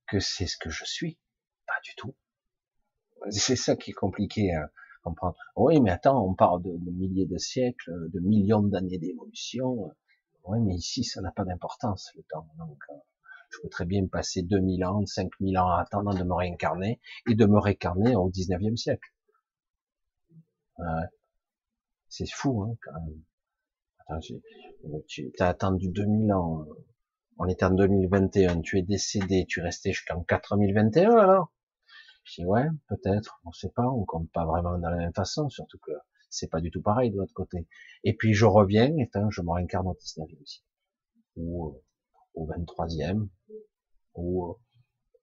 que 0.07 0.21
c'est 0.21 0.47
ce 0.47 0.59
que 0.59 0.69
je 0.69 0.85
suis. 0.85 1.19
Pas 1.67 1.81
du 1.83 1.95
tout. 1.97 2.15
C'est 3.31 3.57
ça 3.57 3.77
qui 3.77 3.93
est 3.93 3.95
compliqué 3.95 4.53
à 4.53 4.71
comprendre. 5.03 5.39
Oui, 5.57 5.81
mais 5.81 5.91
attends, 5.91 6.23
on 6.23 6.35
parle 6.35 6.63
de, 6.63 6.91
milliers 6.91 7.25
de 7.25 7.39
siècles, 7.39 8.11
de 8.11 8.21
millions 8.21 8.63
d'années 8.63 8.99
d'évolution. 8.99 9.97
Oui, 10.45 10.59
mais 10.61 10.75
ici, 10.75 11.03
ça 11.03 11.23
n'a 11.23 11.33
pas 11.33 11.47
d'importance, 11.47 12.13
le 12.15 12.25
temps. 12.25 12.47
Donc, 12.59 12.83
euh, 12.91 12.95
je 13.53 13.59
peux 13.63 13.71
très 13.71 13.87
bien 13.87 14.07
passer 14.07 14.43
2000 14.43 14.85
ans, 14.85 15.07
5000 15.07 15.57
ans 15.57 15.71
à 15.71 15.81
attendre 15.81 16.15
de 16.15 16.25
me 16.25 16.35
réincarner 16.35 17.01
et 17.27 17.35
de 17.35 17.47
me 17.47 17.59
réincarner 17.59 18.17
au 18.17 18.29
19e 18.31 18.77
siècle. 18.77 19.09
Ouais. 20.77 21.07
C'est 22.11 22.31
fou, 22.31 22.65
hein, 22.65 22.77
quand 22.83 23.01
même. 23.01 23.23
Attends, 24.07 24.21
tu 25.09 25.33
as 25.39 25.49
attendu 25.49 25.89
2000 25.89 26.33
ans. 26.33 26.63
Euh, 26.63 26.85
on 27.39 27.47
est 27.47 27.63
en 27.63 27.71
2021, 27.71 28.61
tu 28.61 28.79
es 28.79 28.83
décédé, 28.83 29.45
tu 29.49 29.61
es 29.61 29.63
resté 29.63 29.93
jusqu'en 29.93 30.23
4021 30.23 31.17
alors? 31.17 31.53
Je 32.25 32.43
dis 32.43 32.47
ouais, 32.47 32.67
peut-être, 32.89 33.41
on 33.45 33.53
sait 33.53 33.71
pas, 33.71 33.87
on 33.87 34.05
compte 34.05 34.31
pas 34.31 34.47
vraiment 34.47 34.79
de 34.79 34.83
la 34.83 34.97
même 34.97 35.13
façon, 35.13 35.49
surtout 35.49 35.79
que 35.79 35.93
c'est 36.31 36.49
pas 36.49 36.61
du 36.61 36.71
tout 36.71 36.81
pareil 36.81 37.11
de 37.11 37.17
l'autre 37.17 37.35
côté. 37.35 37.67
Et 38.05 38.15
puis 38.15 38.35
je 38.35 38.45
reviens, 38.45 38.87
et 38.97 39.11
je 39.31 39.43
me 39.43 39.51
réincarne 39.51 39.87
au 39.89 39.95
19e 39.95 40.43
aussi. 40.43 40.65
Ou 41.37 41.69
euh, 41.69 41.83
au 42.35 42.47
23e, 42.47 43.29
ou 44.15 44.51
euh, 44.51 44.55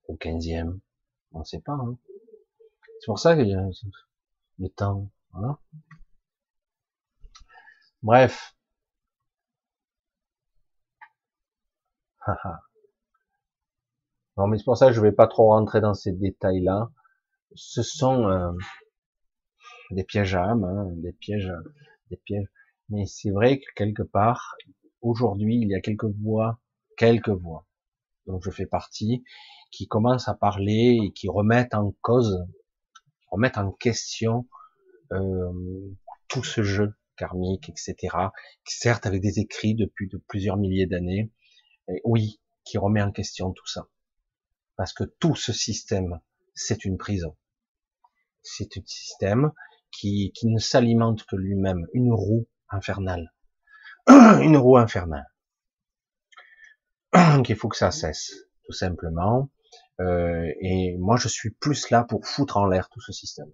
au 0.07 0.15
15e, 0.15 0.79
on 1.31 1.43
sait 1.43 1.61
pas. 1.61 1.73
Hein. 1.73 1.97
C'est 2.99 3.05
pour 3.05 3.19
ça 3.19 3.31
a 3.31 3.35
le 3.35 4.69
temps, 4.69 5.09
voilà. 5.31 5.57
Bref, 8.03 8.55
non, 14.37 14.47
mais 14.47 14.57
c'est 14.57 14.63
pour 14.63 14.77
ça 14.77 14.87
que 14.87 14.93
je 14.93 15.01
vais 15.01 15.11
pas 15.11 15.27
trop 15.27 15.49
rentrer 15.49 15.81
dans 15.81 15.93
ces 15.93 16.11
détails-là. 16.11 16.89
Ce 17.55 17.83
sont 17.83 18.27
euh, 18.27 18.51
des 19.91 20.03
pièges 20.03 20.35
à 20.35 20.45
âme, 20.45 20.63
hein, 20.63 20.87
des 20.95 21.13
pièges, 21.13 21.51
des 22.09 22.17
pièges. 22.17 22.47
Mais 22.89 23.05
c'est 23.05 23.31
vrai 23.31 23.59
que 23.59 23.65
quelque 23.75 24.03
part, 24.03 24.55
aujourd'hui, 25.01 25.57
il 25.61 25.69
y 25.69 25.75
a 25.75 25.81
quelques 25.81 26.05
voix, 26.05 26.59
quelques 26.97 27.29
voix, 27.29 27.65
dont 28.27 28.39
je 28.41 28.51
fais 28.51 28.65
partie, 28.65 29.23
qui 29.71 29.87
commencent 29.87 30.27
à 30.27 30.35
parler 30.35 30.99
et 31.03 31.11
qui 31.13 31.29
remettent 31.29 31.73
en 31.73 31.95
cause, 32.01 32.45
remettent 33.29 33.57
en 33.57 33.71
question 33.71 34.47
euh, 35.13 35.51
tout 36.27 36.43
ce 36.43 36.63
jeu 36.63 36.93
karmique, 37.17 37.69
etc. 37.69 38.15
Certes, 38.65 39.05
avec 39.05 39.21
des 39.21 39.39
écrits 39.39 39.75
depuis 39.75 40.07
de 40.07 40.17
plusieurs 40.27 40.57
milliers 40.57 40.87
d'années, 40.87 41.31
oui, 42.03 42.39
qui 42.63 42.77
remet 42.77 43.01
en 43.01 43.11
question 43.11 43.51
tout 43.51 43.67
ça. 43.67 43.87
Parce 44.75 44.93
que 44.93 45.03
tout 45.03 45.35
ce 45.35 45.53
système, 45.53 46.19
c'est 46.53 46.85
une 46.85 46.97
prison. 46.97 47.35
C'est 48.41 48.77
un 48.77 48.81
système 48.85 49.51
qui, 49.91 50.31
ne 50.43 50.59
s'alimente 50.59 51.25
que 51.25 51.35
lui-même, 51.35 51.85
une 51.93 52.13
roue 52.13 52.47
infernale. 52.69 53.33
une 54.07 54.57
roue 54.57 54.77
infernale. 54.77 55.27
Qu'il 57.43 57.55
faut 57.55 57.69
que 57.69 57.77
ça 57.77 57.91
cesse, 57.91 58.33
tout 58.63 58.71
simplement. 58.71 59.49
Euh, 59.99 60.51
et 60.61 60.97
moi, 60.97 61.17
je 61.17 61.27
suis 61.27 61.51
plus 61.51 61.89
là 61.89 62.03
pour 62.03 62.25
foutre 62.25 62.57
en 62.57 62.65
l'air 62.65 62.89
tout 62.89 63.01
ce 63.01 63.11
système. 63.11 63.51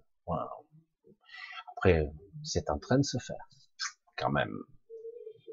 Après, 1.76 2.06
c'est 2.42 2.70
en 2.70 2.78
train 2.78 2.98
de 2.98 3.04
se 3.04 3.18
faire, 3.18 3.48
quand 4.16 4.30
même. 4.30 4.56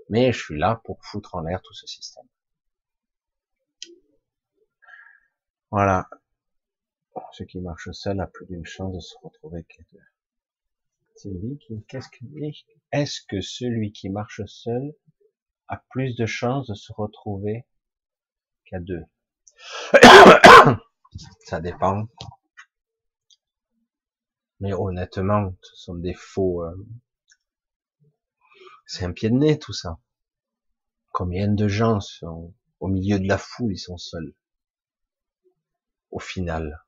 Mais 0.09 0.31
je 0.31 0.39
suis 0.39 0.57
là 0.57 0.81
pour 0.83 1.03
foutre 1.03 1.35
en 1.35 1.41
l'air 1.41 1.61
tout 1.61 1.73
ce 1.73 1.87
système. 1.87 2.25
Voilà. 5.77 6.07
Ce 7.33 7.43
qui 7.43 7.59
marche 7.59 7.91
seul 7.91 8.21
a 8.21 8.27
plus 8.27 8.45
d'une 8.45 8.65
chance 8.65 8.95
de 8.95 9.01
se 9.01 9.13
retrouver 9.21 9.65
qu'à 9.65 9.83
deux. 9.91 9.99
Qu'est-ce 11.89 12.07
que 12.07 12.23
Est-ce 12.93 13.19
que 13.27 13.41
celui 13.41 13.91
qui 13.91 14.07
marche 14.07 14.39
seul 14.45 14.95
a 15.67 15.83
plus 15.89 16.15
de 16.15 16.25
chances 16.25 16.67
de 16.67 16.75
se 16.75 16.93
retrouver 16.93 17.65
qu'à 18.63 18.79
deux? 18.79 19.03
Ça 21.45 21.59
dépend. 21.59 22.07
Mais 24.61 24.71
honnêtement, 24.71 25.57
ce 25.61 25.75
sont 25.75 25.95
des 25.95 26.13
faux. 26.13 26.63
Euh, 26.63 26.87
c'est 28.85 29.03
un 29.03 29.11
pied 29.11 29.29
de 29.29 29.35
nez 29.35 29.59
tout 29.59 29.73
ça. 29.73 29.99
Combien 31.11 31.49
de 31.49 31.67
gens 31.67 31.99
sont 31.99 32.53
au 32.79 32.87
milieu 32.87 33.19
de 33.19 33.27
la 33.27 33.37
foule, 33.37 33.73
ils 33.73 33.77
sont 33.77 33.97
seuls? 33.97 34.33
Au 36.15 36.19
final, 36.19 36.81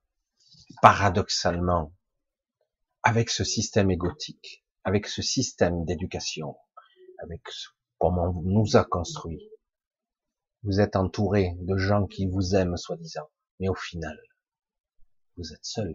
paradoxalement, 0.82 1.94
avec 3.04 3.30
ce 3.30 3.44
système 3.44 3.92
égotique, 3.92 4.66
avec 4.86 5.06
ce 5.06 5.22
système 5.22 5.84
d'éducation, 5.84 6.56
avec 7.22 7.42
comment 7.98 8.30
on 8.30 8.42
nous 8.44 8.78
a 8.78 8.86
construit. 8.86 9.52
Vous 10.64 10.80
êtes 10.80 10.96
entouré 10.96 11.58
de 11.60 11.76
gens 11.76 12.08
qui 12.08 12.26
vous 12.26 12.56
aiment, 12.56 12.78
soi-disant, 12.78 13.30
mais 13.60 13.68
au 13.68 13.76
final, 13.76 14.18
vous 15.36 15.52
êtes 15.52 15.66
seul. 15.66 15.94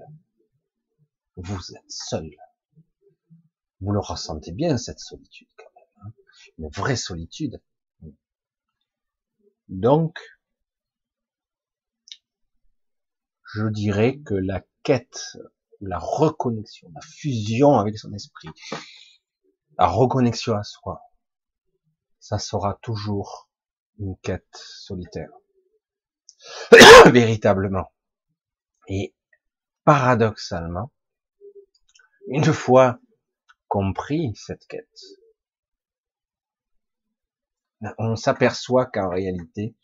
Vous 1.37 1.75
êtes 1.75 1.91
seul. 1.91 2.31
Vous 3.81 3.93
le 3.93 4.01
ressentez 4.01 4.53
bien, 4.53 4.77
cette 4.77 5.01
solitude, 5.01 5.49
quand 5.57 5.73
même. 5.75 6.05
Hein. 6.05 6.13
Une 6.59 6.69
vraie 6.69 6.97
solitude. 6.97 7.63
Donc, 9.69 10.19
je 13.55 13.67
dirais 13.67 14.19
que 14.25 14.35
la 14.35 14.65
quête, 14.83 15.37
la 15.81 15.99
reconnexion, 15.99 16.91
la 16.95 17.01
fusion 17.03 17.79
avec 17.79 17.99
son 17.99 18.13
esprit, 18.15 18.49
la 19.79 19.87
reconnexion 19.87 20.57
à 20.57 20.63
soi, 20.63 21.03
ça 22.19 22.39
sera 22.39 22.79
toujours 22.83 23.51
une 23.99 24.17
quête 24.19 24.49
solitaire. 24.53 25.31
Véritablement. 27.13 27.93
Et 28.89 29.15
paradoxalement, 29.85 30.91
une 32.29 32.53
fois 32.53 33.01
compris 33.69 34.33
cette 34.35 34.67
quête, 34.67 35.01
on 37.99 38.17
s'aperçoit 38.17 38.87
qu'en 38.87 39.11
réalité, 39.11 39.77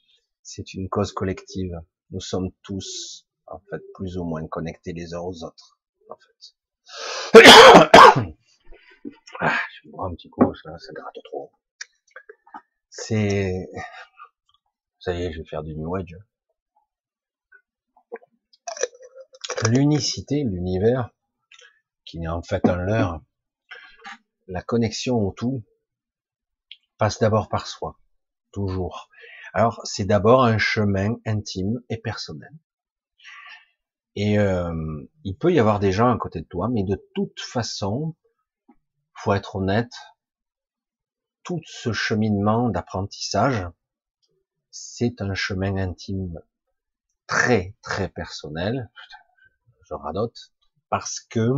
c'est 0.42 0.72
une 0.72 0.88
cause 0.88 1.12
collective. 1.12 1.80
Nous 2.10 2.20
sommes 2.20 2.50
tous 2.62 3.27
en 3.50 3.60
fait, 3.70 3.82
plus 3.94 4.16
ou 4.18 4.24
moins 4.24 4.46
connectés 4.46 4.92
les 4.92 5.14
uns 5.14 5.20
aux 5.20 5.44
autres, 5.44 5.78
en 6.08 6.16
fait. 6.16 6.54
ah, 9.40 9.58
je 9.82 9.90
boire 9.90 10.06
un 10.06 10.14
petit 10.14 10.30
coup, 10.30 10.54
ça, 10.54 10.76
ça 10.78 10.92
gratte 10.92 11.18
trop. 11.24 11.52
C'est, 12.90 13.68
ça 14.98 15.14
y 15.14 15.22
est, 15.22 15.32
je 15.32 15.38
vais 15.38 15.48
faire 15.48 15.62
du 15.62 15.76
New 15.76 15.94
Age. 15.94 16.16
L'unicité, 19.68 20.44
l'univers, 20.44 21.10
qui 22.04 22.22
est 22.22 22.28
en 22.28 22.42
fait 22.42 22.66
un 22.66 22.76
leurre, 22.76 23.20
la 24.46 24.62
connexion 24.62 25.16
au 25.16 25.32
tout, 25.32 25.62
passe 26.96 27.18
d'abord 27.18 27.48
par 27.48 27.66
soi, 27.66 27.98
toujours. 28.52 29.08
Alors, 29.52 29.80
c'est 29.84 30.04
d'abord 30.04 30.44
un 30.44 30.58
chemin 30.58 31.16
intime 31.26 31.80
et 31.88 31.98
personnel. 31.98 32.52
Et 34.16 34.38
euh, 34.38 34.72
il 35.24 35.36
peut 35.36 35.52
y 35.52 35.60
avoir 35.60 35.78
des 35.78 35.92
gens 35.92 36.10
à 36.12 36.18
côté 36.18 36.40
de 36.40 36.46
toi, 36.46 36.68
mais 36.68 36.82
de 36.82 36.96
toute 37.14 37.40
façon, 37.40 38.16
faut 39.14 39.32
être 39.32 39.56
honnête, 39.56 39.92
tout 41.42 41.60
ce 41.64 41.92
cheminement 41.92 42.68
d'apprentissage, 42.68 43.66
c'est 44.70 45.20
un 45.20 45.34
chemin 45.34 45.76
intime 45.76 46.40
très 47.26 47.76
très 47.82 48.08
personnel, 48.08 48.90
je 49.88 49.94
radote, 49.94 50.52
parce 50.88 51.20
que 51.20 51.50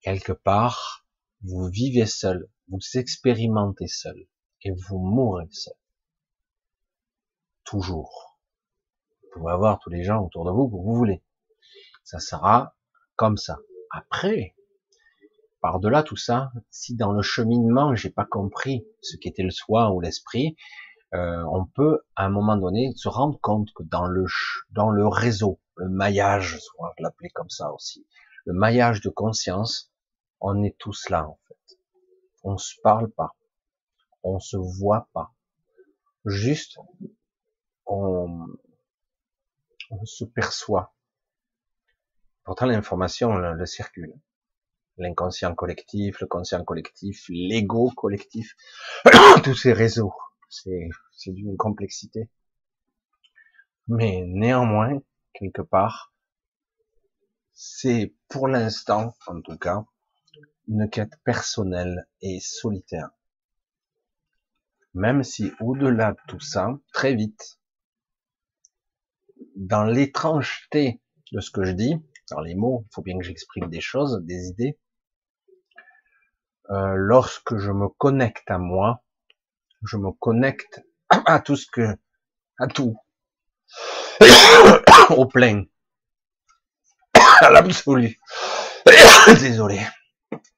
quelque 0.00 0.32
part, 0.32 1.06
vous 1.42 1.68
vivez 1.68 2.06
seul, 2.06 2.48
vous 2.68 2.78
expérimentez 2.94 3.88
seul, 3.88 4.26
et 4.62 4.70
vous 4.70 4.98
mourrez 4.98 5.48
seul. 5.50 5.74
Toujours. 7.64 8.31
Pouvez 9.32 9.52
avoir 9.52 9.78
tous 9.78 9.90
les 9.90 10.04
gens 10.04 10.22
autour 10.22 10.44
de 10.44 10.50
vous 10.50 10.68
que 10.68 10.76
vous 10.76 10.94
voulez. 10.94 11.22
Ça 12.04 12.18
sera 12.18 12.74
comme 13.16 13.38
ça. 13.38 13.58
Après, 13.90 14.54
par-delà 15.62 16.02
tout 16.02 16.16
ça, 16.16 16.52
si 16.70 16.94
dans 16.96 17.12
le 17.12 17.22
cheminement 17.22 17.94
j'ai 17.94 18.10
pas 18.10 18.26
compris 18.26 18.84
ce 19.00 19.16
qu'était 19.16 19.42
le 19.42 19.50
soi 19.50 19.90
ou 19.92 20.00
l'esprit, 20.00 20.56
euh, 21.14 21.44
on 21.50 21.64
peut 21.64 22.00
à 22.16 22.26
un 22.26 22.30
moment 22.30 22.56
donné 22.56 22.92
se 22.96 23.08
rendre 23.08 23.38
compte 23.40 23.72
que 23.74 23.82
dans 23.84 24.06
le 24.06 24.26
dans 24.70 24.90
le 24.90 25.06
réseau, 25.06 25.60
le 25.76 25.88
maillage, 25.88 26.58
on 26.78 26.84
va 26.84 26.92
l'appeler 26.98 27.30
comme 27.30 27.50
ça 27.50 27.72
aussi, 27.72 28.06
le 28.44 28.52
maillage 28.52 29.00
de 29.00 29.08
conscience, 29.08 29.92
on 30.40 30.62
est 30.62 30.76
tous 30.78 31.08
là 31.08 31.26
en 31.26 31.38
fait. 31.48 31.78
On 32.44 32.58
se 32.58 32.74
parle 32.82 33.10
pas, 33.10 33.34
on 34.22 34.40
se 34.40 34.56
voit 34.56 35.08
pas, 35.12 35.32
juste 36.24 36.78
on 37.86 38.46
se 40.04 40.24
perçoit. 40.24 40.94
Pourtant 42.44 42.66
l'information 42.66 43.34
le, 43.36 43.54
le 43.54 43.66
circule 43.66 44.14
l'inconscient 44.98 45.54
collectif, 45.54 46.20
le 46.20 46.26
conscient 46.26 46.64
collectif, 46.64 47.26
l'ego 47.28 47.90
collectif, 47.96 48.54
tous 49.44 49.54
ces 49.54 49.72
réseaux. 49.72 50.14
C'est, 50.48 50.90
d'une 51.28 51.56
complexité. 51.56 52.28
Mais 53.88 54.22
néanmoins, 54.26 55.00
quelque 55.32 55.62
part, 55.62 56.12
c'est 57.54 58.14
pour 58.28 58.48
l'instant, 58.48 59.14
en 59.26 59.40
tout 59.40 59.56
cas, 59.56 59.84
une 60.68 60.90
quête 60.90 61.16
personnelle 61.24 62.06
et 62.20 62.38
solitaire. 62.40 63.10
Même 64.94 65.22
si 65.22 65.52
au-delà 65.60 66.12
de 66.12 66.18
tout 66.28 66.40
ça, 66.40 66.68
très 66.92 67.14
vite, 67.14 67.58
dans 69.56 69.84
l'étrangeté 69.84 71.00
de 71.32 71.40
ce 71.40 71.50
que 71.50 71.64
je 71.64 71.72
dis, 71.72 71.94
dans 72.30 72.40
les 72.40 72.54
mots, 72.54 72.84
il 72.86 72.94
faut 72.94 73.02
bien 73.02 73.18
que 73.18 73.24
j'exprime 73.24 73.68
des 73.68 73.80
choses, 73.80 74.20
des 74.22 74.48
idées, 74.48 74.78
euh, 76.70 76.94
lorsque 76.96 77.58
je 77.58 77.70
me 77.70 77.88
connecte 77.88 78.50
à 78.50 78.58
moi, 78.58 79.02
je 79.82 79.96
me 79.96 80.12
connecte 80.12 80.82
à 81.08 81.40
tout 81.40 81.56
ce 81.56 81.66
que, 81.70 81.96
à 82.58 82.66
tout, 82.68 82.96
au 85.10 85.26
plein, 85.26 85.64
à 87.40 87.50
l'absolu. 87.50 88.18
Désolé, 89.40 89.80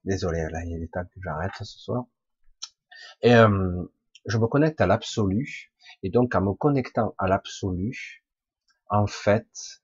désolé, 0.04 0.46
là 0.50 0.64
il 0.64 0.82
est 0.82 0.92
temps 0.92 1.04
que 1.04 1.20
j'arrête 1.22 1.52
ce 1.58 1.78
soir. 1.78 2.04
Et 3.22 3.34
euh, 3.34 3.84
je 4.26 4.38
me 4.38 4.46
connecte 4.46 4.80
à 4.80 4.86
l'absolu, 4.86 5.72
et 6.02 6.10
donc 6.10 6.34
en 6.34 6.40
me 6.40 6.54
connectant 6.54 7.14
à 7.18 7.26
l'absolu, 7.26 8.23
en 8.89 9.06
fait, 9.06 9.82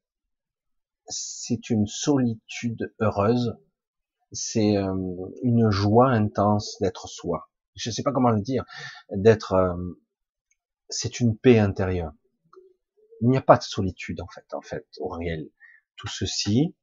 c'est 1.08 1.70
une 1.70 1.86
solitude 1.86 2.94
heureuse 3.00 3.56
c'est 4.32 4.76
euh, 4.76 5.26
une 5.42 5.70
joie 5.70 6.10
intense 6.10 6.76
d'être 6.80 7.08
soi. 7.08 7.50
Je 7.74 7.90
ne 7.90 7.94
sais 7.94 8.02
pas 8.02 8.12
comment 8.12 8.30
le 8.30 8.40
dire, 8.40 8.64
d'être, 9.10 9.54
euh, 9.54 9.98
c'est 10.88 11.20
une 11.20 11.36
paix 11.36 11.58
intérieure. 11.58 12.12
Il 13.22 13.28
n'y 13.28 13.36
a 13.36 13.42
pas 13.42 13.56
de 13.56 13.62
solitude 13.62 14.20
en 14.20 14.28
fait, 14.28 14.54
en 14.54 14.60
fait, 14.60 14.86
au 14.98 15.08
réel. 15.08 15.50
Tout 15.96 16.08
ceci 16.08 16.74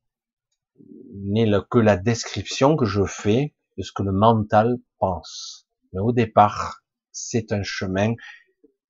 n'est 1.13 1.49
que 1.69 1.79
la 1.79 1.97
description 1.97 2.75
que 2.75 2.85
je 2.85 3.03
fais 3.05 3.55
de 3.77 3.83
ce 3.83 3.91
que 3.91 4.03
le 4.03 4.11
mental 4.11 4.77
pense. 4.99 5.67
Mais 5.93 5.99
au 5.99 6.11
départ, 6.11 6.83
c'est 7.11 7.51
un 7.51 7.63
chemin 7.63 8.13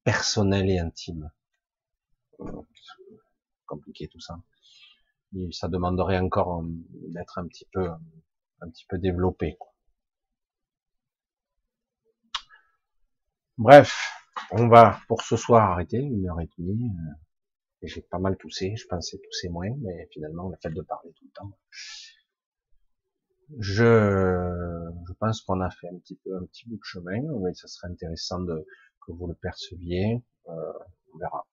personnel 0.04 0.70
et 0.70 0.80
intime. 0.80 1.32
Compliqué 3.68 4.08
tout 4.08 4.20
ça. 4.20 4.40
Ça 5.52 5.68
demanderait 5.68 6.20
encore 6.20 6.62
euh, 6.62 6.68
d'être 7.10 7.38
un 7.38 7.48
petit 7.48 7.68
peu 7.72 7.90
un 8.62 8.70
petit 8.70 8.86
peu 8.88 8.98
développé. 8.98 9.58
Bref, 13.58 14.12
on 14.52 14.68
va 14.68 15.00
pour 15.08 15.22
ce 15.22 15.36
soir 15.36 15.72
arrêter, 15.72 15.98
une 15.98 16.28
heure 16.30 16.40
et 16.40 16.50
demie. 16.58 16.90
Euh, 16.90 17.14
j'ai 17.84 18.02
pas 18.02 18.20
mal 18.20 18.38
toussé, 18.38 18.76
je 18.76 18.88
pensais 18.88 19.18
tousser 19.20 19.50
moins, 19.50 19.70
mais 19.80 20.08
finalement 20.12 20.52
a 20.52 20.58
fait 20.58 20.72
de 20.72 20.82
parler 20.82 21.12
tout 21.14 21.26
le 21.26 21.32
temps. 21.32 21.58
Je, 23.60 24.92
je 25.08 25.14
pense 25.14 25.42
qu'on 25.42 25.62
a 25.62 25.70
fait 25.70 25.88
un 25.90 25.98
petit 26.00 26.16
peu 26.24 26.36
un 26.36 26.46
petit 26.46 26.68
bout 26.68 26.78
de 26.78 26.84
chemin, 26.84 27.22
mais 27.42 27.54
ça 27.54 27.68
serait 27.68 27.90
intéressant 27.90 28.40
de 28.42 28.66
que 29.06 29.12
vous 29.12 29.28
le 29.28 29.36
perceviez. 29.36 30.24
Euh, 30.50 30.74
on 31.14 31.18
verra. 31.18 31.48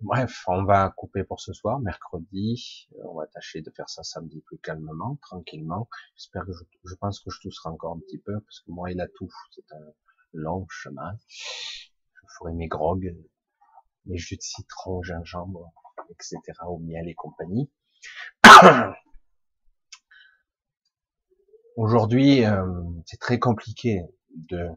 Bref, 0.00 0.44
on 0.46 0.62
va 0.62 0.90
couper 0.90 1.24
pour 1.24 1.40
ce 1.40 1.52
soir, 1.52 1.80
mercredi. 1.80 2.88
Euh, 2.92 3.02
on 3.08 3.14
va 3.14 3.26
tâcher 3.26 3.62
de 3.62 3.70
faire 3.70 3.88
ça 3.88 4.04
samedi 4.04 4.40
plus 4.42 4.58
calmement, 4.58 5.18
tranquillement. 5.22 5.88
J'espère 6.14 6.46
que 6.46 6.52
je, 6.52 6.62
je, 6.84 6.94
pense 6.94 7.18
que 7.18 7.30
je 7.30 7.40
tousserai 7.40 7.70
encore 7.70 7.96
un 7.96 7.98
petit 7.98 8.18
peu, 8.18 8.40
parce 8.40 8.60
que 8.60 8.70
moi, 8.70 8.92
il 8.92 9.00
a 9.00 9.08
tout. 9.08 9.28
C'est 9.50 9.72
un 9.72 9.92
long 10.32 10.66
chemin. 10.68 11.16
Je 11.28 12.34
ferai 12.38 12.52
mes 12.52 12.68
grogues, 12.68 13.16
mes 14.06 14.18
jus 14.18 14.36
de 14.36 14.42
citron, 14.42 15.02
gingembre, 15.02 15.72
etc., 16.10 16.40
au 16.68 16.78
miel 16.78 17.08
et 17.08 17.14
compagnie. 17.14 17.68
Aujourd'hui, 21.76 22.44
euh, 22.44 22.84
c'est 23.04 23.18
très 23.18 23.40
compliqué 23.40 24.02
de 24.30 24.68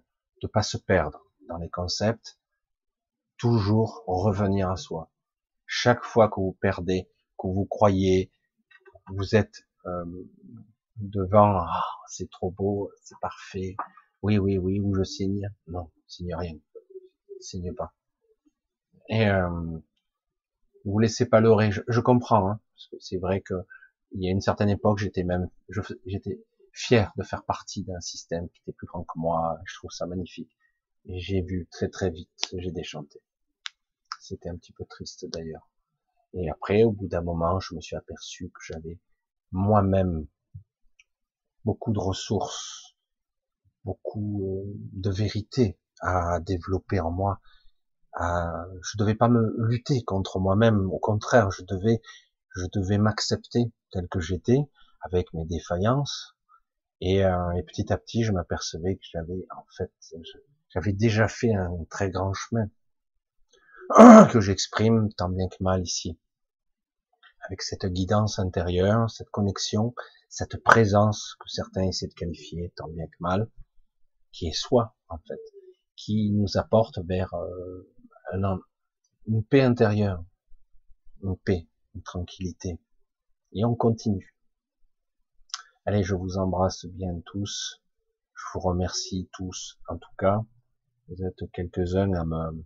ne 0.42 0.48
pas 0.48 0.64
se 0.64 0.78
perdre 0.78 1.24
dans 1.48 1.58
les 1.58 1.70
concepts 1.70 2.41
toujours 3.42 4.04
revenir 4.06 4.70
à 4.70 4.78
soi. 4.78 5.10
Chaque 5.66 6.04
fois 6.04 6.30
que 6.30 6.40
vous 6.40 6.56
perdez, 6.62 7.10
que 7.40 7.48
vous 7.48 7.66
croyez, 7.66 8.32
vous 9.08 9.36
êtes 9.36 9.66
euh, 9.88 10.06
devant, 10.98 11.58
ah, 11.58 11.84
c'est 12.08 12.30
trop 12.30 12.52
beau, 12.52 12.92
c'est 13.02 13.18
parfait, 13.20 13.76
oui, 14.22 14.38
oui, 14.38 14.60
oui, 14.60 14.80
ou 14.80 14.94
je 14.94 15.02
signe. 15.02 15.50
Non, 15.66 15.90
signe 16.06 16.36
rien, 16.36 16.56
signe 17.40 17.74
pas. 17.74 17.96
Et 19.10 19.28
euh, 19.28 19.80
vous 20.86 21.00
laissez 21.00 21.26
pas 21.28 21.42
leurrer. 21.42 21.72
Je, 21.72 21.82
je 21.88 22.00
comprends, 22.00 22.48
hein, 22.48 22.60
parce 22.76 22.88
que 22.90 22.96
c'est 23.00 23.18
vrai 23.18 23.42
que 23.42 23.56
il 24.12 24.24
y 24.24 24.28
a 24.28 24.32
une 24.32 24.42
certaine 24.42 24.70
époque, 24.70 25.00
j'étais 25.00 25.24
même, 25.24 25.50
j'étais 26.06 26.44
fier 26.74 27.12
de 27.18 27.24
faire 27.24 27.44
partie 27.44 27.84
d'un 27.84 28.02
système 28.02 28.50
qui 28.50 28.62
était 28.62 28.74
plus 28.74 28.86
grand 28.86 29.04
que 29.04 29.18
moi. 29.18 29.58
Je 29.66 29.78
trouve 29.78 29.90
ça 29.90 30.06
magnifique. 30.06 30.52
Et 31.06 31.20
j'ai 31.20 31.42
vu 31.42 31.68
très 31.72 31.90
très 31.90 32.12
vite, 32.12 32.30
j'ai 32.56 32.72
déchanté. 32.72 33.20
C'était 34.22 34.50
un 34.50 34.56
petit 34.56 34.72
peu 34.72 34.86
triste 34.86 35.26
d'ailleurs. 35.26 35.68
Et 36.34 36.48
après, 36.48 36.84
au 36.84 36.92
bout 36.92 37.08
d'un 37.08 37.22
moment, 37.22 37.60
je 37.60 37.74
me 37.74 37.82
suis 37.82 37.96
aperçu 37.96 38.50
que 38.50 38.60
j'avais 38.64 39.00
moi-même 39.52 40.28
beaucoup 41.66 41.92
de 41.92 41.98
ressources, 41.98 42.96
beaucoup 43.84 44.44
euh, 44.46 44.64
de 44.94 45.10
vérité 45.10 45.80
à 46.02 46.40
développer 46.40 47.00
en 47.00 47.10
moi. 47.10 47.42
À, 48.14 48.64
je 48.84 48.98
devais 49.00 49.16
pas 49.16 49.28
me 49.28 49.56
lutter 49.58 50.04
contre 50.04 50.40
moi-même. 50.40 50.92
Au 50.92 51.00
contraire, 51.00 51.50
je 51.50 51.64
devais, 51.64 52.00
je 52.56 52.66
devais 52.74 53.00
m'accepter 53.00 53.74
tel 53.92 54.08
que 54.08 54.20
j'étais, 54.20 54.70
avec 55.02 55.34
mes 55.34 55.46
défaillances. 55.46 56.38
Et, 57.02 57.26
euh, 57.26 57.52
et 57.54 57.64
petit 57.64 57.92
à 57.92 57.98
petit, 57.98 58.24
je 58.24 58.32
m'apercevais 58.32 58.98
que 58.98 59.04
j'avais, 59.12 59.48
en 59.58 59.66
fait, 59.76 59.92
j'avais 60.70 60.94
déjà 60.94 61.28
fait 61.28 61.56
un 61.56 61.72
très 61.90 62.12
grand 62.12 62.34
chemin. 62.34 62.70
que 64.32 64.40
j'exprime 64.40 65.12
tant 65.14 65.28
bien 65.28 65.50
que 65.50 65.62
mal 65.62 65.82
ici. 65.82 66.18
avec 67.42 67.62
cette 67.62 67.86
guidance 67.88 68.40
intérieure, 68.40 69.10
cette 69.10 69.30
connexion, 69.30 69.94
cette 70.30 70.64
présence 70.64 71.36
que 71.40 71.50
certains 71.50 71.84
essaient 71.84 72.08
de 72.08 72.14
qualifier 72.14 72.72
tant 72.78 72.88
bien 72.88 73.06
que 73.08 73.18
mal, 73.20 73.50
qui 74.32 74.48
est 74.48 74.54
soi 74.54 74.96
en 75.10 75.18
fait, 75.18 75.42
qui 75.98 76.32
nous 76.32 76.58
apporte 76.58 77.00
vers 77.06 77.34
euh, 77.34 77.92
un, 78.32 78.60
une 79.28 79.44
paix 79.44 79.62
intérieure, 79.62 80.24
une 81.24 81.36
paix, 81.38 81.68
une 81.94 82.04
tranquillité. 82.04 82.80
Et 83.52 83.66
on 83.66 83.76
continue. 83.76 84.38
Allez, 85.86 86.04
je 86.04 86.16
vous 86.16 86.38
embrasse 86.38 86.86
bien 86.86 87.20
tous. 87.26 87.82
Je 88.34 88.44
vous 88.54 88.62
remercie 88.62 89.30
tous, 89.34 89.80
en 89.90 89.98
tout 89.98 90.16
cas. 90.18 90.40
Vous 91.10 91.26
êtes 91.26 91.52
quelques-uns 91.52 92.14
à 92.14 92.24
me, 92.24 92.64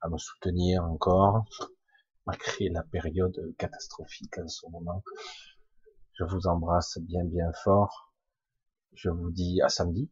à 0.00 0.08
me 0.08 0.18
soutenir 0.18 0.84
encore, 0.84 1.44
malgré 2.26 2.68
la 2.68 2.82
période 2.82 3.54
catastrophique 3.58 4.38
en 4.38 4.48
ce 4.48 4.66
moment. 4.68 5.02
Je 6.14 6.24
vous 6.24 6.46
embrasse 6.46 6.98
bien 7.00 7.24
bien 7.24 7.52
fort. 7.64 8.12
Je 8.92 9.10
vous 9.10 9.30
dis 9.30 9.60
à 9.62 9.68
samedi. 9.68 10.10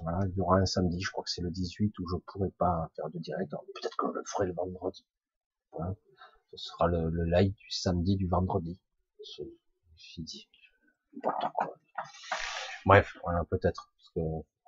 Voilà, 0.00 0.26
il 0.28 0.36
y 0.36 0.40
aura 0.40 0.58
un 0.58 0.66
samedi, 0.66 1.00
je 1.00 1.10
crois 1.10 1.24
que 1.24 1.30
c'est 1.30 1.40
le 1.40 1.50
18 1.50 1.98
où 1.98 2.08
je 2.08 2.16
pourrai 2.26 2.50
pas 2.58 2.90
faire 2.96 3.08
de 3.08 3.18
direct. 3.18 3.50
Peut-être 3.50 3.96
que 3.96 4.06
je 4.08 4.18
le 4.18 4.24
ferai 4.26 4.46
le 4.46 4.52
vendredi. 4.52 5.06
Ce 6.52 6.56
sera 6.56 6.86
le, 6.86 7.24
live 7.24 7.54
du 7.54 7.70
samedi, 7.70 8.16
du 8.16 8.28
vendredi. 8.28 8.78
Bref, 12.84 13.16
voilà, 13.22 13.44
peut-être, 13.44 13.90
parce 13.96 14.10
que 14.10 14.20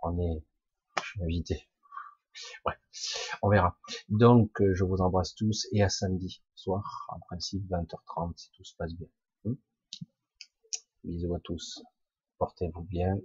on 0.03 0.19
est, 0.19 0.45
je 0.99 1.03
suis 1.03 1.23
invité. 1.23 1.69
Bref, 2.65 2.79
on 3.43 3.49
verra. 3.49 3.79
Donc, 4.09 4.61
euh, 4.61 4.75
je 4.75 4.85
vous 4.85 5.01
embrasse 5.01 5.35
tous 5.35 5.67
et 5.73 5.83
à 5.83 5.89
samedi 5.89 6.43
soir, 6.55 7.07
en 7.09 7.21
principe 7.21 7.69
20h30, 7.69 8.37
si 8.37 8.51
tout 8.53 8.65
se 8.65 8.75
passe 8.77 8.95
bien. 8.95 9.09
Hmm 9.45 9.55
Bisous 11.05 11.35
à 11.35 11.41
tous. 11.41 11.83
Portez-vous 12.39 12.83
bien 12.83 13.17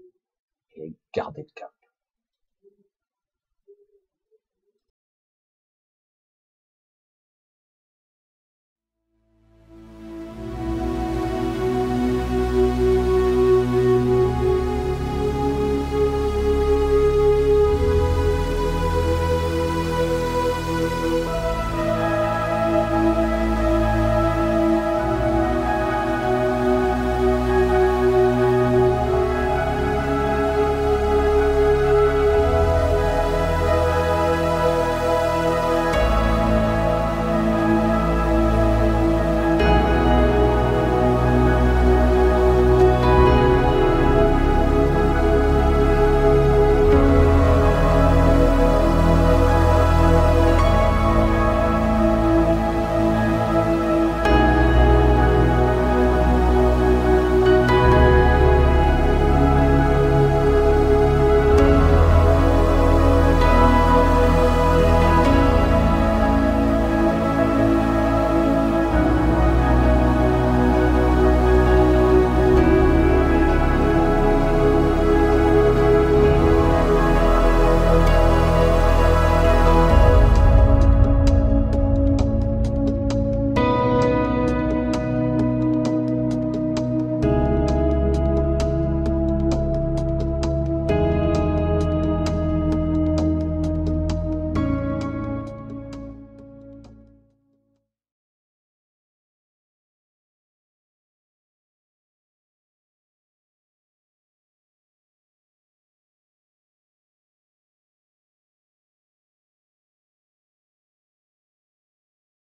et 0.76 0.96
gardez 1.14 1.44
le 1.44 1.52
cap. 1.54 1.74